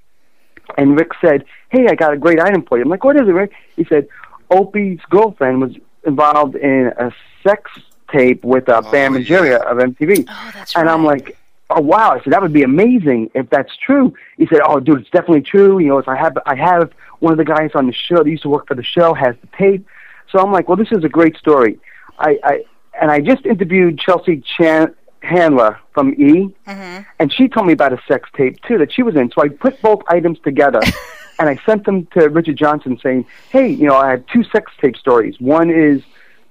and 0.78 0.96
Rick 0.98 1.12
said, 1.20 1.44
"Hey, 1.70 1.86
I 1.88 1.94
got 1.94 2.12
a 2.12 2.16
great 2.16 2.40
item 2.40 2.62
for 2.62 2.78
you." 2.78 2.84
I'm 2.84 2.90
like, 2.90 3.04
"What 3.04 3.16
is 3.16 3.28
it, 3.28 3.32
Rick?" 3.32 3.52
He 3.76 3.84
said, 3.84 4.08
"Opie's 4.50 5.00
girlfriend 5.08 5.60
was 5.60 5.72
involved 6.04 6.56
in 6.56 6.92
a 6.98 7.12
sex 7.42 7.70
tape 8.10 8.44
with 8.44 8.68
uh, 8.68 8.82
Bam 8.90 9.12
Oh, 9.12 9.16
and 9.16 9.24
Jerry 9.24 9.54
of 9.54 9.76
MTV," 9.78 10.26
Oh, 10.28 10.50
that's 10.54 10.76
and 10.76 10.88
I'm 10.88 11.04
like, 11.04 11.36
oh 11.70 11.80
wow. 11.80 12.12
I 12.12 12.22
said 12.22 12.32
that 12.32 12.42
would 12.42 12.52
be 12.52 12.62
amazing 12.62 13.30
if 13.34 13.48
that's 13.50 13.74
true. 13.76 14.14
He 14.36 14.46
said, 14.46 14.60
oh 14.64 14.80
dude, 14.80 15.00
it's 15.00 15.10
definitely 15.10 15.42
true. 15.42 15.78
You 15.78 15.88
know, 15.88 15.98
if 15.98 16.08
I 16.08 16.16
have 16.16 16.36
I 16.46 16.56
have 16.56 16.92
one 17.20 17.32
of 17.32 17.38
the 17.38 17.44
guys 17.44 17.70
on 17.74 17.86
the 17.86 17.92
show 17.92 18.16
that 18.16 18.26
used 18.26 18.42
to 18.42 18.48
work 18.48 18.66
for 18.66 18.74
the 18.74 18.82
show 18.82 19.14
has 19.14 19.36
the 19.40 19.48
tape. 19.56 19.86
So 20.30 20.38
I'm 20.38 20.52
like, 20.52 20.68
well, 20.68 20.76
this 20.76 20.92
is 20.92 21.04
a 21.04 21.08
great 21.08 21.36
story. 21.36 21.78
I, 22.18 22.38
I 22.44 22.64
and 23.00 23.10
I 23.10 23.20
just 23.20 23.46
interviewed 23.46 23.98
Chelsea 23.98 24.42
Chan, 24.56 24.94
Handler 25.22 25.78
from 25.92 26.14
E, 26.14 26.54
Mm-hmm. 26.66 27.02
and 27.18 27.32
she 27.32 27.48
told 27.48 27.66
me 27.66 27.72
about 27.72 27.92
a 27.92 28.00
sex 28.08 28.28
tape 28.36 28.60
too 28.62 28.78
that 28.78 28.92
she 28.92 29.02
was 29.02 29.16
in. 29.16 29.30
So 29.32 29.42
I 29.42 29.48
put 29.48 29.80
both 29.82 30.02
items 30.08 30.38
together, 30.40 30.80
and 31.38 31.48
I 31.48 31.60
sent 31.66 31.84
them 31.84 32.06
to 32.14 32.28
Richard 32.28 32.56
Johnson 32.56 32.98
saying, 33.02 33.26
"Hey, 33.50 33.68
you 33.68 33.86
know, 33.86 33.96
I 33.96 34.10
have 34.10 34.24
two 34.26 34.44
sex 34.44 34.72
tape 34.80 34.96
stories. 34.96 35.40
One 35.40 35.70
is." 35.70 36.02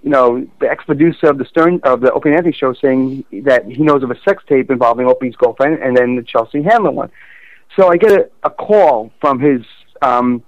You 0.01 0.11
know, 0.11 0.47
the 0.61 0.69
ex-producer 0.71 1.27
of 1.27 1.37
the 1.39 1.43
Stern 1.43 1.81
of 1.83 1.99
the 1.99 2.09
Opie 2.13 2.29
and 2.29 2.37
Anthony 2.37 2.53
show 2.53 2.71
saying 2.71 3.25
that 3.43 3.65
he 3.65 3.83
knows 3.83 4.01
of 4.01 4.09
a 4.09 4.17
sex 4.21 4.41
tape 4.47 4.71
involving 4.71 5.05
Opie's 5.07 5.35
girlfriend, 5.35 5.79
and 5.83 5.97
then 5.97 6.15
the 6.15 6.23
Chelsea 6.23 6.61
Handler 6.63 6.91
one. 6.91 7.11
So 7.75 7.89
I 7.91 7.97
get 7.97 8.13
a, 8.13 8.29
a 8.43 8.49
call 8.49 9.11
from 9.19 9.41
his 9.41 9.61
um, 10.01 10.41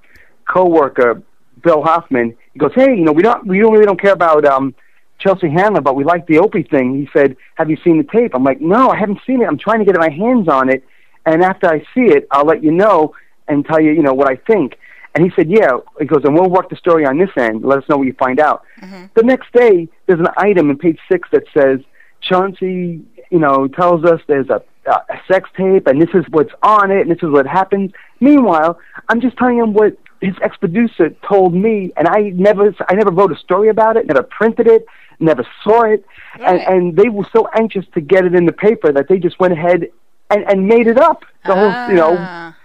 coworker, 0.47 1.21
Bill 1.61 1.83
Hoffman. 1.83 2.37
He 2.53 2.59
goes, 2.59 2.71
"Hey, 2.73 2.95
you 2.95 3.03
know, 3.03 3.11
we 3.11 3.23
don't 3.23 3.45
we 3.45 3.59
don't 3.59 3.73
really 3.73 3.85
don't 3.85 3.99
care 3.99 4.13
about 4.13 4.45
um, 4.45 4.73
Chelsea 5.21 5.49
Handler, 5.49 5.81
but 5.81 5.95
we 5.95 6.03
like 6.03 6.27
the 6.27 6.39
Opie 6.39 6.63
thing." 6.63 6.87
He 6.95 7.09
said, 7.13 7.37
"Have 7.55 7.69
you 7.69 7.77
seen 7.83 7.97
the 7.97 8.03
tape?" 8.03 8.31
I'm 8.35 8.43
like, 8.43 8.59
"No, 8.59 8.89
I 8.89 8.97
haven't 8.97 9.21
seen 9.25 9.41
it. 9.41 9.47
I'm 9.47 9.57
trying 9.57 9.79
to 9.79 9.85
get 9.85 9.95
my 9.97 10.09
hands 10.09 10.47
on 10.47 10.69
it, 10.69 10.83
and 11.25 11.43
after 11.43 11.67
I 11.67 11.79
see 11.93 12.07
it, 12.15 12.27
I'll 12.31 12.45
let 12.45 12.63
you 12.63 12.71
know 12.71 13.13
and 13.47 13.65
tell 13.65 13.79
you, 13.79 13.91
you 13.91 14.03
know, 14.03 14.13
what 14.13 14.29
I 14.29 14.35
think." 14.35 14.77
And 15.13 15.23
he 15.23 15.31
said, 15.35 15.49
"Yeah." 15.49 15.77
He 15.99 16.05
goes, 16.05 16.23
"And 16.25 16.33
we'll 16.35 16.49
work 16.49 16.69
the 16.69 16.75
story 16.75 17.05
on 17.05 17.17
this 17.17 17.29
end. 17.37 17.63
Let 17.63 17.77
us 17.79 17.89
know 17.89 17.97
what 17.97 18.07
you 18.07 18.13
find 18.13 18.39
out." 18.39 18.63
Mm-hmm. 18.81 19.05
The 19.13 19.23
next 19.23 19.51
day, 19.53 19.87
there's 20.05 20.19
an 20.19 20.33
item 20.37 20.69
in 20.69 20.77
page 20.77 20.99
six 21.11 21.29
that 21.31 21.43
says 21.53 21.79
Chauncey, 22.21 23.01
you 23.29 23.39
know, 23.39 23.67
tells 23.67 24.05
us 24.05 24.21
there's 24.27 24.49
a, 24.49 24.61
a 24.85 25.19
sex 25.27 25.49
tape, 25.55 25.87
and 25.87 26.01
this 26.01 26.13
is 26.13 26.25
what's 26.29 26.53
on 26.63 26.91
it, 26.91 27.01
and 27.01 27.11
this 27.11 27.23
is 27.23 27.29
what 27.29 27.45
happens. 27.45 27.91
Meanwhile, 28.19 28.79
I'm 29.09 29.21
just 29.21 29.37
telling 29.37 29.57
him 29.57 29.73
what 29.73 29.97
his 30.21 30.35
ex-producer 30.41 31.09
told 31.27 31.53
me, 31.53 31.91
and 31.97 32.07
I 32.07 32.29
never, 32.35 32.73
I 32.87 32.93
never 32.93 33.11
wrote 33.11 33.31
a 33.31 33.35
story 33.37 33.69
about 33.69 33.97
it, 33.97 34.05
never 34.05 34.23
printed 34.23 34.67
it, 34.67 34.85
never 35.19 35.45
saw 35.63 35.83
it, 35.83 36.05
and, 36.39 36.59
and 36.61 36.95
they 36.95 37.09
were 37.09 37.25
so 37.35 37.47
anxious 37.55 37.85
to 37.95 38.01
get 38.01 38.25
it 38.25 38.33
in 38.35 38.45
the 38.45 38.53
paper 38.53 38.91
that 38.91 39.07
they 39.07 39.17
just 39.19 39.39
went 39.39 39.53
ahead 39.53 39.87
and, 40.29 40.43
and 40.49 40.67
made 40.67 40.87
it 40.87 40.97
up. 40.97 41.25
The 41.45 41.55
whole, 41.55 41.89
you 41.89 41.95
know, 41.95 42.15
Ah. 42.19 42.55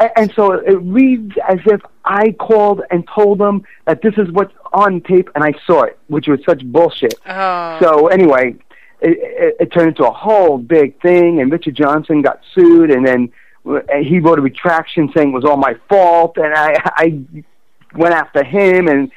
a- 0.00 0.18
And 0.18 0.32
so 0.34 0.52
it 0.52 0.76
reads 0.82 1.32
as 1.48 1.58
if 1.66 1.80
I 2.04 2.32
called 2.32 2.82
and 2.90 3.06
told 3.14 3.38
them 3.38 3.62
that 3.86 4.02
this 4.02 4.14
is 4.18 4.30
what's 4.30 4.54
on 4.72 5.00
tape, 5.00 5.30
and 5.34 5.42
I 5.42 5.52
saw 5.66 5.82
it, 5.84 5.98
which 6.08 6.28
was 6.28 6.40
such 6.44 6.62
bullshit. 6.64 7.14
Oh. 7.26 7.78
So 7.80 8.06
anyway, 8.08 8.54
it, 9.00 9.18
it, 9.20 9.56
it 9.60 9.72
turned 9.72 9.88
into 9.88 10.06
a 10.06 10.12
whole 10.12 10.58
big 10.58 11.00
thing, 11.00 11.40
and 11.40 11.50
Richard 11.50 11.74
Johnson 11.74 12.20
got 12.22 12.40
sued, 12.54 12.90
and 12.90 13.06
then 13.06 13.32
he 14.00 14.18
wrote 14.20 14.38
a 14.38 14.42
retraction 14.42 15.10
saying 15.14 15.30
it 15.30 15.34
was 15.34 15.44
all 15.44 15.56
my 15.56 15.74
fault, 15.88 16.36
and 16.36 16.52
I, 16.54 16.74
I 16.96 17.20
went 17.94 18.14
after 18.14 18.42
him, 18.44 18.88
and 18.88 19.10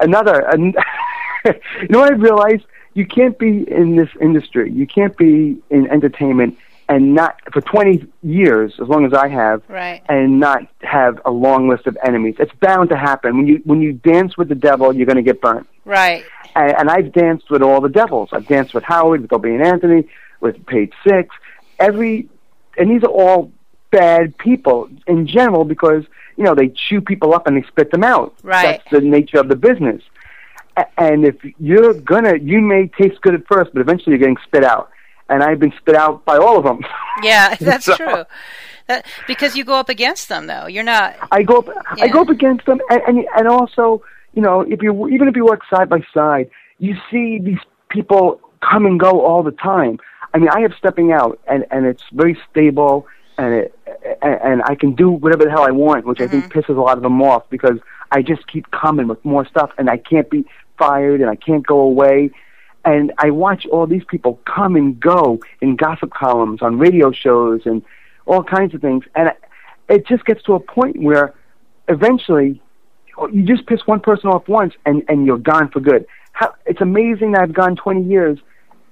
another. 0.00 0.40
And 0.48 0.76
you 1.44 1.88
know 1.90 2.00
what 2.00 2.12
I 2.12 2.16
realized? 2.16 2.64
You 2.94 3.06
can't 3.06 3.38
be 3.38 3.70
in 3.70 3.96
this 3.96 4.08
industry. 4.20 4.70
You 4.72 4.86
can't 4.86 5.16
be 5.16 5.58
in 5.70 5.90
entertainment 5.90 6.56
and 6.88 7.14
not 7.16 7.40
for 7.52 7.60
20 7.60 8.06
years, 8.22 8.72
as 8.80 8.86
long 8.88 9.04
as 9.04 9.12
I 9.12 9.26
have, 9.26 9.60
Right. 9.68 10.02
and 10.08 10.38
not 10.38 10.62
have 10.82 11.20
a 11.24 11.32
long 11.32 11.68
list 11.68 11.88
of 11.88 11.98
enemies. 12.06 12.36
It's 12.38 12.52
bound 12.60 12.90
to 12.90 12.96
happen. 12.96 13.36
When 13.36 13.46
you 13.48 13.60
when 13.64 13.82
you 13.82 13.92
dance 13.92 14.36
with 14.38 14.48
the 14.48 14.54
devil, 14.54 14.94
you're 14.94 15.04
going 15.06 15.16
to 15.16 15.22
get 15.22 15.40
burnt 15.40 15.66
Right. 15.84 16.24
and, 16.54 16.72
and 16.78 16.90
I've 16.90 17.12
danced 17.12 17.50
with 17.50 17.60
all 17.62 17.80
the 17.80 17.88
devils. 17.88 18.28
I've 18.32 18.46
danced 18.46 18.72
with 18.72 18.84
Howard, 18.84 19.20
with 19.22 19.32
Opie 19.32 19.50
and 19.54 19.66
Anthony, 19.66 20.08
with 20.40 20.64
Page 20.66 20.92
Six. 21.06 21.34
Every, 21.80 22.28
and 22.78 22.88
these 22.90 23.02
are 23.02 23.10
all 23.10 23.50
bad 24.00 24.36
people 24.38 24.88
in 25.06 25.26
general 25.26 25.64
because 25.64 26.02
you 26.36 26.44
know 26.44 26.54
they 26.54 26.68
chew 26.68 27.00
people 27.00 27.34
up 27.36 27.46
and 27.46 27.56
they 27.56 27.66
spit 27.66 27.90
them 27.90 28.04
out. 28.04 28.34
Right. 28.42 28.80
That's 28.82 28.90
the 28.90 29.00
nature 29.00 29.38
of 29.38 29.48
the 29.48 29.56
business. 29.56 30.02
And 30.98 31.24
if 31.24 31.36
you're 31.58 31.94
gonna, 31.94 32.34
you 32.36 32.60
may 32.60 32.88
taste 33.00 33.20
good 33.22 33.34
at 33.34 33.46
first, 33.46 33.72
but 33.72 33.80
eventually 33.80 34.12
you're 34.12 34.18
getting 34.26 34.36
spit 34.44 34.62
out. 34.64 34.90
And 35.28 35.42
I've 35.42 35.58
been 35.58 35.72
spit 35.80 35.96
out 35.96 36.24
by 36.24 36.36
all 36.36 36.56
of 36.58 36.64
them. 36.64 36.80
Yeah, 37.22 37.54
that's 37.60 37.86
So- 37.86 37.96
true. 37.96 38.24
That, 38.88 39.06
because 39.26 39.56
you 39.56 39.64
go 39.64 39.72
up 39.74 39.88
against 39.88 40.28
them, 40.28 40.46
though. 40.46 40.66
You're 40.66 40.84
not. 40.84 41.16
I 41.32 41.42
go 41.42 41.56
up, 41.60 41.68
I 42.04 42.06
go 42.08 42.20
up 42.20 42.28
against 42.28 42.66
them, 42.66 42.78
and, 42.90 43.00
and 43.08 43.26
and 43.36 43.48
also, 43.48 44.02
you 44.34 44.42
know, 44.42 44.60
if 44.60 44.80
you 44.80 45.08
even 45.08 45.26
if 45.26 45.34
you 45.34 45.44
work 45.44 45.62
side 45.74 45.88
by 45.88 46.00
side, 46.14 46.46
you 46.78 46.94
see 47.10 47.40
these 47.48 47.58
people 47.88 48.38
come 48.60 48.86
and 48.86 49.00
go 49.00 49.24
all 49.26 49.42
the 49.42 49.50
time. 49.72 49.98
I 50.32 50.38
mean, 50.38 50.50
I 50.50 50.60
have 50.60 50.72
stepping 50.78 51.10
out, 51.10 51.40
and 51.48 51.64
and 51.72 51.84
it's 51.86 52.04
very 52.12 52.38
stable, 52.48 53.08
and 53.38 53.54
it 53.54 53.74
and, 54.22 54.40
and 54.42 54.62
I 54.62 54.74
can 54.74 54.94
do 54.94 55.10
whatever 55.10 55.44
the 55.44 55.50
hell 55.50 55.62
I 55.62 55.70
want, 55.70 56.04
which 56.06 56.20
I 56.20 56.26
think 56.26 56.44
mm-hmm. 56.44 56.58
pisses 56.58 56.76
a 56.76 56.80
lot 56.80 56.96
of 56.96 57.02
them 57.02 57.20
off 57.22 57.48
because 57.50 57.78
I 58.10 58.22
just 58.22 58.46
keep 58.46 58.70
coming 58.70 59.08
with 59.08 59.24
more 59.24 59.46
stuff, 59.46 59.70
and 59.78 59.90
I 59.90 59.96
can't 59.96 60.28
be 60.30 60.44
fired, 60.78 61.20
and 61.20 61.30
I 61.30 61.36
can't 61.36 61.66
go 61.66 61.80
away. 61.80 62.30
And 62.84 63.12
I 63.18 63.30
watch 63.30 63.66
all 63.66 63.86
these 63.86 64.04
people 64.04 64.38
come 64.44 64.76
and 64.76 64.98
go 65.00 65.40
in 65.60 65.76
gossip 65.76 66.12
columns, 66.12 66.62
on 66.62 66.78
radio 66.78 67.10
shows, 67.10 67.62
and 67.64 67.82
all 68.26 68.44
kinds 68.44 68.74
of 68.74 68.80
things. 68.80 69.04
And 69.16 69.32
it 69.88 70.06
just 70.06 70.24
gets 70.24 70.42
to 70.44 70.54
a 70.54 70.60
point 70.60 71.02
where 71.02 71.34
eventually 71.88 72.60
you 73.32 73.42
just 73.42 73.66
piss 73.66 73.86
one 73.86 74.00
person 74.00 74.30
off 74.30 74.46
once 74.46 74.74
and, 74.84 75.02
and 75.08 75.26
you're 75.26 75.38
gone 75.38 75.70
for 75.70 75.80
good. 75.80 76.06
How, 76.32 76.54
it's 76.66 76.80
amazing 76.80 77.32
that 77.32 77.42
I've 77.42 77.54
gone 77.54 77.76
20 77.76 78.04
years 78.04 78.38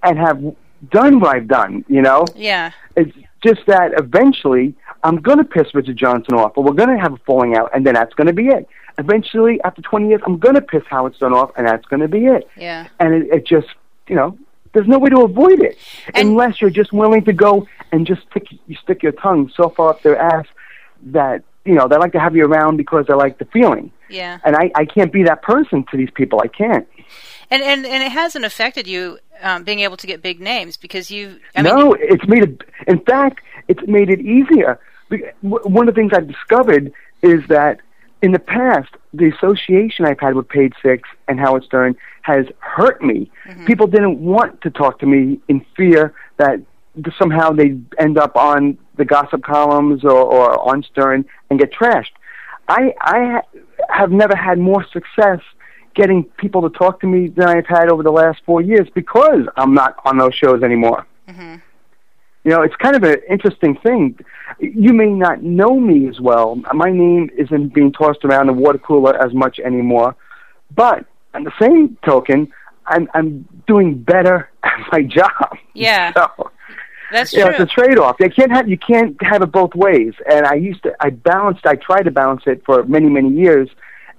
and 0.02 0.18
have 0.18 0.42
done 0.90 1.20
what 1.20 1.36
I've 1.36 1.46
done, 1.46 1.84
you 1.88 2.02
know? 2.02 2.24
Yeah. 2.34 2.72
It's 2.96 3.16
just 3.44 3.66
that 3.66 3.92
eventually 3.98 4.74
I'm 5.02 5.16
going 5.16 5.38
to 5.38 5.44
piss 5.44 5.74
Richard 5.74 5.96
Johnson 5.96 6.34
off, 6.34 6.52
or 6.56 6.64
we're 6.64 6.72
going 6.72 6.88
to 6.96 6.98
have 6.98 7.12
a 7.12 7.16
falling 7.18 7.56
out, 7.56 7.70
and 7.74 7.84
then 7.86 7.94
that's 7.94 8.14
going 8.14 8.26
to 8.26 8.32
be 8.32 8.46
it. 8.46 8.66
Eventually, 8.96 9.60
after 9.64 9.82
20 9.82 10.08
years, 10.08 10.22
I'm 10.26 10.38
going 10.38 10.54
to 10.54 10.62
piss 10.62 10.82
Howard 10.88 11.14
Stern 11.16 11.32
off, 11.34 11.50
and 11.56 11.66
that's 11.66 11.84
going 11.86 12.00
to 12.00 12.08
be 12.08 12.26
it. 12.26 12.48
Yeah. 12.56 12.88
And 13.00 13.12
it, 13.14 13.28
it 13.32 13.46
just, 13.46 13.66
you 14.08 14.16
know, 14.16 14.38
there's 14.72 14.86
no 14.88 14.98
way 14.98 15.10
to 15.10 15.20
avoid 15.22 15.60
it 15.60 15.78
And- 16.14 16.28
unless 16.30 16.60
you're 16.60 16.70
just 16.70 16.92
willing 16.92 17.24
to 17.24 17.32
go 17.32 17.68
and 17.92 18.06
just 18.06 18.22
stick, 18.30 18.46
you 18.66 18.76
stick 18.76 19.02
your 19.02 19.12
tongue 19.12 19.50
so 19.54 19.68
far 19.68 19.90
up 19.90 20.02
their 20.02 20.16
ass 20.16 20.46
that, 21.06 21.42
you 21.64 21.74
know, 21.74 21.86
they 21.86 21.96
like 21.96 22.12
to 22.12 22.20
have 22.20 22.34
you 22.34 22.44
around 22.46 22.76
because 22.76 23.06
they 23.06 23.14
like 23.14 23.38
the 23.38 23.44
feeling. 23.46 23.90
Yeah. 24.08 24.38
And 24.44 24.56
I, 24.56 24.70
I 24.74 24.84
can't 24.84 25.12
be 25.12 25.24
that 25.24 25.42
person 25.42 25.84
to 25.90 25.96
these 25.96 26.10
people. 26.10 26.40
I 26.40 26.48
can't. 26.48 26.88
And 27.54 27.62
and 27.62 27.86
and 27.86 28.02
it 28.02 28.10
hasn't 28.10 28.44
affected 28.44 28.88
you 28.88 29.18
um, 29.40 29.62
being 29.62 29.80
able 29.80 29.96
to 29.96 30.06
get 30.06 30.22
big 30.22 30.40
names 30.40 30.76
because 30.76 31.10
you. 31.10 31.38
I 31.54 31.62
mean, 31.62 31.76
no, 31.76 31.92
it's 31.94 32.26
made 32.26 32.42
it. 32.42 32.62
In 32.88 32.98
fact, 33.00 33.40
it's 33.68 33.86
made 33.86 34.10
it 34.10 34.20
easier. 34.20 34.80
One 35.42 35.88
of 35.88 35.94
the 35.94 36.00
things 36.00 36.12
I've 36.12 36.26
discovered 36.26 36.92
is 37.22 37.46
that 37.48 37.80
in 38.22 38.32
the 38.32 38.38
past, 38.38 38.88
the 39.12 39.30
association 39.30 40.04
I've 40.06 40.18
had 40.18 40.34
with 40.34 40.48
Page 40.48 40.72
Six 40.82 41.08
and 41.28 41.38
Howard 41.38 41.62
Stern 41.64 41.94
has 42.22 42.46
hurt 42.58 43.02
me. 43.02 43.30
People 43.66 43.86
didn't 43.86 44.18
want 44.18 44.60
to 44.62 44.70
talk 44.70 44.98
to 45.00 45.06
me 45.06 45.38
in 45.46 45.64
fear 45.76 46.14
that 46.38 46.60
somehow 47.18 47.50
they'd 47.52 47.84
end 47.98 48.18
up 48.18 48.34
on 48.36 48.78
the 48.96 49.04
gossip 49.04 49.42
columns 49.42 50.04
or, 50.04 50.10
or 50.10 50.58
on 50.68 50.82
Stern 50.82 51.24
and 51.50 51.58
get 51.60 51.72
trashed. 51.72 52.12
I 52.66 52.94
I 53.00 53.18
ha- 53.32 53.60
have 53.90 54.10
never 54.10 54.34
had 54.34 54.58
more 54.58 54.84
success 54.90 55.40
getting 55.94 56.24
people 56.24 56.68
to 56.68 56.76
talk 56.76 57.00
to 57.00 57.06
me 57.06 57.28
than 57.28 57.48
I've 57.48 57.66
had 57.66 57.88
over 57.90 58.02
the 58.02 58.10
last 58.10 58.42
four 58.44 58.60
years 58.60 58.88
because 58.94 59.46
I'm 59.56 59.74
not 59.74 59.96
on 60.04 60.18
those 60.18 60.34
shows 60.34 60.62
anymore. 60.62 61.06
Mm-hmm. 61.28 61.56
You 62.44 62.50
know, 62.50 62.62
it's 62.62 62.76
kind 62.76 62.94
of 62.94 63.02
an 63.04 63.20
interesting 63.28 63.76
thing. 63.76 64.18
You 64.60 64.92
may 64.92 65.06
not 65.06 65.42
know 65.42 65.80
me 65.80 66.08
as 66.08 66.20
well. 66.20 66.56
My 66.74 66.90
name 66.90 67.30
isn't 67.36 67.72
being 67.72 67.90
tossed 67.90 68.24
around 68.24 68.48
the 68.48 68.52
water 68.52 68.78
cooler 68.78 69.16
as 69.16 69.32
much 69.32 69.58
anymore. 69.58 70.14
But 70.74 71.06
on 71.32 71.44
the 71.44 71.52
same 71.60 71.96
token, 72.04 72.52
I'm 72.86 73.08
I'm 73.14 73.48
doing 73.66 74.02
better 74.02 74.50
at 74.62 74.78
my 74.92 75.02
job. 75.02 75.56
Yeah. 75.72 76.12
So, 76.12 76.50
that's 77.10 77.32
you 77.32 77.40
know, 77.40 77.52
true. 77.52 77.62
it's 77.64 77.72
a 77.72 77.74
trade-off. 77.74 78.16
You 78.18 78.28
can't 78.28 78.50
have 78.50 78.68
you 78.68 78.78
can't 78.78 79.16
have 79.22 79.42
it 79.42 79.52
both 79.52 79.74
ways. 79.74 80.14
And 80.30 80.46
I 80.46 80.54
used 80.54 80.82
to 80.82 80.94
I 81.00 81.10
balanced 81.10 81.66
I 81.66 81.76
tried 81.76 82.02
to 82.02 82.10
balance 82.10 82.42
it 82.46 82.62
for 82.66 82.84
many 82.84 83.08
many 83.08 83.30
years, 83.30 83.70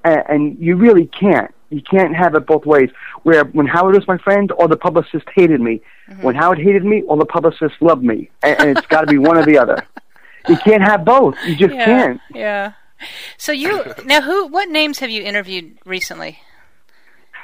and, 0.04 0.24
and 0.28 0.60
you 0.60 0.76
really 0.76 1.06
can't. 1.08 1.54
You 1.76 1.82
can't 1.82 2.16
have 2.16 2.36
it 2.36 2.46
both 2.46 2.66
ways. 2.66 2.90
Where 3.24 3.44
when 3.44 3.68
Howard 3.68 3.96
was 3.96 4.08
my 4.08 4.18
friend, 4.18 4.50
all 4.52 4.70
the 4.70 4.78
publicists 4.78 5.28
hated 5.36 5.60
me. 5.60 5.82
Mm-hmm. 6.10 6.22
When 6.22 6.34
Howard 6.34 6.58
hated 6.58 6.86
me, 6.86 7.02
all 7.04 7.18
the 7.18 7.26
publicists 7.26 7.78
loved 7.82 8.02
me. 8.02 8.30
And, 8.44 8.60
and 8.62 8.78
it's 8.78 8.88
got 8.88 9.02
to 9.02 9.08
be 9.08 9.18
one 9.18 9.38
or 9.38 9.46
the 9.46 9.58
other. 9.58 9.86
You 10.48 10.58
can't 10.58 10.84
have 10.84 11.04
both. 11.04 11.36
You 11.44 11.56
just 11.56 11.74
yeah. 11.74 11.86
can't. 11.86 12.22
Yeah. 12.32 12.74
So 13.40 13.52
you 13.52 13.84
now 14.06 14.22
who? 14.22 14.46
What 14.46 14.70
names 14.70 15.00
have 15.00 15.10
you 15.10 15.24
interviewed 15.24 15.80
recently? 15.86 16.38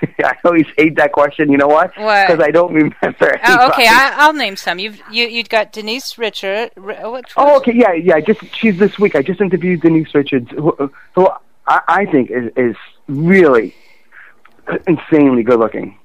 I 0.23 0.35
always 0.45 0.67
hate 0.77 0.97
that 0.97 1.11
question. 1.11 1.51
You 1.51 1.57
know 1.57 1.67
what? 1.67 1.97
What? 1.97 2.27
Because 2.27 2.43
I 2.43 2.51
don't 2.51 2.71
remember. 2.71 3.39
Oh, 3.43 3.69
okay. 3.69 3.87
I, 3.87 4.13
I'll 4.17 4.33
name 4.33 4.55
some. 4.55 4.77
You've 4.77 5.01
you 5.11 5.25
you 5.25 5.43
got 5.43 5.73
Denise 5.73 6.19
Richard. 6.19 6.69
Ri- 6.75 6.97
Oh, 7.37 7.57
okay, 7.57 7.73
yeah, 7.73 7.93
yeah. 7.93 8.19
Just 8.19 8.41
she's 8.55 8.77
this 8.77 8.99
week. 8.99 9.15
I 9.15 9.23
just 9.23 9.41
interviewed 9.41 9.81
Denise 9.81 10.13
Richards, 10.13 10.51
who, 10.51 10.91
who 11.15 11.27
I, 11.65 11.81
I 11.87 12.05
think 12.05 12.29
is 12.29 12.51
is 12.55 12.75
really 13.07 13.73
insanely 14.87 15.43
good 15.43 15.59
looking. 15.59 15.97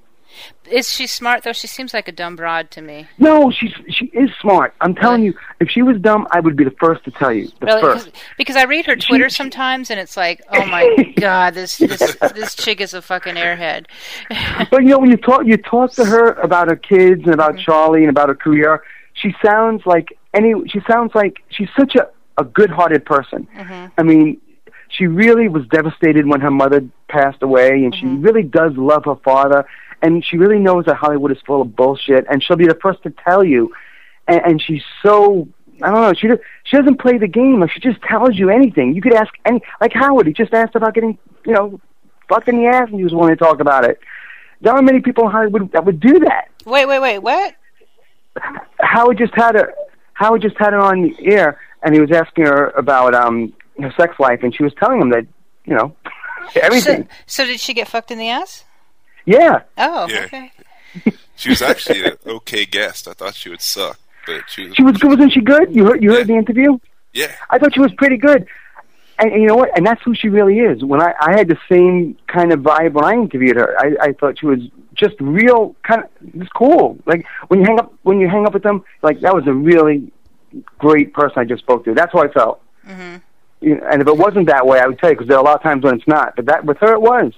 Is 0.71 0.91
she 0.91 1.07
smart 1.07 1.45
though? 1.45 1.53
She 1.53 1.67
seems 1.67 1.95
like 1.95 2.09
a 2.09 2.13
dumb 2.13 2.37
broad 2.37 2.71
to 2.73 2.83
me. 2.83 3.07
No, 3.19 3.51
she's 3.51 3.73
she 3.89 4.07
is 4.07 4.29
smart. 4.41 4.75
I'm 4.81 4.95
telling 4.95 5.23
you, 5.23 5.33
if 5.61 5.71
she 5.71 5.81
was 5.83 5.97
dumb, 6.01 6.27
I 6.33 6.41
would 6.41 6.57
be 6.57 6.65
the 6.65 6.73
first 6.73 7.05
to 7.05 7.11
tell 7.13 7.33
you. 7.33 7.49
The 7.61 7.67
Really? 7.67 7.81
first. 7.81 8.11
Because 8.37 8.57
I 8.57 8.65
read 8.65 8.85
her 8.87 8.97
Twitter 8.97 9.29
she- 9.31 9.37
sometimes, 9.37 9.91
and 9.91 9.99
it's 10.01 10.17
like, 10.17 10.43
oh 10.53 10.67
my 10.67 11.13
god, 11.17 11.55
this 11.55 11.79
this 11.79 12.17
this 12.35 12.55
chick 12.57 12.81
is 12.81 12.93
a 12.95 13.01
fucking 13.01 13.37
airhead. 13.37 13.87
But 14.71 14.83
you 14.83 14.89
know, 14.91 14.99
when 14.99 15.11
you 15.11 15.17
talk, 15.17 15.47
you 15.47 15.57
talk 15.57 15.93
to 15.93 16.05
her 16.05 16.33
about 16.33 16.69
her 16.69 16.77
kids 16.77 17.23
and 17.25 17.33
about 17.35 17.53
Mm-hmm. 17.55 17.61
Charlie 17.65 18.01
and 18.03 18.11
about 18.11 18.29
her 18.29 18.35
career. 18.35 18.83
She 19.15 19.35
sounds 19.45 19.87
like 19.87 20.19
any. 20.35 20.53
She 20.69 20.81
sounds 20.87 21.15
like 21.15 21.43
she's 21.49 21.69
such 21.79 21.95
a 21.95 22.09
a 22.39 22.45
good-hearted 22.45 23.07
person. 23.07 23.49
Mm-hmm. 23.57 23.87
I 23.97 24.03
mean, 24.03 24.39
she 24.89 25.07
really 25.07 25.49
was 25.49 25.67
devastated 25.69 26.27
when 26.27 26.41
her 26.41 26.51
mother 26.51 26.85
passed 27.09 27.43
away, 27.43 27.71
and 27.71 27.93
Mm-hmm. 27.93 28.17
she 28.17 28.21
really 28.23 28.43
does 28.43 28.73
love 28.77 29.05
her 29.07 29.17
father. 29.17 29.67
And 30.03 30.25
she 30.25 30.37
really 30.37 30.59
knows 30.59 30.85
that 30.85 30.97
Hollywood 30.97 31.33
is 31.33 31.39
full 31.47 31.63
of 31.63 31.75
bullshit, 31.75 32.27
and 32.31 32.43
she'll 32.43 32.57
be 32.57 32.67
the 32.67 32.79
first 32.83 33.03
to 33.05 33.11
tell 33.11 33.43
you. 33.43 33.73
And, 34.29 34.41
and 34.45 34.63
she's 34.63 34.83
so. 35.03 35.49
I 35.83 35.91
don't 35.91 36.01
know. 36.03 36.13
She 36.15 36.27
does, 36.29 36.39
she 36.65 36.77
doesn't 36.77 37.01
play 37.01 37.19
the 37.19 37.27
game. 37.29 37.61
Like 37.61 37.71
she 37.71 37.81
just 37.81 38.01
tells 38.03 38.37
you 38.37 38.49
anything. 38.51 38.95
You 38.95 39.03
could 39.03 39.15
ask 39.15 39.33
any. 39.45 39.61
Like 39.81 39.93
Howard, 39.95 40.27
he 40.27 40.33
just 40.33 40.53
asked 40.55 40.75
about 40.75 40.95
getting, 40.95 41.19
you 41.47 41.53
know, 41.53 41.81
fucked 42.29 42.49
in 42.49 42.57
the 42.57 42.67
ass, 42.67 42.89
and 42.89 42.97
he 42.99 43.05
was 43.05 43.13
willing 43.13 43.31
to 43.35 43.37
talk 43.37 43.61
about 43.61 43.85
it. 43.85 43.99
There 44.63 44.73
aren't 44.73 44.87
many 44.87 45.01
people 45.01 45.25
in 45.27 45.31
Hollywood 45.33 45.71
that 45.73 45.85
would 45.85 46.01
do 46.01 46.19
that. 46.21 46.49
Wait, 46.65 46.87
wait, 46.87 46.99
wait, 47.01 47.19
what? 47.19 47.55
Howard 48.81 49.19
just 49.19 49.35
had 49.35 49.55
her. 49.55 49.73
Howard 50.15 50.43
just 50.43 50.57
had 50.59 50.73
her 50.73 50.81
on 50.81 51.03
the 51.03 51.15
air, 51.27 51.61
and 51.83 51.95
he 51.95 52.01
was 52.01 52.11
asking 52.11 52.47
her 52.47 52.69
about 52.71 53.15
um 53.15 53.53
her 53.85 53.93
sex 53.97 54.19
life, 54.19 54.43
and 54.43 54.55
she 54.55 54.63
was 54.63 54.73
telling 54.79 55.01
him 55.01 55.11
that, 55.11 55.27
you 55.65 55.75
know, 55.75 55.95
So, 56.55 56.61
everything. 56.61 57.09
so 57.27 57.45
did 57.45 57.59
she 57.61 57.75
get 57.75 57.89
fucked 57.89 58.11
in 58.11 58.19
the 58.19 58.29
ass? 58.31 58.65
yeah. 59.25 59.63
Oh, 59.79 60.09
Yeah. 60.09 60.25
okay. 60.27 60.53
She 61.39 61.51
was 61.51 61.61
actually 61.61 62.03
an 62.07 62.17
okay 62.27 62.65
guest. 62.65 63.07
I 63.09 63.13
thought 63.13 63.35
she 63.35 63.51
would 63.51 63.61
suck, 63.61 63.99
but 64.27 64.43
she 64.49 64.67
was. 64.69 64.75
She 64.77 64.83
was 64.83 64.97
good. 64.97 65.11
Wasn't 65.11 65.33
she 65.33 65.41
good? 65.43 65.75
You 65.75 65.85
heard. 65.85 66.03
You 66.03 66.11
heard 66.13 66.21
Yeah. 66.21 66.35
the 66.35 66.39
interview. 66.39 66.79
Yeah. 67.13 67.33
I 67.51 67.59
thought 67.59 67.75
she 67.75 67.81
was 67.81 67.93
pretty 67.95 68.17
good. 68.17 68.47
And, 69.19 69.33
and 69.33 69.43
you 69.43 69.49
know 69.49 69.57
what? 69.57 69.77
And 69.77 69.87
that's 69.87 70.01
who 70.03 70.15
she 70.15 70.29
really 70.31 70.61
is. 70.61 70.83
When 70.83 71.03
I, 71.03 71.13
I 71.21 71.37
had 71.37 71.49
the 71.49 71.59
same 71.69 72.17
kind 72.27 72.53
of 72.53 72.61
vibe 72.61 72.93
when 72.93 73.05
I 73.05 73.13
interviewed 73.13 73.57
her. 73.57 73.75
I, 73.79 73.97
I 74.09 74.13
thought 74.13 74.39
she 74.39 74.47
was 74.47 74.61
just 74.95 75.15
real 75.21 75.77
kind 75.83 76.05
of 76.05 76.09
just 76.39 76.55
cool. 76.55 76.97
Like 77.05 77.27
when 77.49 77.61
you 77.61 77.67
hang 77.67 77.79
up 77.81 77.93
when 78.03 78.19
you 78.19 78.29
hang 78.31 78.47
up 78.47 78.55
with 78.55 78.63
them, 78.63 78.83
like 79.03 79.21
that 79.21 79.35
was 79.35 79.47
a 79.47 79.53
really 79.53 80.11
great 80.79 81.13
person 81.13 81.39
I 81.39 81.45
just 81.45 81.63
spoke 81.63 81.85
to. 81.85 81.93
That's 81.95 82.13
how 82.15 82.21
I 82.23 82.29
felt. 82.29 82.63
Mhm. 82.87 83.21
You 83.61 83.77
know, 83.77 83.87
and 83.91 84.03
if 84.03 84.09
it 84.09 84.17
wasn't 84.17 84.49
that 84.49 84.67
way, 84.67 84.81
I 84.81 84.87
would 84.87 84.99
tell 84.99 85.11
you 85.11 85.17
because 85.17 85.29
there 85.29 85.37
are 85.37 85.41
a 85.41 85.45
lot 85.45 85.57
of 85.57 85.63
times 85.63 85.85
when 85.85 85.95
it's 85.95 86.07
not. 86.07 86.37
But 86.37 86.47
that 86.47 86.65
with 86.65 86.79
her, 86.79 86.93
it 86.93 87.01
was. 87.01 87.33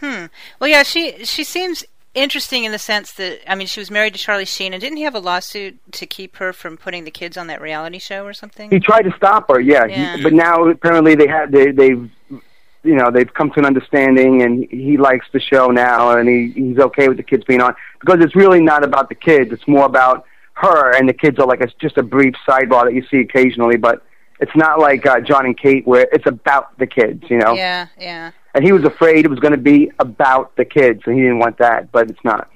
Hmm. 0.00 0.26
Well, 0.60 0.68
yeah, 0.68 0.82
she 0.82 1.24
she 1.24 1.44
seems 1.44 1.84
interesting 2.14 2.64
in 2.64 2.72
the 2.72 2.78
sense 2.78 3.12
that 3.12 3.40
I 3.50 3.54
mean, 3.54 3.66
she 3.66 3.80
was 3.80 3.90
married 3.90 4.14
to 4.14 4.18
Charlie 4.18 4.44
Sheen, 4.44 4.72
and 4.72 4.80
didn't 4.80 4.96
he 4.96 5.04
have 5.04 5.14
a 5.14 5.20
lawsuit 5.20 5.78
to 5.92 6.06
keep 6.06 6.36
her 6.36 6.52
from 6.52 6.76
putting 6.76 7.04
the 7.04 7.10
kids 7.10 7.36
on 7.36 7.46
that 7.46 7.60
reality 7.60 7.98
show 7.98 8.24
or 8.24 8.32
something? 8.32 8.70
He 8.70 8.80
tried 8.80 9.02
to 9.02 9.12
stop 9.16 9.48
her, 9.48 9.60
yeah. 9.60 9.86
Yeah. 9.86 10.16
He, 10.16 10.22
but 10.22 10.32
now 10.32 10.66
apparently 10.68 11.14
they 11.14 11.28
have 11.28 11.52
they 11.52 11.70
they've 11.70 12.10
you 12.30 12.94
know 12.94 13.10
they've 13.10 13.32
come 13.32 13.50
to 13.52 13.58
an 13.60 13.66
understanding, 13.66 14.42
and 14.42 14.66
he 14.70 14.96
likes 14.96 15.26
the 15.32 15.40
show 15.40 15.68
now, 15.68 16.16
and 16.16 16.28
he 16.28 16.52
he's 16.54 16.78
okay 16.78 17.08
with 17.08 17.18
the 17.18 17.22
kids 17.22 17.44
being 17.44 17.60
on 17.60 17.74
because 18.00 18.18
it's 18.20 18.34
really 18.34 18.62
not 18.62 18.82
about 18.82 19.08
the 19.08 19.14
kids. 19.14 19.52
It's 19.52 19.68
more 19.68 19.84
about 19.84 20.26
her, 20.54 20.96
and 20.96 21.08
the 21.08 21.12
kids 21.12 21.38
are 21.38 21.46
like 21.46 21.60
a, 21.60 21.68
just 21.80 21.98
a 21.98 22.02
brief 22.02 22.34
sidebar 22.48 22.84
that 22.84 22.94
you 22.94 23.04
see 23.10 23.18
occasionally, 23.18 23.76
but 23.76 24.02
it's 24.40 24.54
not 24.54 24.78
like 24.78 25.06
uh, 25.06 25.20
John 25.20 25.46
and 25.46 25.58
Kate 25.58 25.86
where 25.86 26.06
it's 26.12 26.26
about 26.26 26.76
the 26.78 26.86
kids, 26.86 27.24
you 27.30 27.38
know. 27.38 27.54
Yeah, 27.54 27.88
yeah. 27.98 28.32
And 28.54 28.64
he 28.64 28.72
was 28.72 28.84
afraid 28.84 29.24
it 29.24 29.30
was 29.30 29.38
going 29.40 29.52
to 29.52 29.58
be 29.58 29.90
about 29.98 30.56
the 30.56 30.64
kids, 30.64 31.02
and 31.06 31.14
he 31.14 31.22
didn't 31.22 31.38
want 31.38 31.58
that, 31.58 31.92
but 31.92 32.10
it's 32.10 32.24
not. 32.24 32.50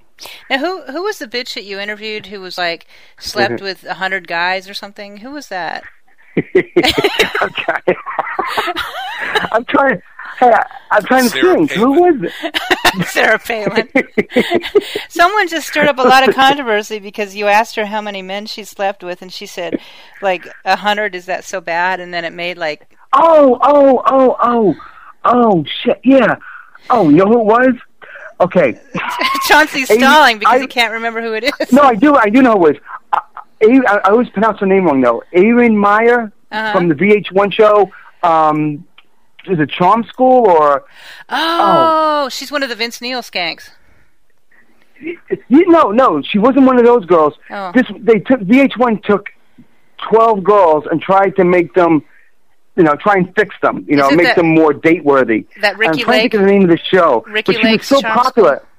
Now, 0.51 0.59
who 0.59 0.83
who 0.83 1.03
was 1.03 1.19
the 1.19 1.27
bitch 1.27 1.55
that 1.55 1.65
you 1.65 1.79
interviewed 1.79 2.27
who 2.27 2.41
was 2.41 2.59
like 2.59 2.87
slept 3.19 3.55
Mm-hmm. 3.55 3.65
with 3.65 3.85
a 3.85 3.95
hundred 3.95 4.29
guys 4.29 4.69
or 4.69 4.75
something? 4.75 5.19
Who 5.19 5.31
was 5.31 5.49
that? 5.49 5.85
I'm 6.37 7.53
trying. 7.55 7.97
I'm 9.53 9.65
trying. 9.65 10.03
Hey, 10.41 10.51
I- 10.53 10.65
I'm 10.91 11.05
trying 11.05 11.25
to 11.25 11.29
Sarah 11.31 11.57
think. 11.59 11.71
Who 11.73 11.93
was 11.93 12.15
it? 12.43 13.07
Sarah 13.07 13.39
Palin. 13.39 13.89
Someone 15.09 15.49
just 15.49 15.69
stirred 15.69 15.87
up 15.89 15.99
a 15.99 16.03
lot 16.03 16.29
of 16.29 16.35
controversy 16.35 16.99
because 16.99 17.37
you 17.37 17.47
asked 17.47 17.77
her 17.77 17.87
how 17.87 18.01
many 18.01 18.23
men 18.23 18.47
she 18.47 18.65
slept 18.65 19.05
with, 19.05 19.23
and 19.23 19.33
she 19.33 19.47
said, 19.47 19.79
like, 20.23 20.49
a 20.65 20.77
hundred. 20.77 21.15
Is 21.15 21.27
that 21.27 21.45
so 21.45 21.61
bad? 21.61 22.01
And 22.01 22.13
then 22.13 22.25
it 22.25 22.33
made 22.33 22.59
like, 22.59 22.89
Oh, 23.13 23.59
oh, 23.63 24.03
oh, 24.07 24.37
oh, 24.41 24.77
oh, 25.25 25.65
shit, 25.83 26.01
yeah. 26.05 26.37
Oh, 26.89 27.09
you 27.09 27.17
know 27.17 27.27
who 27.27 27.41
it 27.41 27.45
was? 27.47 27.75
Okay. 28.41 28.81
Chauncey's 29.49 29.89
Hey, 29.89 29.99
stalling 29.99 30.39
because 30.39 30.55
I- 30.57 30.61
he 30.61 30.67
can't 30.67 30.93
remember 30.95 31.21
who 31.21 31.35
it 31.35 31.45
is. 31.45 31.73
No, 31.73 31.83
I 31.83 31.95
do, 31.95 32.15
I 32.17 32.31
do 32.31 32.41
know 32.43 32.53
who 32.57 32.67
it 32.69 32.73
was. 32.75 32.83
I, 33.13 33.21
I, 33.63 33.97
I 34.05 34.11
always 34.11 34.31
pronounce 34.31 34.59
her 34.61 34.67
name 34.67 34.85
wrong, 34.87 35.01
though. 35.03 35.23
Erin 35.33 35.77
Meyer 35.77 36.33
Uh-huh. 36.51 36.73
from 36.73 36.89
the 36.89 36.95
VH1 36.95 37.53
show. 37.53 37.91
Um, 38.23 38.87
is 39.47 39.59
it 39.59 39.71
Charm 39.71 40.05
School 40.05 40.47
or 40.49 40.85
Oh, 41.29 42.29
she's 42.31 42.51
one 42.53 42.63
of 42.63 42.69
the 42.69 42.75
Vince 42.77 43.01
Neil 43.01 43.23
skanks. 43.23 43.71
no, 45.49 45.91
no, 45.91 46.23
she 46.23 46.39
wasn't 46.39 46.67
one 46.67 46.79
of 46.79 46.85
those 46.85 47.05
girls. 47.07 47.35
Oh. 47.51 47.73
This 47.75 47.87
they 48.01 48.19
took 48.19 48.41
VH1 48.41 49.03
took 49.05 49.29
twelve 50.09 50.43
girls 50.45 50.85
and 50.91 51.01
tried 51.01 51.37
to 51.37 51.45
make 51.45 51.75
them, 51.75 52.03
you 52.77 52.83
know, 52.83 52.95
try 52.97 53.15
and 53.17 53.35
fix 53.35 53.55
them, 53.63 53.85
you 53.89 53.97
know, 53.97 54.11
make 54.11 54.27
that- 54.27 54.37
them 54.37 54.55
more 54.55 54.73
date 54.73 55.05
worthy. 55.05 55.47
that 55.63 55.79
Ricki 55.79 56.01
I'm 56.01 56.05
trying 56.05 56.19
Lake- 56.23 56.33
to 56.33 56.39
think 56.39 56.43
of 56.43 56.47
the 56.49 56.53
name 56.53 56.63
of 56.65 56.71
the 56.71 56.79
show, 56.79 57.25
Ricki 57.27 57.53
but 57.53 57.61
she 57.61 57.67
Lake's 57.67 57.91
was 57.91 58.01
so 58.01 58.03
Charm 58.03 58.19
popular. 58.19 58.63
She, 58.63 58.70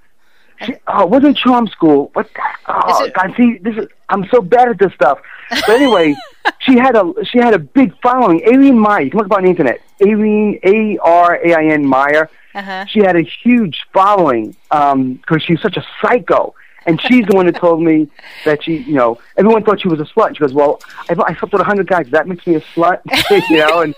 oh, 0.88 1.04
it 1.04 1.10
wasn't 1.10 1.38
Charm 1.38 1.68
School. 1.68 2.10
What? 2.14 2.30
The, 2.34 2.42
oh, 2.68 3.04
it- 3.06 3.14
God, 3.14 3.34
see, 3.38 3.58
this 3.60 3.76
is, 3.78 3.88
I'm 4.10 4.26
so 4.32 4.42
bad 4.42 4.70
at 4.70 4.80
this 4.80 4.94
stuff. 4.94 5.20
But 5.50 5.70
anyway, 5.70 6.16
she 6.60 6.78
had 6.78 6.96
a 6.96 7.14
she 7.26 7.38
had 7.40 7.54
a 7.54 7.60
big 7.60 7.94
following. 8.02 8.40
Arine 8.42 8.78
Meyer. 8.78 9.02
You 9.02 9.10
can 9.12 9.18
look 9.20 9.28
up 9.32 9.38
on 9.38 9.44
the 9.44 9.50
internet. 9.50 9.82
Arine 10.02 10.60
A 10.64 10.98
R 11.04 11.36
A 11.36 11.54
I 11.54 11.64
N 11.66 11.86
Meyer. 11.86 12.30
Uh 12.54 12.62
huh. 12.62 12.86
She 12.86 13.00
had 13.00 13.16
a 13.16 13.22
huge 13.22 13.82
following 13.94 14.56
because 14.70 15.44
she's 15.44 15.62
such 15.62 15.78
a 15.78 15.86
psycho. 16.02 16.54
And 16.88 17.00
she's 17.00 17.28
the 17.28 17.36
one 17.36 17.46
that 17.46 17.56
told 17.58 17.80
me 17.84 18.10
that 18.44 18.64
she, 18.64 18.78
you 18.78 18.96
know, 18.96 19.20
everyone 19.38 19.64
thought 19.64 19.80
she 19.80 19.88
was 19.88 20.00
a 20.00 20.04
slut. 20.06 20.30
She 20.36 20.40
goes, 20.40 20.52
"Well, 20.52 20.82
I, 21.10 21.14
I 21.28 21.36
slept 21.36 21.54
with 21.54 21.62
a 21.62 21.64
hundred 21.64 21.88
guys. 21.88 22.08
That 22.10 22.28
makes 22.28 22.48
me 22.48 22.56
a 22.56 22.62
slut," 22.62 23.02
you 23.52 23.58
know. 23.58 23.82
And 23.82 23.96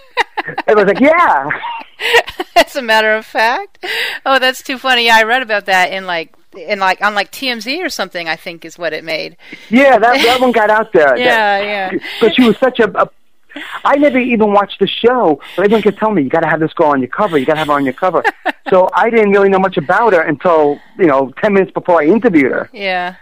everyone's 0.68 0.90
like, 0.94 1.00
"Yeah." 1.00 1.50
As 2.58 2.76
a 2.76 2.82
matter 2.82 3.14
of 3.14 3.26
fact. 3.26 3.86
Oh, 4.26 4.38
that's 4.38 4.62
too 4.62 4.78
funny. 4.78 5.06
Yeah, 5.06 5.16
I 5.16 5.24
read 5.24 5.42
about 5.42 5.66
that 5.68 5.94
in 5.94 6.06
like 6.06 6.34
in 6.56 6.80
like 6.80 7.02
on 7.02 7.16
like 7.16 7.32
TMZ 7.32 7.84
or 7.84 7.90
something. 7.90 8.28
I 8.28 8.36
think 8.36 8.66
is 8.66 8.78
what 8.78 8.94
it 8.94 9.04
made. 9.04 9.38
Yeah, 9.70 9.98
that 9.98 10.22
that 10.22 10.42
one 10.42 10.52
got 10.52 10.70
out 10.70 10.92
there. 10.94 11.16
Yeah, 11.24 11.60
yeah. 11.62 11.92
Because 11.92 12.36
she 12.36 12.44
was 12.44 12.58
such 12.58 12.80
a, 12.80 12.90
a. 13.02 13.10
I 13.86 13.98
never 13.98 14.18
even 14.18 14.52
watched 14.52 14.80
the 14.80 14.88
show, 14.88 15.40
but 15.56 15.66
everyone 15.66 15.84
kept 15.84 16.00
telling 16.00 16.16
me 16.16 16.24
you 16.24 16.30
got 16.30 16.40
to 16.42 16.48
have 16.50 16.60
this 16.60 16.74
girl 16.74 16.88
on 16.90 17.02
your 17.02 17.10
cover. 17.10 17.38
You 17.38 17.46
got 17.46 17.54
to 17.54 17.60
have 17.60 17.68
her 17.68 17.74
on 17.74 17.86
your 17.86 17.94
cover. 17.94 18.24
so 18.70 18.90
I 18.96 19.10
didn't 19.12 19.30
really 19.32 19.50
know 19.50 19.60
much 19.60 19.78
about 19.78 20.14
her 20.14 20.22
until 20.22 20.80
you 20.98 21.06
know 21.06 21.32
ten 21.42 21.54
minutes 21.54 21.72
before 21.72 22.02
I 22.02 22.06
interviewed 22.06 22.52
her. 22.52 22.70
Yeah. 22.74 23.16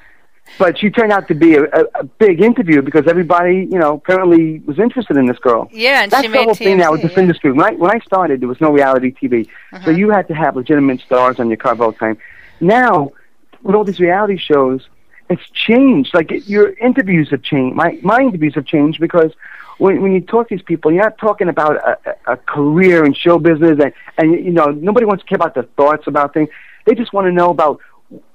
But 0.60 0.78
she 0.78 0.90
turned 0.90 1.14
out 1.14 1.28
to 1.30 1.34
be 1.36 1.56
a, 1.56 1.64
a, 1.64 1.84
a 1.95 2.03
big 2.03 2.41
interview 2.41 2.82
because 2.82 3.08
everybody, 3.08 3.68
you 3.72 3.80
know, 3.80 3.94
apparently 3.94 4.60
was 4.60 4.80
interested 4.80 5.16
in 5.16 5.26
this 5.26 5.40
girl. 5.40 5.70
Yeah, 5.72 6.03
and 6.03 6.12
That's 6.12 6.24
she 6.24 6.28
the 6.28 6.34
made 6.34 6.44
whole 6.44 6.56
thing 6.56 6.78
now 6.78 6.91
with 6.91 6.99
TMZ, 6.99 7.03
this 7.03 7.12
yeah. 7.14 7.20
industry. 7.20 7.52
When 7.53 7.66
I 7.66 7.72
when 7.76 7.91
I 7.91 7.99
started, 7.99 8.41
there 8.41 8.49
was 8.49 8.60
no 8.60 8.72
reality 8.72 9.14
TV, 9.14 9.48
Uh-huh. 9.72 9.86
so 9.86 9.91
you 9.91 10.10
had 10.10 10.28
to 10.28 10.34
have 10.34 10.56
legitimate 10.58 10.99
stars 11.02 11.40
on 11.40 11.48
your 11.49 11.58
cover 11.58 11.86
all 11.86 11.91
the 11.91 11.98
time. 11.98 12.18
Now, 12.60 13.12
with 13.64 13.76
all 13.76 13.84
these 13.84 14.00
reality 14.00 14.38
shows, 14.38 14.88
it's 15.30 15.48
changed. 15.52 16.14
Like 16.14 16.32
it, 16.32 16.48
your 16.48 16.70
interviews 16.74 17.30
have 17.32 17.42
changed. 17.44 17.76
My 17.76 17.98
my 18.02 18.20
interviews 18.22 18.56
have 18.56 18.66
changed 18.66 19.00
because 19.00 19.32
when 19.78 20.02
when 20.02 20.12
you 20.14 20.22
talk 20.22 20.50
to 20.50 20.56
these 20.56 20.64
people, 20.64 20.92
you're 20.92 21.04
not 21.04 21.18
talking 21.18 21.48
about 21.50 21.76
a, 21.78 22.16
a 22.34 22.38
career 22.38 23.06
in 23.06 23.14
show 23.14 23.38
business, 23.40 23.80
and 23.80 23.94
and 24.18 24.46
you 24.46 24.52
know 24.52 24.66
nobody 24.68 25.06
wants 25.06 25.24
to 25.24 25.28
care 25.30 25.38
about 25.38 25.54
their 25.54 25.64
thoughts 25.78 26.08
about 26.08 26.34
things. 26.34 26.50
They 26.86 26.96
just 26.96 27.14
want 27.14 27.26
to 27.28 27.32
know 27.32 27.50
about 27.50 27.80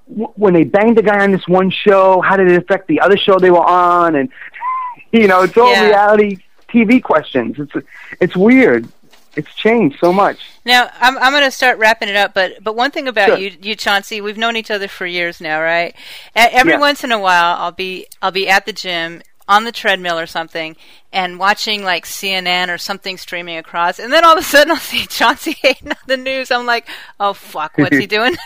w- 0.08 0.32
when 0.36 0.54
they 0.54 0.64
banged 0.64 0.96
the 0.96 1.02
guy 1.02 1.22
on 1.22 1.32
this 1.32 1.46
one 1.46 1.70
show. 1.70 2.20
How 2.20 2.36
did 2.36 2.50
it 2.50 2.56
affect 2.58 2.88
the 2.88 3.00
other 3.00 3.16
show 3.16 3.38
they 3.38 3.50
were 3.50 3.64
on? 3.64 4.14
And 4.14 4.28
you 5.12 5.26
know, 5.28 5.42
it's 5.42 5.56
all 5.56 5.72
Yeah. 5.72 5.80
reality 5.80 6.38
TV 6.70 7.02
questions. 7.02 7.56
It's 7.58 7.86
it's 8.20 8.36
weird. 8.36 8.90
It's 9.36 9.54
changed 9.54 9.98
so 10.00 10.12
much. 10.12 10.38
Now 10.64 10.88
I'm 11.00 11.16
I'm 11.18 11.32
going 11.32 11.44
to 11.44 11.50
start 11.50 11.78
wrapping 11.78 12.08
it 12.08 12.16
up, 12.16 12.32
but 12.34 12.62
but 12.64 12.74
one 12.74 12.90
thing 12.90 13.06
about 13.06 13.28
Sure. 13.28 13.36
you 13.38 13.52
you 13.60 13.74
Chauncey, 13.76 14.20
we've 14.20 14.38
known 14.38 14.56
each 14.56 14.70
other 14.70 14.88
for 14.88 15.06
years 15.06 15.40
now, 15.40 15.60
right? 15.60 15.94
Every 16.34 16.72
Yeah. 16.72 16.80
once 16.80 17.04
in 17.04 17.12
a 17.12 17.18
while, 17.18 17.56
I'll 17.58 17.72
be 17.72 18.06
I'll 18.22 18.30
be 18.32 18.48
at 18.48 18.66
the 18.66 18.72
gym 18.72 19.22
on 19.48 19.64
the 19.64 19.72
treadmill 19.72 20.18
or 20.18 20.26
something 20.26 20.76
and 21.12 21.38
watching 21.38 21.84
like 21.84 22.04
CNN 22.04 22.68
or 22.72 22.78
something 22.78 23.16
streaming 23.16 23.56
across, 23.56 23.98
and 23.98 24.12
then 24.12 24.24
all 24.24 24.32
of 24.32 24.38
a 24.38 24.42
sudden 24.42 24.70
I'll 24.72 24.76
see 24.78 25.06
Chauncey 25.06 25.52
Hayden 25.62 25.92
on 25.92 25.96
the 26.06 26.16
news. 26.16 26.50
I'm 26.50 26.66
like, 26.66 26.88
oh 27.20 27.32
fuck, 27.32 27.78
what's 27.78 27.96
he 27.96 28.06
doing? 28.16 28.36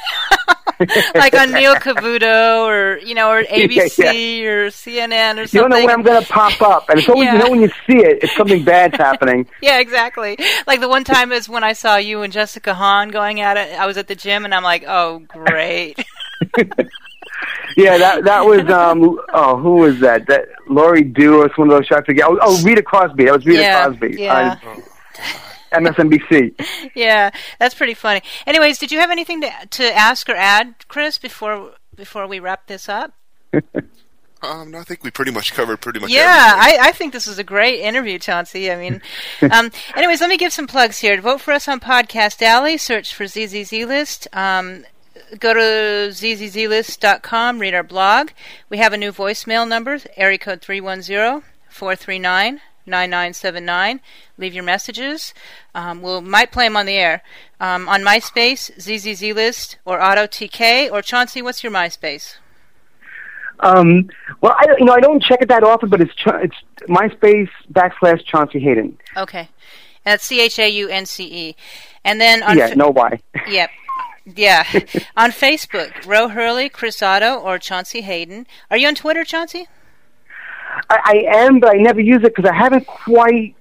like 1.15 1.35
on 1.35 1.53
Neil 1.53 1.75
Cavuto 1.75 2.65
or 2.65 2.99
you 3.01 3.15
know 3.15 3.31
or 3.31 3.43
ABC 3.45 4.45
or 4.45 4.67
CNN 4.69 5.37
or 5.39 5.47
something. 5.47 5.49
You 5.53 5.61
don't 5.61 5.71
know 5.71 5.81
when 5.85 5.91
I'm 5.91 6.03
going 6.03 6.23
to 6.23 6.29
pop 6.29 6.61
up, 6.63 6.89
and 6.89 6.99
it's 6.99 7.09
always 7.09 7.27
Yeah. 7.27 7.33
you 7.35 7.39
know 7.45 7.51
when 7.51 7.61
you 7.63 7.69
see 7.87 7.99
it, 7.99 8.23
it's 8.23 8.35
something 8.37 8.65
bad's 8.65 8.97
happening. 8.97 9.47
Yeah, 9.63 9.79
exactly. 9.79 10.39
Like 10.67 10.81
the 10.81 10.89
one 10.89 11.05
time 11.05 11.33
is 11.33 11.49
when 11.49 11.65
I 11.65 11.73
saw 11.75 11.97
you 11.97 12.23
and 12.23 12.33
Jessica 12.33 12.73
Hahn 12.75 13.09
going 13.11 13.41
at 13.41 13.57
it. 13.57 13.79
I 13.79 13.87
was 13.87 13.97
at 13.99 14.07
the 14.09 14.15
gym 14.15 14.45
and 14.45 14.55
I'm 14.55 14.63
like, 14.63 14.85
oh, 14.87 15.19
great. 15.29 15.99
Yeah, 17.77 17.99
that 17.99 18.25
that 18.25 18.45
was 18.45 18.69
um 18.71 19.19
oh 19.33 19.57
who 19.59 19.77
was 19.77 19.99
that? 20.01 20.27
That 20.27 20.49
Lori 20.69 21.03
Do 21.03 21.43
or 21.43 21.51
some 21.55 21.65
of 21.65 21.71
those 21.71 21.87
shots 21.87 22.09
again. 22.09 22.27
Oh, 22.29 22.39
oh, 22.41 22.63
Rita 22.63 22.83
Cosby. 22.83 23.25
That 23.25 23.35
was 23.37 23.47
Rita 23.47 23.63
Yeah, 23.63 23.87
Cosby 23.87 24.17
yeah. 24.19 24.59
on 25.73 25.85
MSNBC. 25.85 26.91
Yeah, 26.95 27.31
that's 27.59 27.75
pretty 27.75 27.95
funny. 27.95 28.23
Anyways, 28.47 28.79
did 28.79 28.91
you 28.93 28.99
have 28.99 29.11
anything 29.11 29.41
to 29.43 29.51
to 29.71 29.97
ask 29.97 30.29
or 30.29 30.35
add, 30.35 30.75
Chris, 30.89 31.19
before 31.19 31.73
before 31.95 32.27
we 32.27 32.41
wrap 32.41 32.67
this 32.67 32.89
up? 32.89 33.13
Um, 34.43 34.71
no, 34.71 34.79
I 34.79 34.85
think 34.85 35.05
we 35.05 35.11
pretty 35.11 35.33
much 35.33 35.53
covered 35.53 35.83
pretty 35.83 36.01
much. 36.01 36.11
Yeah, 36.11 36.55
everything. 36.57 36.81
I, 36.81 36.89
I 36.89 36.93
think 36.93 37.13
this 37.13 37.27
was 37.27 37.39
a 37.39 37.45
great 37.45 37.81
interview, 37.81 38.19
Chauncey. 38.19 38.71
I 38.71 38.77
mean, 38.77 39.03
um, 39.53 39.71
anyways, 39.95 40.21
let 40.23 40.31
me 40.31 40.39
give 40.39 40.53
some 40.53 40.67
plugs 40.67 40.99
here. 40.99 41.21
Vote 41.21 41.43
for 41.43 41.53
us 41.53 41.69
on 41.69 41.79
Podcast 41.79 42.41
Alley. 42.41 42.79
Search 42.79 43.15
for 43.15 43.27
ZZZ 43.27 43.73
List. 43.73 44.29
Um, 44.33 44.85
go 45.39 45.55
to 45.55 45.61
zzzlist.com, 46.13 47.59
read 47.59 47.75
our 47.75 47.83
blog. 47.83 48.31
We 48.69 48.79
have 48.79 48.93
a 48.93 48.97
new 48.97 49.13
voicemail 49.13 49.67
number, 49.69 49.99
area 50.17 50.39
code 50.39 50.61
310 50.63 51.43
439 51.69 52.61
9979. 52.87 54.01
Leave 54.39 54.55
your 54.55 54.65
messages. 54.65 55.33
Um, 55.75 56.03
we 56.03 56.21
might 56.21 56.51
play 56.51 56.67
them 56.67 56.77
on 56.77 56.87
the 56.87 56.95
air. 56.97 57.23
Um, 57.61 57.89
on 57.89 58.03
MySpace, 58.03 58.71
ZZZ 58.81 59.35
List, 59.35 59.79
or 59.85 60.01
Otto 60.01 60.27
TK, 60.27 60.91
or 60.91 61.03
Chauncey, 61.03 61.43
what's 61.43 61.63
your 61.63 61.73
MySpace? 61.73 62.37
Um, 63.61 64.09
well, 64.41 64.57
I 64.59 64.65
don't- 64.67 64.79
you 64.79 64.87
know 64.87 64.95
I 64.95 65.01
don't 65.01 65.23
check 65.23 65.43
it 65.43 65.49
that 65.49 65.63
often, 65.63 65.91
but 65.91 66.01
it's 66.01 66.15
Cha- 66.15 66.39
it's 66.39 66.57
MySpace 66.89 67.51
backslash 67.73 68.25
Chauncey 68.25 68.59
Hayden. 68.59 68.99
Okay. 69.17 69.49
That's 70.05 70.25
C 70.25 70.41
H 70.41 70.59
A 70.59 70.69
U 70.69 70.89
N 70.89 71.05
C 71.05 71.25
E. 71.25 71.57
And 72.05 72.19
then 72.21 72.43
on 72.43 72.57
yeah, 72.57 72.69
Fa- 72.69 72.77
no 72.77 72.89
why. 72.89 73.21
Yep. 73.47 73.71
Yeah. 74.37 74.65
on 75.17 75.31
Facebook, 75.31 76.07
Ro 76.07 76.29
Hurley, 76.29 76.69
Chris 76.69 77.03
Otto, 77.03 77.35
or 77.37 77.59
Chauncey 77.59 78.01
Hayden. 78.03 78.47
Are 78.71 78.77
you 78.77 78.89
on 78.89 78.95
Twitter, 78.95 79.25
Chauncey? 79.25 79.67
I, 80.89 80.99
I 81.31 81.37
am, 81.39 81.61
but 81.61 81.71
I 81.71 81.79
never 81.79 82.01
use 82.01 82.19
it 82.23 82.35
because 82.35 82.49
I 82.49 82.55
haven't 82.55 82.87
quite 82.87 83.55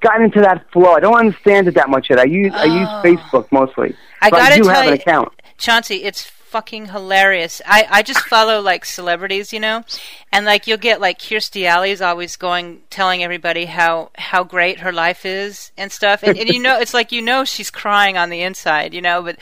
gotten 0.00 0.24
into 0.24 0.40
that 0.40 0.70
flow. 0.72 0.92
I 0.94 1.00
don't 1.00 1.16
understand 1.16 1.68
it 1.68 1.74
that 1.74 1.88
much 1.90 2.08
yet. 2.10 2.18
I 2.18 2.24
use 2.24 2.52
I 2.54 2.64
use 2.64 2.88
Oh. 2.90 3.02
Facebook 3.04 3.50
mostly. 3.52 3.94
I 4.22 4.30
but 4.30 4.38
gotta 4.38 4.56
do 4.56 4.62
tell 4.64 4.74
have 4.74 4.84
an 4.86 4.88
you- 4.88 4.94
account. 4.94 5.32
Chauncey, 5.58 6.04
it's 6.04 6.30
fucking 6.48 6.86
hilarious. 6.86 7.60
I, 7.66 7.86
I 7.90 8.02
just 8.02 8.20
follow 8.20 8.60
like 8.60 8.84
celebrities, 8.84 9.52
you 9.52 9.60
know, 9.60 9.84
and 10.32 10.46
like 10.46 10.66
you'll 10.66 10.78
get 10.78 11.00
like 11.00 11.18
Kirstie 11.18 11.66
Alley's 11.66 12.00
always 12.00 12.36
going 12.36 12.82
telling 12.90 13.22
everybody 13.24 13.66
how 13.66 14.10
how 14.16 14.44
great 14.44 14.80
her 14.80 14.92
life 14.92 15.26
is 15.26 15.72
and 15.76 15.90
stuff, 15.92 16.22
and, 16.22 16.38
and 16.38 16.48
you 16.48 16.60
know 16.60 16.78
it's 16.78 16.94
like 16.94 17.12
you 17.12 17.20
know 17.22 17.44
she's 17.44 17.70
crying 17.70 18.16
on 18.16 18.30
the 18.30 18.42
inside, 18.42 18.94
you 18.94 19.02
know, 19.02 19.22
but 19.22 19.38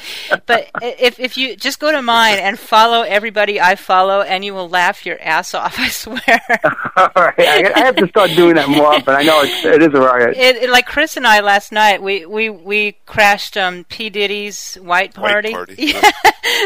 but 0.46 0.70
if 0.82 1.20
if 1.20 1.36
you 1.36 1.56
just 1.56 1.78
go 1.80 1.92
to 1.92 2.02
mine 2.02 2.38
and 2.38 2.58
follow 2.58 3.02
everybody 3.02 3.60
I 3.60 3.74
follow, 3.76 4.22
and 4.22 4.44
you 4.44 4.54
will 4.54 4.68
laugh 4.68 5.04
your 5.06 5.20
ass 5.20 5.54
off. 5.54 5.78
I 5.84 5.88
swear. 5.88 6.18
All 6.96 7.10
right, 7.16 7.34
I, 7.38 7.72
I 7.74 7.78
have 7.84 7.96
to 7.96 8.08
start 8.08 8.30
doing 8.30 8.54
that 8.56 8.68
more 8.68 8.86
often. 8.94 9.14
I 9.14 9.22
know 9.22 9.42
it's, 9.42 9.64
it 9.64 9.82
is 9.82 9.88
a 9.94 10.00
riot. 10.00 10.36
It, 10.36 10.56
it- 10.56 10.70
like 10.70 10.86
Chris 10.86 11.16
and 11.16 11.26
I 11.26 11.40
last 11.40 11.70
night, 11.72 12.02
we 12.02 12.26
we 12.26 12.48
we 12.50 12.92
crashed 13.06 13.56
um 13.56 13.84
P 13.88 14.10
Diddy's 14.10 14.74
white 14.76 15.16
White 15.16 15.32
party. 15.32 15.52
party, 15.52 15.74
Yeah. 15.78 16.10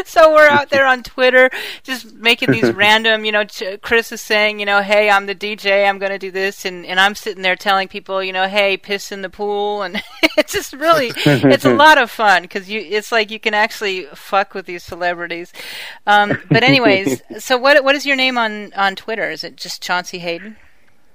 so 0.05 0.28
we're 0.33 0.47
out 0.47 0.69
there 0.69 0.85
on 0.85 1.03
Twitter, 1.03 1.49
just 1.83 2.13
making 2.15 2.51
these 2.51 2.71
random. 2.73 3.25
You 3.25 3.31
know, 3.31 3.43
ch- 3.43 3.79
Chris 3.81 4.11
is 4.11 4.21
saying, 4.21 4.59
you 4.59 4.65
know, 4.65 4.81
hey, 4.81 5.09
I'm 5.09 5.25
the 5.25 5.35
DJ, 5.35 5.87
I'm 5.87 5.99
going 5.99 6.11
to 6.11 6.19
do 6.19 6.31
this, 6.31 6.65
and 6.65 6.85
and 6.85 6.99
I'm 6.99 7.15
sitting 7.15 7.43
there 7.43 7.55
telling 7.55 7.87
people, 7.87 8.23
you 8.23 8.33
know, 8.33 8.47
hey, 8.47 8.77
piss 8.77 9.11
in 9.11 9.21
the 9.21 9.29
pool, 9.29 9.81
and 9.81 10.01
it's 10.37 10.53
just 10.53 10.73
really, 10.73 11.11
it's 11.15 11.65
a 11.65 11.73
lot 11.73 11.97
of 11.97 12.09
fun 12.11 12.43
because 12.43 12.69
you, 12.69 12.79
it's 12.79 13.11
like 13.11 13.31
you 13.31 13.39
can 13.39 13.53
actually 13.53 14.05
fuck 14.13 14.53
with 14.53 14.65
these 14.65 14.83
celebrities. 14.83 15.53
Um, 16.07 16.41
but 16.49 16.63
anyways, 16.63 17.21
so 17.39 17.57
what 17.57 17.83
what 17.83 17.95
is 17.95 18.05
your 18.05 18.15
name 18.15 18.37
on 18.37 18.73
on 18.73 18.95
Twitter? 18.95 19.29
Is 19.29 19.43
it 19.43 19.55
just 19.55 19.81
Chauncey 19.81 20.19
Hayden? 20.19 20.57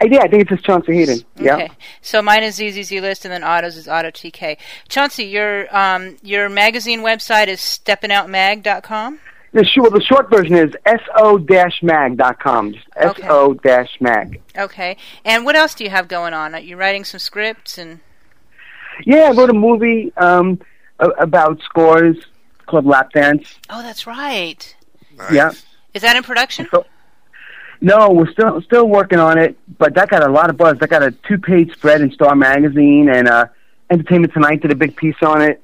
I, 0.04 0.14
yeah, 0.14 0.22
I 0.22 0.28
think 0.28 0.42
it's 0.42 0.50
just 0.50 0.64
Chauncey 0.64 0.94
Hayden. 0.94 1.20
Yeah. 1.36 1.54
Okay. 1.56 1.70
So 2.02 2.20
mine 2.22 2.42
is 2.42 2.56
ZZZ 2.56 2.92
List, 3.00 3.24
and 3.24 3.32
then 3.32 3.42
Otto's 3.42 3.76
is 3.76 3.88
Otto 3.88 4.10
TK. 4.10 4.56
Chauncey, 4.88 5.24
your 5.24 5.74
um 5.76 6.16
your 6.22 6.48
magazine 6.48 7.00
website 7.00 7.48
is 7.48 7.60
steppingoutmag.com. 7.60 9.20
The 9.52 9.64
short, 9.64 9.92
the 9.92 10.00
short 10.02 10.30
version 10.30 10.56
is 10.56 10.72
so-mag.com. 11.16 12.72
Just 12.72 12.86
Okay. 13.00 13.22
so-mag. 13.28 14.40
Okay. 14.58 14.96
And 15.24 15.44
what 15.44 15.54
else 15.54 15.74
do 15.76 15.84
you 15.84 15.90
have 15.90 16.08
going 16.08 16.34
on? 16.34 16.56
Are 16.56 16.60
you 16.60 16.76
writing 16.76 17.04
some 17.04 17.20
scripts 17.20 17.78
and? 17.78 18.00
Yeah, 19.04 19.28
I 19.28 19.30
wrote 19.30 19.50
a 19.50 19.54
movie 19.54 20.12
um, 20.16 20.60
about 20.98 21.60
scores 21.62 22.16
called 22.66 22.84
Lap 22.84 23.12
Dance. 23.12 23.46
Oh, 23.70 23.82
that's 23.82 24.06
right. 24.08 24.74
Nice. 25.16 25.32
Yeah. 25.32 25.52
Is 25.94 26.02
that 26.02 26.16
in 26.16 26.24
production? 26.24 26.66
So, 26.72 26.84
no, 27.84 28.10
we're 28.10 28.30
still 28.32 28.62
still 28.62 28.88
working 28.88 29.18
on 29.18 29.38
it, 29.38 29.58
but 29.78 29.94
that 29.94 30.08
got 30.08 30.22
a 30.26 30.32
lot 30.32 30.48
of 30.48 30.56
buzz. 30.56 30.78
That 30.78 30.88
got 30.88 31.02
a 31.02 31.10
two 31.28 31.38
page 31.38 31.72
spread 31.72 32.00
in 32.00 32.10
Star 32.12 32.34
Magazine, 32.34 33.08
and 33.10 33.28
uh, 33.28 33.46
Entertainment 33.90 34.32
Tonight 34.32 34.62
did 34.62 34.72
a 34.72 34.74
big 34.74 34.96
piece 34.96 35.22
on 35.22 35.42
it. 35.42 35.62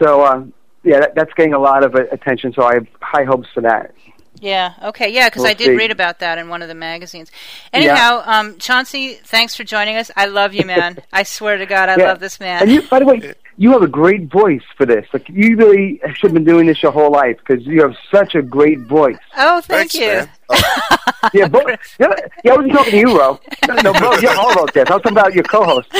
So 0.00 0.22
uh, 0.22 0.44
yeah, 0.82 1.00
that, 1.00 1.14
that's 1.14 1.32
getting 1.34 1.54
a 1.54 1.60
lot 1.60 1.84
of 1.84 1.94
uh, 1.94 2.04
attention. 2.10 2.52
So 2.52 2.64
I 2.64 2.74
have 2.74 2.86
high 3.00 3.24
hopes 3.24 3.48
for 3.54 3.60
that. 3.60 3.94
Yeah. 4.40 4.72
Okay. 4.82 5.10
Yeah, 5.10 5.28
because 5.28 5.42
We'll 5.42 5.50
I 5.52 5.54
did 5.54 5.66
see. 5.66 5.76
read 5.76 5.92
about 5.92 6.18
that 6.18 6.36
in 6.38 6.48
one 6.48 6.62
of 6.62 6.68
the 6.68 6.74
magazines. 6.74 7.30
Anyhow, 7.72 8.22
um, 8.24 8.58
Chauncey, 8.58 9.14
thanks 9.14 9.54
for 9.54 9.62
joining 9.62 9.96
us. 9.96 10.10
I 10.16 10.26
love 10.26 10.52
you, 10.52 10.66
man. 10.66 10.98
I 11.12 11.22
swear 11.22 11.58
to 11.58 11.66
God, 11.66 11.88
I 11.88 11.96
Yeah. 11.96 12.06
love 12.06 12.18
this 12.18 12.40
man. 12.40 12.62
And 12.62 12.72
you, 12.72 12.82
by 12.82 12.98
the 12.98 13.06
way, 13.06 13.34
you 13.62 13.70
have 13.70 13.82
a 13.82 13.86
great 14.02 14.24
voice 14.30 14.62
for 14.76 14.84
this. 14.86 15.06
Like 15.12 15.28
you 15.28 15.56
really 15.56 16.00
should 16.14 16.30
have 16.30 16.34
been 16.34 16.44
doing 16.44 16.66
this 16.66 16.82
your 16.82 16.90
whole 16.92 17.12
life 17.12 17.36
because 17.38 17.64
you 17.64 17.80
have 17.82 17.94
such 18.10 18.34
a 18.34 18.42
great 18.42 18.80
voice. 18.80 19.16
oh, 19.36 19.60
thank 19.60 19.92
Thanks, 19.92 19.94
you. 19.94 20.06
man. 20.06 20.28
Oh, 21.24 21.28
Yeah, 21.32 21.46
but, 21.46 21.64
yeah, 22.00 22.08
yeah, 22.44 22.52
I 22.52 22.56
wasn't 22.56 22.72
talking 22.72 22.90
to 22.90 22.98
you, 22.98 23.16
Ro. 23.16 23.38
No, 23.84 23.92
Ro, 23.92 24.14
you're 24.18 24.36
all 24.36 24.52
about 24.52 24.74
this. 24.74 24.90
I 24.90 24.94
was 24.94 25.02
talking 25.02 25.12
about 25.12 25.34
your 25.34 25.44
co-host. 25.44 25.88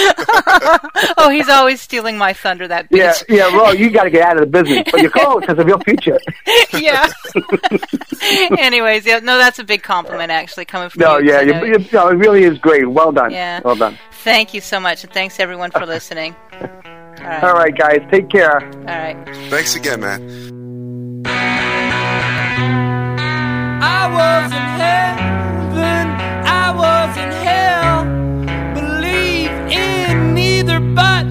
oh, 1.16 1.28
he's 1.30 1.48
always 1.48 1.80
stealing 1.80 2.18
my 2.18 2.32
thunder. 2.32 2.66
That 2.66 2.88
Yeah, 2.90 3.12
bitch. 3.12 3.24
yeah, 3.28 3.48
yeah, 3.48 3.56
Ro, 3.56 3.70
you 3.70 3.88
got 3.90 4.02
to 4.02 4.10
get 4.10 4.22
out 4.22 4.36
of 4.36 4.40
the 4.40 4.46
business. 4.62 4.82
But 4.90 5.00
your 5.00 5.10
co-host 5.16 5.46
has 5.46 5.56
a 5.58 5.64
real 5.64 5.78
future. 5.78 6.18
yeah. 6.72 7.08
Anyways, 8.58 9.06
yeah, 9.06 9.20
no, 9.20 9.38
that's 9.38 9.60
a 9.60 9.64
big 9.64 9.84
compliment 9.84 10.32
actually 10.32 10.64
coming 10.64 10.88
from 10.90 11.00
No, 11.00 11.18
you. 11.18 11.30
'cause 11.30 11.30
yeah, 11.30 11.40
you, 11.42 11.52
know- 11.52 11.78
you, 11.78 11.86
no, 11.92 12.08
it 12.08 12.14
really 12.14 12.42
is 12.42 12.58
great. 12.58 12.90
Well 12.90 13.12
done. 13.12 13.30
Yeah. 13.30 13.60
Well 13.64 13.76
done. 13.76 13.96
Thank 14.24 14.54
you 14.54 14.60
so 14.60 14.80
much, 14.80 15.04
and 15.04 15.12
thanks 15.12 15.38
everyone 15.38 15.70
for 15.70 15.86
listening. 15.86 16.34
All 17.24 17.28
right, 17.28 17.44
All 17.44 17.54
right 17.54 17.76
guys. 17.76 18.00
Take 18.10 18.28
care. 18.30 18.60
All 18.62 18.84
right. 18.84 19.16
Thanks 19.48 19.74
again, 19.76 20.00
man. 20.00 20.20
I 23.84 24.06
was 24.12 24.52
in 24.52 24.68
heaven, 24.82 26.06
I 26.46 26.72
was 26.74 27.16
in 27.16 27.30
hell. 27.46 28.04
Believe 28.74 29.50
in 29.72 30.34
neither, 30.34 30.80
but 30.80 31.24